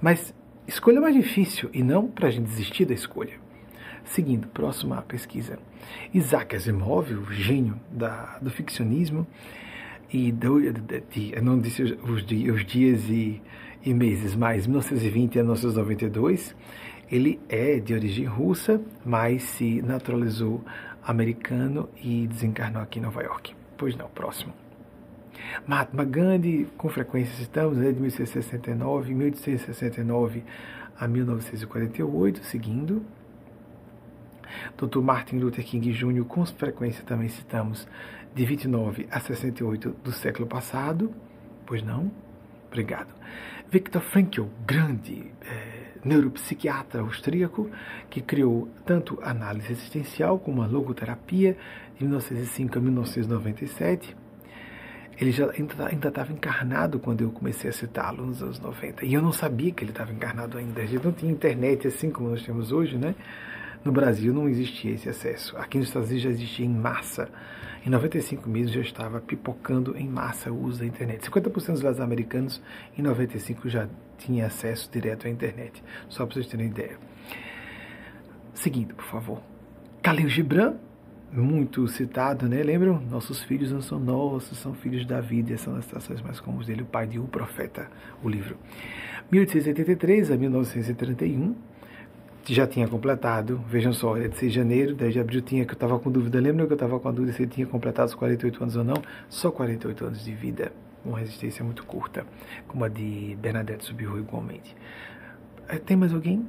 mas 0.00 0.34
escolha 0.66 1.00
mais 1.00 1.14
difícil 1.14 1.70
e 1.72 1.82
não 1.82 2.08
para 2.08 2.28
a 2.28 2.30
gente 2.30 2.46
desistir 2.46 2.84
da 2.84 2.94
escolha. 2.94 3.34
Seguindo, 4.04 4.48
próxima 4.48 5.02
pesquisa. 5.02 5.58
Isaac 6.12 6.56
Asimov, 6.56 7.12
o 7.12 7.32
gênio 7.32 7.78
da, 7.90 8.38
do 8.40 8.50
ficcionismo, 8.50 9.26
e 10.12 10.30
do, 10.32 10.60
de, 10.70 11.40
não 11.42 11.58
disse 11.58 11.82
os, 11.82 11.92
os 11.92 12.66
dias 12.66 13.08
e, 13.08 13.40
e, 13.84 13.94
meses, 13.94 14.34
mas 14.34 14.66
1920 14.66 15.38
a 15.38 15.42
1992, 15.42 16.54
ele 17.10 17.40
é 17.48 17.78
de 17.78 17.94
origem 17.94 18.24
russa, 18.24 18.80
mas 19.04 19.42
se 19.42 19.82
naturalizou 19.82 20.64
americano 21.02 21.88
e 22.02 22.26
desencarnou 22.26 22.82
aqui 22.82 22.98
em 22.98 23.02
Nova 23.02 23.22
York. 23.22 23.54
Pois 23.76 23.96
não, 23.96 24.08
próximo. 24.08 24.52
Mahatma 25.66 26.04
Gandhi, 26.04 26.66
com 26.76 26.88
frequência 26.88 27.34
citamos, 27.36 27.78
é 27.78 27.92
de 27.92 28.00
1869, 28.00 29.14
1869 29.14 30.44
a 30.98 31.06
1948, 31.06 32.44
seguindo. 32.44 33.02
Dr. 34.76 35.00
Martin 35.00 35.38
Luther 35.38 35.64
King 35.64 35.92
Jr., 35.92 36.24
com 36.24 36.44
frequência 36.46 37.04
também 37.04 37.28
citamos, 37.28 37.86
de 38.36 38.44
29 38.44 39.08
a 39.10 39.18
68 39.18 39.96
do 40.04 40.12
século 40.12 40.46
passado. 40.46 41.10
Pois 41.64 41.82
não? 41.82 42.12
Obrigado. 42.66 43.14
Viktor 43.70 44.02
Frankl, 44.02 44.44
grande 44.66 45.32
é, 45.40 45.92
neuropsiquiatra 46.04 47.00
austríaco, 47.00 47.70
que 48.10 48.20
criou 48.20 48.68
tanto 48.84 49.18
análise 49.22 49.72
existencial 49.72 50.38
como 50.38 50.60
a 50.60 50.66
logoterapia, 50.66 51.56
de 51.98 52.04
1905 52.04 52.78
a 52.78 52.80
1997. 52.82 54.14
Ele 55.18 55.32
já 55.32 55.50
ainda 55.50 56.08
estava 56.08 56.30
encarnado 56.30 56.98
quando 56.98 57.22
eu 57.22 57.30
comecei 57.30 57.70
a 57.70 57.72
citá-lo 57.72 58.26
nos 58.26 58.42
anos 58.42 58.60
90. 58.60 59.06
E 59.06 59.14
eu 59.14 59.22
não 59.22 59.32
sabia 59.32 59.72
que 59.72 59.82
ele 59.82 59.92
estava 59.92 60.12
encarnado 60.12 60.58
ainda. 60.58 60.82
A 60.82 60.86
gente 60.86 61.02
não 61.02 61.12
tinha 61.12 61.32
internet 61.32 61.88
assim 61.88 62.10
como 62.10 62.28
nós 62.28 62.42
temos 62.42 62.70
hoje, 62.70 62.98
né? 62.98 63.14
No 63.82 63.92
Brasil 63.92 64.34
não 64.34 64.46
existia 64.46 64.92
esse 64.92 65.08
acesso. 65.08 65.56
Aqui 65.56 65.78
nos 65.78 65.88
Estados 65.88 66.10
Unidos 66.10 66.24
já 66.24 66.30
existia 66.30 66.66
em 66.66 66.74
massa. 66.74 67.30
Em 67.86 67.88
95 67.88 68.50
mesmo 68.50 68.74
já 68.74 68.80
estava 68.80 69.20
pipocando 69.20 69.96
em 69.96 70.08
massa 70.08 70.50
o 70.50 70.64
uso 70.64 70.80
da 70.80 70.86
internet. 70.86 71.30
50% 71.30 71.52
dos 71.52 71.62
brasileiros 71.62 72.00
americanos 72.00 72.60
em 72.98 73.00
95 73.00 73.68
já 73.68 73.88
tinha 74.18 74.46
acesso 74.46 74.90
direto 74.90 75.28
à 75.28 75.30
internet. 75.30 75.84
Só 76.08 76.26
para 76.26 76.34
vocês 76.34 76.48
terem 76.48 76.66
ideia. 76.66 76.98
Seguindo, 78.52 78.92
por 78.92 79.04
favor. 79.04 79.40
Khalil 80.02 80.28
Gibran, 80.28 80.74
muito 81.32 81.86
citado, 81.86 82.48
né? 82.48 82.60
Lembram? 82.60 83.00
Nossos 83.08 83.44
filhos 83.44 83.70
não 83.70 83.80
são 83.80 84.00
nossos, 84.00 84.58
são 84.58 84.74
filhos 84.74 85.06
da 85.06 85.20
vida. 85.20 85.54
Essas 85.54 85.66
são 85.66 85.76
as 85.76 85.84
citações 85.84 86.20
mais 86.22 86.40
comuns 86.40 86.66
dele, 86.66 86.82
o 86.82 86.86
pai 86.86 87.06
de 87.06 87.20
O 87.20 87.28
Profeta, 87.28 87.88
o 88.20 88.28
livro. 88.28 88.56
1883 89.30 90.32
a 90.32 90.36
1931 90.36 91.54
já 92.54 92.66
tinha 92.66 92.86
completado, 92.86 93.60
vejam 93.68 93.92
só, 93.92 94.16
é 94.16 94.28
de 94.28 94.36
6 94.36 94.52
de 94.52 94.58
janeiro, 94.58 94.94
10 94.94 95.12
de 95.14 95.20
abril 95.20 95.40
tinha 95.40 95.64
que 95.64 95.72
eu 95.72 95.74
estava 95.74 95.98
com 95.98 96.10
dúvida, 96.10 96.38
lembra 96.40 96.66
que 96.66 96.72
eu 96.72 96.76
estava 96.76 96.98
com 97.00 97.08
a 97.08 97.12
dúvida 97.12 97.32
se 97.32 97.42
ele 97.42 97.50
tinha 97.50 97.66
completado 97.66 98.08
os 98.08 98.14
48 98.14 98.62
anos 98.62 98.76
ou 98.76 98.84
não? 98.84 99.02
Só 99.28 99.50
48 99.50 100.04
anos 100.04 100.24
de 100.24 100.32
vida, 100.32 100.72
uma 101.04 101.18
resistência 101.18 101.64
muito 101.64 101.84
curta, 101.84 102.24
como 102.68 102.84
a 102.84 102.88
de 102.88 103.36
Bernadette 103.40 103.84
Subiru 103.84 104.18
igualmente. 104.18 104.76
Eh, 105.68 105.78
tem 105.78 105.96
mais 105.96 106.12
alguém? 106.12 106.46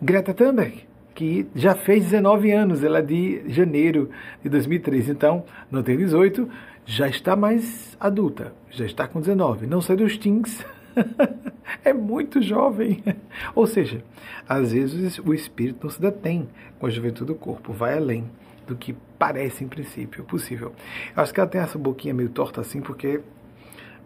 Greta 0.00 0.34
Thunberg, 0.34 0.84
que 1.14 1.46
já 1.54 1.74
fez 1.74 2.04
19 2.04 2.50
anos, 2.52 2.82
ela 2.82 2.98
é 2.98 3.02
de 3.02 3.42
janeiro 3.48 4.10
de 4.42 4.48
2003, 4.48 5.08
então 5.08 5.44
não 5.70 5.82
tem 5.82 5.96
18, 5.96 6.48
já 6.86 7.08
está 7.08 7.36
mais 7.36 7.96
adulta, 8.00 8.54
já 8.70 8.86
está 8.86 9.06
com 9.06 9.20
19, 9.20 9.66
não 9.66 9.80
sai 9.80 9.96
dos 9.96 10.16
teens, 10.16 10.64
é 11.84 11.92
muito 11.92 12.40
jovem. 12.42 13.02
Ou 13.54 13.66
seja, 13.66 14.02
às 14.48 14.72
vezes 14.72 15.18
o 15.18 15.34
espírito 15.34 15.84
não 15.84 15.90
se 15.90 16.00
detém 16.00 16.48
com 16.78 16.86
a 16.86 16.90
juventude 16.90 17.26
do 17.26 17.34
corpo, 17.34 17.72
vai 17.72 17.96
além 17.96 18.30
do 18.66 18.76
que 18.76 18.94
parece 19.18 19.64
em 19.64 19.68
princípio 19.68 20.24
possível. 20.24 20.72
Eu 21.16 21.22
acho 21.22 21.32
que 21.32 21.40
ela 21.40 21.48
tem 21.48 21.60
essa 21.60 21.78
boquinha 21.78 22.14
meio 22.14 22.28
torta 22.28 22.60
assim 22.60 22.80
porque 22.80 23.20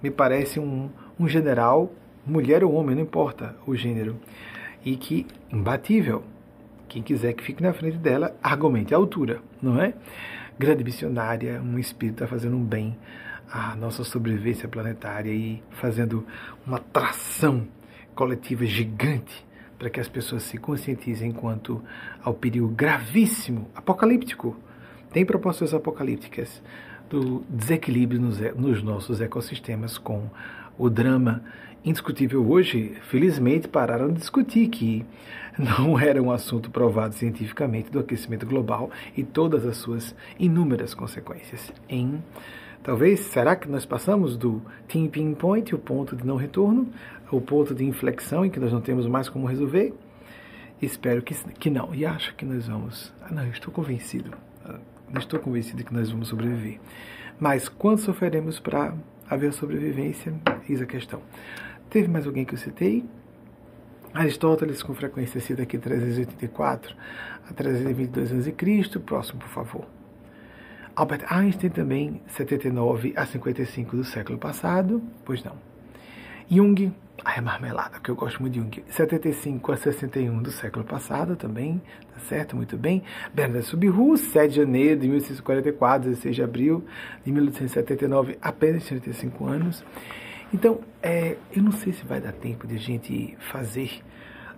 me 0.03 0.11
parece 0.11 0.59
um, 0.59 0.89
um 1.19 1.29
general, 1.29 1.93
mulher 2.27 2.65
ou 2.65 2.73
homem, 2.73 2.95
não 2.95 3.03
importa 3.03 3.57
o 3.67 3.75
gênero, 3.77 4.17
e 4.85 4.97
que 4.97 5.27
imbatível. 5.53 6.23
Quem 6.89 7.03
quiser 7.03 7.33
que 7.33 7.43
fique 7.43 7.63
na 7.63 7.73
frente 7.73 7.97
dela, 7.97 8.37
argumente 8.43 8.95
a 8.95 8.97
altura, 8.97 9.41
não 9.63 9.81
é? 9.81 9.95
Grande 10.59 10.85
missionária, 10.85 11.61
um 11.63 11.79
espírito 11.79 12.17
está 12.17 12.27
fazendo 12.27 12.57
um 12.57 12.65
bem 12.65 12.97
a 13.53 13.77
nossa 13.77 14.03
sobrevivência 14.03 14.67
planetária 14.67 15.31
e 15.31 15.63
fazendo 15.73 16.27
uma 16.67 16.79
tração 16.79 17.69
coletiva 18.15 18.65
gigante 18.65 19.47
para 19.79 19.91
que 19.91 20.01
as 20.01 20.09
pessoas 20.09 20.45
se 20.45 20.57
conscientizem 20.57 21.33
quanto 21.33 21.83
ao 22.23 22.33
perigo 22.33 22.69
gravíssimo, 22.69 23.69
apocalíptico. 23.75 24.57
Tem 25.13 25.27
propostas 25.27 25.75
apocalípticas 25.75 26.63
do 27.11 27.45
desequilíbrio 27.49 28.19
nos, 28.19 28.39
nos 28.57 28.83
nossos 28.83 29.21
ecossistemas 29.21 29.99
com 29.99 30.31
o 30.79 30.89
drama 30.89 31.43
indiscutível 31.85 32.49
hoje, 32.49 32.95
felizmente 33.11 33.69
pararam 33.69 34.09
de 34.09 34.21
discutir 34.21 34.69
que 34.69 35.05
não 35.59 35.99
era 36.01 36.23
um 36.23 36.31
assunto 36.31 36.71
provado 36.71 37.15
cientificamente 37.15 37.91
do 37.91 37.99
aquecimento 37.99 38.47
global 38.47 38.91
e 39.17 39.23
todas 39.23 39.67
as 39.67 39.77
suas 39.77 40.15
inúmeras 40.39 40.95
consequências 40.95 41.73
em 41.89 42.23
Talvez, 42.83 43.21
será 43.21 43.55
que 43.55 43.69
nós 43.69 43.87
passamos 43.87 44.37
do 44.37 44.61
tipping 44.89 45.35
point, 45.35 45.73
o 45.73 45.79
ponto 45.79 46.17
de 46.17 46.27
não 46.27 46.35
retorno, 46.35 46.89
o 47.31 47.41
ponto 47.41 47.75
de 47.75 47.85
inflexão 47.85 48.45
em 48.45 48.51
que 48.51 48.59
nós 48.59 48.73
não 48.73 48.81
temos 48.81 49.07
mais 49.07 49.29
como 49.29 49.47
resolver? 49.47 49.95
Espero 50.81 51.23
que, 51.23 51.33
que 51.55 51.71
não. 51.71 51.95
E 51.95 52.05
acho 52.05 52.35
que 52.35 52.45
nós 52.45 52.67
vamos. 52.67 53.15
Ah, 53.21 53.33
não, 53.33 53.47
estou 53.47 53.73
convencido. 53.73 54.33
Ah, 54.65 54.81
estou 55.17 55.39
convencido 55.39 55.85
que 55.85 55.95
nós 55.95 56.11
vamos 56.11 56.29
sobreviver. 56.29 56.81
Mas 57.39 57.69
quanto 57.69 58.03
sofreremos 58.03 58.59
para 58.59 58.95
haver 59.31 59.53
sobrevivência? 59.53 60.35
Eis 60.69 60.83
a 60.83 60.87
questão. 60.87 61.23
Teve 61.89 62.09
mais 62.09 62.27
alguém 62.27 62.45
que 62.45 62.55
eu 62.55 62.59
citei? 62.59 63.05
Aristóteles, 64.13 64.83
com 64.83 64.93
frequência, 64.93 65.41
cita 65.41 65.63
aqui 65.63 65.79
384 65.79 66.97
a 67.49 67.53
322 67.55 68.33
a.C. 68.33 68.99
Próximo, 68.99 69.39
por 69.39 69.49
favor. 69.49 69.87
Albert 70.95 71.25
Einstein 71.31 71.71
também, 71.71 72.23
79 72.29 73.15
a 73.17 73.25
55 73.25 73.97
do 73.97 74.05
século 74.05 74.39
passado, 74.39 75.03
pois 75.25 75.43
não. 75.43 75.57
Jung, 76.51 76.93
ai, 77.25 77.39
é 77.39 77.41
marmelada, 77.41 77.99
que 77.99 78.11
eu 78.11 78.15
gosto 78.15 78.41
muito 78.43 78.53
de 78.53 78.61
Jung, 78.61 78.85
75 78.89 79.73
a 79.73 79.77
61 79.77 80.43
do 80.43 80.51
século 80.51 80.85
passado 80.85 81.35
também, 81.35 81.81
tá 82.13 82.21
certo? 82.21 82.55
Muito 82.55 82.77
bem. 82.77 83.03
Bernardo 83.33 83.65
Subiru, 83.65 84.17
7 84.19 84.51
de 84.51 84.57
janeiro 84.57 85.01
de 85.01 85.07
1844, 85.09 86.11
16 86.11 86.37
de 86.37 86.43
abril 86.43 86.85
de 87.25 87.33
1879, 87.33 88.39
apenas 88.43 88.85
35 88.85 89.47
anos. 89.47 89.83
Então, 90.53 90.81
é, 91.03 91.39
eu 91.57 91.63
não 91.63 91.73
sei 91.73 91.95
se 91.95 92.05
vai 92.05 92.21
dar 92.21 92.33
tempo 92.33 92.67
de 92.67 92.75
a 92.75 92.79
gente 92.79 93.35
fazer 93.51 94.03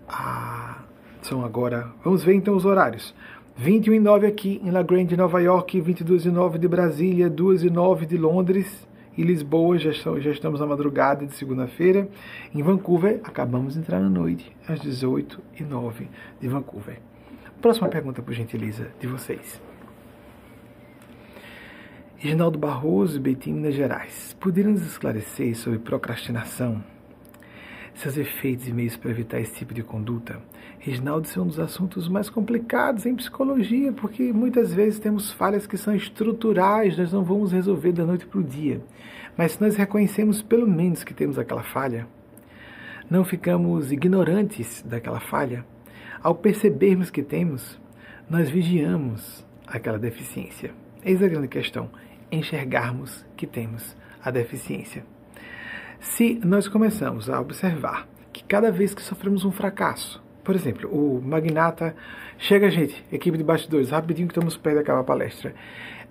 a. 0.09 0.83
São 1.23 1.43
agora. 1.45 1.91
Vamos 2.03 2.23
ver 2.23 2.35
então 2.35 2.55
os 2.55 2.67
horários. 2.67 3.15
21 3.57 3.95
e 3.95 4.01
9 4.01 4.27
aqui 4.27 4.61
em 4.65 4.71
La 4.73 4.83
Grande, 4.83 5.17
Nova 5.17 5.41
York, 5.41 5.81
22 5.81 6.27
e 6.27 6.31
9 6.31 6.59
de 6.59 6.67
Brasília, 6.67 7.31
2 7.31 7.63
e 7.63 7.71
9 7.71 8.05
de 8.05 8.19
Londres 8.19 8.85
e 9.17 9.23
Lisboa, 9.23 9.79
já, 9.79 9.93
já 9.93 10.31
estamos 10.33 10.59
na 10.59 10.67
madrugada 10.67 11.25
de 11.25 11.35
segunda-feira. 11.35 12.09
Em 12.53 12.61
Vancouver, 12.65 13.21
acabamos 13.23 13.75
de 13.75 13.79
entrar 13.81 14.01
na 14.01 14.11
noite, 14.11 14.51
às 14.67 14.81
18 14.81 15.41
e 15.61 15.63
9 15.63 16.09
de 16.41 16.49
Vancouver. 16.49 16.99
Próxima 17.63 17.89
pergunta, 17.89 18.21
por 18.21 18.35
gentileza, 18.35 18.89
de 18.99 19.07
vocês. 19.07 19.63
Reginaldo 22.17 22.59
Barroso, 22.59 23.21
Betim, 23.21 23.53
Minas 23.53 23.75
Gerais. 23.75 24.37
Poderiam 24.41 24.73
nos 24.73 24.85
esclarecer 24.85 25.57
sobre 25.57 25.79
procrastinação? 25.79 26.83
Seus 27.95 28.17
efeitos 28.17 28.69
e 28.69 28.73
meios 28.73 28.97
para 28.97 29.11
evitar 29.11 29.41
esse 29.41 29.55
tipo 29.55 29.73
de 29.73 29.83
conduta. 29.83 30.41
Reginaldo, 30.79 31.27
isso 31.27 31.39
é 31.39 31.43
um 31.43 31.47
dos 31.47 31.61
assuntos 31.61 32.09
mais 32.09 32.29
complicados 32.29 33.07
em 33.07 33.15
psicologia, 33.15 33.93
porque 33.93 34.33
muitas 34.33 34.75
vezes 34.75 34.99
temos 34.99 35.33
falhas 35.33 35.67
que 35.67 35.77
são 35.77 35.95
estruturais, 35.95 36.99
nós 36.99 37.13
não 37.13 37.25
vamos 37.25 37.53
resolver 37.53 37.93
da 37.93 38.05
noite 38.05 38.27
para 38.27 38.41
o 38.41 38.45
dia. 38.45 38.81
Mas 39.37 39.53
se 39.53 39.61
nós 39.61 39.77
reconhecemos 39.77 40.43
pelo 40.43 40.67
menos 40.67 41.05
que 41.05 41.15
temos 41.15 41.39
aquela 41.39 41.63
falha, 41.63 42.07
não 43.09 43.25
ficamos 43.25 43.93
ignorantes 43.93 44.83
daquela 44.83 45.21
falha, 45.21 45.65
ao 46.23 46.35
percebermos 46.35 47.11
que 47.11 47.23
temos, 47.23 47.81
nós 48.29 48.49
vigiamos 48.49 49.47
aquela 49.67 49.99
deficiência. 49.99 50.73
Eis 51.05 51.23
a 51.23 51.29
grande 51.29 51.49
questão: 51.49 51.91
enxergarmos 52.33 53.25
que 53.37 53.47
temos 53.47 53.97
a 54.23 54.31
deficiência. 54.31 55.05
Se 56.05 56.39
nós 56.45 56.69
começamos 56.69 57.29
a 57.29 57.41
observar 57.41 58.07
que 58.33 58.45
cada 58.45 58.71
vez 58.71 58.95
que 58.95 59.03
sofremos 59.03 59.45
um 59.45 59.51
fracasso, 59.51 60.23
por 60.45 60.55
exemplo, 60.55 60.89
o 60.89 61.21
magnata 61.21 61.97
chega, 62.39 62.71
gente, 62.71 63.05
equipe 63.11 63.37
de 63.37 63.43
bastidores, 63.43 63.91
rapidinho 63.91 64.29
que 64.29 64.33
estamos 64.33 64.57
perto 64.57 64.77
de 64.77 64.83
acabar 64.83 65.01
a 65.01 65.05
palestra. 65.05 65.55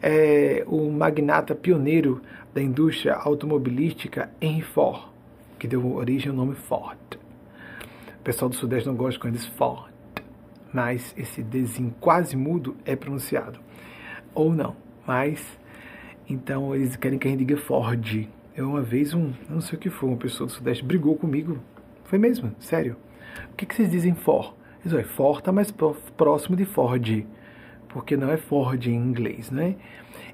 É, 0.01 0.65
o 0.67 0.91
magnata 0.91 1.55
pioneiro 1.55 2.21
da 2.53 2.61
indústria 2.61 3.13
automobilística 3.13 4.29
Henry 4.41 4.63
Ford, 4.63 5.03
que 5.57 5.67
deu 5.67 5.95
origem 5.95 6.31
ao 6.31 6.35
nome 6.35 6.55
Ford. 6.55 6.97
O 8.19 8.23
pessoal 8.23 8.49
do 8.49 8.55
Sudeste 8.55 8.89
não 8.89 8.95
gosta 8.95 9.21
quando 9.21 9.35
diz 9.35 9.45
Ford, 9.45 9.89
mas 10.73 11.13
esse 11.15 11.41
desenho 11.41 11.95
quase 12.01 12.35
mudo 12.35 12.75
é 12.83 12.95
pronunciado. 12.95 13.59
Ou 14.33 14.53
não, 14.53 14.75
mas 15.07 15.57
então 16.27 16.75
eles 16.75 16.95
querem 16.97 17.17
que 17.17 17.27
a 17.27 17.31
gente 17.31 17.45
diga 17.45 17.57
Ford. 17.57 18.27
Eu 18.55 18.69
uma 18.69 18.83
vez, 18.83 19.15
um, 19.15 19.33
não 19.49 19.59
sei 19.59 19.77
o 19.77 19.81
que 19.81 19.89
foi, 19.89 20.09
uma 20.09 20.17
pessoa 20.17 20.45
do 20.45 20.53
Sudeste 20.53 20.85
brigou 20.85 21.15
comigo. 21.15 21.57
Foi 22.03 22.19
mesmo, 22.19 22.55
sério. 22.59 22.95
O 23.51 23.55
que, 23.55 23.65
que 23.65 23.73
vocês 23.73 23.89
dizem 23.89 24.13
for? 24.13 24.55
Isso 24.85 24.95
é, 24.95 25.03
for 25.03 25.39
está 25.39 25.51
mais 25.51 25.73
próximo 26.15 26.55
de 26.55 26.63
Ford, 26.63 27.25
porque 27.89 28.15
não 28.15 28.29
é 28.29 28.37
Ford 28.37 28.85
em 28.85 28.95
inglês, 28.95 29.49
né? 29.49 29.75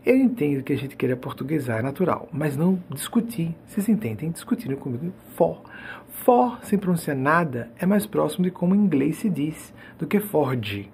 Eu 0.05 0.17
entendo 0.17 0.63
que 0.63 0.73
a 0.73 0.77
gente 0.77 0.97
queira 0.97 1.15
portuguesar, 1.15 1.79
é 1.79 1.81
natural, 1.81 2.27
mas 2.31 2.57
não 2.57 2.81
discutir. 2.89 3.55
Vocês 3.65 3.87
entendem? 3.87 4.31
Discutindo 4.31 4.75
comigo, 4.75 5.13
for. 5.35 5.61
For, 6.09 6.59
sem 6.63 6.77
pronunciar 6.77 7.15
nada, 7.15 7.71
é 7.79 7.85
mais 7.85 8.05
próximo 8.05 8.43
de 8.43 8.51
como 8.51 8.75
em 8.75 8.79
inglês 8.79 9.17
se 9.17 9.29
diz 9.29 9.73
do 9.97 10.05
que 10.05 10.19
Ford. 10.19 10.89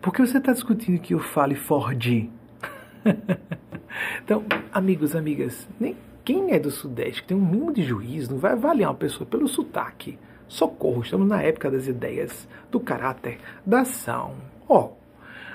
Por 0.00 0.14
que 0.14 0.24
você 0.24 0.38
está 0.38 0.52
discutindo 0.52 1.00
que 1.00 1.12
eu 1.12 1.18
fale 1.18 1.54
Ford? 1.54 2.30
então, 4.22 4.44
amigos, 4.72 5.14
amigas, 5.14 5.68
nem 5.78 5.96
quem 6.24 6.52
é 6.52 6.58
do 6.58 6.70
Sudeste, 6.70 7.24
tem 7.24 7.36
um 7.36 7.40
mínimo 7.40 7.72
de 7.72 7.82
juízo, 7.82 8.32
não 8.32 8.38
vai 8.38 8.52
avaliar 8.52 8.90
uma 8.90 8.96
pessoa 8.96 9.26
pelo 9.26 9.48
sotaque. 9.48 10.18
Socorro, 10.46 11.02
estamos 11.02 11.28
na 11.28 11.42
época 11.42 11.70
das 11.70 11.86
ideias, 11.86 12.48
do 12.70 12.80
caráter, 12.80 13.38
da 13.64 13.80
ação. 13.80 14.34
Ó, 14.68 14.80
oh, 14.80 14.92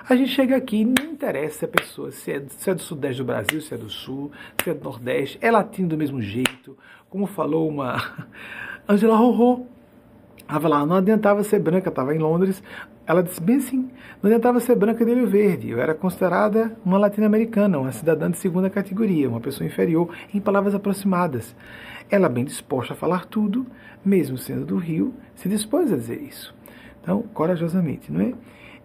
a 0.07 0.15
gente 0.15 0.31
chega 0.31 0.55
aqui 0.55 0.81
e 0.81 0.85
não 0.85 1.11
interessa 1.11 1.65
a 1.65 1.69
pessoa 1.69 2.11
se 2.11 2.31
é, 2.31 2.43
se 2.47 2.69
é 2.69 2.75
do 2.75 2.81
Sudeste 2.81 3.21
do 3.21 3.25
Brasil, 3.25 3.61
se 3.61 3.73
é 3.73 3.77
do 3.77 3.89
Sul, 3.89 4.31
se 4.63 4.69
é 4.69 4.73
do 4.73 4.83
Nordeste, 4.83 5.37
é 5.41 5.49
latino 5.49 5.87
do 5.87 5.97
mesmo 5.97 6.21
jeito, 6.21 6.77
como 7.09 7.25
falou 7.25 7.69
uma 7.69 8.27
Angela 8.89 9.15
Rorô, 9.15 9.65
Estava 10.53 10.67
lá, 10.67 10.85
não 10.85 10.97
adiantava 10.97 11.43
ser 11.43 11.57
branca, 11.57 11.89
estava 11.89 12.13
em 12.13 12.19
Londres. 12.19 12.61
Ela 13.07 13.23
disse 13.23 13.41
bem 13.41 13.55
assim: 13.55 13.89
não 14.21 14.29
adiantava 14.29 14.59
ser 14.59 14.75
branca 14.75 15.03
de 15.03 15.09
olho 15.09 15.25
verde. 15.25 15.71
Eu 15.71 15.81
era 15.81 15.95
considerada 15.95 16.77
uma 16.85 16.99
latino-americana, 16.99 17.79
uma 17.79 17.91
cidadã 17.91 18.29
de 18.29 18.37
segunda 18.37 18.69
categoria, 18.69 19.27
uma 19.27 19.39
pessoa 19.39 19.65
inferior, 19.65 20.15
em 20.31 20.39
palavras 20.39 20.75
aproximadas. 20.75 21.55
Ela, 22.07 22.29
bem 22.29 22.45
disposta 22.45 22.93
a 22.93 22.95
falar 22.95 23.25
tudo, 23.25 23.65
mesmo 24.05 24.37
sendo 24.37 24.63
do 24.63 24.77
Rio, 24.77 25.15
se 25.33 25.49
dispôs 25.49 25.91
a 25.91 25.95
dizer 25.95 26.21
isso. 26.21 26.53
Então, 27.01 27.23
corajosamente, 27.33 28.11
não 28.11 28.21
é? 28.21 28.33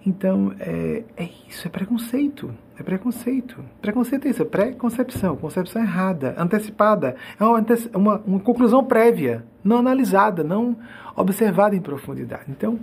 Então, 0.07 0.55
é, 0.59 1.05
é 1.19 1.28
isso, 1.47 1.66
é 1.66 1.70
preconceito. 1.70 2.51
É 2.78 2.82
preconceito. 2.82 3.62
Preconceito 3.82 4.27
é 4.27 4.31
isso, 4.31 4.40
é 4.40 4.45
pré-concepção, 4.45 5.36
concepção 5.36 5.82
errada, 5.82 6.35
antecipada. 6.39 7.16
É 7.39 7.45
uma, 7.45 7.62
uma, 7.95 8.23
uma 8.24 8.40
conclusão 8.40 8.82
prévia, 8.85 9.45
não 9.62 9.78
analisada, 9.78 10.43
não 10.43 10.77
observada 11.20 11.74
em 11.74 11.81
profundidade. 11.81 12.45
Então, 12.49 12.78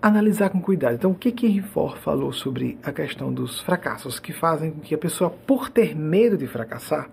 analisar 0.00 0.50
com 0.50 0.60
cuidado. 0.60 0.94
Então, 0.94 1.10
o 1.10 1.14
que 1.14 1.32
que 1.32 1.60
Ford 1.62 1.98
falou 1.98 2.32
sobre 2.32 2.78
a 2.82 2.92
questão 2.92 3.32
dos 3.32 3.60
fracassos 3.60 4.18
que 4.18 4.32
fazem 4.32 4.70
com 4.70 4.80
que 4.80 4.94
a 4.94 4.98
pessoa, 4.98 5.30
por 5.30 5.68
ter 5.68 5.94
medo 5.96 6.36
de 6.36 6.46
fracassar, 6.46 7.08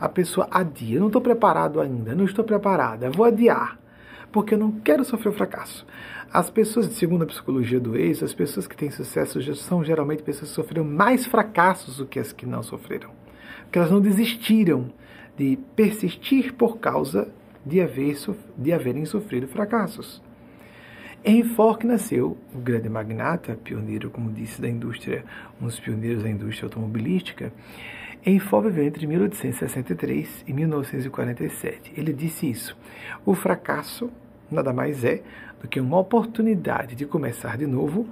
a 0.00 0.08
pessoa 0.08 0.48
adia. 0.50 0.98
Não 0.98 1.06
estou 1.06 1.22
preparado 1.22 1.80
ainda, 1.80 2.14
não 2.14 2.24
estou 2.24 2.44
preparada, 2.44 3.10
vou 3.10 3.24
adiar, 3.24 3.78
porque 4.32 4.54
eu 4.54 4.58
não 4.58 4.72
quero 4.72 5.04
sofrer 5.04 5.30
o 5.30 5.32
fracasso. 5.32 5.86
As 6.32 6.50
pessoas, 6.50 6.86
segundo 6.86 7.22
a 7.22 7.26
psicologia 7.26 7.78
do 7.78 7.96
êxito, 7.96 8.24
as 8.24 8.34
pessoas 8.34 8.66
que 8.66 8.76
têm 8.76 8.90
sucesso 8.90 9.40
são 9.54 9.84
geralmente 9.84 10.22
pessoas 10.22 10.50
que 10.50 10.56
sofreram 10.56 10.84
mais 10.84 11.24
fracassos 11.26 11.98
do 11.98 12.06
que 12.06 12.18
as 12.18 12.32
que 12.32 12.44
não 12.44 12.62
sofreram. 12.62 13.10
Porque 13.62 13.78
elas 13.78 13.90
não 13.90 14.00
desistiram 14.00 14.92
de 15.36 15.56
persistir 15.76 16.52
por 16.54 16.78
causa 16.78 17.28
de, 17.64 17.80
haver, 17.80 18.16
de 18.56 18.72
haverem 18.72 19.04
sofrido 19.04 19.48
fracassos. 19.48 20.22
Henry 21.24 21.42
Ford 21.42 21.84
nasceu, 21.84 22.36
o 22.54 22.58
grande 22.58 22.88
magnata, 22.88 23.56
pioneiro, 23.62 24.10
como 24.10 24.30
disse, 24.30 24.60
da 24.60 24.68
indústria, 24.68 25.24
um 25.60 25.66
dos 25.66 25.80
pioneiros 25.80 26.22
da 26.22 26.28
indústria 26.28 26.66
automobilística. 26.66 27.52
Henry 28.26 28.40
Ford 28.40 28.66
viveu 28.66 28.84
entre 28.84 29.06
1863 29.06 30.44
e 30.46 30.52
1947. 30.52 31.92
Ele 31.96 32.12
disse 32.12 32.50
isso: 32.50 32.76
o 33.24 33.34
fracasso 33.34 34.10
nada 34.50 34.72
mais 34.72 35.04
é 35.04 35.22
do 35.60 35.68
que 35.68 35.80
uma 35.80 35.98
oportunidade 35.98 36.94
de 36.94 37.06
começar 37.06 37.56
de 37.56 37.66
novo 37.66 38.06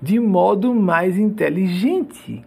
de 0.00 0.18
modo 0.18 0.74
mais 0.74 1.18
inteligente. 1.18 2.44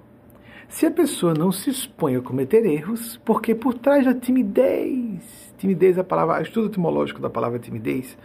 Se 0.67 0.87
a 0.87 0.91
pessoa 0.91 1.33
não 1.35 1.51
se 1.51 1.69
expõe 1.69 2.15
a 2.15 2.21
cometer 2.21 2.65
erros, 2.65 3.19
porque 3.23 3.53
por 3.53 3.75
trás 3.75 4.05
da 4.05 4.13
timidez, 4.13 5.42
timidez, 5.63 5.97
a 5.97 6.03
palavra, 6.03 6.39
o 6.39 6.41
estudo 6.41 6.67
etimológico 6.67 7.21
da 7.21 7.29
palavra 7.29 7.57
timidez, 7.57 8.17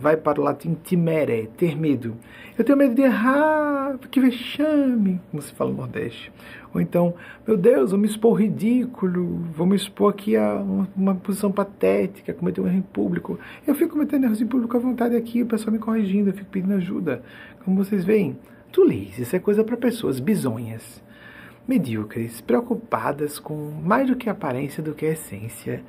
vai 0.00 0.16
para 0.16 0.40
o 0.40 0.44
latim 0.44 0.74
timere, 0.82 1.50
ter 1.56 1.76
medo. 1.76 2.16
Eu 2.58 2.64
tenho 2.64 2.78
medo 2.78 2.94
de 2.94 3.02
errar, 3.02 3.98
que 4.10 4.18
vexame, 4.18 5.20
como 5.30 5.42
se 5.42 5.52
fala 5.52 5.70
no 5.70 5.76
Nordeste. 5.76 6.32
Ou 6.72 6.80
então, 6.80 7.14
meu 7.46 7.56
Deus, 7.56 7.90
vou 7.90 8.00
me 8.00 8.06
expor 8.06 8.40
ridículo, 8.40 9.44
vou 9.54 9.66
me 9.66 9.76
expor 9.76 10.10
aqui 10.10 10.36
a 10.36 10.54
uma, 10.54 10.88
uma 10.96 11.14
posição 11.14 11.52
patética, 11.52 12.32
cometer 12.32 12.62
um 12.62 12.66
erro 12.66 12.78
em 12.78 12.82
público. 12.82 13.38
Eu 13.66 13.74
fico 13.74 13.92
cometendo 13.92 14.24
erros 14.24 14.40
em 14.40 14.46
público 14.46 14.74
à 14.74 14.80
vontade 14.80 15.14
aqui, 15.14 15.42
o 15.42 15.46
pessoal 15.46 15.72
me 15.72 15.78
corrigindo, 15.78 16.30
eu 16.30 16.34
fico 16.34 16.50
pedindo 16.50 16.74
ajuda. 16.74 17.22
Como 17.62 17.76
vocês 17.76 18.04
veem, 18.04 18.38
tulice, 18.72 19.22
isso 19.22 19.36
é 19.36 19.38
coisa 19.38 19.62
para 19.62 19.76
pessoas 19.76 20.18
bizonhas, 20.18 21.02
medíocres, 21.68 22.40
preocupadas 22.40 23.38
com 23.38 23.70
mais 23.84 24.06
do 24.06 24.16
que 24.16 24.30
a 24.30 24.32
aparência 24.32 24.82
do 24.82 24.94
que 24.94 25.04
a 25.04 25.12
essência. 25.12 25.82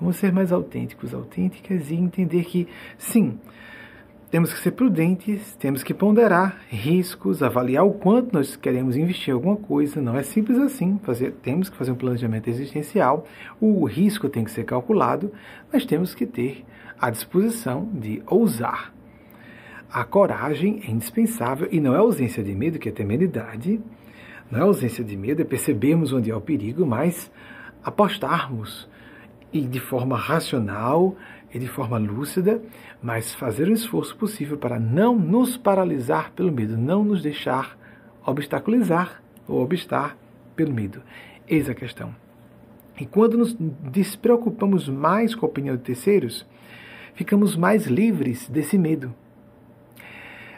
Vamos 0.00 0.16
ser 0.16 0.32
mais 0.32 0.52
autênticos, 0.52 1.12
autênticas 1.12 1.90
e 1.90 1.94
entender 1.94 2.44
que, 2.44 2.68
sim, 2.96 3.38
temos 4.30 4.52
que 4.52 4.60
ser 4.60 4.72
prudentes, 4.72 5.56
temos 5.56 5.82
que 5.82 5.94
ponderar 5.94 6.60
riscos, 6.68 7.42
avaliar 7.42 7.86
o 7.86 7.94
quanto 7.94 8.32
nós 8.32 8.56
queremos 8.56 8.96
investir 8.96 9.30
em 9.30 9.32
alguma 9.32 9.56
coisa. 9.56 10.02
Não 10.02 10.16
é 10.16 10.22
simples 10.22 10.58
assim. 10.58 11.00
Fazer, 11.02 11.32
temos 11.42 11.70
que 11.70 11.76
fazer 11.76 11.92
um 11.92 11.96
planejamento 11.96 12.48
existencial. 12.48 13.26
O 13.58 13.84
risco 13.86 14.28
tem 14.28 14.44
que 14.44 14.50
ser 14.50 14.64
calculado, 14.64 15.32
mas 15.72 15.86
temos 15.86 16.14
que 16.14 16.26
ter 16.26 16.64
a 17.00 17.08
disposição 17.08 17.88
de 17.92 18.22
ousar. 18.26 18.92
A 19.90 20.04
coragem 20.04 20.82
é 20.86 20.90
indispensável 20.90 21.66
e 21.72 21.80
não 21.80 21.94
é 21.94 21.98
ausência 21.98 22.44
de 22.44 22.54
medo, 22.54 22.78
que 22.78 22.90
é 22.90 22.92
temeridade. 22.92 23.80
Não 24.50 24.58
é 24.60 24.62
ausência 24.62 25.02
de 25.02 25.16
medo, 25.16 25.40
é 25.40 25.44
percebermos 25.44 26.12
onde 26.12 26.30
é 26.30 26.36
o 26.36 26.40
perigo, 26.40 26.84
mas 26.86 27.30
apostarmos 27.82 28.86
e 29.52 29.60
de 29.62 29.80
forma 29.80 30.16
racional 30.16 31.16
e 31.52 31.58
de 31.58 31.66
forma 31.66 31.98
lúcida, 31.98 32.60
mas 33.02 33.34
fazer 33.34 33.68
o 33.68 33.72
esforço 33.72 34.16
possível 34.16 34.58
para 34.58 34.78
não 34.78 35.18
nos 35.18 35.56
paralisar 35.56 36.32
pelo 36.32 36.52
medo, 36.52 36.76
não 36.76 37.04
nos 37.04 37.22
deixar 37.22 37.78
obstaculizar 38.26 39.22
ou 39.46 39.62
obstar 39.62 40.16
pelo 40.54 40.74
medo. 40.74 41.02
Eis 41.48 41.68
a 41.68 41.74
questão. 41.74 42.14
E 43.00 43.06
quando 43.06 43.38
nos 43.38 43.56
despreocupamos 43.90 44.88
mais 44.88 45.34
com 45.34 45.46
a 45.46 45.48
opinião 45.48 45.76
de 45.76 45.82
terceiros, 45.82 46.44
ficamos 47.14 47.56
mais 47.56 47.86
livres 47.86 48.48
desse 48.48 48.76
medo. 48.76 49.14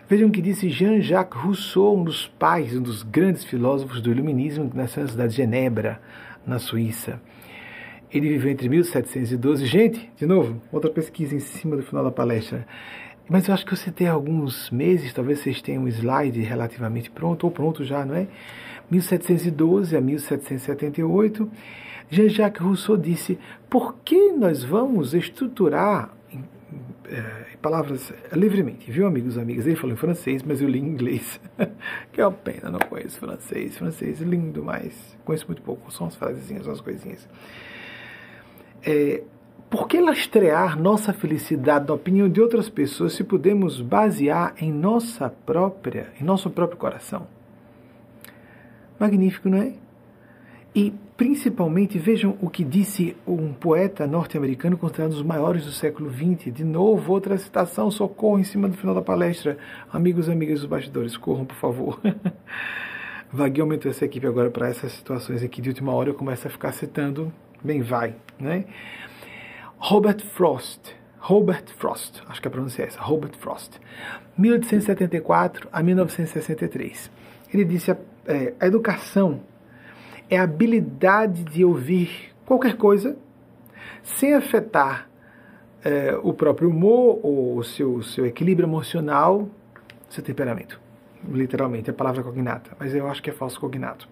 Vejam 0.09 0.29
o 0.29 0.33
que 0.33 0.43
disse 0.43 0.69
Jean-Jacques 0.69 1.41
Rousseau, 1.41 1.97
um 1.97 2.03
dos 2.03 2.27
pais, 2.27 2.75
um 2.75 2.83
dos 2.83 3.05
grandes 3.05 3.45
filósofos 3.45 4.01
do 4.01 4.11
iluminismo, 4.11 4.69
na 4.75 4.89
cidade 4.89 5.29
de 5.29 5.37
Genebra, 5.37 6.01
na 6.45 6.59
Suíça. 6.59 7.21
Ele 8.12 8.28
viveu 8.28 8.51
entre 8.51 8.69
1712. 8.69 9.66
Gente, 9.66 10.11
de 10.16 10.27
novo, 10.27 10.61
outra 10.73 10.91
pesquisa 10.91 11.35
em 11.35 11.41
cima 11.41 11.77
do 11.77 11.82
final 11.82 12.03
da 12.03 12.11
palestra. 12.11 12.66
Mas 13.28 13.47
eu 13.47 13.55
acho 13.55 13.65
que 13.65 13.73
eu 13.73 13.77
citei 13.77 14.09
alguns 14.09 14.70
meses, 14.70 15.12
talvez 15.12 15.39
vocês 15.39 15.62
tenham 15.62 15.85
um 15.85 15.89
slide 15.89 16.41
relativamente 16.41 17.09
pronto, 17.09 17.45
ou 17.45 17.51
pronto 17.53 17.85
já, 17.85 18.05
não 18.05 18.16
é? 18.16 18.27
1712 18.91 19.97
a 19.97 20.01
1778. 20.01 21.49
Jean-Jacques 22.11 22.61
Rousseau 22.61 22.97
disse: 22.97 23.39
por 23.69 23.95
que 24.05 24.32
nós 24.32 24.65
vamos 24.65 25.15
estruturar, 25.15 26.12
em 26.32 27.57
palavras 27.59 28.12
livremente, 28.32 28.91
viu, 28.91 29.07
amigos 29.07 29.37
e 29.37 29.41
amigas? 29.41 29.65
Ele 29.65 29.77
falou 29.77 29.95
em 29.95 29.99
francês, 29.99 30.43
mas 30.43 30.61
eu 30.61 30.69
li 30.69 30.81
em 30.81 30.89
inglês. 30.89 31.41
que 32.11 32.20
é 32.20 32.27
uma 32.27 32.37
pena, 32.37 32.69
não 32.69 32.81
conheço 32.81 33.20
francês. 33.20 33.78
Francês 33.78 34.20
lindo, 34.20 34.65
mas 34.65 35.16
conheço 35.24 35.47
muito 35.47 35.62
pouco, 35.62 35.93
são 35.93 36.09
as 36.09 36.16
frasezinhas, 36.16 36.66
umas 36.66 36.81
coisinhas 36.81 37.28
é, 38.85 39.23
por 39.70 39.86
que 39.86 40.01
lastrear 40.01 40.77
nossa 40.77 41.12
felicidade 41.12 41.86
na 41.86 41.94
opinião 41.94 42.28
de 42.28 42.40
outras 42.40 42.69
pessoas 42.69 43.12
se 43.12 43.23
podemos 43.23 43.81
basear 43.81 44.55
em 44.59 44.73
nossa 44.73 45.31
própria, 45.31 46.12
em 46.20 46.24
nosso 46.24 46.51
próprio 46.51 46.77
coração? 46.77 47.27
Magnífico, 48.98 49.48
não 49.48 49.59
é? 49.59 49.74
E 50.74 50.93
principalmente 51.16 51.98
vejam 51.98 52.36
o 52.40 52.48
que 52.48 52.65
disse 52.65 53.16
um 53.27 53.52
poeta 53.52 54.07
norte-americano 54.07 54.77
considerado 54.77 55.12
um 55.12 55.15
dos 55.15 55.23
maiores 55.23 55.65
do 55.65 55.73
século 55.73 56.11
XX. 56.11 56.52
De 56.52 56.65
novo, 56.65 57.12
outra 57.12 57.36
citação, 57.39 57.90
socorro 57.90 58.39
em 58.39 58.44
cima 58.44 58.69
do 58.69 58.77
final 58.77 58.94
da 58.94 59.02
palestra. 59.02 59.59
Amigos 59.93 60.28
e 60.28 60.32
amigas 60.32 60.61
dos 60.61 60.69
bastidores, 60.69 61.16
corram, 61.16 61.44
por 61.44 61.57
favor. 61.57 62.01
Vaguei 63.32 63.62
aumentou 63.62 63.90
essa 63.90 64.05
equipe 64.05 64.27
agora 64.27 64.51
para 64.51 64.69
essas 64.69 64.93
situações 64.93 65.43
aqui 65.43 65.61
de 65.61 65.69
última 65.69 65.93
hora. 65.93 66.11
Eu 66.11 66.15
começo 66.15 66.47
a 66.48 66.51
ficar 66.51 66.73
citando 66.73 67.32
bem 67.62 67.82
vai, 67.82 68.15
né? 68.39 68.65
Robert 69.78 70.20
Frost, 70.20 70.95
Robert 71.19 71.65
Frost, 71.77 72.23
acho 72.28 72.41
que 72.41 72.49
a 72.49 72.51
pronúncia 72.51 72.82
é 72.82 72.87
essa, 72.87 73.01
Robert 73.01 73.37
Frost, 73.39 73.78
1874 74.37 75.69
a 75.73 75.82
1963. 75.82 77.11
Ele 77.53 77.65
disse 77.65 77.91
a, 77.91 77.97
é, 78.27 78.55
a 78.61 78.66
educação 78.66 79.41
é 80.28 80.39
a 80.39 80.45
habilidade 80.45 81.45
de 81.45 81.65
ouvir 81.65 82.32
qualquer 82.47 82.77
coisa 82.77 83.16
sem 84.03 84.35
afetar 84.35 85.09
é, 85.85 86.19
o 86.23 86.32
próprio 86.32 86.69
humor 86.69 87.20
ou 87.23 87.59
o 87.59 87.65
seu, 87.65 88.03
seu 88.03 88.27
equilíbrio 88.27 88.66
emocional, 88.66 89.49
seu 90.09 90.23
temperamento. 90.23 90.81
Literalmente, 91.28 91.91
é 91.91 91.93
a 91.93 91.97
palavra 91.97 92.23
cognata, 92.23 92.70
mas 92.78 92.95
eu 92.95 93.07
acho 93.09 93.23
que 93.23 93.31
é 93.31 93.32
falso 93.32 93.61
cognato. 93.61 94.09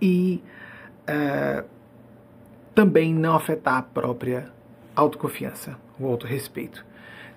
E 0.00 0.42
é, 1.06 1.64
também 2.74 3.14
não 3.14 3.34
afetar 3.34 3.78
a 3.78 3.82
própria 3.82 4.50
autoconfiança, 4.94 5.76
o 5.98 6.06
autorrespeito. 6.06 6.84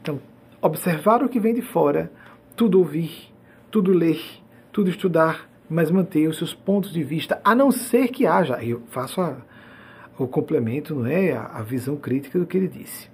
Então, 0.01 0.19
observar 0.61 1.23
o 1.23 1.29
que 1.29 1.39
vem 1.39 1.53
de 1.53 1.61
fora, 1.61 2.11
tudo 2.55 2.79
ouvir, 2.79 3.33
tudo 3.69 3.91
ler, 3.91 4.21
tudo 4.71 4.89
estudar, 4.89 5.49
mas 5.69 5.89
manter 5.91 6.27
os 6.27 6.37
seus 6.37 6.53
pontos 6.53 6.91
de 6.91 7.03
vista, 7.03 7.39
a 7.43 7.55
não 7.55 7.71
ser 7.71 8.09
que 8.09 8.25
haja, 8.25 8.63
eu 8.63 8.81
faço 8.89 9.19
a, 9.19 9.37
o 10.17 10.27
complemento, 10.27 10.95
não 10.95 11.07
é, 11.07 11.33
a, 11.33 11.45
a 11.45 11.61
visão 11.63 11.97
crítica 11.97 12.39
do 12.39 12.45
que 12.45 12.57
ele 12.57 12.67
disse, 12.67 13.09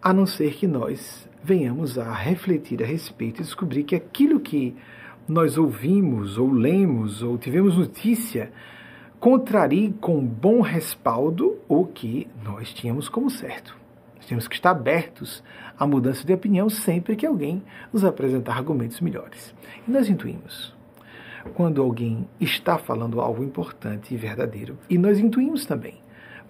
a 0.00 0.12
não 0.12 0.26
ser 0.26 0.54
que 0.54 0.66
nós 0.66 1.28
venhamos 1.42 1.98
a 1.98 2.12
refletir 2.12 2.82
a 2.82 2.86
respeito 2.86 3.40
e 3.40 3.44
descobrir 3.44 3.82
que 3.82 3.96
aquilo 3.96 4.38
que 4.38 4.76
nós 5.28 5.58
ouvimos 5.58 6.38
ou 6.38 6.50
lemos 6.52 7.22
ou 7.22 7.36
tivemos 7.36 7.76
notícia 7.76 8.52
contrarie 9.22 9.92
com 10.00 10.20
bom 10.20 10.60
respaldo 10.60 11.56
o 11.68 11.84
que 11.84 12.26
nós 12.42 12.74
tínhamos 12.74 13.08
como 13.08 13.30
certo. 13.30 13.78
Nós 14.16 14.26
temos 14.26 14.48
que 14.48 14.56
estar 14.56 14.72
abertos 14.72 15.44
à 15.78 15.86
mudança 15.86 16.26
de 16.26 16.32
opinião 16.32 16.68
sempre 16.68 17.14
que 17.14 17.24
alguém 17.24 17.62
nos 17.92 18.04
apresentar 18.04 18.56
argumentos 18.56 19.00
melhores. 19.00 19.54
E 19.86 19.90
nós 19.92 20.08
intuímos 20.08 20.74
quando 21.54 21.80
alguém 21.80 22.28
está 22.40 22.76
falando 22.78 23.20
algo 23.20 23.44
importante 23.44 24.12
e 24.12 24.16
verdadeiro. 24.16 24.76
E 24.90 24.98
nós 24.98 25.20
intuímos 25.20 25.66
também 25.66 26.02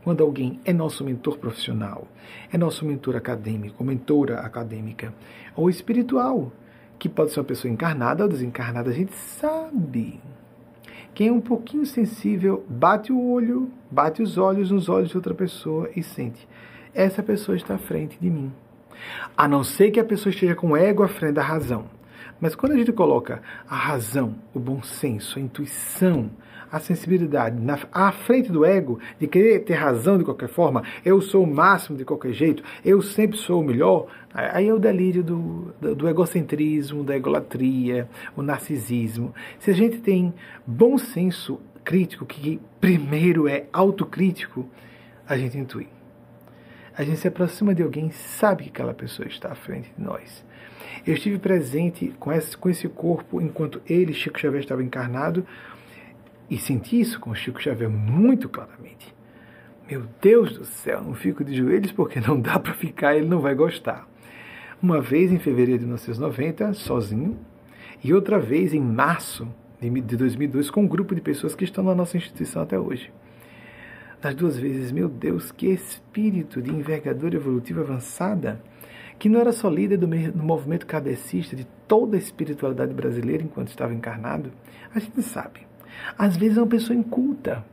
quando 0.03 0.24
alguém 0.24 0.59
é 0.65 0.73
nosso 0.73 1.05
mentor 1.05 1.36
profissional, 1.36 2.09
é 2.51 2.57
nosso 2.57 2.86
mentor 2.86 3.16
acadêmico, 3.16 3.85
mentora 3.85 4.40
acadêmica, 4.40 5.12
ou 5.55 5.69
espiritual, 5.69 6.51
que 6.99 7.11
pode 7.11 7.32
ser 7.32 7.40
uma 7.40 7.44
pessoa 7.44 7.70
encarnada 7.70 8.23
ou 8.23 8.31
desencarnada, 8.31 8.89
a 8.89 8.94
gente 8.94 9.12
sabe. 9.15 10.19
Quem 11.14 11.28
é 11.28 11.32
um 11.32 11.40
pouquinho 11.40 11.84
sensível, 11.84 12.64
bate 12.68 13.12
o 13.12 13.30
olho, 13.30 13.70
bate 13.90 14.22
os 14.22 14.39
olhos 14.39 14.70
nos 14.70 14.89
olhos 14.89 15.10
de 15.10 15.16
outra 15.16 15.34
pessoa 15.34 15.90
e 15.94 16.02
sente: 16.02 16.48
essa 16.94 17.22
pessoa 17.22 17.56
está 17.56 17.74
à 17.74 17.78
frente 17.78 18.18
de 18.18 18.30
mim. 18.30 18.52
A 19.36 19.47
não 19.47 19.62
ser 19.62 19.90
que 19.90 20.01
a 20.01 20.05
pessoa 20.05 20.32
esteja 20.32 20.55
com 20.55 20.76
ego 20.76 21.02
à 21.02 21.09
frente 21.09 21.34
da 21.34 21.43
razão. 21.43 21.84
Mas 22.43 22.56
quando 22.56 22.73
a 22.73 22.77
gente 22.77 22.90
coloca 22.90 23.40
a 23.69 23.77
razão, 23.77 24.35
o 24.52 24.59
bom 24.59 24.82
senso, 24.82 25.39
a 25.39 25.40
intuição, 25.40 26.28
a 26.73 26.81
sensibilidade 26.81 27.56
na, 27.62 27.78
à 27.93 28.10
frente 28.10 28.51
do 28.51 28.64
ego, 28.64 28.98
de 29.20 29.28
querer 29.28 29.60
ter 29.60 29.74
razão 29.74 30.19
de 30.19 30.24
qualquer 30.24 30.48
forma, 30.48 30.82
eu 31.05 31.20
sou 31.20 31.44
o 31.44 31.47
máximo 31.47 31.97
de 31.97 32.05
qualquer 32.05 32.32
jeito, 32.32 32.64
eu 32.85 33.01
sempre 33.01 33.39
sou 33.39 33.60
o 33.60 33.64
melhor, 33.64 34.09
aí 34.35 34.66
é 34.66 34.74
o 34.74 34.81
delírio 34.81 35.23
do, 35.23 35.73
do, 35.81 35.94
do 35.94 36.09
egocentrismo, 36.09 37.05
da 37.05 37.14
egolatria, 37.14 38.09
o 38.36 38.43
narcisismo. 38.43 39.32
Se 39.60 39.70
a 39.70 39.74
gente 39.74 39.98
tem 39.98 40.35
bom 40.66 40.98
senso 40.98 41.60
crítico, 41.85 42.27
que 42.27 42.60
primeiro 42.81 43.47
é 43.47 43.66
autocrítico, 43.73 44.69
a 45.28 45.39
gente 45.39 45.56
intui. 45.56 45.86
A 46.98 47.05
gente 47.05 47.20
se 47.20 47.28
aproxima 47.28 47.73
de 47.73 47.85
alguém, 47.85 48.10
sabe 48.10 48.64
que 48.64 48.70
aquela 48.70 48.94
pessoa 48.94 49.28
está 49.28 49.52
à 49.52 49.55
frente 49.55 49.93
de 49.97 50.02
nós. 50.05 50.44
Eu 51.06 51.14
estive 51.14 51.38
presente 51.38 52.14
com 52.18 52.32
esse, 52.32 52.56
com 52.56 52.68
esse 52.68 52.88
corpo 52.88 53.40
enquanto 53.40 53.80
ele, 53.86 54.12
Chico 54.12 54.38
Xavier, 54.38 54.62
estava 54.62 54.82
encarnado 54.82 55.46
e 56.50 56.59
senti 56.59 57.00
isso 57.00 57.18
com 57.18 57.34
Chico 57.34 57.60
Xavier 57.60 57.90
muito 57.90 58.48
claramente. 58.48 59.14
Meu 59.90 60.04
Deus 60.20 60.56
do 60.56 60.64
céu, 60.64 61.02
não 61.02 61.14
fico 61.14 61.44
de 61.44 61.54
joelhos 61.54 61.92
porque 61.92 62.20
não 62.20 62.40
dá 62.40 62.59
para 62.59 62.72
ficar, 62.72 63.16
ele 63.16 63.26
não 63.26 63.40
vai 63.40 63.54
gostar. 63.54 64.09
Uma 64.82 65.00
vez 65.00 65.32
em 65.32 65.38
fevereiro 65.38 65.80
de 65.80 65.84
1990, 65.84 66.72
sozinho, 66.74 67.38
e 68.02 68.12
outra 68.12 68.38
vez 68.38 68.74
em 68.74 68.80
março 68.80 69.48
de 69.80 70.16
2002 70.16 70.70
com 70.70 70.82
um 70.82 70.88
grupo 70.88 71.14
de 71.14 71.20
pessoas 71.20 71.54
que 71.54 71.64
estão 71.64 71.82
na 71.84 71.94
nossa 71.94 72.16
instituição 72.16 72.62
até 72.62 72.78
hoje. 72.78 73.12
Das 74.20 74.34
duas 74.34 74.56
vezes, 74.56 74.92
meu 74.92 75.09
Deus, 75.09 75.50
que 75.50 75.66
espírito 75.66 76.62
de 76.62 76.70
envergadura 76.70 77.36
evolutiva 77.36 77.80
avançada 77.80 78.62
que 79.18 79.28
não 79.28 79.40
era 79.40 79.52
só 79.52 79.68
líder 79.68 79.98
do, 79.98 80.06
do 80.06 80.43
movimento 80.43 80.86
kardecista 80.86 81.55
de 81.55 81.64
toda 81.86 82.16
a 82.16 82.18
espiritualidade 82.18 82.93
brasileira 82.93 83.43
enquanto 83.43 83.68
estava 83.68 83.94
encarnado, 83.94 84.52
a 84.94 84.98
gente 84.98 85.22
sabe. 85.22 85.60
Às 86.16 86.36
vezes 86.36 86.59
é 86.59 86.60
uma 86.60 86.68
pessoa 86.68 86.97
inculta, 86.97 87.64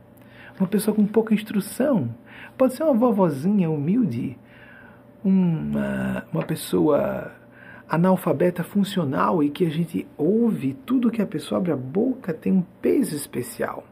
uma 0.58 0.68
pessoa 0.68 0.94
com 0.94 1.06
pouca 1.06 1.34
instrução. 1.34 2.14
Pode 2.56 2.74
ser 2.74 2.82
uma 2.82 2.94
vovozinha 2.94 3.70
humilde, 3.70 4.38
uma, 5.24 6.24
uma 6.32 6.42
pessoa 6.42 7.32
analfabeta 7.88 8.62
funcional 8.62 9.42
e 9.42 9.50
que 9.50 9.66
a 9.66 9.70
gente 9.70 10.06
ouve, 10.16 10.74
tudo 10.86 11.10
que 11.10 11.20
a 11.20 11.26
pessoa 11.26 11.58
abre 11.58 11.72
a 11.72 11.76
boca 11.76 12.32
tem 12.32 12.52
um 12.52 12.62
peso 12.80 13.16
especial. 13.16 13.84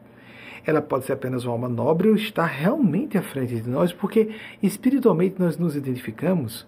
Ela 0.65 0.81
pode 0.81 1.05
ser 1.05 1.13
apenas 1.13 1.43
uma 1.43 1.53
alma 1.53 1.67
nobre 1.67 2.09
ou 2.09 2.15
estar 2.15 2.45
realmente 2.45 3.17
à 3.17 3.21
frente 3.21 3.59
de 3.59 3.69
nós, 3.69 3.91
porque 3.91 4.29
espiritualmente 4.61 5.35
nós 5.39 5.57
nos 5.57 5.75
identificamos 5.75 6.65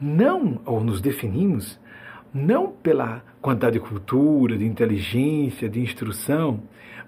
não, 0.00 0.60
ou 0.64 0.82
nos 0.82 1.00
definimos, 1.00 1.78
não 2.32 2.70
pela 2.70 3.22
quantidade 3.40 3.74
de 3.74 3.80
cultura, 3.80 4.56
de 4.56 4.64
inteligência, 4.64 5.68
de 5.68 5.80
instrução, 5.80 6.62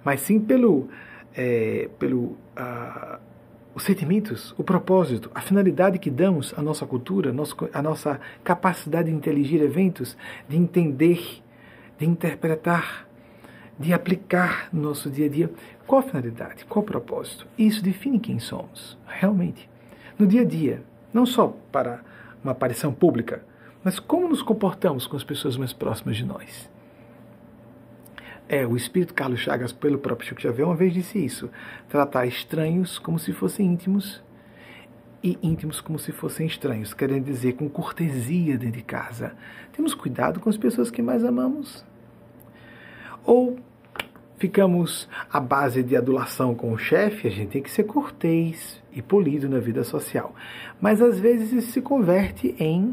mas 0.05 0.21
sim 0.21 0.41
pelo, 0.41 0.89
é, 1.35 1.89
pelo 1.99 2.37
uh, 2.59 3.19
os 3.75 3.85
sentimentos, 3.85 4.55
o 4.59 4.65
propósito, 4.65 5.31
a 5.35 5.41
finalidade 5.41 5.99
que 5.99 6.11
damos 6.11 6.53
à 6.57 6.63
nossa 6.63 6.85
cultura, 6.85 7.35
a 7.73 7.83
nossa 7.83 8.21
capacidade 8.45 9.11
de 9.11 9.17
inteligir 9.17 9.63
eventos, 9.63 10.17
de 10.49 10.57
entender, 10.57 11.43
de 11.99 12.05
interpretar, 12.05 13.07
de 13.79 13.93
aplicar 13.95 14.69
no 14.73 14.83
nosso 14.83 15.11
dia 15.11 15.27
a 15.27 15.29
dia. 15.29 15.51
Qual 15.87 16.01
a 16.01 16.03
finalidade? 16.03 16.65
Qual 16.67 16.83
o 16.83 16.87
propósito? 16.87 17.47
Isso 17.57 17.83
define 17.83 18.21
quem 18.21 18.39
somos, 18.39 18.99
realmente. 19.07 19.69
No 20.19 20.27
dia 20.27 20.43
a 20.43 20.45
dia, 20.45 20.83
não 21.13 21.25
só 21.25 21.57
para 21.71 22.01
uma 22.43 22.53
aparição 22.53 22.93
pública, 22.93 23.45
mas 23.83 23.99
como 23.99 24.29
nos 24.29 24.43
comportamos 24.43 25.07
com 25.07 25.17
as 25.17 25.25
pessoas 25.25 25.57
mais 25.57 25.73
próximas 25.73 26.17
de 26.17 26.25
nós. 26.25 26.71
É, 28.49 28.67
o 28.67 28.77
espírito 28.77 29.15
Carlos 29.15 29.41
Chagas, 29.41 29.73
pelo 29.73 29.99
próprio 29.99 30.29
Chico 30.29 30.43
Xavier, 30.43 30.67
uma 30.67 30.77
vez 30.77 30.93
disse 30.93 31.25
isso: 31.25 31.51
tratar 31.89 32.27
estranhos 32.27 32.99
como 32.99 33.19
se 33.19 33.33
fossem 33.33 33.67
íntimos 33.67 34.23
e 35.23 35.39
íntimos 35.43 35.81
como 35.81 35.99
se 35.99 36.11
fossem 36.11 36.47
estranhos, 36.47 36.93
querendo 36.93 37.25
dizer 37.25 37.55
com 37.55 37.69
cortesia 37.69 38.59
dentro 38.59 38.79
de 38.79 38.83
casa. 38.83 39.35
Temos 39.73 39.95
cuidado 39.95 40.41
com 40.41 40.51
as 40.51 40.57
pessoas 40.57 40.91
que 40.91 41.01
mais 41.01 41.25
amamos. 41.25 41.85
Ou 43.25 43.59
ficamos 44.43 45.09
à 45.33 45.39
base 45.39 45.85
de 45.85 45.97
adulação 45.97 46.53
com 46.53 46.73
o 46.73 46.77
chefe, 46.77 47.29
a 47.29 47.31
gente 47.31 47.51
tem 47.51 47.63
que 47.63 47.71
ser 47.71 47.85
cortês 47.85 48.83
e 48.93 49.01
polido 49.01 49.49
na 49.49 49.61
vida 49.61 49.85
social. 49.85 50.35
Mas 50.81 51.01
às 51.01 51.21
vezes 51.21 51.53
isso 51.53 51.71
se 51.71 51.81
converte 51.81 52.53
em 52.59 52.93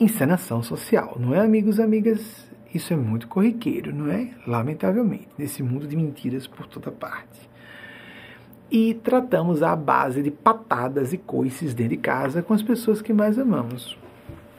encenação 0.00 0.62
social, 0.62 1.18
não 1.20 1.34
é, 1.34 1.40
amigos 1.40 1.78
amigas? 1.78 2.48
Isso 2.72 2.94
é 2.94 2.96
muito 2.96 3.28
corriqueiro, 3.28 3.94
não 3.94 4.10
é? 4.10 4.30
Lamentavelmente, 4.46 5.28
nesse 5.36 5.62
mundo 5.62 5.86
de 5.86 5.94
mentiras 5.94 6.46
por 6.46 6.66
toda 6.66 6.90
parte. 6.90 7.38
E 8.70 8.94
tratamos 8.94 9.62
à 9.62 9.76
base 9.76 10.22
de 10.22 10.30
patadas 10.30 11.12
e 11.12 11.18
coices 11.18 11.74
dentro 11.74 11.96
de 11.96 11.98
casa 11.98 12.42
com 12.42 12.54
as 12.54 12.62
pessoas 12.62 13.02
que 13.02 13.12
mais 13.12 13.38
amamos. 13.38 13.98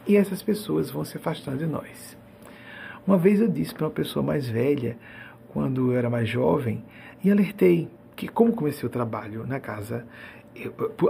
E 0.06 0.16
essas 0.16 0.44
pessoas 0.44 0.92
vão 0.92 1.04
se 1.04 1.18
afastando 1.18 1.58
de 1.58 1.66
nós. 1.66 2.16
Uma 3.08 3.18
vez 3.18 3.42
eu 3.42 3.48
disse 3.48 3.74
para 3.74 3.86
uma 3.86 3.92
pessoa 3.92 4.22
mais 4.22 4.48
velha, 4.48 4.96
quando 5.50 5.92
eu 5.92 5.98
era 5.98 6.10
mais 6.10 6.30
jovem, 6.30 6.84
e 7.24 7.32
alertei 7.32 7.90
que, 8.16 8.28
como 8.28 8.54
comecei 8.54 8.88
o 8.88 8.92
trabalho 8.92 9.46
na 9.46 9.60
casa, 9.60 10.06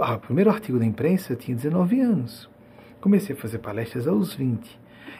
ah, 0.00 0.14
o 0.14 0.20
primeiro 0.20 0.50
artigo 0.50 0.78
da 0.78 0.84
imprensa 0.84 1.32
eu 1.32 1.36
tinha 1.36 1.56
19 1.56 2.00
anos. 2.00 2.48
Comecei 3.00 3.34
a 3.34 3.38
fazer 3.38 3.58
palestras 3.58 4.06
aos 4.06 4.34
20. 4.34 4.78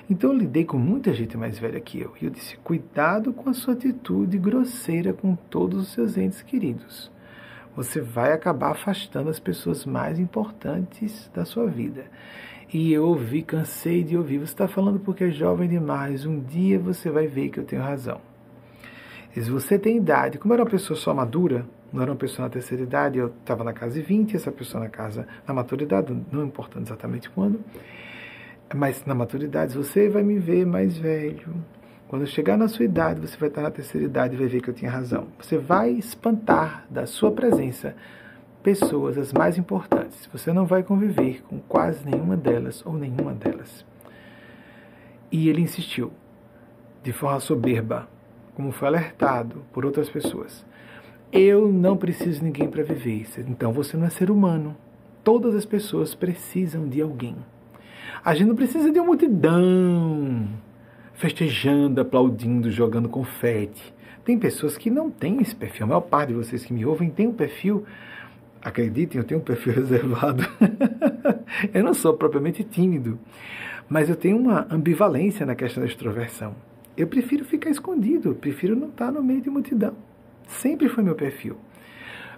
Então 0.09 0.33
eu 0.33 0.39
lidei 0.39 0.65
com 0.65 0.79
muita 0.79 1.15
gente 1.15 1.37
mais 1.37 1.59
velha 1.59 1.81
que 1.81 2.01
eu. 2.01 2.13
E 2.21 2.27
eu 2.27 2.31
disse: 2.31 2.57
cuidado 2.59 3.33
com 3.33 3.49
a 3.49 3.55
sua 3.55 3.75
atitude 3.75 4.39
grosseira 4.39 5.13
com 5.13 5.35
todos 5.35 5.83
os 5.83 5.93
seus 5.93 6.17
entes 6.17 6.43
queridos. 6.43 7.11
Você 7.75 8.01
vai 8.01 8.33
acabar 8.33 8.73
afastando 8.73 9.31
as 9.31 9.39
pessoas 9.39 9.87
mais 9.87 10.19
importantes 10.19 11.31
da 11.33 11.45
sua 11.45 11.67
vida. 11.67 12.05
E 12.73 12.93
eu 12.93 13.07
ouvi, 13.07 13.43
cansei 13.43 14.05
de 14.05 14.17
ouvir. 14.17 14.39
Você 14.39 14.53
está 14.53 14.69
falando 14.69 15.01
porque 15.01 15.25
é 15.25 15.31
jovem 15.31 15.69
demais. 15.69 16.27
Um 16.27 16.41
dia 16.41 16.79
você 16.79 17.11
vai 17.11 17.27
ver 17.27 17.49
que 17.49 17.59
eu 17.59 17.65
tenho 17.65 17.83
razão. 17.83 18.21
E 19.35 19.41
se 19.41 19.51
você 19.51 19.79
tem 19.79 19.97
idade, 19.97 20.39
como 20.39 20.53
era 20.53 20.63
uma 20.63 20.71
pessoa 20.71 20.99
só 20.99 21.15
madura, 21.15 21.65
não 21.93 22.03
era 22.03 22.11
uma 22.11 22.17
pessoa 22.17 22.47
na 22.47 22.53
terceira 22.53 22.83
idade, 22.83 23.19
eu 23.19 23.29
estava 23.29 23.63
na 23.63 23.73
casa 23.73 23.95
de 23.95 24.03
20, 24.03 24.37
essa 24.37 24.51
pessoa 24.51 24.83
na 24.83 24.91
casa 24.91 25.27
na 25.47 25.55
maturidade, 25.55 26.17
não 26.33 26.45
importando 26.45 26.87
exatamente 26.87 27.31
quando, 27.31 27.61
mas 28.75 29.05
na 29.05 29.15
maturidade 29.15 29.75
você 29.77 30.09
vai 30.09 30.23
me 30.23 30.39
ver 30.39 30.67
mais 30.67 30.97
velho. 30.97 31.55
Quando 32.09 32.27
chegar 32.27 32.57
na 32.57 32.67
sua 32.67 32.85
idade, 32.85 33.21
você 33.21 33.37
vai 33.37 33.49
estar 33.49 33.63
na 33.63 33.71
terceira 33.71 34.05
idade 34.05 34.35
e 34.35 34.39
vai 34.39 34.49
ver 34.49 34.61
que 34.61 34.69
eu 34.69 34.75
tinha 34.75 34.91
razão. 34.91 35.29
Você 35.41 35.57
vai 35.57 35.91
espantar 35.91 36.85
da 36.91 37.07
sua 37.07 37.31
presença 37.31 37.95
pessoas 38.65 39.17
as 39.17 39.33
mais 39.33 39.57
importantes. 39.57 40.29
Você 40.33 40.53
não 40.53 40.67
vai 40.67 40.83
conviver 40.83 41.43
com 41.43 41.61
quase 41.61 42.05
nenhuma 42.05 42.37
delas 42.37 42.85
ou 42.85 42.95
nenhuma 42.95 43.33
delas. 43.33 43.87
E 45.31 45.49
ele 45.49 45.63
insistiu, 45.63 46.13
de 47.03 47.13
forma 47.13 47.39
soberba, 47.39 48.09
como 48.61 48.73
foi 48.73 48.89
alertado 48.89 49.65
por 49.73 49.87
outras 49.87 50.11
pessoas. 50.11 50.67
Eu 51.33 51.73
não 51.73 51.97
preciso 51.97 52.41
de 52.41 52.45
ninguém 52.45 52.69
para 52.69 52.83
viver. 52.83 53.27
Então 53.49 53.73
você 53.73 53.97
não 53.97 54.07
é 54.07 54.11
ser 54.11 54.31
humano. 54.31 54.77
Todas 55.25 55.55
as 55.55 55.65
pessoas 55.65 56.15
precisam 56.15 56.87
de 56.87 57.01
alguém. 57.01 57.37
A 58.23 58.35
gente 58.35 58.49
não 58.49 58.55
precisa 58.55 58.93
de 58.93 58.99
uma 58.99 59.07
multidão 59.07 60.47
festejando, 61.15 62.03
aplaudindo, 62.03 62.71
jogando 62.71 63.09
confete. 63.09 63.95
Tem 64.25 64.39
pessoas 64.39 64.77
que 64.77 64.91
não 64.91 65.11
têm 65.11 65.41
esse 65.41 65.57
perfil. 65.57 65.85
A 65.85 65.89
maior 65.89 66.03
parte 66.03 66.29
de 66.29 66.35
vocês 66.35 66.63
que 66.63 66.75
me 66.75 66.85
ouvem 66.85 67.09
tem 67.09 67.27
um 67.29 67.33
perfil. 67.33 67.87
Acreditem, 68.61 69.19
eu 69.21 69.27
tenho 69.27 69.41
um 69.41 69.45
perfil 69.45 69.73
reservado. 69.81 70.43
eu 71.73 71.83
não 71.83 71.95
sou 71.95 72.13
propriamente 72.13 72.63
tímido, 72.63 73.19
mas 73.89 74.11
eu 74.11 74.17
tenho 74.17 74.37
uma 74.37 74.67
ambivalência 74.71 75.47
na 75.47 75.55
questão 75.55 75.83
da 75.83 75.89
extroversão. 75.89 76.55
Eu 77.01 77.07
prefiro 77.07 77.47
ficar 77.47 77.71
escondido, 77.71 78.35
prefiro 78.35 78.77
não 78.77 78.91
estar 78.91 79.11
no 79.11 79.23
meio 79.23 79.41
de 79.41 79.49
multidão. 79.49 79.95
Sempre 80.47 80.87
foi 80.87 81.03
meu 81.03 81.15
perfil. 81.15 81.57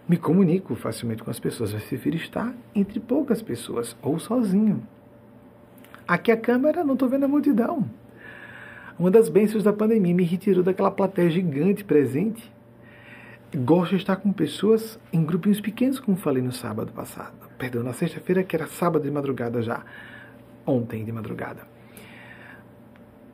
me 0.08 0.16
comunico 0.16 0.76
facilmente 0.76 1.20
com 1.20 1.32
as 1.32 1.40
pessoas, 1.40 1.72
mas 1.72 1.82
prefiro 1.82 2.14
estar 2.14 2.54
entre 2.72 3.00
poucas 3.00 3.42
pessoas 3.42 3.96
ou 4.00 4.20
sozinho. 4.20 4.86
Aqui 6.06 6.30
a 6.30 6.36
câmera, 6.36 6.84
não 6.84 6.94
estou 6.94 7.08
vendo 7.08 7.24
a 7.24 7.28
multidão. 7.28 7.90
Uma 8.96 9.10
das 9.10 9.28
bênçãos 9.28 9.64
da 9.64 9.72
pandemia 9.72 10.14
me 10.14 10.22
retirou 10.22 10.62
daquela 10.62 10.92
plateia 10.92 11.28
gigante 11.28 11.82
presente. 11.82 12.48
Gosto 13.52 13.90
de 13.90 13.96
estar 13.96 14.14
com 14.14 14.32
pessoas 14.32 14.96
em 15.12 15.24
grupinhos 15.24 15.60
pequenos, 15.60 15.98
como 15.98 16.16
falei 16.16 16.40
no 16.40 16.52
sábado 16.52 16.92
passado. 16.92 17.34
Perdão, 17.58 17.82
na 17.82 17.92
sexta-feira, 17.92 18.44
que 18.44 18.54
era 18.54 18.68
sábado 18.68 19.02
de 19.02 19.10
madrugada 19.10 19.60
já. 19.60 19.82
Ontem 20.64 21.04
de 21.04 21.10
madrugada. 21.10 21.71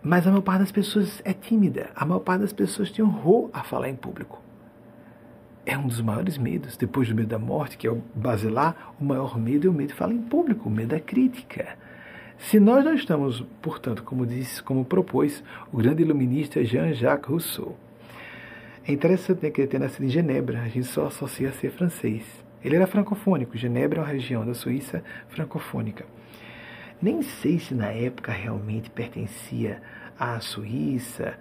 Mas 0.09 0.27
a 0.27 0.31
maior 0.31 0.41
parte 0.41 0.61
das 0.61 0.73
pessoas 0.73 1.21
é 1.23 1.35
tímida. 1.35 1.91
A 1.95 2.03
maior 2.07 2.21
parte 2.21 2.41
das 2.41 2.53
pessoas 2.55 2.91
tem 2.91 3.05
horror 3.05 3.51
a 3.53 3.63
falar 3.63 3.91
em 3.91 3.95
público. 3.95 4.43
É 5.67 5.77
um 5.77 5.87
dos 5.87 6.01
maiores 6.01 6.39
medos. 6.39 6.79
Depois 6.79 7.07
do 7.11 7.15
medo 7.15 7.29
da 7.29 7.39
morte, 7.39 7.77
que 7.77 7.87
é 7.87 7.91
o 7.91 8.01
basilar, 8.15 8.95
o 8.99 9.05
maior 9.05 9.39
medo 9.39 9.67
é 9.67 9.71
o 9.71 9.73
medo 9.75 9.89
de 9.89 9.95
falar 9.95 10.15
em 10.15 10.23
público, 10.23 10.67
o 10.67 10.73
medo 10.73 10.89
da 10.89 10.99
crítica. 10.99 11.77
Se 12.39 12.59
nós 12.59 12.83
não 12.87 12.95
estamos, 12.95 13.45
portanto, 13.61 14.03
como 14.03 14.25
disse, 14.25 14.63
como 14.63 14.83
propôs 14.83 15.45
o 15.71 15.77
grande 15.77 16.03
iluminista 16.03 16.65
Jean-Jacques 16.65 17.29
Rousseau, 17.29 17.77
é 18.87 18.93
interessante 18.93 19.43
né, 19.43 19.51
que 19.51 19.61
ele 19.61 19.69
tenha 19.69 19.83
nascido 19.83 20.07
em 20.07 20.09
Genebra, 20.09 20.63
a 20.63 20.69
gente 20.69 20.87
só 20.87 21.09
associa 21.09 21.51
a 21.51 21.53
ser 21.53 21.71
francês. 21.71 22.25
Ele 22.65 22.77
era 22.77 22.87
francofônico, 22.87 23.59
Genebra 23.59 24.01
é 24.01 24.03
uma 24.05 24.11
região 24.11 24.47
da 24.47 24.55
Suíça 24.55 25.05
francofônica. 25.29 26.07
Nem 27.01 27.23
sei 27.23 27.61
se 27.61 27.75
na 27.75 27.93
época 27.93 28.33
realmente 28.33 28.91
pertencia 28.91 29.81
à 30.19 30.40
Suíça. 30.40 31.35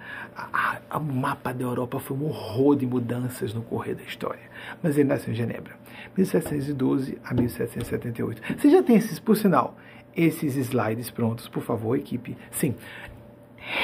O 0.93 0.99
mapa 0.99 1.53
da 1.53 1.63
Europa 1.63 1.99
foi 1.99 2.17
um 2.17 2.25
horror 2.25 2.75
de 2.75 2.85
mudanças 2.85 3.53
no 3.53 3.61
correr 3.61 3.95
da 3.95 4.03
história. 4.03 4.41
Mas 4.81 4.97
ele 4.97 5.09
nasceu 5.09 5.33
em 5.33 5.35
Genebra, 5.35 5.75
1712 6.15 7.17
a 7.23 7.33
1778. 7.33 8.41
Você 8.57 8.69
já 8.69 8.83
tem 8.83 8.95
esses, 8.95 9.19
por 9.19 9.35
sinal, 9.35 9.77
esses 10.15 10.55
slides 10.55 11.09
prontos, 11.09 11.47
por 11.47 11.63
favor, 11.63 11.95
equipe? 11.95 12.37
Sim. 12.51 12.75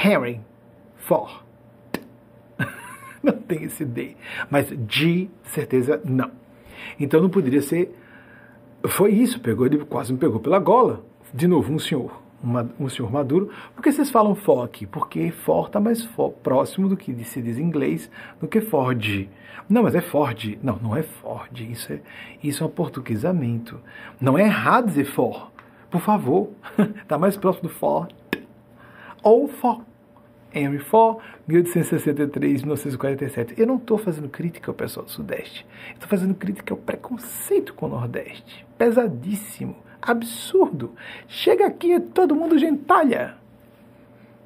Henry 0.04 0.42
Ford. 0.96 1.44
não 3.22 3.34
tem 3.34 3.64
esse 3.64 3.84
D. 3.84 4.16
Mas 4.50 4.68
de 4.88 5.30
certeza 5.44 6.02
não. 6.06 6.32
Então 7.00 7.22
não 7.22 7.30
poderia 7.30 7.62
ser. 7.62 7.94
Foi 8.86 9.12
isso, 9.12 9.40
pegou, 9.40 9.66
ele 9.66 9.78
quase 9.86 10.12
me 10.12 10.20
pegou 10.20 10.40
pela 10.40 10.60
gola 10.60 11.06
de 11.34 11.48
novo, 11.48 11.74
um 11.74 11.80
senhor, 11.80 12.22
um 12.80 12.90
senhor 12.90 13.12
maduro. 13.12 13.50
Por 13.74 13.82
que 13.82 13.92
vocês 13.92 14.10
falam 14.10 14.38
aqui? 14.64 14.86
Porque 14.86 15.32
for 15.32 15.68
está 15.68 15.80
mais 15.80 16.08
próximo 16.44 16.90
do 16.90 16.98
que 16.98 17.14
se 17.24 17.42
diz 17.42 17.58
em 17.58 17.64
inglês 17.64 18.10
do 18.40 18.48
que 18.48 18.60
Ford. 18.60 19.30
Não, 19.70 19.84
mas 19.84 19.96
é 19.96 20.02
Ford. 20.02 20.60
Não, 20.62 20.78
não 20.78 20.96
é 20.96 21.04
Ford. 21.04 21.60
Isso 21.60 21.94
é, 21.94 22.02
isso 22.44 22.64
é 22.64 22.68
um 22.68 22.70
portuguesamento. 22.70 23.80
Não 24.20 24.38
é 24.38 24.44
errado 24.44 24.88
dizer 24.88 25.06
for. 25.06 25.52
Por 25.90 26.02
favor. 26.02 26.50
Está 27.02 27.18
mais 27.20 27.38
próximo 27.38 27.70
do 27.70 27.74
for. 27.74 28.08
Ou 29.22 29.48
for. 29.48 29.82
Henry 30.56 30.78
Ford, 30.78 31.18
1863, 31.48 32.62
1947. 32.62 33.60
Eu 33.60 33.66
não 33.66 33.78
estou 33.78 33.98
fazendo 33.98 34.30
crítica 34.30 34.70
ao 34.70 34.76
pessoal 34.76 35.04
do 35.04 35.12
Sudeste. 35.12 35.66
Estou 35.94 36.08
fazendo 36.08 36.36
crítica 36.36 36.74
ao 36.74 36.78
preconceito 36.78 37.74
com 37.74 37.88
o 37.88 37.90
Nordeste. 37.90 38.64
Pesadíssimo 38.78 39.76
absurdo. 40.04 40.92
Chega 41.28 41.66
aqui 41.66 42.00
todo 42.00 42.36
mundo 42.36 42.58
gentalha. 42.58 43.36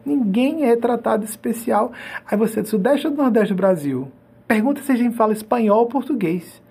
Ninguém 0.05 0.69
é 0.69 0.75
tratado 0.75 1.25
especial. 1.25 1.91
Aí 2.25 2.37
você 2.37 2.59
é 2.59 2.63
do 2.63 2.69
Sudeste 2.69 3.07
ou 3.07 3.13
do 3.13 3.21
Nordeste 3.21 3.53
do 3.53 3.57
Brasil? 3.57 4.11
Pergunta 4.47 4.81
se 4.81 4.91
a 4.91 4.95
gente 4.95 5.15
fala 5.15 5.33
espanhol 5.33 5.79
ou 5.79 5.87
português. 5.87 6.61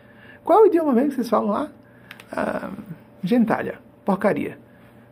Qual 0.42 0.60
é 0.60 0.62
o 0.62 0.66
idioma 0.66 0.92
mesmo 0.92 1.10
que 1.10 1.16
vocês 1.16 1.28
falam 1.28 1.50
lá? 1.50 1.70
Ah, 2.32 2.70
gentalha. 3.22 3.78
Porcaria. 4.04 4.58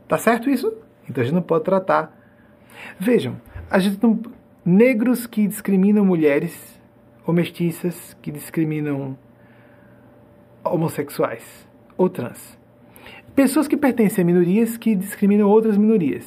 Tá 0.09 0.17
certo 0.17 0.49
isso? 0.49 0.73
Então 1.09 1.21
a 1.21 1.25
gente 1.25 1.35
não 1.35 1.43
pode 1.43 1.65
tratar. 1.65 2.17
Vejam, 2.99 3.37
a 3.71 3.79
gente 3.79 4.03
não. 4.03 4.19
Negros 4.65 5.27
que 5.27 5.47
discriminam 5.47 6.07
mulheres 6.07 6.81
ou 7.27 7.35
mestiças 7.35 8.17
que 8.23 8.33
discriminam 8.33 9.19
homossexuais 10.65 11.69
ou 11.99 12.09
trans. 12.09 12.59
Pessoas 13.35 13.67
que 13.67 13.77
pertencem 13.77 14.23
a 14.23 14.25
minorias 14.25 14.77
que 14.77 14.95
discriminam 14.95 15.49
outras 15.49 15.77
minorias. 15.77 16.25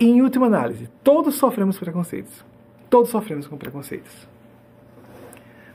E, 0.00 0.06
em 0.06 0.20
última 0.20 0.46
análise, 0.46 0.88
todos 1.04 1.36
sofremos 1.36 1.78
preconceitos. 1.78 2.44
Todos 2.90 3.10
sofremos 3.10 3.46
com 3.46 3.56
preconceitos. 3.56 4.28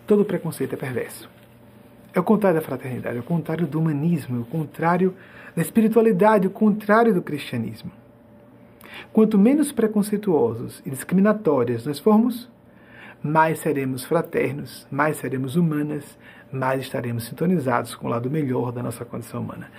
Todo 0.06 0.26
preconceito 0.26 0.74
é 0.74 0.78
perverso. 0.78 1.30
É 2.14 2.20
o 2.20 2.24
contrário 2.24 2.60
da 2.60 2.66
fraternidade, 2.66 3.18
é 3.18 3.20
o 3.20 3.24
contrário 3.24 3.68
do 3.68 3.80
humanismo, 3.80 4.38
é 4.38 4.42
o 4.42 4.46
contrário 4.46 5.14
da 5.56 5.62
espiritualidade, 5.62 6.46
é 6.46 6.48
o 6.50 6.52
contrário 6.52 7.14
do 7.14 7.22
cristianismo. 7.22 7.92
Quanto 9.14 9.38
menos 9.38 9.72
preconceituosos 9.72 10.82
e 10.86 10.90
discriminatórias 10.90 11.86
nós 11.86 12.00
formos, 12.00 12.50
mais 13.22 13.60
seremos 13.60 14.06
fraternos, 14.06 14.88
mais 14.92 15.18
seremos 15.18 15.56
humanas, 15.56 16.18
mais 16.52 16.82
estaremos 16.82 17.26
sintonizados 17.26 17.96
com 17.96 18.08
o 18.08 18.10
lado 18.10 18.30
melhor 18.30 18.72
da 18.72 18.82
nossa 18.82 19.04
condição 19.04 19.42
humana. 19.42 19.70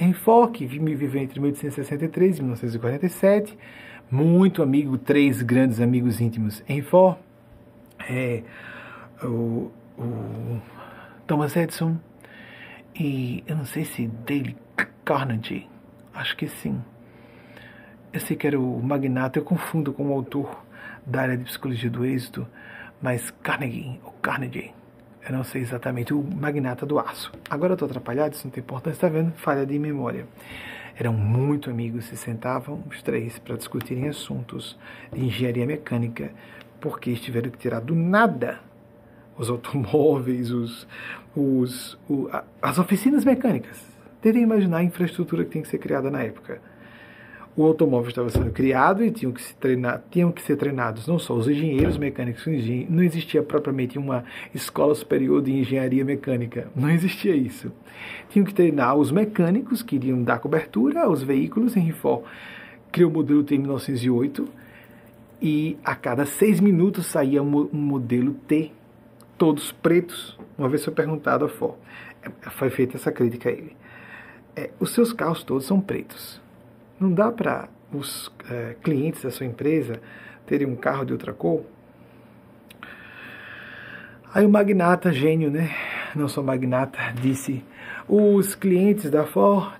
Enfoque 0.00 0.66
viveu 0.66 1.20
entre 1.20 1.40
1863 1.40 2.38
e 2.38 2.42
1947, 2.42 3.58
muito 4.10 4.62
amigo, 4.62 4.96
três 4.96 5.42
grandes 5.42 5.80
amigos 5.80 6.20
íntimos. 6.20 6.62
Enfoque, 6.68 7.20
é, 8.08 8.42
o, 9.22 9.70
o 9.98 10.60
Thomas 11.26 11.56
Edison 11.56 11.96
e 12.94 13.44
eu 13.46 13.56
não 13.56 13.64
sei 13.64 13.84
se 13.84 14.06
Dale 14.26 14.56
Carnegie, 15.04 15.68
acho 16.14 16.36
que 16.36 16.48
sim. 16.48 16.82
Eu 18.12 18.20
sei 18.20 18.36
que 18.36 18.46
era 18.46 18.58
o 18.58 18.82
magnata, 18.82 19.38
eu 19.38 19.44
confundo 19.44 19.92
com 19.92 20.08
o 20.08 20.12
autor 20.12 20.64
da 21.06 21.22
área 21.22 21.36
de 21.36 21.44
psicologia 21.44 21.90
do 21.90 22.04
êxito, 22.04 22.46
mas 23.00 23.30
Carnegie, 23.42 24.00
ou 24.04 24.12
Carnegie, 24.22 24.72
eu 25.26 25.32
não 25.32 25.44
sei 25.44 25.62
exatamente, 25.62 26.14
o 26.14 26.22
magnata 26.22 26.86
do 26.86 26.98
aço. 26.98 27.30
Agora 27.48 27.72
eu 27.72 27.74
estou 27.74 27.86
atrapalhado, 27.86 28.34
isso 28.34 28.46
não 28.46 28.50
tem 28.50 28.62
importância, 28.62 28.96
está 28.96 29.08
vendo? 29.08 29.32
Falha 29.32 29.66
de 29.66 29.78
memória. 29.78 30.26
Eram 30.96 31.12
muito 31.12 31.70
amigos, 31.70 32.06
se 32.06 32.16
sentavam 32.16 32.82
os 32.88 33.02
três 33.02 33.38
para 33.38 33.56
discutirem 33.56 34.08
assuntos 34.08 34.78
de 35.12 35.24
engenharia 35.24 35.66
mecânica, 35.66 36.32
porque 36.80 37.10
estiveram 37.10 37.50
que 37.50 37.58
tirar 37.58 37.80
do 37.80 37.94
nada 37.94 38.60
os 39.36 39.48
automóveis, 39.48 40.50
os, 40.50 40.88
os, 41.36 41.98
o, 42.08 42.28
as 42.60 42.78
oficinas 42.78 43.24
mecânicas. 43.24 43.86
Tentem 44.20 44.42
imaginar 44.42 44.78
a 44.78 44.82
infraestrutura 44.82 45.44
que 45.44 45.50
tem 45.50 45.62
que 45.62 45.68
ser 45.68 45.78
criada 45.78 46.10
na 46.10 46.22
época 46.22 46.60
o 47.58 47.66
automóvel 47.66 48.08
estava 48.08 48.30
sendo 48.30 48.52
criado 48.52 49.04
e 49.04 49.10
tinham 49.10 49.32
que, 49.32 49.42
se 49.42 49.52
treinar, 49.56 50.04
tinham 50.12 50.30
que 50.30 50.40
ser 50.40 50.54
treinados 50.54 51.08
não 51.08 51.18
só 51.18 51.34
os 51.34 51.48
engenheiros 51.48 51.98
mecânicos, 51.98 52.46
não 52.88 53.02
existia 53.02 53.42
propriamente 53.42 53.98
uma 53.98 54.24
escola 54.54 54.94
superior 54.94 55.42
de 55.42 55.50
engenharia 55.50 56.04
mecânica, 56.04 56.68
não 56.76 56.88
existia 56.88 57.34
isso. 57.34 57.72
Tinham 58.30 58.46
que 58.46 58.54
treinar 58.54 58.94
os 58.94 59.10
mecânicos 59.10 59.82
que 59.82 59.96
iriam 59.96 60.22
dar 60.22 60.38
cobertura 60.38 61.02
aos 61.02 61.20
veículos. 61.20 61.76
Henry 61.76 61.90
Ford 61.90 62.22
criou 62.92 63.10
o 63.10 63.14
modelo 63.14 63.42
T 63.42 63.56
em 63.56 63.58
1908 63.58 64.48
e 65.42 65.76
a 65.84 65.96
cada 65.96 66.26
seis 66.26 66.60
minutos 66.60 67.06
saía 67.06 67.42
um 67.42 67.68
modelo 67.72 68.34
T, 68.34 68.70
todos 69.36 69.72
pretos. 69.72 70.38
Uma 70.56 70.68
vez 70.68 70.84
foi 70.84 70.94
perguntado 70.94 71.44
a 71.44 71.48
Ford, 71.48 71.74
é, 72.22 72.30
foi 72.50 72.70
feita 72.70 72.96
essa 72.96 73.10
crítica 73.10 73.48
a 73.48 73.52
ele. 73.52 73.76
É, 74.54 74.70
os 74.78 74.90
seus 74.94 75.12
carros 75.12 75.42
todos 75.42 75.66
são 75.66 75.80
pretos 75.80 76.37
não 77.00 77.12
dá 77.12 77.30
para 77.30 77.68
os 77.92 78.32
é, 78.50 78.76
clientes 78.82 79.22
da 79.22 79.30
sua 79.30 79.46
empresa 79.46 80.00
terem 80.46 80.66
um 80.66 80.76
carro 80.76 81.04
de 81.04 81.12
outra 81.12 81.32
cor? 81.32 81.64
Aí 84.32 84.44
o 84.44 84.48
magnata, 84.48 85.12
gênio, 85.12 85.50
né? 85.50 85.70
Não 86.14 86.28
sou 86.28 86.44
magnata, 86.44 86.98
disse: 87.20 87.64
os 88.08 88.54
clientes 88.54 89.10
da 89.10 89.24
Ford 89.24 89.78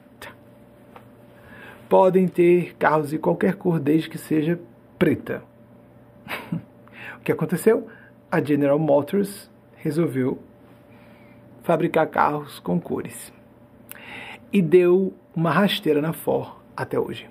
podem 1.88 2.28
ter 2.28 2.74
carros 2.76 3.10
de 3.10 3.18
qualquer 3.18 3.54
cor 3.54 3.80
desde 3.80 4.08
que 4.08 4.18
seja 4.18 4.60
preta. 4.98 5.42
o 7.16 7.20
que 7.24 7.32
aconteceu? 7.32 7.88
A 8.30 8.42
General 8.42 8.78
Motors 8.78 9.50
resolveu 9.76 10.38
fabricar 11.62 12.06
carros 12.08 12.58
com 12.58 12.80
cores 12.80 13.32
e 14.52 14.60
deu 14.60 15.14
uma 15.34 15.50
rasteira 15.50 16.00
na 16.00 16.12
Ford 16.12 16.57
até 16.82 16.98
hoje. 16.98 17.28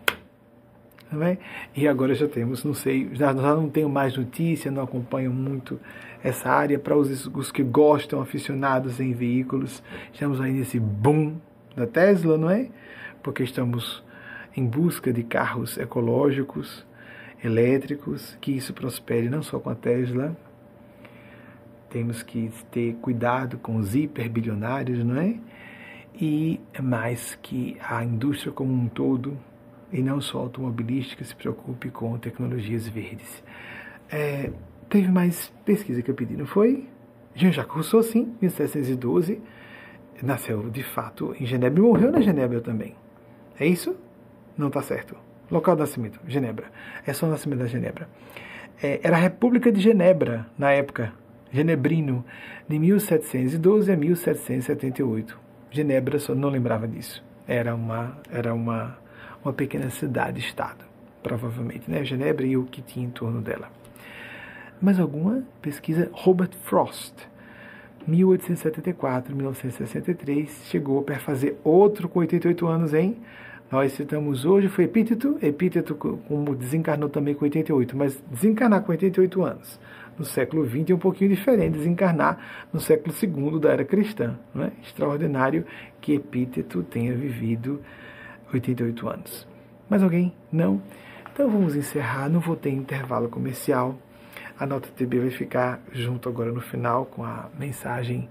Tá 1.10 1.38
e 1.74 1.88
agora 1.88 2.14
já 2.14 2.28
temos, 2.28 2.66
não 2.66 2.74
sei, 2.74 3.10
já, 3.14 3.34
já 3.34 3.56
não 3.56 3.70
tenho 3.70 3.88
mais 3.88 4.18
notícia, 4.18 4.70
não 4.70 4.84
acompanho 4.84 5.32
muito 5.32 5.80
essa 6.22 6.50
área. 6.50 6.78
Para 6.78 6.98
os, 6.98 7.26
os 7.28 7.50
que 7.50 7.64
gostam, 7.64 8.20
aficionados 8.20 9.00
em 9.00 9.14
veículos, 9.14 9.82
estamos 10.12 10.42
aí 10.42 10.52
nesse 10.52 10.80
boom 10.80 11.38
da 11.76 11.88
Tesla, 11.88 12.38
não 12.38 12.50
é? 12.50 12.70
Porque 13.24 13.42
estamos 13.42 14.04
em 14.56 14.66
busca 14.66 15.14
de 15.14 15.24
carros 15.24 15.78
ecológicos, 15.78 16.86
elétricos, 17.42 18.38
que 18.42 18.52
isso 18.52 18.74
prospere 18.74 19.30
não 19.30 19.42
só 19.42 19.60
com 19.60 19.70
a 19.70 19.76
Tesla, 19.76 20.36
temos 21.90 22.22
que 22.22 22.52
ter 22.70 22.96
cuidado 22.96 23.58
com 23.60 23.78
os 23.78 23.96
hiperbilionários, 23.96 25.06
não 25.06 25.22
é? 25.22 25.36
E 26.20 26.60
mais 26.82 27.36
que 27.42 27.78
a 27.80 28.04
indústria 28.04 28.52
como 28.52 28.74
um 28.74 28.88
todo, 28.88 29.38
e 29.92 30.02
não 30.02 30.20
só 30.20 30.40
automobilística, 30.40 31.24
se 31.24 31.36
preocupe 31.36 31.92
com 31.92 32.18
tecnologias 32.18 32.88
verdes. 32.88 33.44
É, 34.10 34.52
teve 34.90 35.10
mais 35.10 35.54
pesquisa 35.64 36.02
que 36.02 36.10
eu 36.10 36.16
pedi, 36.16 36.36
não 36.36 36.48
foi? 36.48 36.88
Jean-Jacques 37.36 37.74
Rousseau, 37.74 38.02
sim, 38.02 38.36
em 38.42 38.46
1712, 38.46 39.40
nasceu 40.24 40.70
de 40.72 40.82
fato 40.82 41.36
em 41.40 41.46
Genebra 41.46 41.80
e 41.80 41.84
morreu 41.84 42.12
na 42.12 42.20
Genebra 42.20 42.62
também. 42.62 42.96
É 43.60 43.68
isso? 43.68 43.96
Não 44.58 44.70
está 44.70 44.82
certo. 44.82 45.16
Local 45.52 45.76
de 45.76 45.82
nascimento, 45.82 46.20
Genebra. 46.28 46.66
É 47.06 47.14
só 47.14 47.28
o 47.28 47.30
nascimento 47.30 47.60
da 47.60 47.68
Genebra. 47.68 48.10
É, 48.82 49.00
era 49.04 49.18
a 49.18 49.20
República 49.20 49.72
de 49.72 49.80
Genebra, 49.80 50.48
na 50.58 50.72
época, 50.72 51.14
genebrino, 51.52 52.26
de 52.68 52.80
1712 52.80 53.92
a 53.92 53.96
1778. 53.96 55.47
Genebra 55.78 56.18
só 56.18 56.34
não 56.34 56.50
lembrava 56.50 56.88
disso. 56.88 57.24
Era 57.48 57.76
uma, 57.76 58.18
era 58.32 58.52
uma, 58.52 58.98
uma 59.44 59.54
pequena 59.54 59.92
cidade-estado, 59.92 60.84
provavelmente, 61.22 61.90
né? 61.90 62.04
Genebra 62.04 62.48
e 62.48 62.58
o 62.58 62.66
que 62.66 62.82
tinha 62.82 63.06
em 63.06 63.12
torno 63.12 63.42
dela. 63.42 63.70
Mais 64.82 65.00
alguma 65.00 65.44
pesquisa? 65.62 66.10
Robert 66.14 66.50
Frost, 66.64 67.14
1874, 68.08 69.36
1963, 69.36 70.64
chegou 70.66 71.04
para 71.04 71.20
fazer 71.20 71.60
outro 71.64 72.10
com 72.10 72.20
88 72.20 72.66
anos, 72.66 72.94
hein? 72.96 73.18
Nós 73.70 73.92
citamos 73.94 74.46
hoje, 74.46 74.70
foi 74.70 74.86
Epíteto, 74.86 75.38
Epíteto 75.42 75.94
como 75.96 76.56
desencarnou 76.56 77.10
também 77.10 77.34
com 77.34 77.44
88, 77.44 77.98
mas 77.98 78.22
desencarnar 78.32 78.82
com 78.82 78.92
88 78.92 79.44
anos 79.44 79.80
no 80.18 80.26
século 80.26 80.68
XX 80.68 80.90
é 80.90 80.94
um 80.96 80.98
pouquinho 80.98 81.30
diferente, 81.30 81.78
desencarnar 81.78 82.68
no 82.74 82.80
século 82.80 83.14
II 83.22 83.60
da 83.60 83.72
era 83.72 83.86
cristã. 83.86 84.38
Não 84.54 84.66
é? 84.66 84.72
Extraordinário 84.82 85.66
que 86.02 86.14
Epíteto 86.14 86.82
tenha 86.84 87.14
vivido 87.14 87.82
88 88.54 89.08
anos. 89.08 89.48
Mais 89.90 90.02
alguém? 90.02 90.34
Não? 90.52 90.82
Então 91.32 91.50
vamos 91.50 91.76
encerrar, 91.76 92.30
não 92.30 92.40
vou 92.40 92.56
ter 92.56 92.72
intervalo 92.72 93.30
comercial. 93.30 93.96
A 94.60 94.66
nota 94.66 94.90
TB 94.90 95.20
vai 95.20 95.30
ficar 95.30 95.80
junto 95.92 96.28
agora 96.28 96.52
no 96.52 96.62
final 96.62 97.06
com 97.06 97.24
a 97.24 97.48
mensagem 97.58 98.28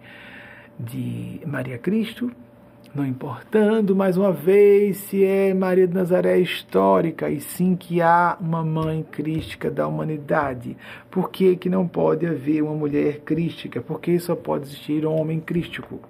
de 0.78 1.40
Maria 1.46 1.78
Cristo, 1.78 2.32
não 2.97 3.06
importando 3.06 3.94
mais 3.94 4.16
uma 4.16 4.32
vez 4.32 4.97
se 4.97 5.23
é 5.23 5.52
Maria 5.52 5.86
de 5.86 5.93
Nazaré 5.93 6.39
histórica 6.39 7.28
e 7.28 7.40
sim 7.40 7.77
que 7.77 8.01
há 8.01 8.39
uma 8.40 8.64
mãe 8.64 9.02
crística 9.02 9.70
da 9.70 9.86
humanidade. 9.86 10.74
Por 11.10 11.31
que, 11.31 11.56
que 11.56 11.68
não 11.68 11.86
pode 11.86 12.27
haver 12.27 12.62
uma 12.62 12.73
mulher 12.73 13.20
crística? 13.20 13.82
Por 13.82 14.01
que 14.01 14.18
só 14.18 14.35
pode 14.35 14.64
existir 14.64 15.06
um 15.06 15.20
homem 15.20 15.39
crístico? 15.39 16.01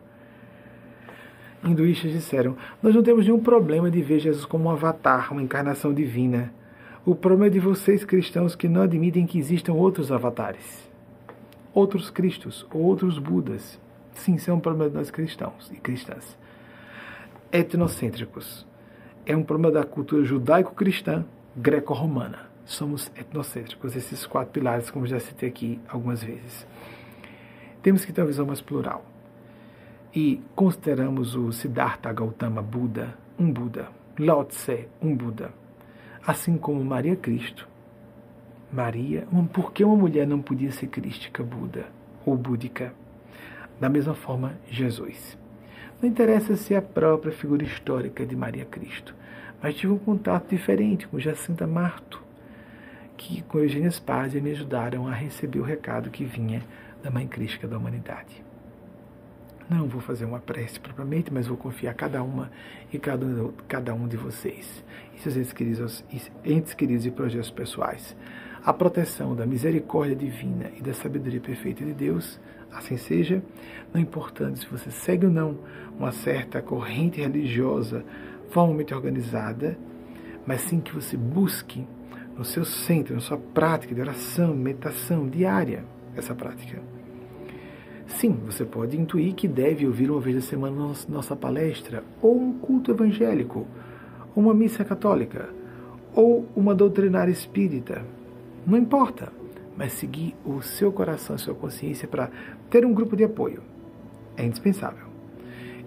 Hinduístas 1.65 2.13
disseram: 2.13 2.57
Nós 2.81 2.95
não 2.95 3.03
temos 3.03 3.25
nenhum 3.27 3.41
problema 3.41 3.91
de 3.91 4.01
ver 4.01 4.21
Jesus 4.21 4.45
como 4.45 4.67
um 4.67 4.71
avatar, 4.71 5.33
uma 5.33 5.43
encarnação 5.43 5.93
divina. 5.93 6.53
O 7.05 7.17
problema 7.17 7.49
é 7.49 7.51
de 7.51 7.59
vocês 7.59 8.05
cristãos 8.05 8.55
que 8.55 8.69
não 8.69 8.83
admitem 8.83 9.27
que 9.27 9.39
existam 9.39 9.73
outros 9.73 10.13
avatares, 10.13 10.89
outros 11.75 12.11
Cristos, 12.11 12.65
outros 12.73 13.19
Budas. 13.19 13.81
Sim, 14.15 14.37
isso 14.37 14.51
é 14.51 14.55
um 14.55 14.61
problema 14.61 14.89
de 14.89 14.97
nós 14.97 15.11
cristãos 15.11 15.69
e 15.73 15.77
cristãs 15.77 16.37
etnocêntricos. 17.53 18.67
É 19.25 19.37
um 19.37 19.43
problema 19.43 19.73
da 19.73 19.85
cultura 19.85 20.25
judaico-cristã 20.25 21.25
greco-romana. 21.57 22.47
Somos 22.65 23.11
etnocêntricos, 23.17 23.95
esses 23.97 24.27
quatro 24.27 24.53
pilares, 24.53 24.91
como 24.91 25.07
já 25.07 25.21
citei 25.21 25.49
aqui 25.49 25.81
algumas 25.89 26.23
vezes. 26.23 26.67
Temos 27.83 28.05
que 28.05 28.13
ter 28.13 28.21
uma 28.21 28.27
visão 28.27 28.47
mais 28.47 28.61
plural. 28.61 29.05
E 30.15 30.43
consideramos 30.55 31.35
o 31.35 31.53
Siddhartha 31.53 32.13
Gautama 32.13 32.63
Buda 32.63 33.15
um 33.39 33.53
Buda, 33.53 33.89
Lao 34.19 34.45
Tse 34.45 34.89
um 35.01 35.15
Buda, 35.15 35.53
assim 36.27 36.57
como 36.57 36.85
Maria 36.85 37.17
Cristo. 37.17 37.69
Maria, 38.73 39.27
por 39.53 39.73
que 39.73 39.85
uma 39.85 39.95
mulher 39.95 40.27
não 40.27 40.41
podia 40.41 40.73
ser 40.73 40.89
crística 40.89 41.43
Buda 41.43 41.87
ou 42.25 42.37
búdica? 42.37 42.93
Da 43.79 43.89
mesma 43.89 44.15
forma, 44.15 44.55
Jesus. 44.69 45.39
Não 46.01 46.11
interessa 46.11 46.57
se 46.57 46.75
é 46.75 46.77
a 46.77 46.83
própria 46.83 47.33
figura 47.33 47.65
histórica 47.65 48.27
de 48.27 48.37
Maria 48.37 48.67
Cristo, 48.67 49.15
mas 49.63 49.75
tive 49.75 49.95
um 49.95 49.99
contato 49.99 50.51
diferente 50.51 51.09
com 51.09 51.19
Jacinta 51.19 51.67
Marto, 51.67 52.23
que 53.17 53.41
com 53.43 53.59
Eugênia 53.59 53.91
Spazia 53.91 54.41
me 54.43 54.51
ajudaram 54.51 55.09
a 55.09 55.13
receber 55.13 55.59
o 55.59 55.65
recado 55.65 56.11
que 56.11 56.23
vinha 56.23 56.63
da 57.03 57.11
Mãe 57.11 57.27
Crística 57.27 57.67
da 57.67 57.79
Humanidade. 57.79 58.45
Não 59.71 59.89
vou 59.89 60.03
fazer 60.03 60.27
uma 60.27 60.39
prece 60.39 60.79
propriamente, 60.79 61.33
mas 61.33 61.47
vou 61.47 61.57
confiar 61.57 61.95
cada 61.95 62.23
uma 62.23 62.51
e 62.93 62.99
cada, 62.99 63.27
cada 63.67 63.95
um 63.95 64.07
de 64.07 64.19
vocês 64.19 64.85
e 65.17 65.21
seus 65.21 65.35
entes 65.35 65.53
queridos, 65.55 66.05
entes 66.45 66.75
queridos 66.75 67.07
e 67.07 67.11
projetos 67.11 67.51
pessoais. 67.51 68.15
A 68.63 68.73
proteção 68.73 69.35
da 69.35 69.47
misericórdia 69.47 70.15
divina 70.15 70.71
e 70.77 70.83
da 70.83 70.93
sabedoria 70.93 71.41
perfeita 71.41 71.85
de 71.85 71.95
Deus 71.95 72.39
Assim 72.77 72.99
seja, 72.99 73.43
não 73.93 74.01
importando 74.01 74.59
se 74.59 74.67
você 74.67 74.91
segue 74.91 75.25
ou 75.25 75.33
não 75.33 75.59
uma 75.99 76.13
certa 76.13 76.61
corrente 76.61 77.21
religiosa 77.21 78.05
formalmente 78.51 78.95
organizada, 78.95 79.77
mas 80.47 80.63
sim 80.63 80.81
que 80.81 80.95
você 80.95 81.17
busque 81.17 81.87
no 82.37 82.45
seu 82.45 82.65
centro, 82.65 83.15
na 83.15 83.21
sua 83.21 83.39
prática 83.39 83.95
de 83.95 84.01
oração, 84.01 84.55
meditação 84.55 85.27
diária, 85.27 85.85
essa 86.15 86.35
prática. 86.35 86.81
Sim, 88.07 88.39
você 88.45 88.65
pode 88.65 88.97
intuir 88.97 89.35
que 89.35 89.49
deve 89.49 89.87
ouvir 89.87 90.11
uma 90.11 90.21
vez 90.21 90.37
a 90.37 90.41
semana 90.41 90.95
nossa 91.09 91.35
palestra, 91.35 92.05
ou 92.23 92.41
um 92.41 92.53
culto 92.53 92.91
evangélico, 92.93 93.67
ou 94.35 94.43
uma 94.43 94.55
missa 94.55 94.85
católica, 94.85 95.49
ou 96.15 96.47
uma 96.55 96.75
doutrinária 96.75 97.33
espírita. 97.33 98.05
Não 98.65 98.79
importa 98.79 99.33
mas 99.77 99.93
seguir 99.93 100.35
o 100.45 100.63
seu 100.63 100.91
coração, 100.91 101.37
a 101.37 101.39
sua 101.39 101.55
consciência 101.55 102.09
para 102.09 102.31
ter 102.71 102.85
um 102.85 102.95
grupo 102.95 103.15
de 103.15 103.25
apoio 103.25 103.63
é 104.37 104.45
indispensável. 104.45 105.06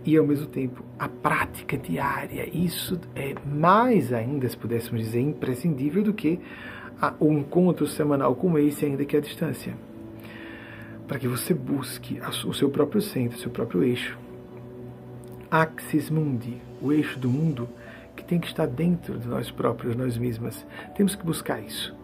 E 0.05 0.17
ao 0.17 0.25
mesmo 0.25 0.47
tempo, 0.47 0.83
a 0.97 1.07
prática 1.07 1.77
diária, 1.77 2.49
isso 2.51 2.99
é 3.15 3.35
mais 3.45 4.13
ainda, 4.13 4.47
se 4.47 4.57
pudéssemos 4.57 5.01
dizer, 5.03 5.19
imprescindível 5.19 6.03
do 6.03 6.13
que 6.13 6.39
o 7.19 7.31
encontro 7.31 7.85
semanal 7.85 8.35
como 8.35 8.57
esse, 8.57 8.85
ainda 8.85 9.05
que 9.05 9.17
à 9.17 9.19
distância. 9.19 9.75
Para 11.07 11.19
que 11.19 11.27
você 11.27 11.53
busque 11.53 12.19
o 12.45 12.53
seu 12.53 12.69
próprio 12.69 13.01
centro, 13.01 13.37
o 13.37 13.41
seu 13.41 13.51
próprio 13.51 13.83
eixo. 13.83 14.17
Axis 15.51 16.09
Mundi, 16.09 16.57
o 16.81 16.91
eixo 16.91 17.19
do 17.19 17.29
mundo, 17.29 17.67
que 18.15 18.23
tem 18.23 18.39
que 18.39 18.47
estar 18.47 18.67
dentro 18.67 19.17
de 19.17 19.27
nós 19.27 19.49
próprios, 19.49 19.95
nós 19.95 20.17
mesmas. 20.17 20.65
Temos 20.95 21.15
que 21.15 21.25
buscar 21.25 21.59
isso 21.59 21.97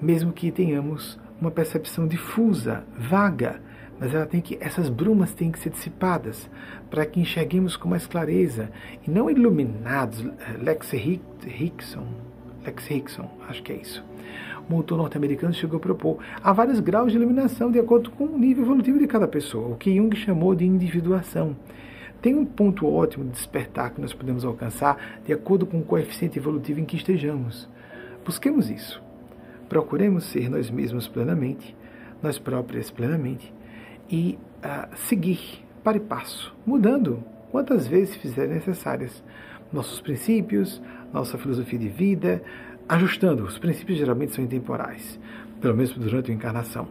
mesmo 0.00 0.32
que 0.32 0.50
tenhamos 0.50 1.18
uma 1.40 1.50
percepção 1.50 2.06
difusa, 2.06 2.84
vaga, 2.96 3.60
mas 4.00 4.14
ela 4.14 4.24
tem 4.24 4.40
que, 4.40 4.56
essas 4.60 4.88
brumas 4.88 5.34
têm 5.34 5.52
que 5.52 5.58
ser 5.58 5.68
dissipadas 5.68 6.48
para 6.90 7.04
que 7.04 7.20
enxerguemos 7.20 7.76
com 7.76 7.86
mais 7.86 8.06
clareza 8.06 8.70
e 9.06 9.10
não 9.10 9.28
iluminados. 9.28 10.26
Lex 10.58 10.94
Hickson, 10.94 12.06
Lex 12.64 12.90
Hickson, 12.90 13.30
acho 13.46 13.62
que 13.62 13.72
é 13.72 13.76
isso. 13.76 14.02
Um 14.70 14.76
autor 14.76 14.96
norte-americano 14.96 15.52
chegou 15.52 15.76
a 15.76 15.80
propor 15.80 16.18
há 16.42 16.52
vários 16.52 16.80
graus 16.80 17.12
de 17.12 17.18
iluminação 17.18 17.70
de 17.70 17.78
acordo 17.78 18.10
com 18.12 18.24
o 18.24 18.38
nível 18.38 18.64
evolutivo 18.64 18.98
de 18.98 19.06
cada 19.06 19.28
pessoa, 19.28 19.74
o 19.74 19.76
que 19.76 19.94
Jung 19.94 20.16
chamou 20.16 20.54
de 20.54 20.64
individuação. 20.64 21.54
Tem 22.22 22.34
um 22.34 22.44
ponto 22.44 22.86
ótimo 22.86 23.24
de 23.24 23.32
despertar 23.32 23.90
que 23.90 24.00
nós 24.00 24.14
podemos 24.14 24.44
alcançar 24.44 25.20
de 25.26 25.32
acordo 25.32 25.66
com 25.66 25.78
o 25.78 25.84
coeficiente 25.84 26.38
evolutivo 26.38 26.80
em 26.80 26.84
que 26.84 26.96
estejamos. 26.96 27.68
Busquemos 28.24 28.70
isso. 28.70 29.02
Procuremos 29.68 30.24
ser 30.24 30.48
nós 30.48 30.70
mesmos 30.70 31.08
plenamente, 31.08 31.76
nós 32.22 32.38
próprias 32.38 32.90
plenamente, 32.90 33.52
e 34.10 34.38
uh, 34.64 34.96
seguir 35.08 35.64
para 35.82 35.96
e 35.96 36.00
passo, 36.00 36.54
mudando 36.66 37.22
quantas 37.50 37.86
vezes 37.86 38.16
fizerem 38.16 38.54
necessárias 38.54 39.22
nossos 39.72 40.00
princípios, 40.00 40.82
nossa 41.12 41.38
filosofia 41.38 41.78
de 41.78 41.88
vida, 41.88 42.42
ajustando. 42.88 43.44
Os 43.44 43.58
princípios 43.58 43.98
geralmente 43.98 44.32
são 44.32 44.44
intemporais, 44.44 45.18
pelo 45.60 45.76
menos 45.76 45.92
durante 45.92 46.30
a 46.30 46.34
encarnação, 46.34 46.88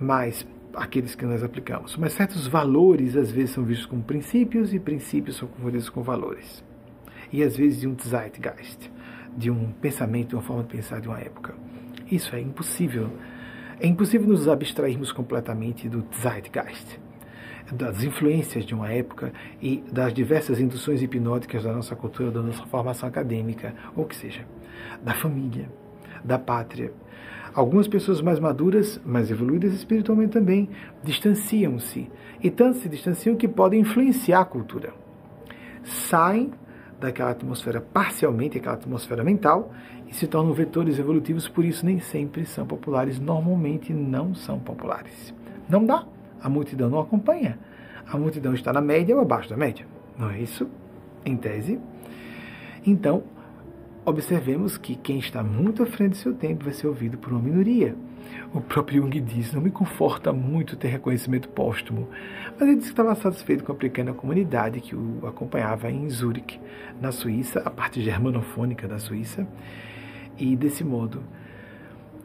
mas 0.00 0.46
aqueles 0.74 1.14
que 1.14 1.26
nós 1.26 1.42
aplicamos. 1.42 1.96
Mas 1.96 2.12
certos 2.12 2.46
valores 2.46 3.16
às 3.16 3.30
vezes 3.30 3.50
são 3.50 3.64
vistos 3.64 3.86
como 3.86 4.02
princípios 4.02 4.72
e 4.72 4.78
princípios 4.78 5.36
são 5.36 5.48
confundidos 5.48 5.88
com 5.88 6.02
valores. 6.02 6.64
E 7.32 7.42
às 7.42 7.56
vezes 7.56 7.80
de 7.80 7.88
um 7.88 7.96
zeitgeist, 7.98 8.90
de 9.36 9.50
um 9.50 9.72
pensamento, 9.72 10.30
de 10.30 10.34
uma 10.36 10.42
forma 10.42 10.62
de 10.62 10.68
pensar 10.76 11.00
de 11.00 11.08
uma 11.08 11.18
época. 11.18 11.54
Isso 12.10 12.34
é 12.36 12.40
impossível. 12.40 13.10
É 13.82 13.86
impossível 13.88 14.28
nos 14.28 14.46
abstrairmos 14.46 15.10
completamente 15.10 15.88
do 15.88 16.04
Zeitgeist, 16.14 17.00
das 17.72 18.04
influências 18.04 18.64
de 18.64 18.76
uma 18.76 18.92
época 18.92 19.32
e 19.60 19.82
das 19.90 20.14
diversas 20.14 20.60
induções 20.60 21.02
hipnóticas 21.02 21.64
da 21.64 21.72
nossa 21.72 21.96
cultura, 21.96 22.30
da 22.30 22.40
nossa 22.40 22.64
formação 22.66 23.08
acadêmica, 23.08 23.74
ou 23.96 24.04
que 24.04 24.14
seja, 24.14 24.46
da 25.02 25.14
família, 25.14 25.68
da 26.22 26.38
pátria. 26.38 26.92
Algumas 27.52 27.88
pessoas 27.88 28.20
mais 28.20 28.38
maduras, 28.38 29.00
mais 29.04 29.32
evoluídas 29.32 29.72
espiritualmente 29.72 30.30
também, 30.30 30.70
distanciam-se. 31.02 32.08
E 32.40 32.52
tanto 32.52 32.78
se 32.78 32.88
distanciam 32.88 33.34
que 33.34 33.48
podem 33.48 33.80
influenciar 33.80 34.42
a 34.42 34.44
cultura. 34.44 34.94
Saem 35.82 36.52
daquela 37.00 37.32
atmosfera 37.32 37.80
parcialmente, 37.80 38.58
aquela 38.58 38.76
atmosfera 38.76 39.24
mental, 39.24 39.72
e 40.12 40.14
se 40.14 40.26
tornam 40.26 40.52
vetores 40.52 40.98
evolutivos, 40.98 41.48
por 41.48 41.64
isso 41.64 41.86
nem 41.86 41.98
sempre 41.98 42.44
são 42.44 42.66
populares, 42.66 43.18
normalmente 43.18 43.94
não 43.94 44.34
são 44.34 44.58
populares. 44.58 45.34
Não 45.66 45.86
dá, 45.86 46.04
a 46.38 46.50
multidão 46.50 46.90
não 46.90 47.00
acompanha. 47.00 47.58
A 48.06 48.18
multidão 48.18 48.52
está 48.52 48.74
na 48.74 48.82
média 48.82 49.16
ou 49.16 49.22
abaixo 49.22 49.48
da 49.48 49.56
média. 49.56 49.86
Não 50.18 50.28
é 50.28 50.38
isso? 50.38 50.68
Em 51.24 51.34
tese. 51.34 51.80
Então, 52.84 53.22
observemos 54.04 54.76
que 54.76 54.96
quem 54.96 55.18
está 55.18 55.42
muito 55.42 55.82
à 55.82 55.86
frente 55.86 56.10
do 56.10 56.16
seu 56.16 56.34
tempo 56.34 56.64
vai 56.64 56.74
ser 56.74 56.88
ouvido 56.88 57.16
por 57.16 57.32
uma 57.32 57.40
minoria. 57.40 57.96
O 58.52 58.60
próprio 58.60 59.02
Jung 59.02 59.18
diz: 59.18 59.54
não 59.54 59.62
me 59.62 59.70
conforta 59.70 60.30
muito 60.30 60.76
ter 60.76 60.88
reconhecimento 60.88 61.48
póstumo, 61.48 62.06
mas 62.52 62.68
ele 62.68 62.76
disse 62.76 62.92
que 62.92 63.00
estava 63.00 63.14
satisfeito 63.14 63.64
com 63.64 63.72
a 63.72 63.74
pequena 63.74 64.12
comunidade 64.12 64.78
que 64.82 64.94
o 64.94 65.26
acompanhava 65.26 65.90
em 65.90 66.08
Zurich, 66.10 66.60
na 67.00 67.10
Suíça, 67.12 67.60
a 67.64 67.70
parte 67.70 68.02
germanofônica 68.02 68.86
da 68.86 68.98
Suíça, 68.98 69.46
e 70.38 70.56
desse 70.56 70.84
modo 70.84 71.22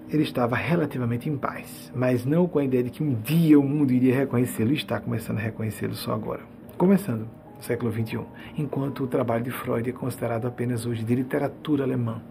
ele 0.09 0.23
estava 0.23 0.55
relativamente 0.55 1.29
em 1.29 1.38
paz, 1.38 1.91
mas 1.93 2.25
não 2.25 2.47
com 2.47 2.59
a 2.59 2.63
ideia 2.63 2.84
de 2.84 2.89
que 2.89 3.03
um 3.03 3.13
dia 3.13 3.59
o 3.59 3.63
mundo 3.63 3.91
iria 3.91 4.15
reconhecê-lo 4.15 4.71
e 4.71 4.75
está 4.75 4.99
começando 4.99 5.38
a 5.38 5.41
reconhecê-lo 5.41 5.95
só 5.95 6.13
agora. 6.13 6.41
Começando 6.77 7.27
no 7.57 7.63
século 7.63 7.91
XXI, 7.91 8.21
enquanto 8.57 9.03
o 9.03 9.07
trabalho 9.07 9.43
de 9.43 9.51
Freud 9.51 9.89
é 9.89 9.93
considerado 9.93 10.47
apenas 10.47 10.85
hoje 10.85 11.03
de 11.03 11.13
literatura 11.13 11.84
alemã, 11.84 12.21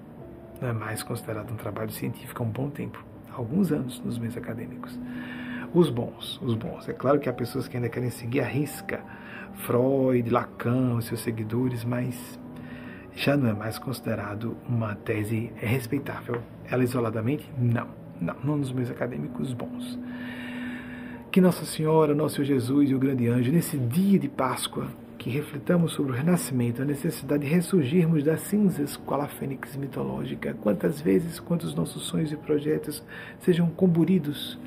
não 0.61 0.69
é 0.69 0.73
mais 0.73 1.03
considerado 1.03 1.53
um 1.53 1.57
trabalho 1.57 1.91
científico 1.91 2.43
há 2.43 2.47
um 2.47 2.51
bom 2.51 2.71
tempo, 2.71 3.05
alguns 3.31 3.71
anos 3.71 4.01
nos 4.03 4.19
meios 4.19 4.37
acadêmicos. 4.37 4.99
Os 5.75 5.91
bons, 5.91 6.41
os 6.43 6.55
bons. 6.55 6.89
É 6.89 6.95
claro 6.95 7.21
que 7.21 7.29
há 7.29 7.33
pessoas 7.33 7.69
que 7.69 7.77
ainda 7.77 7.91
querem 7.91 8.09
seguir 8.09 8.41
a 8.41 8.47
risca 8.47 9.01
Freud, 9.57 10.29
Lacan, 10.31 10.97
os 10.97 11.07
seus 11.07 11.21
seguidores, 11.21 11.85
mas 11.85 12.39
já 13.17 13.35
não 13.35 13.49
é 13.49 13.55
mais 13.55 13.79
considerado 13.79 14.57
uma 14.69 14.95
tese 14.95 15.51
respeitável. 15.57 16.43
Ela 16.71 16.85
isoladamente, 16.85 17.51
não. 17.59 17.89
Não, 18.21 18.37
não 18.45 18.57
nos 18.57 18.71
meios 18.71 18.91
acadêmicos 18.91 19.53
bons. 19.53 19.99
Que 21.33 21.41
Nossa 21.41 21.65
Senhora, 21.65 22.15
Nosso 22.15 22.45
Jesus 22.45 22.91
e 22.91 22.95
o 22.95 22.99
grande 22.99 23.27
anjo, 23.27 23.51
nesse 23.51 23.77
dia 23.79 24.19
de 24.19 24.29
Páscoa, 24.29 24.87
que 25.19 25.31
reflitamos 25.31 25.93
sobre 25.93 26.13
o 26.13 26.15
renascimento, 26.15 26.83
a 26.83 26.85
necessidade 26.85 27.45
de 27.45 27.53
ressurgirmos 27.53 28.23
das 28.23 28.41
cinzas 28.41 28.97
qual 28.97 29.23
a 29.23 29.27
fênix 29.27 29.77
mitológica, 29.77 30.55
quantas 30.63 31.01
vezes, 31.01 31.41
quantos 31.41 31.75
nossos 31.75 32.03
sonhos 32.05 32.33
e 32.33 32.37
projetos 32.37 33.03
sejam 33.41 33.69
comburidos, 33.71 34.59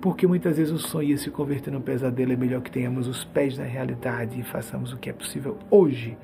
porque 0.00 0.26
muitas 0.26 0.56
vezes 0.56 0.72
o 0.72 0.78
sonho 0.78 1.16
se 1.18 1.30
converter 1.30 1.70
num 1.70 1.80
pesadelo, 1.80 2.32
é 2.32 2.36
melhor 2.36 2.62
que 2.62 2.70
tenhamos 2.70 3.06
os 3.06 3.24
pés 3.24 3.58
na 3.58 3.64
realidade 3.64 4.40
e 4.40 4.42
façamos 4.42 4.92
o 4.92 4.96
que 4.96 5.10
é 5.10 5.12
possível 5.12 5.58
hoje, 5.70 6.16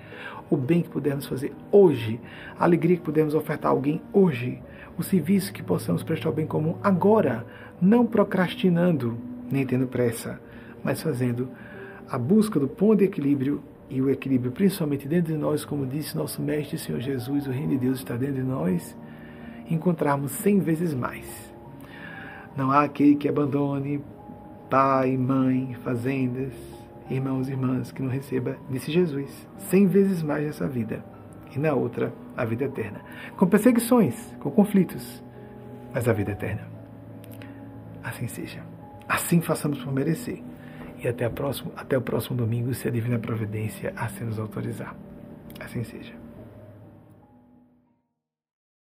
o 0.51 0.57
bem 0.57 0.83
que 0.83 0.89
pudermos 0.89 1.27
fazer 1.27 1.53
hoje, 1.71 2.21
a 2.59 2.65
alegria 2.65 2.97
que 2.97 3.03
pudermos 3.03 3.35
ofertar 3.35 3.71
a 3.71 3.75
alguém 3.75 4.01
hoje, 4.13 4.63
o 4.99 5.03
serviço 5.03 5.53
que 5.53 5.63
possamos 5.63 6.03
prestar 6.03 6.29
ao 6.29 6.35
bem 6.35 6.47
comum 6.47 6.77
agora, 6.83 7.45
não 7.81 8.07
procrastinando, 8.07 9.19
nem 9.51 9.67
tendo 9.67 9.87
pressa, 9.87 10.41
mas 10.83 11.03
fazendo 11.03 11.49
a 12.09 12.19
busca 12.19 12.59
do 12.59 12.69
ponto 12.69 12.99
de 12.99 13.05
equilíbrio 13.05 13.63
e 13.91 14.01
o 14.01 14.11
equilíbrio, 14.11 14.53
principalmente 14.53 15.07
dentro 15.07 15.33
de 15.33 15.39
nós, 15.39 15.65
como 15.65 15.87
disse 15.87 16.17
nosso 16.17 16.41
Mestre 16.43 16.79
Senhor 16.79 17.01
Jesus, 17.01 17.47
o 17.47 17.51
Reino 17.51 17.71
de 17.71 17.79
Deus 17.79 17.99
está 17.99 18.17
dentro 18.17 18.37
de 18.37 18.43
nós, 18.43 18.97
encontrarmos 19.69 20.33
cem 20.33 20.59
vezes 20.61 20.95
mais. 20.95 21.27
Não 22.57 22.71
há 22.71 22.85
aquele 22.85 23.17
que 23.17 23.29
abandone 23.29 24.03
pai, 24.71 25.17
mãe, 25.17 25.77
fazendas, 25.83 26.53
irmãos 27.11 27.49
e 27.49 27.53
irmãs, 27.53 27.93
que 27.93 28.03
não 28.03 28.11
receba, 28.11 28.57
disse 28.71 28.91
Jesus, 28.91 29.49
cem 29.57 29.87
vezes 29.87 30.23
mais 30.23 30.45
nessa 30.45 30.67
vida 30.67 31.05
e 31.55 31.59
na 31.59 31.75
outra, 31.75 32.13
a 32.37 32.45
vida 32.45 32.65
eterna. 32.65 33.01
Com 33.37 33.47
perseguições, 33.47 34.35
com 34.41 34.51
conflitos, 34.51 35.23
mas 35.95 36.09
a 36.09 36.13
vida 36.13 36.33
eterna. 36.33 36.69
Assim 38.03 38.29
seja. 38.29 38.63
Assim 39.09 39.41
façamos 39.41 39.83
por 39.83 39.93
merecer 39.93 40.43
e 41.03 41.09
até, 41.09 41.29
próximo, 41.29 41.73
até 41.77 41.97
o 41.97 42.03
próximo 42.03 42.37
domingo, 42.37 42.73
se 42.75 42.89
a 42.89 42.91
Divina 42.91 43.19
Providência 43.19 43.93
assim 43.97 44.25
nos 44.25 44.39
autorizar. 44.39 44.95
Assim 45.61 45.85
seja. 45.85 46.26